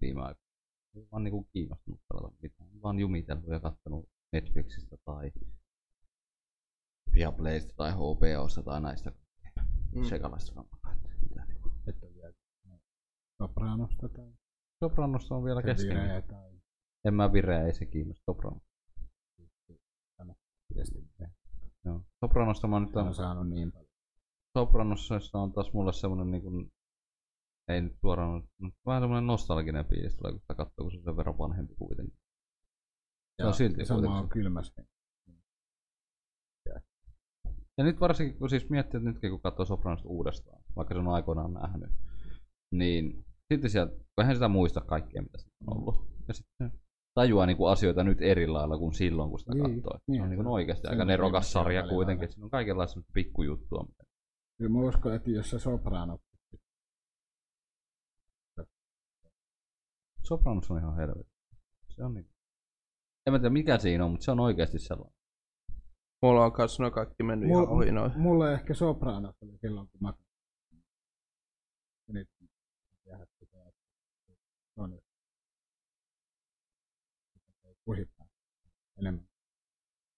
[0.00, 0.46] viime aikoina.
[0.96, 2.82] Ei vaan niinku kiinnostunut pelata mitään.
[2.82, 5.32] Vaan jumitellut ja kattonut Netflixistä tai
[7.14, 9.12] Viaplaysta tai HBOsta tai näistä
[9.92, 10.04] Mm.
[10.04, 10.96] sekalaista kamaa.
[11.22, 11.70] Mitä niinku.
[11.86, 12.32] Että vielä
[13.42, 14.32] Sopranosta tai
[14.84, 15.96] Sopranossa on vielä kesken.
[15.96, 16.50] Vireä tai
[17.04, 18.62] En mä vireä, ei se kiinnosta Sopranos.
[20.74, 21.02] viestiä.
[21.84, 22.02] Joo.
[22.24, 23.85] Sopranosta mä nyt on saanut niin paljon.
[24.56, 26.50] Sopranossa on taas mulle semmonen niinku,
[27.68, 31.04] ei nyt suoraan, mutta vähän semmonen nostalginen fiilis tulee, kun sitä katsoo, kun se on
[31.04, 32.18] sen verran vanhempi kuitenkin.
[33.42, 34.22] Se on silti sama kuitenkin.
[34.22, 34.72] on kylmäs.
[37.78, 41.08] Ja nyt varsinkin, kun siis miettii, että nytkin kun katsoo Sopranosta uudestaan, vaikka se on
[41.08, 41.90] aikoinaan nähnyt,
[42.74, 45.94] niin sitten sieltä, kun eihän sitä muista kaikkea, mitä siinä on ollut.
[46.28, 46.78] Ja sitten se
[47.14, 49.98] tajuaa niinku asioita nyt eri lailla kuin silloin, kun sitä Niin, katsoo.
[50.06, 53.86] niin, se on niinku se- oikeasti se aika nerokas sarja kuitenkin, siinä on kaikenlaista pikkujuttua.
[54.58, 56.18] Kyllä mä uskon, että jos se Soprano
[60.22, 61.32] Sopranos on ihan helvetti.
[61.88, 62.28] Se on niin.
[63.26, 65.16] En mä tiedä mikä siinä on, mutta se on oikeasti sellainen.
[66.22, 68.12] Mulla on kanssa no kaikki mennyt ihan ohi noin.
[68.18, 70.12] mulle ehkä Sopranos oli silloin, kun mä
[72.08, 72.28] Ja nyt
[77.84, 78.26] kusittaa
[78.98, 79.28] enemmän.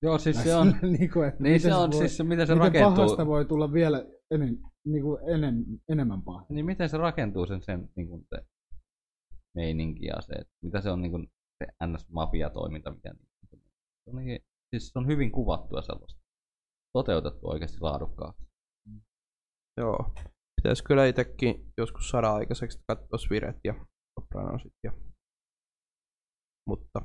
[0.02, 2.46] Joo, siis se on, niin, kuin, että niin miten se on, voi, siis se, miten
[2.46, 2.96] se miten rakentuu.
[2.96, 6.46] pahasta voi tulla vielä enem, niin kuin enem, enemmän pahaa.
[6.48, 8.46] Niin miten se rakentuu sen, sen niin kuin se
[9.56, 11.28] meininki ja se, että mitä se on niin kuin
[11.64, 16.20] se NS-mafia-toiminta, mikä niin, se on, niin, siis se on hyvin kuvattua sellaista.
[16.92, 18.44] Toteutettu oikeasti laadukkaasti.
[19.80, 20.14] Joo.
[20.56, 23.86] Pitäisi kyllä itsekin joskus saada aikaiseksi katsoa Viret ja
[24.20, 24.72] Sopranosit.
[24.84, 24.92] Ja...
[26.68, 27.02] Mutta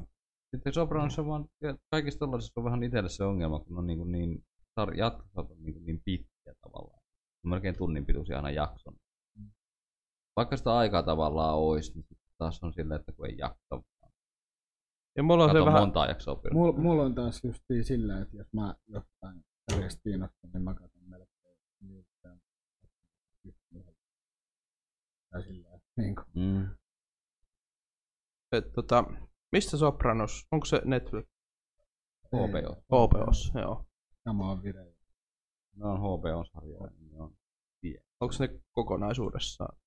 [0.53, 1.45] Sitten Sopranos on vaan,
[1.91, 4.45] kaikista tällaisista on vähän itselle se ongelma, kun on niin, kuin niin
[4.79, 7.03] sar- jatkosat on niin, kuin niin pitkiä tavallaan.
[7.45, 8.95] On melkein tunnin pituisia aina jakson.
[10.35, 12.05] Vaikka sitä aikaa tavallaan olisi, niin
[12.37, 13.83] taas on silleen, että kun ei jaksa.
[15.15, 15.81] ja mulla on se Kato vähän...
[15.81, 16.41] montaa jaksoa.
[16.51, 21.03] Mulla, mulla on taas justiin sillä, että jos mä jostain sarjasta kiinnostun, niin mä katson
[21.09, 22.37] melkein niitä.
[25.31, 26.69] Tai silleen, niin kuin, Mm.
[28.51, 29.03] Et, tota,
[29.53, 30.47] mistä Sopranos?
[30.51, 31.25] Onko se Netflix?
[32.27, 33.07] HBO.
[33.07, 33.85] HBOs, joo.
[34.23, 34.95] sama on vireillä.
[35.75, 36.91] Ne on HBO-sarjoja.
[36.97, 37.35] Niin ne on.
[38.19, 39.77] Onko ne kokonaisuudessaan?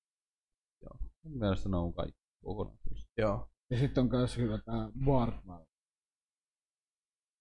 [1.23, 3.09] Mun mielestä ne on kaikki kokonaisuudessa.
[3.17, 3.49] Joo.
[3.69, 5.65] Ja sitten on myös hyvä tää Wardwell.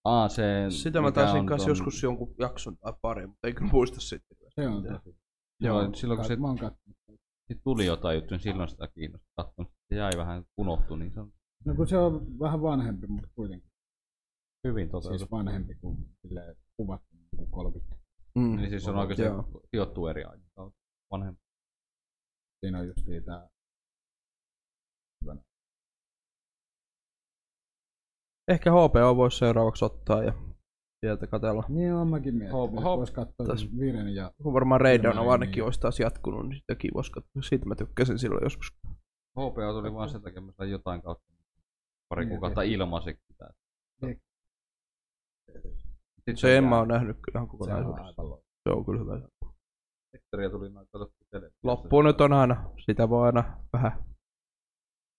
[0.04, 0.66] Aa, se...
[0.68, 4.00] Sitä mä taisin on kanssa ton- joskus jonkun jakson tai pari, mutta ei kyllä muista
[4.00, 4.38] sitten.
[4.48, 5.18] Se on tosi.
[5.60, 5.94] Joo, Joo.
[5.94, 6.58] silloin kun se Mä oon
[7.48, 9.66] sit tuli jotain juttuja, niin silloin sitä kiinnosti katsoa.
[9.88, 11.32] Se jäi vähän unohtu, niin se on
[11.66, 13.70] No kun se on vähän vanhempi, mutta kuitenkin.
[14.68, 15.18] hyvin toteutettu.
[15.18, 17.96] Siis vanhempi kuin silleen kuvattu niin kuin 30.
[18.34, 18.56] Mm.
[18.56, 19.60] Niin siis se on oikeasti Joo.
[19.70, 20.72] sijoittuu eri aikaan.
[21.12, 21.40] Vanhempi.
[22.60, 23.48] Siinä on just tää
[28.48, 30.32] Ehkä HBO voisi seuraavaksi ottaa ja
[31.00, 31.64] sieltä katella.
[31.68, 32.98] Niin on mäkin miettinyt, Hop- että hop.
[32.98, 33.46] vois katsoa
[33.78, 37.42] Viren ja Kun varmaan Kyllä, on ainakin olisi taas jatkunut, niin sitäkin voisi katsoa.
[37.42, 38.72] Siitä mä tykkäsin silloin joskus.
[39.36, 41.35] HBO tuli vaan sen takia, että mä sain jotain kautta
[42.08, 42.74] pari Niin, kuukautta tehty.
[42.74, 43.50] ilmaiseksi sitä.
[44.02, 44.22] Niin.
[46.16, 48.42] Sitten Se en mä jää- oon nähnyt kyllä ihan se on.
[48.68, 49.28] Se on kyllä hyvä.
[50.16, 51.68] Sektoria tuli noin katsottu televisiossa.
[51.68, 54.04] Loppu nyt on aina, sitä voi aina vähän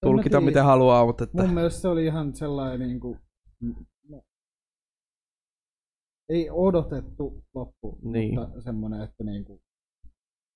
[0.05, 3.19] tulkita mitä haluaa, mutta että Mun mielestä se oli ihan sellainen niin kuin,
[4.09, 4.21] no,
[6.29, 8.39] ei odotettu loppu, Niin.
[8.39, 9.61] mutta semmoinen, että niin kuin,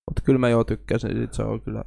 [0.10, 1.84] Mutta kyllä mä joo tykkäsin, sit se on kyllä...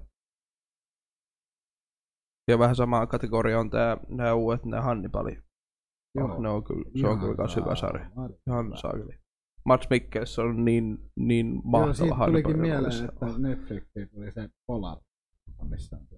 [2.48, 5.42] Ja vähän samaa kategoria on tää, nää uudet, nää Hannibali.
[6.14, 8.10] joo, Ne on kyllä, se on kyllä kans hyvä sarja.
[8.46, 9.18] Ihan saakeli.
[9.64, 13.04] Mats Mikkels on niin, niin Joo, mahtava siitä Hannibali tulikin mieleen, roolissa.
[13.04, 14.98] että Netflixiin tuli se Polar,
[15.68, 16.16] missä on se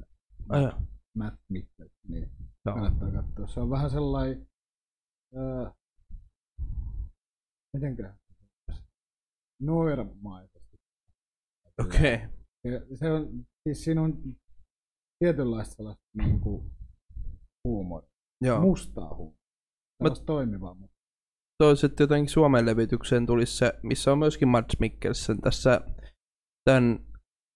[0.49, 0.73] Ai joo.
[1.17, 1.69] Matt niin
[2.09, 2.75] Joo.
[2.75, 3.47] kannattaa katsoa.
[3.47, 4.49] Se on vähän sellainen,
[5.37, 5.71] öö,
[7.77, 8.13] mitenkö,
[9.63, 10.79] noiramaisesti.
[11.81, 12.15] Okei.
[12.15, 12.29] Okay.
[12.65, 14.37] Ja se on, siis siinä on
[15.19, 16.71] tietynlaista sellaista niin kuin
[17.65, 18.11] huumoria.
[18.45, 18.61] Joo.
[18.61, 19.47] Mustaa huumoria.
[20.03, 20.97] Sellaista toimivaa, mutta
[21.59, 25.81] toiset jotenkin Suomen levitykseen tulisi se, missä on myöskin Mads Mikkelsen tässä
[26.65, 27.07] tämän,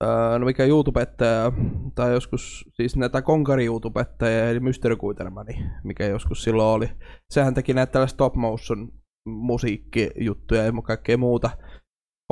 [0.05, 1.53] ää, no mikä YouTubettaja,
[1.95, 5.53] tai joskus, siis näitä konkari YouTubettaja, eli Mystery Kuitermani,
[5.85, 6.89] mikä joskus silloin oli.
[7.31, 8.93] Sehän teki näitä tällaista stop motion
[9.29, 11.51] musiikkijuttuja ja kaikkea muuta.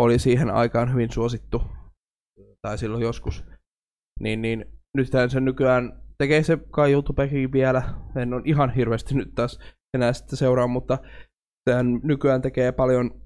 [0.01, 1.63] Oli siihen aikaan hyvin suosittu,
[2.63, 3.45] tai silloin joskus.
[4.21, 7.83] Niin, niin nythän se nykyään tekee se kai YouTubekin vielä.
[8.17, 9.59] En ole ihan hirveästi nyt taas
[9.95, 10.99] enää sitten seuraa, mutta
[11.71, 13.23] sehän nykyään tekee paljon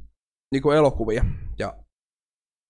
[0.53, 1.25] niin kuin elokuvia.
[1.59, 1.77] Ja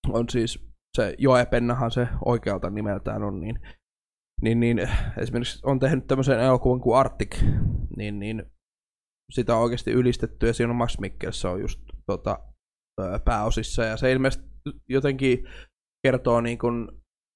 [0.09, 3.61] on siis se Joe Pennahan se oikealta nimeltään on, niin,
[4.43, 4.89] niin, niin
[5.19, 7.43] esimerkiksi on tehnyt tämmöisen elokuvan kuin Arctic,
[7.97, 8.45] niin, niin
[9.33, 12.39] sitä on oikeasti ylistetty ja siinä on Max Mikkelsen on just tota,
[13.25, 14.49] pääosissa ja se ilmeisesti
[14.89, 15.45] jotenkin
[16.07, 16.89] kertoo niin kuin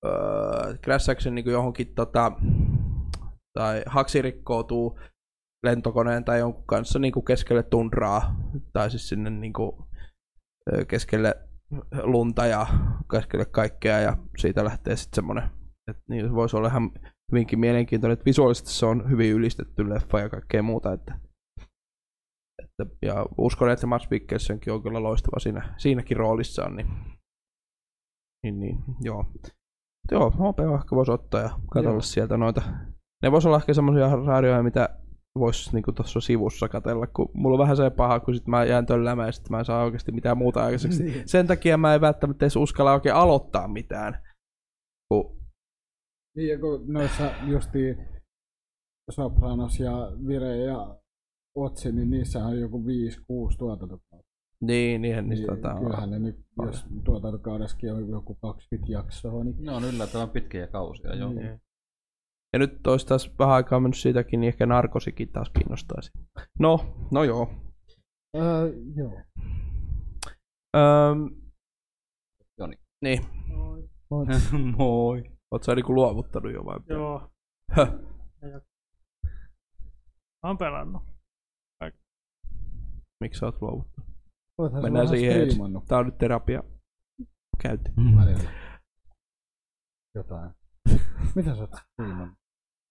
[0.07, 2.33] öö, Crashaksen niin kuin johonkin tota,
[3.59, 4.99] tai haksi rikkoutuu
[5.67, 8.36] lentokoneen tai jonkun kanssa niin kuin keskelle tundraa,
[8.73, 9.73] tai siis sinne niin kuin,
[10.89, 11.35] keskelle
[12.02, 12.67] lunta ja
[13.10, 15.51] keskelle kaikkea, ja siitä lähtee sitten semmoinen,
[15.91, 16.91] että niin voisi olla ihan
[17.33, 21.18] hyvinkin mielenkiintoinen, että visuaalisesti se on hyvin ylistetty leffa ja kaikkea muuta, että,
[22.62, 26.89] että ja uskon, että Mats Mikkelsenkin on kyllä loistava siinä, siinäkin roolissaan, niin,
[28.43, 29.25] niin, niin joo.
[30.10, 32.01] Joo, HP ehkä voisi ottaa ja katsella Joo.
[32.01, 32.62] sieltä noita.
[33.23, 34.89] Ne voisi olla ehkä semmoisia radioja, mitä
[35.39, 38.86] voisi niinku tuossa sivussa katella, kun mulla on vähän se paha, kun sit mä jään
[38.86, 41.02] tölläämään ja sit mä en saa oikeasti mitään muuta aikaiseksi.
[41.05, 41.28] Niin.
[41.28, 44.23] Sen takia mä en välttämättä edes uskalla oikein aloittaa mitään.
[45.09, 45.36] Kun,
[46.36, 47.97] Niin, ja kun noissa justi
[49.10, 49.93] Sopranos ja
[50.26, 50.97] Vire ja
[51.57, 54.06] Otsi, niin niissä on joku 5-6 tuotantokautta.
[54.60, 59.57] Niin, niinhän niistä Niin, tota, kyllähän ne nyt, jos tuotantokaudessakin on joku 20 jaksoa, niin
[59.65, 61.33] Ne on yllättävän pitkiä kausia, joo.
[61.33, 61.60] Niin.
[62.52, 66.10] Ja nyt olisi taas vähän aikaa mennyt siitäkin, niin ehkä narkosikin taas kiinnostaisi.
[66.59, 67.51] No, no joo.
[68.36, 69.20] öö, joo.
[70.76, 71.31] Öm,
[72.59, 72.75] Joni.
[73.02, 73.20] niin,
[74.10, 74.28] Oot,
[74.78, 75.25] Moi.
[75.51, 76.81] oot sä niinku luovuttanut jo vai?
[76.89, 77.31] Joo,
[77.73, 77.93] Höh.
[80.43, 81.02] mä oon pelannut.
[83.20, 84.15] Miksi sä oot luovuttanut?
[84.59, 86.62] Oothan Mennään siihen striimannut Tää on nyt terapia.
[87.62, 87.91] Käynti.
[88.17, 88.51] välillä.
[90.15, 90.51] Jotain.
[91.35, 92.39] Mitä sä oot striimannut?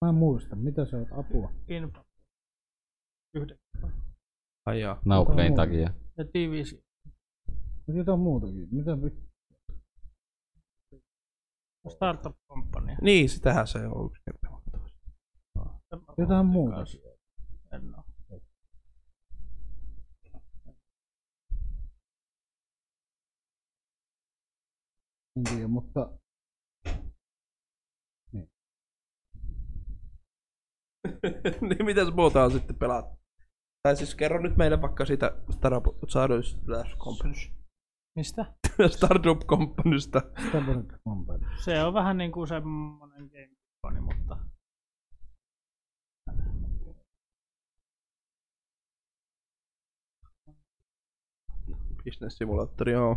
[0.01, 1.51] Mä en muista, mitä sä oot apua.
[1.67, 2.03] Info.
[3.33, 3.59] Yhden.
[4.65, 5.01] Ai jaa.
[5.05, 5.93] Naukkein takia.
[6.17, 6.81] Ja Division.
[7.87, 8.67] Mut jotain muutakin.
[8.71, 9.25] Mitä vi-
[11.89, 12.95] Startup Company.
[13.01, 14.47] Niin, sitähän se on yksi kerta.
[16.17, 16.83] Jotain muuta.
[17.71, 18.03] En oo.
[25.37, 26.09] En tiedä, mutta
[31.69, 33.19] niin mitäs muuta on sitten pelattu?
[33.83, 35.83] Tai siis kerro nyt meille vaikka siitä Startup
[36.97, 37.55] Companysta.
[38.15, 38.45] Mistä?
[38.97, 40.21] Startup Companysta.
[40.47, 41.47] Stubborn Company.
[41.57, 44.54] Se on vähän niinku semmonen game company, mutta
[52.05, 53.15] Business Simulaattori, joo.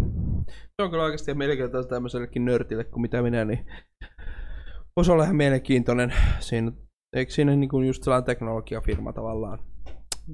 [0.49, 3.67] Se on kyllä oikeasti mielenkiintoista tämmöisellekin nörtille kuin mitä minä, niin
[4.97, 6.13] voisi olla ihan mielenkiintoinen.
[6.41, 6.73] Siinä,
[7.17, 9.59] eikö siinä niin kuin just sellainen teknologiafirma tavallaan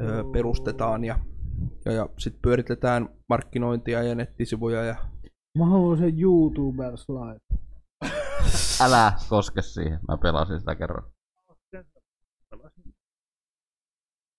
[0.00, 1.18] öö, perustetaan ja,
[1.84, 4.96] ja, ja sitten pyöritetään markkinointia ja nettisivuja ja
[5.58, 7.40] Mä haluan sen YouTubers live.
[8.80, 10.00] Älä koske siihen.
[10.08, 11.10] Mä pelasin sitä kerran.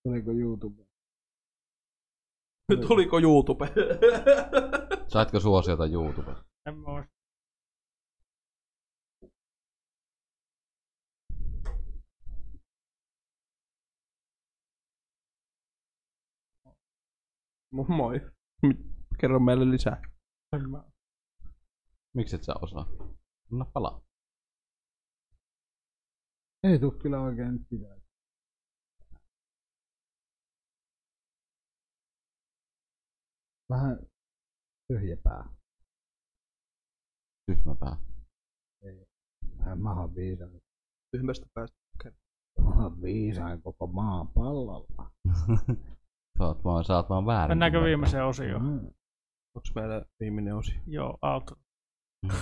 [0.02, 0.85] Tuliko YouTube?
[2.74, 3.66] Tuliko YouTube?
[5.12, 6.44] Saitko suosiota YouTubesta?
[6.66, 7.16] en muista.
[17.88, 18.20] Moi.
[19.20, 20.02] Kerro meille lisää.
[22.14, 22.86] Miksi et sä osaa?
[23.52, 24.00] Anna palaa.
[26.62, 27.62] Ei tuu kyllä oikein nyt
[33.70, 33.98] Vähän
[34.88, 35.48] tyhjäpää.
[37.46, 37.96] Tyhmä pää.
[39.58, 40.50] Vähän maha viisaan.
[41.16, 41.76] Tyhmästä päästä.
[42.60, 45.10] Maha viisaan koko maan pallolla.
[46.38, 47.50] sä oot vaan, sä oot vaan väärin.
[47.50, 48.62] Mennäänkö viimeiseen osioon?
[48.62, 48.90] Mm.
[49.54, 50.80] Onko meillä viimeinen osio?
[50.86, 51.54] Joo, auto.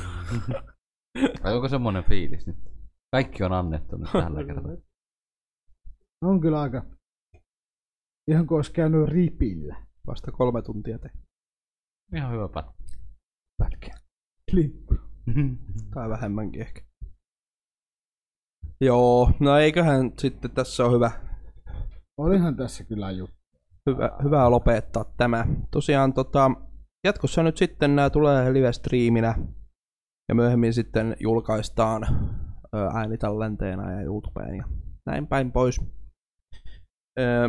[1.44, 2.56] Vai onko semmonen fiilis nyt?
[3.12, 4.72] Kaikki on annettu nyt tällä kertaa.
[6.22, 6.82] On kyllä aika...
[8.30, 9.83] Ihan kuin olisi käynyt ripillä.
[10.06, 11.10] Vasta kolme tuntia te
[12.16, 12.72] Ihan hyvä pätkä.
[13.58, 13.94] pätkiä.
[14.50, 14.94] Klippi.
[15.94, 16.82] Tai vähemmänkin ehkä.
[18.80, 21.10] Joo, no eiköhän sitten tässä on hyvä,
[22.18, 23.36] Olihan tässä kyllä juttu.
[23.90, 25.46] hyvä, hyvä lopettaa tämä.
[25.70, 26.50] Tosiaan tota,
[27.04, 29.38] jatkossa nyt sitten nämä tulee live-striiminä
[30.28, 32.02] ja myöhemmin sitten julkaistaan
[32.94, 34.64] äänitallenteena ja YouTubeen ja
[35.06, 35.80] näin päin pois.
[37.18, 37.48] Ö,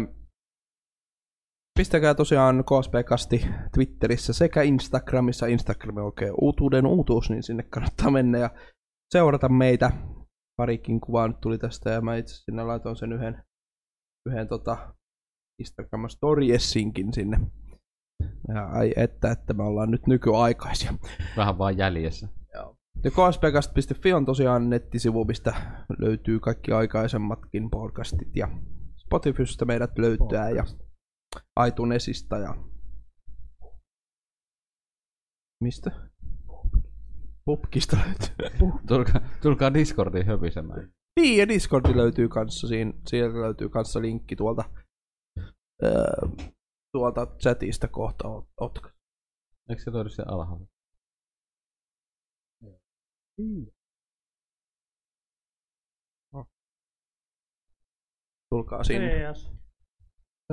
[1.77, 5.45] pistäkää tosiaan KSP-kasti Twitterissä sekä Instagramissa.
[5.45, 8.49] Instagram on oikein uutuuden uutuus, niin sinne kannattaa mennä ja
[9.13, 9.91] seurata meitä.
[10.57, 13.43] Parikin kuvaa nyt tuli tästä ja mä itse sinne laitoin sen yhden,
[14.29, 14.93] yhden tota
[15.59, 17.39] Instagram storiessinkin sinne.
[18.47, 20.93] Ja ai että, että me ollaan nyt nykyaikaisia.
[21.37, 22.27] Vähän vaan jäljessä.
[23.03, 25.53] Ja kspcast.fi on tosiaan nettisivu, mistä
[25.99, 28.47] löytyy kaikki aikaisemmatkin podcastit ja
[28.97, 30.63] Spotifysta meidät löytää ja
[31.67, 32.55] iTunesista ja
[35.63, 35.91] mistä?
[37.45, 38.59] Pupkista löytyy.
[38.87, 40.93] Tulkaa, tulkaa Discordiin höpisemään.
[41.19, 44.63] Niin, ja Discordi löytyy kanssa, siinä, siellä löytyy kanssa linkki tuolta,
[45.83, 46.47] öö,
[46.91, 48.27] tuolta chatista kohta
[48.61, 48.79] ot.
[49.69, 50.67] Eikö se löydy siellä alhaalla?
[58.49, 59.07] Tulkaa sinne.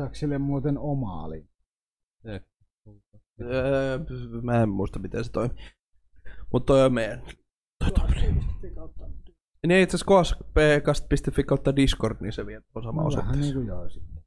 [0.01, 2.41] Saako sille muuten omaa linkkiä?
[3.41, 3.99] Öö,
[4.43, 5.65] mä en muista miten se toimii.
[6.53, 7.23] Mutta toi on meidän.
[9.67, 10.37] Niin itse asiassa
[10.83, 13.41] kspcast.fi kautta Discord, niin se vie on sama No, vähän osoitteessa.
[13.41, 14.23] niin kuin joo sitten.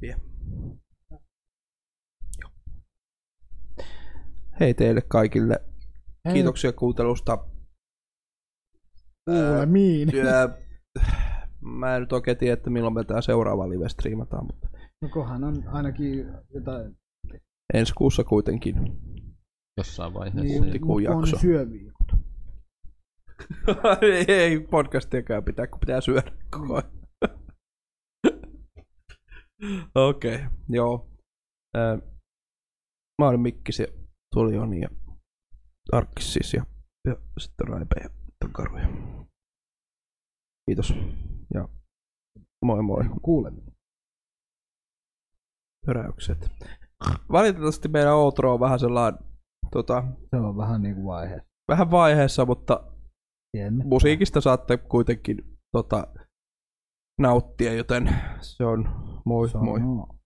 [0.00, 0.16] Vie.
[4.60, 5.60] Hei teille kaikille.
[6.24, 7.38] Hei, Kiitoksia kuuntelusta.
[9.24, 10.08] Kuulemiin.
[10.16, 10.48] Ja,
[11.60, 14.68] mä en nyt oikein tiedä, että milloin me tää seuraava live striimataan, mutta
[15.02, 16.96] No kohan on ainakin jotain
[17.74, 18.74] ensi kuussa kuitenkin.
[19.78, 20.40] Jossain vaiheessa.
[20.40, 21.38] niin, Niin, Huhtikuun mut on jakso.
[21.38, 22.06] syöviikot.
[24.02, 26.90] ei, ei podcastiakaan pitää, kun pitää syödä koko ajan.
[29.94, 31.08] Okei, okay, joo.
[31.76, 31.98] Ö,
[33.22, 33.86] mä olen Mikkis ja
[34.34, 34.88] Tulioni ja
[35.92, 36.64] Arkkis siis ja,
[37.06, 38.10] ja sitten Raipe ja
[38.44, 38.78] Takaru.
[40.66, 40.94] Kiitos.
[41.54, 41.68] Ja
[42.64, 43.04] moi moi.
[43.22, 43.72] Kuulemiin.
[45.86, 46.50] Töräykset.
[47.32, 49.20] Valitettavasti meidän outro on vähän sellainen,
[49.70, 51.40] tota, Se on vähän niin kuin vaihe.
[51.68, 52.92] vähän vaiheessa, mutta
[53.52, 53.84] Tiedämme.
[53.84, 55.36] musiikista saatte kuitenkin
[55.72, 56.06] tota,
[57.20, 58.08] nauttia, joten
[58.40, 58.84] se on
[59.26, 59.80] moi moi.
[59.80, 60.16] Sanoo.